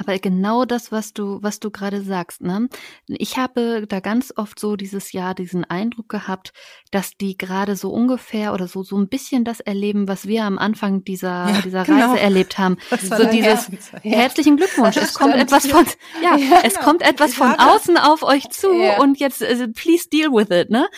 Aber 0.00 0.16
genau 0.20 0.64
das, 0.64 0.92
was 0.92 1.12
du, 1.12 1.42
was 1.42 1.58
du 1.58 1.72
gerade 1.72 2.02
sagst, 2.02 2.40
ne? 2.40 2.68
Ich 3.08 3.36
habe 3.36 3.84
da 3.88 3.98
ganz 3.98 4.32
oft 4.36 4.60
so 4.60 4.76
dieses 4.76 5.10
Jahr 5.10 5.34
diesen 5.34 5.64
Eindruck 5.64 6.08
gehabt, 6.08 6.52
dass 6.92 7.16
die 7.16 7.36
gerade 7.36 7.74
so 7.74 7.90
ungefähr 7.90 8.54
oder 8.54 8.68
so, 8.68 8.84
so 8.84 8.96
ein 8.96 9.08
bisschen 9.08 9.44
das 9.44 9.58
erleben, 9.58 10.06
was 10.06 10.28
wir 10.28 10.44
am 10.44 10.56
Anfang 10.56 11.02
dieser, 11.02 11.50
ja, 11.50 11.60
dieser 11.62 11.82
genau. 11.82 12.10
Reise 12.12 12.20
erlebt 12.20 12.58
haben. 12.58 12.76
So 13.08 13.24
dieses, 13.24 13.70
ja. 14.02 14.18
herzlichen 14.18 14.56
Glückwunsch. 14.56 14.96
es 14.98 15.14
kommt 15.14 15.34
etwas 15.34 15.66
von, 15.66 15.84
ja, 16.22 16.36
ja 16.36 16.60
es 16.62 16.74
genau. 16.74 16.84
kommt 16.84 17.02
etwas 17.02 17.34
von 17.34 17.52
außen 17.58 17.96
auf 17.96 18.22
euch 18.22 18.50
zu 18.50 18.70
und 19.00 19.18
jetzt, 19.18 19.42
also, 19.42 19.66
please 19.72 20.08
deal 20.08 20.30
with 20.30 20.50
it, 20.50 20.70
ne? 20.70 20.88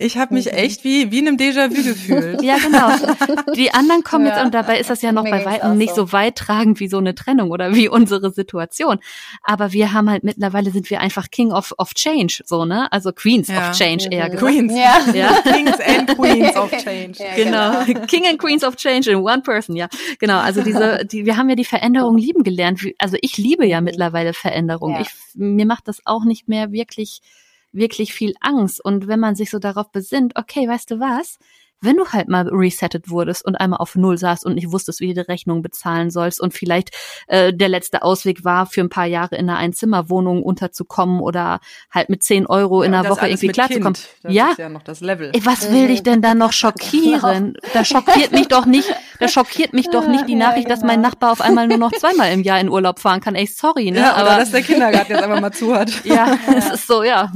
Ich 0.00 0.16
habe 0.16 0.32
mich 0.32 0.46
mhm. 0.46 0.52
echt 0.52 0.84
wie, 0.84 1.10
wie 1.10 1.18
in 1.18 1.26
einem 1.26 1.36
Déjà-vu 1.36 1.82
gefühlt. 1.82 2.40
ja, 2.42 2.56
genau. 2.58 3.52
Die 3.54 3.74
anderen 3.74 4.04
kommen 4.04 4.26
ja. 4.26 4.36
jetzt, 4.36 4.44
und 4.44 4.54
dabei 4.54 4.78
ist 4.78 4.90
das 4.90 5.02
ja 5.02 5.10
noch 5.10 5.24
Mir 5.24 5.30
bei 5.30 5.44
weitem 5.44 5.76
nicht 5.76 5.96
so. 5.96 6.06
so 6.06 6.12
weit 6.12 6.36
tragend 6.36 6.78
wie 6.78 6.86
so 6.86 6.98
eine 6.98 7.16
Trennung 7.16 7.50
oder 7.50 7.74
wie 7.74 7.88
unsere 7.88 8.30
Situation. 8.30 9.00
Aber 9.42 9.72
wir 9.72 9.92
haben 9.92 10.08
halt 10.08 10.22
mittlerweile 10.22 10.70
sind 10.70 10.88
wir 10.88 11.00
einfach 11.00 11.30
King 11.32 11.50
of, 11.50 11.74
of 11.78 11.94
Change, 11.94 12.42
so, 12.46 12.64
ne? 12.64 12.90
Also 12.92 13.10
Queens 13.12 13.48
ja. 13.48 13.70
of 13.70 13.76
Change 13.76 14.06
mhm. 14.06 14.12
eher 14.12 14.30
gesagt. 14.30 14.52
Queens. 14.52 14.72
Ja. 14.72 15.12
ja. 15.12 15.42
Kings 15.52 15.80
and 15.80 16.16
Queens 16.16 16.56
of 16.56 16.70
Change. 16.84 17.18
Ja, 17.18 17.34
genau. 17.34 17.84
genau. 17.84 18.06
King 18.06 18.26
and 18.28 18.38
Queens 18.38 18.62
of 18.62 18.76
Change 18.76 19.10
in 19.10 19.16
one 19.16 19.42
person, 19.42 19.74
ja. 19.74 19.88
Genau. 20.20 20.38
Also 20.38 20.62
diese, 20.62 21.04
die, 21.06 21.26
wir 21.26 21.36
haben 21.36 21.48
ja 21.48 21.56
die 21.56 21.64
Veränderung 21.64 22.16
lieben 22.16 22.44
gelernt. 22.44 22.80
Also 22.98 23.16
ich 23.20 23.36
liebe 23.36 23.66
ja 23.66 23.80
mittlerweile 23.80 24.32
Veränderung. 24.32 24.96
Ich, 25.00 25.08
mir 25.34 25.66
macht 25.66 25.88
das 25.88 26.02
auch 26.04 26.24
nicht 26.24 26.46
mehr 26.46 26.70
wirklich 26.70 27.20
wirklich 27.72 28.14
viel 28.14 28.34
Angst. 28.40 28.84
Und 28.84 29.08
wenn 29.08 29.20
man 29.20 29.34
sich 29.34 29.50
so 29.50 29.58
darauf 29.58 29.90
besinnt, 29.92 30.36
okay, 30.36 30.68
weißt 30.68 30.90
du 30.90 31.00
was? 31.00 31.38
Wenn 31.80 31.96
du 31.96 32.06
halt 32.06 32.28
mal 32.28 32.48
resettet 32.48 33.08
wurdest 33.08 33.44
und 33.44 33.56
einmal 33.56 33.78
auf 33.78 33.94
Null 33.94 34.18
saßt 34.18 34.44
und 34.44 34.54
nicht 34.54 34.72
wusstest, 34.72 35.00
wie 35.00 35.08
du 35.08 35.22
die 35.22 35.30
Rechnung 35.30 35.62
bezahlen 35.62 36.10
sollst 36.10 36.40
und 36.40 36.54
vielleicht 36.54 36.90
äh, 37.28 37.52
der 37.52 37.68
letzte 37.68 38.02
Ausweg 38.02 38.44
war, 38.44 38.66
für 38.66 38.80
ein 38.80 38.88
paar 38.88 39.06
Jahre 39.06 39.36
in 39.36 39.48
einer 39.48 39.58
Einzimmerwohnung 39.58 40.42
unterzukommen 40.42 41.20
oder 41.20 41.60
halt 41.90 42.08
mit 42.08 42.22
10 42.22 42.46
Euro 42.46 42.82
in 42.82 42.92
ja, 42.92 43.00
einer 43.00 43.10
Woche 43.10 43.28
irgendwie 43.28 43.48
klarzukommen. 43.48 43.96
Das 44.22 44.32
ja, 44.32 44.50
ist 44.50 44.58
ja 44.58 44.68
noch 44.68 44.82
das 44.82 45.00
Level. 45.00 45.30
Ey, 45.34 45.44
was 45.44 45.70
will 45.70 45.88
dich 45.88 46.02
denn 46.02 46.22
da 46.22 46.34
noch 46.34 46.52
schockieren? 46.58 47.54
Da 47.72 47.84
schockiert 47.84 48.32
mich 48.32 48.48
doch 48.48 48.66
nicht, 48.66 48.92
da 49.20 49.28
schockiert 49.28 49.72
mich 49.72 49.88
doch 49.90 50.06
nicht 50.06 50.28
die 50.28 50.34
Nachricht, 50.36 50.70
dass 50.70 50.82
mein 50.82 51.00
Nachbar 51.00 51.32
auf 51.32 51.40
einmal 51.40 51.68
nur 51.68 51.78
noch 51.78 51.92
zweimal 51.92 52.32
im 52.32 52.42
Jahr 52.42 52.60
in 52.60 52.68
Urlaub 52.68 52.98
fahren 52.98 53.20
kann. 53.20 53.34
Ey, 53.34 53.46
sorry, 53.46 53.90
ne? 53.90 54.00
Ja, 54.00 54.14
aber 54.14 54.36
dass 54.36 54.50
der 54.50 54.62
Kindergarten 54.62 55.12
jetzt 55.12 55.22
einfach 55.22 55.40
mal 55.40 55.52
zu 55.52 55.74
hat. 55.74 56.04
Ja, 56.04 56.38
es 56.56 56.70
ist 56.70 56.86
so, 56.86 57.02
ja. 57.02 57.32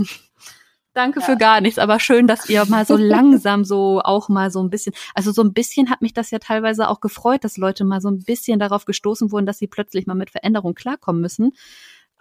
Danke 0.95 1.21
ja. 1.21 1.27
für 1.27 1.37
gar 1.37 1.61
nichts, 1.61 1.79
aber 1.79 1.99
schön, 2.01 2.27
dass 2.27 2.49
ihr 2.49 2.65
mal 2.67 2.85
so 2.85 2.97
langsam 2.99 3.65
so 3.65 4.01
auch 4.03 4.29
mal 4.29 4.51
so 4.51 4.63
ein 4.63 4.69
bisschen, 4.69 4.95
also 5.15 5.33
so 5.33 5.43
ein 5.43 5.53
bisschen 5.53 5.89
hat 5.89 6.03
mich 6.03 6.13
das 6.13 6.31
ja 6.31 6.39
teilweise 6.39 6.89
auch 6.89 7.01
gefreut, 7.01 7.45
dass 7.45 7.57
Leute 7.57 7.85
mal 7.85 8.01
so 8.01 8.09
ein 8.09 8.23
bisschen 8.23 8.59
darauf 8.59 8.85
gestoßen 8.85 9.33
wurden, 9.33 9.47
dass 9.47 9.59
sie 9.59 9.69
plötzlich 9.69 10.07
mal 10.07 10.15
mit 10.15 10.31
Veränderung 10.31 10.75
klarkommen 10.75 11.23
müssen 11.23 11.53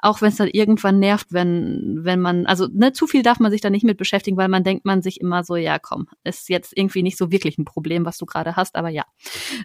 auch 0.02 0.22
wenn 0.22 0.30
es 0.30 0.38
dann 0.38 0.48
irgendwann 0.48 1.00
nervt, 1.00 1.28
wenn, 1.30 2.00
wenn 2.02 2.20
man, 2.20 2.46
also 2.48 2.68
ne, 2.72 2.92
zu 2.92 3.08
viel 3.08 3.22
darf 3.22 3.40
man 3.40 3.52
sich 3.52 3.62
da 3.62 3.70
nicht 3.70 3.86
mit 3.86 3.98
beschäftigen, 3.98 4.36
weil 4.36 4.48
man 4.48 4.64
denkt 4.64 4.84
man 4.84 5.02
sich 5.02 5.22
immer 5.22 5.44
so, 5.44 5.56
ja 5.56 5.78
komm, 5.80 6.08
ist 6.24 6.50
jetzt 6.50 6.76
irgendwie 6.76 7.04
nicht 7.04 7.18
so 7.18 7.32
wirklich 7.32 7.58
ein 7.58 7.66
Problem, 7.66 8.06
was 8.06 8.18
du 8.18 8.26
gerade 8.26 8.56
hast, 8.56 8.76
aber 8.76 8.90
ja. 8.90 9.04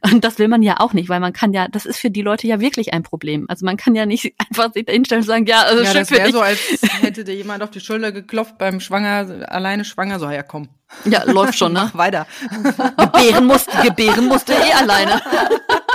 Und 0.02 0.24
das 0.24 0.38
will 0.38 0.48
man 0.48 0.62
ja 0.62 0.78
auch 0.78 0.92
nicht, 0.92 1.08
weil 1.08 1.20
man 1.20 1.32
kann 1.32 1.52
ja, 1.52 1.68
das 1.68 1.86
ist 1.86 1.98
für 1.98 2.10
die 2.10 2.22
Leute 2.22 2.46
ja 2.46 2.60
wirklich 2.60 2.92
ein 2.92 3.02
Problem. 3.02 3.46
Also 3.48 3.64
man 3.64 3.76
kann 3.76 3.94
ja 3.94 4.04
nicht 4.04 4.34
einfach 4.50 4.72
sich 4.72 4.84
da 4.84 4.92
hinstellen 4.92 5.22
und 5.22 5.26
sagen, 5.26 5.46
ja, 5.46 5.62
also 5.62 5.82
ja, 5.82 5.94
das 5.94 6.10
wäre 6.10 6.30
so, 6.30 6.40
als 6.40 6.60
hätte 7.00 7.24
dir 7.24 7.34
jemand 7.34 7.62
auf 7.62 7.70
die 7.70 7.80
Schulter 7.80 8.12
geklopft 8.12 8.58
beim 8.58 8.80
Schwanger, 8.80 9.48
alleine 9.48 9.84
schwanger, 9.84 10.18
so, 10.18 10.30
ja 10.30 10.42
komm. 10.42 10.68
Ja, 11.04 11.24
läuft 11.24 11.58
schon, 11.58 11.72
ne? 11.72 11.90
Mach 11.92 11.98
weiter. 11.98 12.26
Gebären 12.96 13.46
musste, 13.46 13.72
gebären 13.82 14.26
musste 14.26 14.52
eh 14.52 14.72
alleine. 14.72 15.20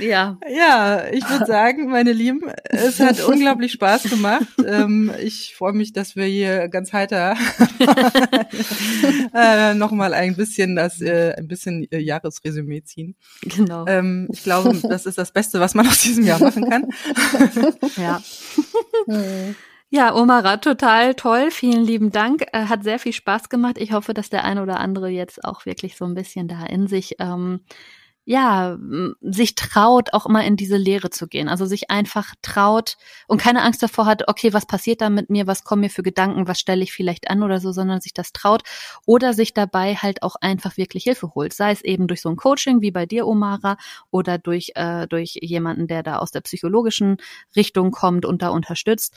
ja. 0.00 0.38
Ja, 0.48 1.04
ich 1.10 1.28
würde 1.28 1.46
sagen, 1.46 1.88
meine 1.88 2.12
Lieben, 2.12 2.42
es 2.64 3.00
hat 3.00 3.20
unglaublich 3.24 3.72
Spaß 3.72 4.04
gemacht. 4.04 4.46
Ähm, 4.66 5.10
ich 5.22 5.54
freue 5.56 5.72
mich, 5.72 5.92
dass 5.92 6.16
wir 6.16 6.24
hier 6.24 6.68
ganz 6.68 6.92
heiter 6.92 7.36
äh, 9.34 9.74
nochmal 9.74 10.14
ein 10.14 10.36
bisschen 10.36 10.76
das, 10.76 11.00
äh, 11.00 11.34
ein 11.36 11.48
bisschen 11.48 11.86
äh, 11.90 11.98
Jahresresümee 11.98 12.82
ziehen. 12.84 13.14
Genau. 13.42 13.86
Ähm, 13.86 14.28
ich 14.32 14.42
glaube, 14.42 14.78
das 14.82 15.06
ist 15.06 15.18
das 15.18 15.32
Beste, 15.32 15.60
was 15.60 15.74
man 15.74 15.86
aus 15.86 15.98
diesem 15.98 16.24
Jahr 16.24 16.40
machen 16.40 16.68
kann. 16.68 16.88
ja. 17.96 18.22
Ja, 19.96 20.12
Omara, 20.12 20.56
total 20.56 21.14
toll. 21.14 21.52
Vielen 21.52 21.84
lieben 21.84 22.10
Dank. 22.10 22.46
Äh, 22.52 22.66
hat 22.66 22.82
sehr 22.82 22.98
viel 22.98 23.12
Spaß 23.12 23.48
gemacht. 23.48 23.78
Ich 23.78 23.92
hoffe, 23.92 24.12
dass 24.12 24.28
der 24.28 24.42
eine 24.42 24.60
oder 24.60 24.80
andere 24.80 25.08
jetzt 25.08 25.44
auch 25.44 25.66
wirklich 25.66 25.96
so 25.96 26.04
ein 26.04 26.14
bisschen 26.14 26.48
da 26.48 26.66
in 26.66 26.88
sich 26.88 27.14
ähm, 27.20 27.60
ja, 28.26 28.78
sich 29.20 29.54
traut, 29.54 30.14
auch 30.14 30.26
immer 30.26 30.44
in 30.44 30.56
diese 30.56 30.78
Lehre 30.78 31.10
zu 31.10 31.28
gehen. 31.28 31.48
Also 31.48 31.66
sich 31.66 31.90
einfach 31.90 32.34
traut 32.42 32.96
und 33.28 33.40
keine 33.40 33.62
Angst 33.62 33.82
davor 33.82 34.06
hat, 34.06 34.26
okay, 34.28 34.52
was 34.52 34.66
passiert 34.66 35.00
da 35.02 35.10
mit 35.10 35.30
mir, 35.30 35.46
was 35.46 35.62
kommen 35.62 35.82
mir 35.82 35.90
für 35.90 36.02
Gedanken, 36.02 36.48
was 36.48 36.58
stelle 36.58 36.82
ich 36.82 36.92
vielleicht 36.92 37.30
an 37.30 37.42
oder 37.42 37.60
so, 37.60 37.70
sondern 37.70 38.00
sich 38.00 38.14
das 38.14 38.32
traut 38.32 38.62
oder 39.06 39.34
sich 39.34 39.52
dabei 39.54 39.94
halt 39.94 40.22
auch 40.22 40.36
einfach 40.40 40.76
wirklich 40.76 41.04
Hilfe 41.04 41.34
holt. 41.34 41.52
Sei 41.52 41.70
es 41.70 41.82
eben 41.82 42.06
durch 42.08 42.22
so 42.22 42.30
ein 42.30 42.36
Coaching 42.36 42.80
wie 42.80 42.90
bei 42.90 43.06
dir, 43.06 43.26
Omara, 43.26 43.76
oder 44.10 44.38
durch, 44.38 44.72
äh, 44.74 45.06
durch 45.06 45.38
jemanden, 45.40 45.86
der 45.86 46.02
da 46.02 46.16
aus 46.16 46.30
der 46.30 46.40
psychologischen 46.40 47.18
Richtung 47.54 47.90
kommt 47.92 48.24
und 48.24 48.40
da 48.42 48.48
unterstützt. 48.48 49.14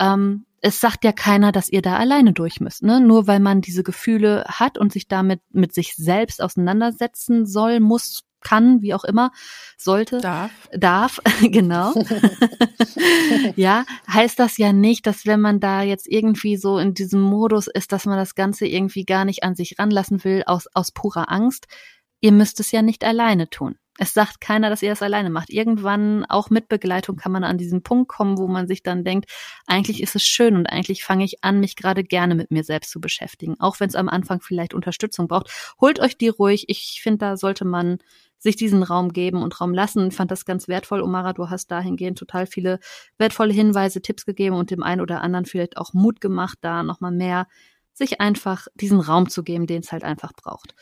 Ähm, 0.00 0.46
es 0.62 0.80
sagt 0.80 1.04
ja 1.04 1.12
keiner, 1.12 1.52
dass 1.52 1.68
ihr 1.68 1.82
da 1.82 1.96
alleine 1.96 2.32
durch 2.32 2.60
müsst. 2.60 2.82
Ne? 2.82 3.00
Nur 3.00 3.26
weil 3.26 3.40
man 3.40 3.60
diese 3.60 3.82
Gefühle 3.82 4.44
hat 4.48 4.78
und 4.78 4.92
sich 4.92 5.08
damit 5.08 5.40
mit 5.52 5.72
sich 5.72 5.94
selbst 5.94 6.42
auseinandersetzen 6.42 7.46
soll, 7.46 7.80
muss, 7.80 8.24
kann, 8.42 8.82
wie 8.82 8.94
auch 8.94 9.04
immer, 9.04 9.32
sollte, 9.76 10.18
darf, 10.18 10.50
darf, 10.72 11.20
genau. 11.42 11.92
ja, 13.56 13.84
heißt 14.08 14.38
das 14.38 14.56
ja 14.58 14.72
nicht, 14.72 15.06
dass 15.06 15.26
wenn 15.26 15.40
man 15.40 15.60
da 15.60 15.82
jetzt 15.82 16.06
irgendwie 16.06 16.56
so 16.56 16.78
in 16.78 16.94
diesem 16.94 17.20
Modus 17.20 17.66
ist, 17.66 17.92
dass 17.92 18.06
man 18.06 18.16
das 18.16 18.34
Ganze 18.34 18.66
irgendwie 18.66 19.04
gar 19.04 19.24
nicht 19.24 19.42
an 19.42 19.54
sich 19.54 19.78
ranlassen 19.78 20.24
will 20.24 20.42
aus, 20.46 20.66
aus 20.74 20.90
purer 20.92 21.30
Angst. 21.30 21.66
Ihr 22.20 22.32
müsst 22.32 22.60
es 22.60 22.70
ja 22.70 22.82
nicht 22.82 23.04
alleine 23.04 23.48
tun. 23.48 23.76
Es 24.02 24.14
sagt 24.14 24.40
keiner, 24.40 24.70
dass 24.70 24.80
ihr 24.80 24.88
das 24.88 25.02
alleine 25.02 25.28
macht. 25.28 25.50
Irgendwann, 25.50 26.24
auch 26.24 26.48
mit 26.48 26.68
Begleitung, 26.70 27.16
kann 27.16 27.32
man 27.32 27.44
an 27.44 27.58
diesen 27.58 27.82
Punkt 27.82 28.08
kommen, 28.08 28.38
wo 28.38 28.46
man 28.46 28.66
sich 28.66 28.82
dann 28.82 29.04
denkt, 29.04 29.30
eigentlich 29.66 30.02
ist 30.02 30.16
es 30.16 30.22
schön 30.22 30.56
und 30.56 30.66
eigentlich 30.68 31.04
fange 31.04 31.22
ich 31.22 31.44
an, 31.44 31.60
mich 31.60 31.76
gerade 31.76 32.02
gerne 32.02 32.34
mit 32.34 32.50
mir 32.50 32.64
selbst 32.64 32.90
zu 32.92 32.98
beschäftigen. 32.98 33.60
Auch 33.60 33.78
wenn 33.78 33.90
es 33.90 33.96
am 33.96 34.08
Anfang 34.08 34.40
vielleicht 34.40 34.72
Unterstützung 34.72 35.28
braucht. 35.28 35.50
Holt 35.82 36.00
euch 36.00 36.16
die 36.16 36.28
ruhig. 36.28 36.64
Ich 36.68 37.00
finde, 37.02 37.18
da 37.18 37.36
sollte 37.36 37.66
man 37.66 37.98
sich 38.38 38.56
diesen 38.56 38.82
Raum 38.82 39.12
geben 39.12 39.42
und 39.42 39.60
Raum 39.60 39.74
lassen. 39.74 40.08
Ich 40.08 40.14
fand 40.14 40.30
das 40.30 40.46
ganz 40.46 40.66
wertvoll. 40.66 41.02
Omara, 41.02 41.34
du 41.34 41.50
hast 41.50 41.70
dahingehend 41.70 42.18
total 42.18 42.46
viele 42.46 42.80
wertvolle 43.18 43.52
Hinweise, 43.52 44.00
Tipps 44.00 44.24
gegeben 44.24 44.56
und 44.56 44.70
dem 44.70 44.82
einen 44.82 45.02
oder 45.02 45.20
anderen 45.20 45.44
vielleicht 45.44 45.76
auch 45.76 45.92
Mut 45.92 46.22
gemacht, 46.22 46.56
da 46.62 46.82
nochmal 46.82 47.12
mehr 47.12 47.46
sich 47.92 48.18
einfach 48.18 48.66
diesen 48.74 49.00
Raum 49.00 49.28
zu 49.28 49.44
geben, 49.44 49.66
den 49.66 49.82
es 49.82 49.92
halt 49.92 50.04
einfach 50.04 50.32
braucht. 50.32 50.74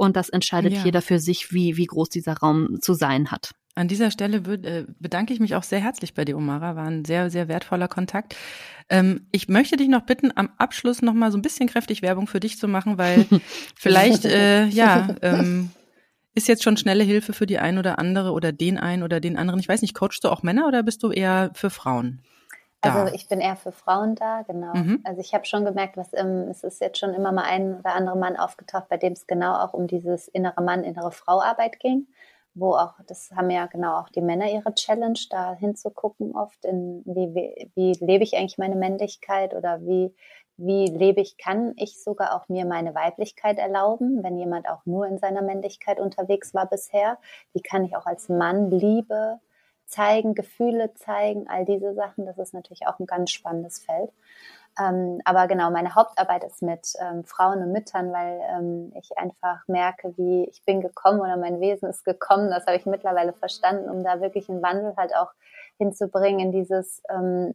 Und 0.00 0.16
das 0.16 0.30
entscheidet 0.30 0.72
ja. 0.72 0.82
jeder 0.82 1.02
für 1.02 1.18
sich, 1.18 1.52
wie, 1.52 1.76
wie 1.76 1.84
groß 1.84 2.08
dieser 2.08 2.38
Raum 2.38 2.78
zu 2.80 2.94
sein 2.94 3.30
hat. 3.30 3.50
An 3.74 3.86
dieser 3.86 4.10
Stelle 4.10 4.38
äh, 4.38 4.86
bedanke 4.98 5.34
ich 5.34 5.40
mich 5.40 5.54
auch 5.54 5.62
sehr 5.62 5.78
herzlich 5.78 6.14
bei 6.14 6.24
dir, 6.24 6.38
Omara. 6.38 6.74
War 6.74 6.86
ein 6.86 7.04
sehr, 7.04 7.28
sehr 7.28 7.48
wertvoller 7.48 7.86
Kontakt. 7.86 8.34
Ähm, 8.88 9.26
ich 9.30 9.48
möchte 9.48 9.76
dich 9.76 9.88
noch 9.88 10.06
bitten, 10.06 10.32
am 10.34 10.48
Abschluss 10.56 11.02
noch 11.02 11.12
mal 11.12 11.30
so 11.30 11.36
ein 11.36 11.42
bisschen 11.42 11.68
kräftig 11.68 12.00
Werbung 12.00 12.26
für 12.26 12.40
dich 12.40 12.56
zu 12.56 12.66
machen, 12.66 12.96
weil 12.96 13.26
vielleicht, 13.76 14.24
äh, 14.24 14.64
ja, 14.68 15.14
ähm, 15.20 15.68
ist 16.34 16.48
jetzt 16.48 16.62
schon 16.62 16.78
schnelle 16.78 17.04
Hilfe 17.04 17.34
für 17.34 17.44
die 17.44 17.58
ein 17.58 17.76
oder 17.76 17.98
andere 17.98 18.32
oder 18.32 18.52
den 18.52 18.78
einen 18.78 19.02
oder 19.02 19.20
den 19.20 19.36
anderen. 19.36 19.60
Ich 19.60 19.68
weiß 19.68 19.82
nicht, 19.82 19.94
coachst 19.94 20.24
du 20.24 20.30
auch 20.30 20.42
Männer 20.42 20.66
oder 20.66 20.82
bist 20.82 21.02
du 21.02 21.10
eher 21.10 21.50
für 21.52 21.68
Frauen? 21.68 22.22
Da? 22.82 23.02
Also 23.02 23.14
ich 23.14 23.28
bin 23.28 23.40
eher 23.40 23.56
für 23.56 23.72
Frauen 23.72 24.14
da, 24.14 24.42
genau. 24.42 24.74
Mhm. 24.74 25.00
Also 25.04 25.20
ich 25.20 25.34
habe 25.34 25.44
schon 25.44 25.64
gemerkt, 25.64 25.96
was 25.96 26.12
ähm, 26.14 26.48
es 26.50 26.64
ist 26.64 26.80
jetzt 26.80 26.98
schon 26.98 27.12
immer 27.12 27.30
mal 27.30 27.44
ein 27.44 27.78
oder 27.78 27.94
andere 27.94 28.16
Mann 28.16 28.36
aufgetaucht, 28.36 28.88
bei 28.88 28.96
dem 28.96 29.12
es 29.12 29.26
genau 29.26 29.54
auch 29.54 29.74
um 29.74 29.86
dieses 29.86 30.28
innere 30.28 30.62
Mann, 30.62 30.84
innere 30.84 31.12
Frau 31.12 31.42
Arbeit 31.42 31.78
ging, 31.78 32.06
wo 32.54 32.72
auch, 32.72 32.94
das 33.06 33.30
haben 33.36 33.50
ja 33.50 33.66
genau 33.66 33.98
auch 33.98 34.08
die 34.08 34.22
Männer 34.22 34.50
ihre 34.50 34.74
Challenge, 34.74 35.18
da 35.28 35.54
hinzugucken 35.54 36.34
oft, 36.34 36.64
in 36.64 37.02
wie, 37.04 37.34
wie, 37.34 37.70
wie 37.74 38.04
lebe 38.04 38.24
ich 38.24 38.36
eigentlich 38.36 38.58
meine 38.58 38.76
Männlichkeit 38.76 39.54
oder 39.54 39.80
wie 39.82 40.14
wie 40.62 40.88
lebe 40.88 41.22
ich, 41.22 41.38
kann 41.38 41.72
ich 41.76 42.02
sogar 42.02 42.34
auch 42.34 42.50
mir 42.50 42.66
meine 42.66 42.94
Weiblichkeit 42.94 43.58
erlauben, 43.58 44.22
wenn 44.22 44.38
jemand 44.38 44.68
auch 44.68 44.84
nur 44.84 45.06
in 45.06 45.16
seiner 45.16 45.40
Männlichkeit 45.40 45.98
unterwegs 45.98 46.52
war 46.52 46.66
bisher. 46.66 47.18
Wie 47.54 47.62
kann 47.62 47.82
ich 47.82 47.96
auch 47.96 48.04
als 48.04 48.28
Mann 48.28 48.70
Liebe 48.70 49.40
zeigen, 49.90 50.34
Gefühle 50.34 50.94
zeigen, 50.94 51.48
all 51.48 51.64
diese 51.64 51.94
Sachen. 51.94 52.26
Das 52.26 52.38
ist 52.38 52.54
natürlich 52.54 52.86
auch 52.86 52.98
ein 52.98 53.06
ganz 53.06 53.30
spannendes 53.30 53.80
Feld. 53.80 54.10
Ähm, 54.78 55.20
aber 55.24 55.48
genau, 55.48 55.70
meine 55.70 55.94
Hauptarbeit 55.94 56.44
ist 56.44 56.62
mit 56.62 56.92
ähm, 57.00 57.24
Frauen 57.24 57.62
und 57.62 57.72
Müttern, 57.72 58.12
weil 58.12 58.40
ähm, 58.56 58.92
ich 58.96 59.18
einfach 59.18 59.66
merke, 59.66 60.14
wie 60.16 60.44
ich 60.44 60.64
bin 60.64 60.80
gekommen 60.80 61.20
oder 61.20 61.36
mein 61.36 61.60
Wesen 61.60 61.90
ist 61.90 62.04
gekommen. 62.04 62.50
Das 62.50 62.66
habe 62.66 62.76
ich 62.76 62.86
mittlerweile 62.86 63.32
verstanden, 63.32 63.90
um 63.90 64.04
da 64.04 64.20
wirklich 64.20 64.48
einen 64.48 64.62
Wandel 64.62 64.94
halt 64.96 65.14
auch 65.14 65.32
hinzubringen 65.78 66.40
in 66.40 66.52
dieses, 66.52 67.02
ähm, 67.10 67.54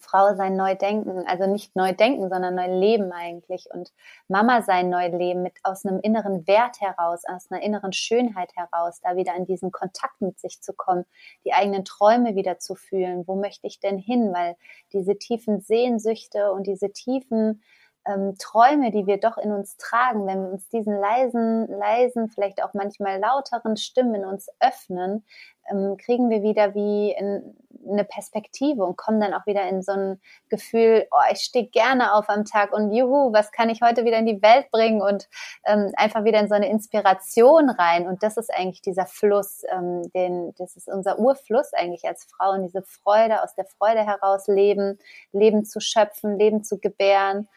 Frau 0.00 0.34
sein 0.34 0.56
neu 0.56 0.74
denken, 0.74 1.26
also 1.26 1.46
nicht 1.46 1.76
neu 1.76 1.92
denken, 1.92 2.28
sondern 2.28 2.54
neu 2.54 2.66
leben 2.66 3.12
eigentlich 3.12 3.68
und 3.72 3.92
Mama 4.28 4.62
sein 4.62 4.88
neu 4.88 5.08
leben 5.08 5.42
mit 5.42 5.54
aus 5.62 5.84
einem 5.84 6.00
inneren 6.00 6.46
Wert 6.46 6.80
heraus, 6.80 7.22
aus 7.28 7.50
einer 7.50 7.62
inneren 7.62 7.92
Schönheit 7.92 8.50
heraus, 8.56 9.00
da 9.02 9.16
wieder 9.16 9.34
in 9.36 9.44
diesen 9.44 9.70
Kontakt 9.70 10.20
mit 10.20 10.40
sich 10.40 10.60
zu 10.62 10.72
kommen, 10.72 11.04
die 11.44 11.52
eigenen 11.52 11.84
Träume 11.84 12.34
wieder 12.34 12.58
zu 12.58 12.74
fühlen. 12.74 13.26
Wo 13.26 13.36
möchte 13.36 13.66
ich 13.66 13.78
denn 13.78 13.98
hin? 13.98 14.32
Weil 14.32 14.56
diese 14.92 15.18
tiefen 15.18 15.60
Sehnsüchte 15.60 16.50
und 16.52 16.66
diese 16.66 16.92
tiefen 16.92 17.62
ähm, 18.06 18.34
Träume, 18.38 18.90
die 18.90 19.06
wir 19.06 19.18
doch 19.18 19.38
in 19.38 19.52
uns 19.52 19.76
tragen, 19.76 20.26
wenn 20.26 20.42
wir 20.42 20.52
uns 20.52 20.68
diesen 20.68 20.98
leisen, 20.98 21.66
leisen, 21.68 22.28
vielleicht 22.30 22.62
auch 22.62 22.74
manchmal 22.74 23.18
lauteren 23.18 23.76
Stimmen 23.76 24.14
in 24.14 24.24
uns 24.24 24.48
öffnen, 24.60 25.24
ähm, 25.70 25.96
kriegen 25.98 26.30
wir 26.30 26.42
wieder 26.42 26.74
wie 26.74 27.12
in, 27.12 27.56
eine 27.88 28.04
Perspektive 28.04 28.84
und 28.84 28.96
kommen 28.96 29.20
dann 29.20 29.34
auch 29.34 29.46
wieder 29.46 29.68
in 29.68 29.82
so 29.82 29.92
ein 29.92 30.20
Gefühl, 30.48 31.06
oh, 31.10 31.32
ich 31.32 31.40
stehe 31.40 31.66
gerne 31.66 32.14
auf 32.14 32.28
am 32.28 32.44
Tag 32.44 32.72
und 32.72 32.92
juhu, 32.92 33.32
was 33.32 33.52
kann 33.52 33.70
ich 33.70 33.80
heute 33.80 34.04
wieder 34.04 34.18
in 34.18 34.26
die 34.26 34.42
Welt 34.42 34.70
bringen 34.70 35.00
und 35.00 35.28
ähm, 35.66 35.92
einfach 35.96 36.24
wieder 36.24 36.40
in 36.40 36.48
so 36.48 36.54
eine 36.54 36.68
Inspiration 36.68 37.70
rein. 37.70 38.06
Und 38.06 38.22
das 38.22 38.36
ist 38.36 38.52
eigentlich 38.52 38.82
dieser 38.82 39.06
Fluss, 39.06 39.62
ähm, 39.72 40.02
den, 40.14 40.54
das 40.58 40.76
ist 40.76 40.88
unser 40.88 41.18
Urfluss 41.18 41.72
eigentlich 41.72 42.04
als 42.04 42.24
Frauen, 42.24 42.62
diese 42.62 42.82
Freude, 42.82 43.42
aus 43.42 43.54
der 43.54 43.64
Freude 43.64 44.04
heraus 44.04 44.46
leben, 44.46 44.98
Leben 45.32 45.64
zu 45.64 45.80
schöpfen, 45.80 46.38
Leben 46.38 46.62
zu 46.64 46.78
gebären. 46.78 47.48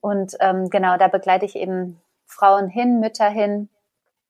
Und 0.00 0.36
ähm, 0.40 0.70
genau, 0.70 0.96
da 0.96 1.08
begleite 1.08 1.44
ich 1.44 1.56
eben 1.56 2.00
Frauen 2.26 2.68
hin, 2.68 3.00
Mütter 3.00 3.28
hin, 3.28 3.68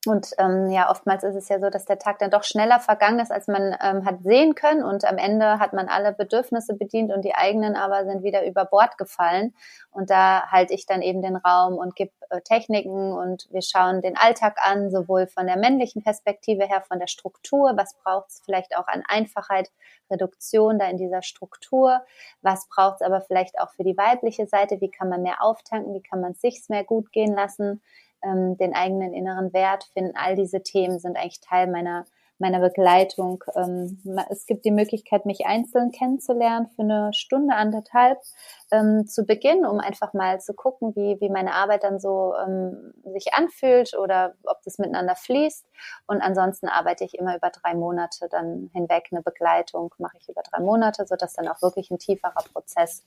und 0.06 0.30
ähm, 0.38 0.70
ja, 0.70 0.90
oftmals 0.90 1.24
ist 1.24 1.34
es 1.34 1.48
ja 1.48 1.58
so, 1.58 1.70
dass 1.70 1.84
der 1.84 1.98
Tag 1.98 2.20
dann 2.20 2.30
doch 2.30 2.44
schneller 2.44 2.78
vergangen 2.78 3.18
ist, 3.18 3.32
als 3.32 3.48
man 3.48 3.76
ähm, 3.82 4.04
hat 4.04 4.22
sehen 4.22 4.54
können. 4.54 4.84
Und 4.84 5.04
am 5.04 5.18
Ende 5.18 5.58
hat 5.58 5.72
man 5.72 5.88
alle 5.88 6.12
Bedürfnisse 6.12 6.74
bedient 6.74 7.12
und 7.12 7.24
die 7.24 7.34
eigenen 7.34 7.74
aber 7.74 8.04
sind 8.04 8.22
wieder 8.22 8.46
über 8.46 8.64
Bord 8.64 8.96
gefallen. 8.96 9.54
Und 9.90 10.08
da 10.08 10.46
halte 10.52 10.72
ich 10.72 10.86
dann 10.86 11.02
eben 11.02 11.20
den 11.20 11.34
Raum 11.34 11.74
und 11.74 11.96
gebe 11.96 12.12
äh, 12.30 12.40
Techniken 12.42 13.12
und 13.12 13.48
wir 13.50 13.62
schauen 13.62 14.00
den 14.00 14.16
Alltag 14.16 14.58
an, 14.62 14.90
sowohl 14.90 15.26
von 15.26 15.46
der 15.46 15.58
männlichen 15.58 16.04
Perspektive 16.04 16.64
her, 16.64 16.82
von 16.82 17.00
der 17.00 17.08
Struktur, 17.08 17.72
was 17.76 17.94
braucht 17.94 18.28
es 18.28 18.40
vielleicht 18.44 18.76
auch 18.76 18.86
an 18.86 19.02
Einfachheit, 19.08 19.68
Reduktion 20.10 20.78
da 20.78 20.88
in 20.88 20.96
dieser 20.96 21.20
Struktur, 21.20 22.00
was 22.40 22.66
braucht 22.68 23.00
es 23.00 23.06
aber 23.06 23.20
vielleicht 23.20 23.60
auch 23.60 23.70
für 23.72 23.84
die 23.84 23.98
weibliche 23.98 24.46
Seite, 24.46 24.80
wie 24.80 24.90
kann 24.90 25.10
man 25.10 25.22
mehr 25.22 25.42
auftanken, 25.42 25.92
wie 25.92 26.02
kann 26.02 26.20
man 26.20 26.32
es 26.32 26.40
sich 26.40 26.62
mehr 26.68 26.84
gut 26.84 27.12
gehen 27.12 27.34
lassen 27.34 27.82
ähm, 28.22 28.56
den 28.56 28.74
eigenen 28.74 29.12
inneren 29.14 29.52
Wert 29.52 29.84
finden. 29.92 30.16
All 30.16 30.36
diese 30.36 30.62
Themen 30.62 30.98
sind 30.98 31.16
eigentlich 31.16 31.40
Teil 31.40 31.66
meiner 31.66 32.04
meiner 32.38 32.60
Begleitung. 32.60 33.42
Ähm, 33.54 34.00
es 34.30 34.46
gibt 34.46 34.64
die 34.64 34.70
Möglichkeit, 34.70 35.26
mich 35.26 35.46
einzeln 35.46 35.90
kennenzulernen 35.90 36.68
für 36.68 36.82
eine 36.82 37.12
Stunde, 37.12 37.54
anderthalb 37.54 38.18
ähm, 38.70 39.06
zu 39.06 39.24
Beginn, 39.24 39.66
um 39.66 39.80
einfach 39.80 40.14
mal 40.14 40.40
zu 40.40 40.54
gucken, 40.54 40.94
wie, 40.94 41.20
wie 41.20 41.30
meine 41.30 41.54
Arbeit 41.54 41.84
dann 41.84 41.98
so 41.98 42.34
ähm, 42.36 42.94
sich 43.12 43.34
anfühlt 43.34 43.96
oder 43.96 44.34
ob 44.44 44.62
das 44.62 44.78
miteinander 44.78 45.16
fließt. 45.16 45.66
Und 46.06 46.20
ansonsten 46.20 46.68
arbeite 46.68 47.04
ich 47.04 47.14
immer 47.18 47.36
über 47.36 47.50
drei 47.50 47.74
Monate 47.74 48.28
dann 48.30 48.70
hinweg. 48.72 49.08
Eine 49.10 49.22
Begleitung 49.22 49.94
mache 49.98 50.18
ich 50.18 50.28
über 50.28 50.42
drei 50.42 50.60
Monate, 50.60 51.06
sodass 51.06 51.34
dann 51.34 51.48
auch 51.48 51.60
wirklich 51.62 51.90
ein 51.90 51.98
tieferer 51.98 52.44
Prozess 52.52 53.04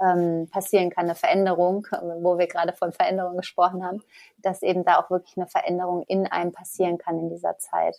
ähm, 0.00 0.48
passieren 0.50 0.90
kann, 0.90 1.04
eine 1.04 1.14
Veränderung, 1.14 1.86
wo 2.20 2.38
wir 2.38 2.46
gerade 2.46 2.72
von 2.72 2.92
Veränderung 2.92 3.36
gesprochen 3.36 3.84
haben, 3.84 4.02
dass 4.38 4.62
eben 4.62 4.84
da 4.84 4.98
auch 4.98 5.10
wirklich 5.10 5.36
eine 5.36 5.46
Veränderung 5.46 6.04
in 6.08 6.26
einem 6.26 6.52
passieren 6.52 6.96
kann 6.98 7.18
in 7.18 7.28
dieser 7.30 7.58
Zeit. 7.58 7.96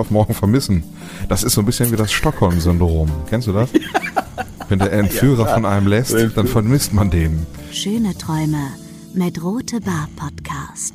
auf 0.00 0.10
morgen 0.10 0.34
vermissen. 0.34 0.82
Das 1.28 1.42
ist 1.42 1.54
so 1.54 1.62
ein 1.62 1.66
bisschen 1.66 1.92
wie 1.92 1.96
das 1.96 2.12
Stockholm-Syndrom. 2.12 3.10
Kennst 3.28 3.46
du 3.46 3.52
das? 3.52 3.70
Wenn 4.68 4.78
der 4.78 4.92
Entführer 4.92 5.46
ja, 5.46 5.54
von 5.54 5.66
einem 5.66 5.88
lässt, 5.88 6.14
dann 6.36 6.46
vermisst 6.46 6.92
man 6.92 7.10
den. 7.10 7.46
Schöne 7.72 8.16
Träume 8.16 8.68
mit 9.14 9.42
Rote 9.42 9.80
Bar 9.80 10.08
Podcast, 10.16 10.94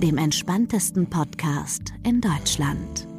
dem 0.00 0.16
entspanntesten 0.16 1.08
Podcast 1.10 1.92
in 2.04 2.20
Deutschland. 2.20 3.09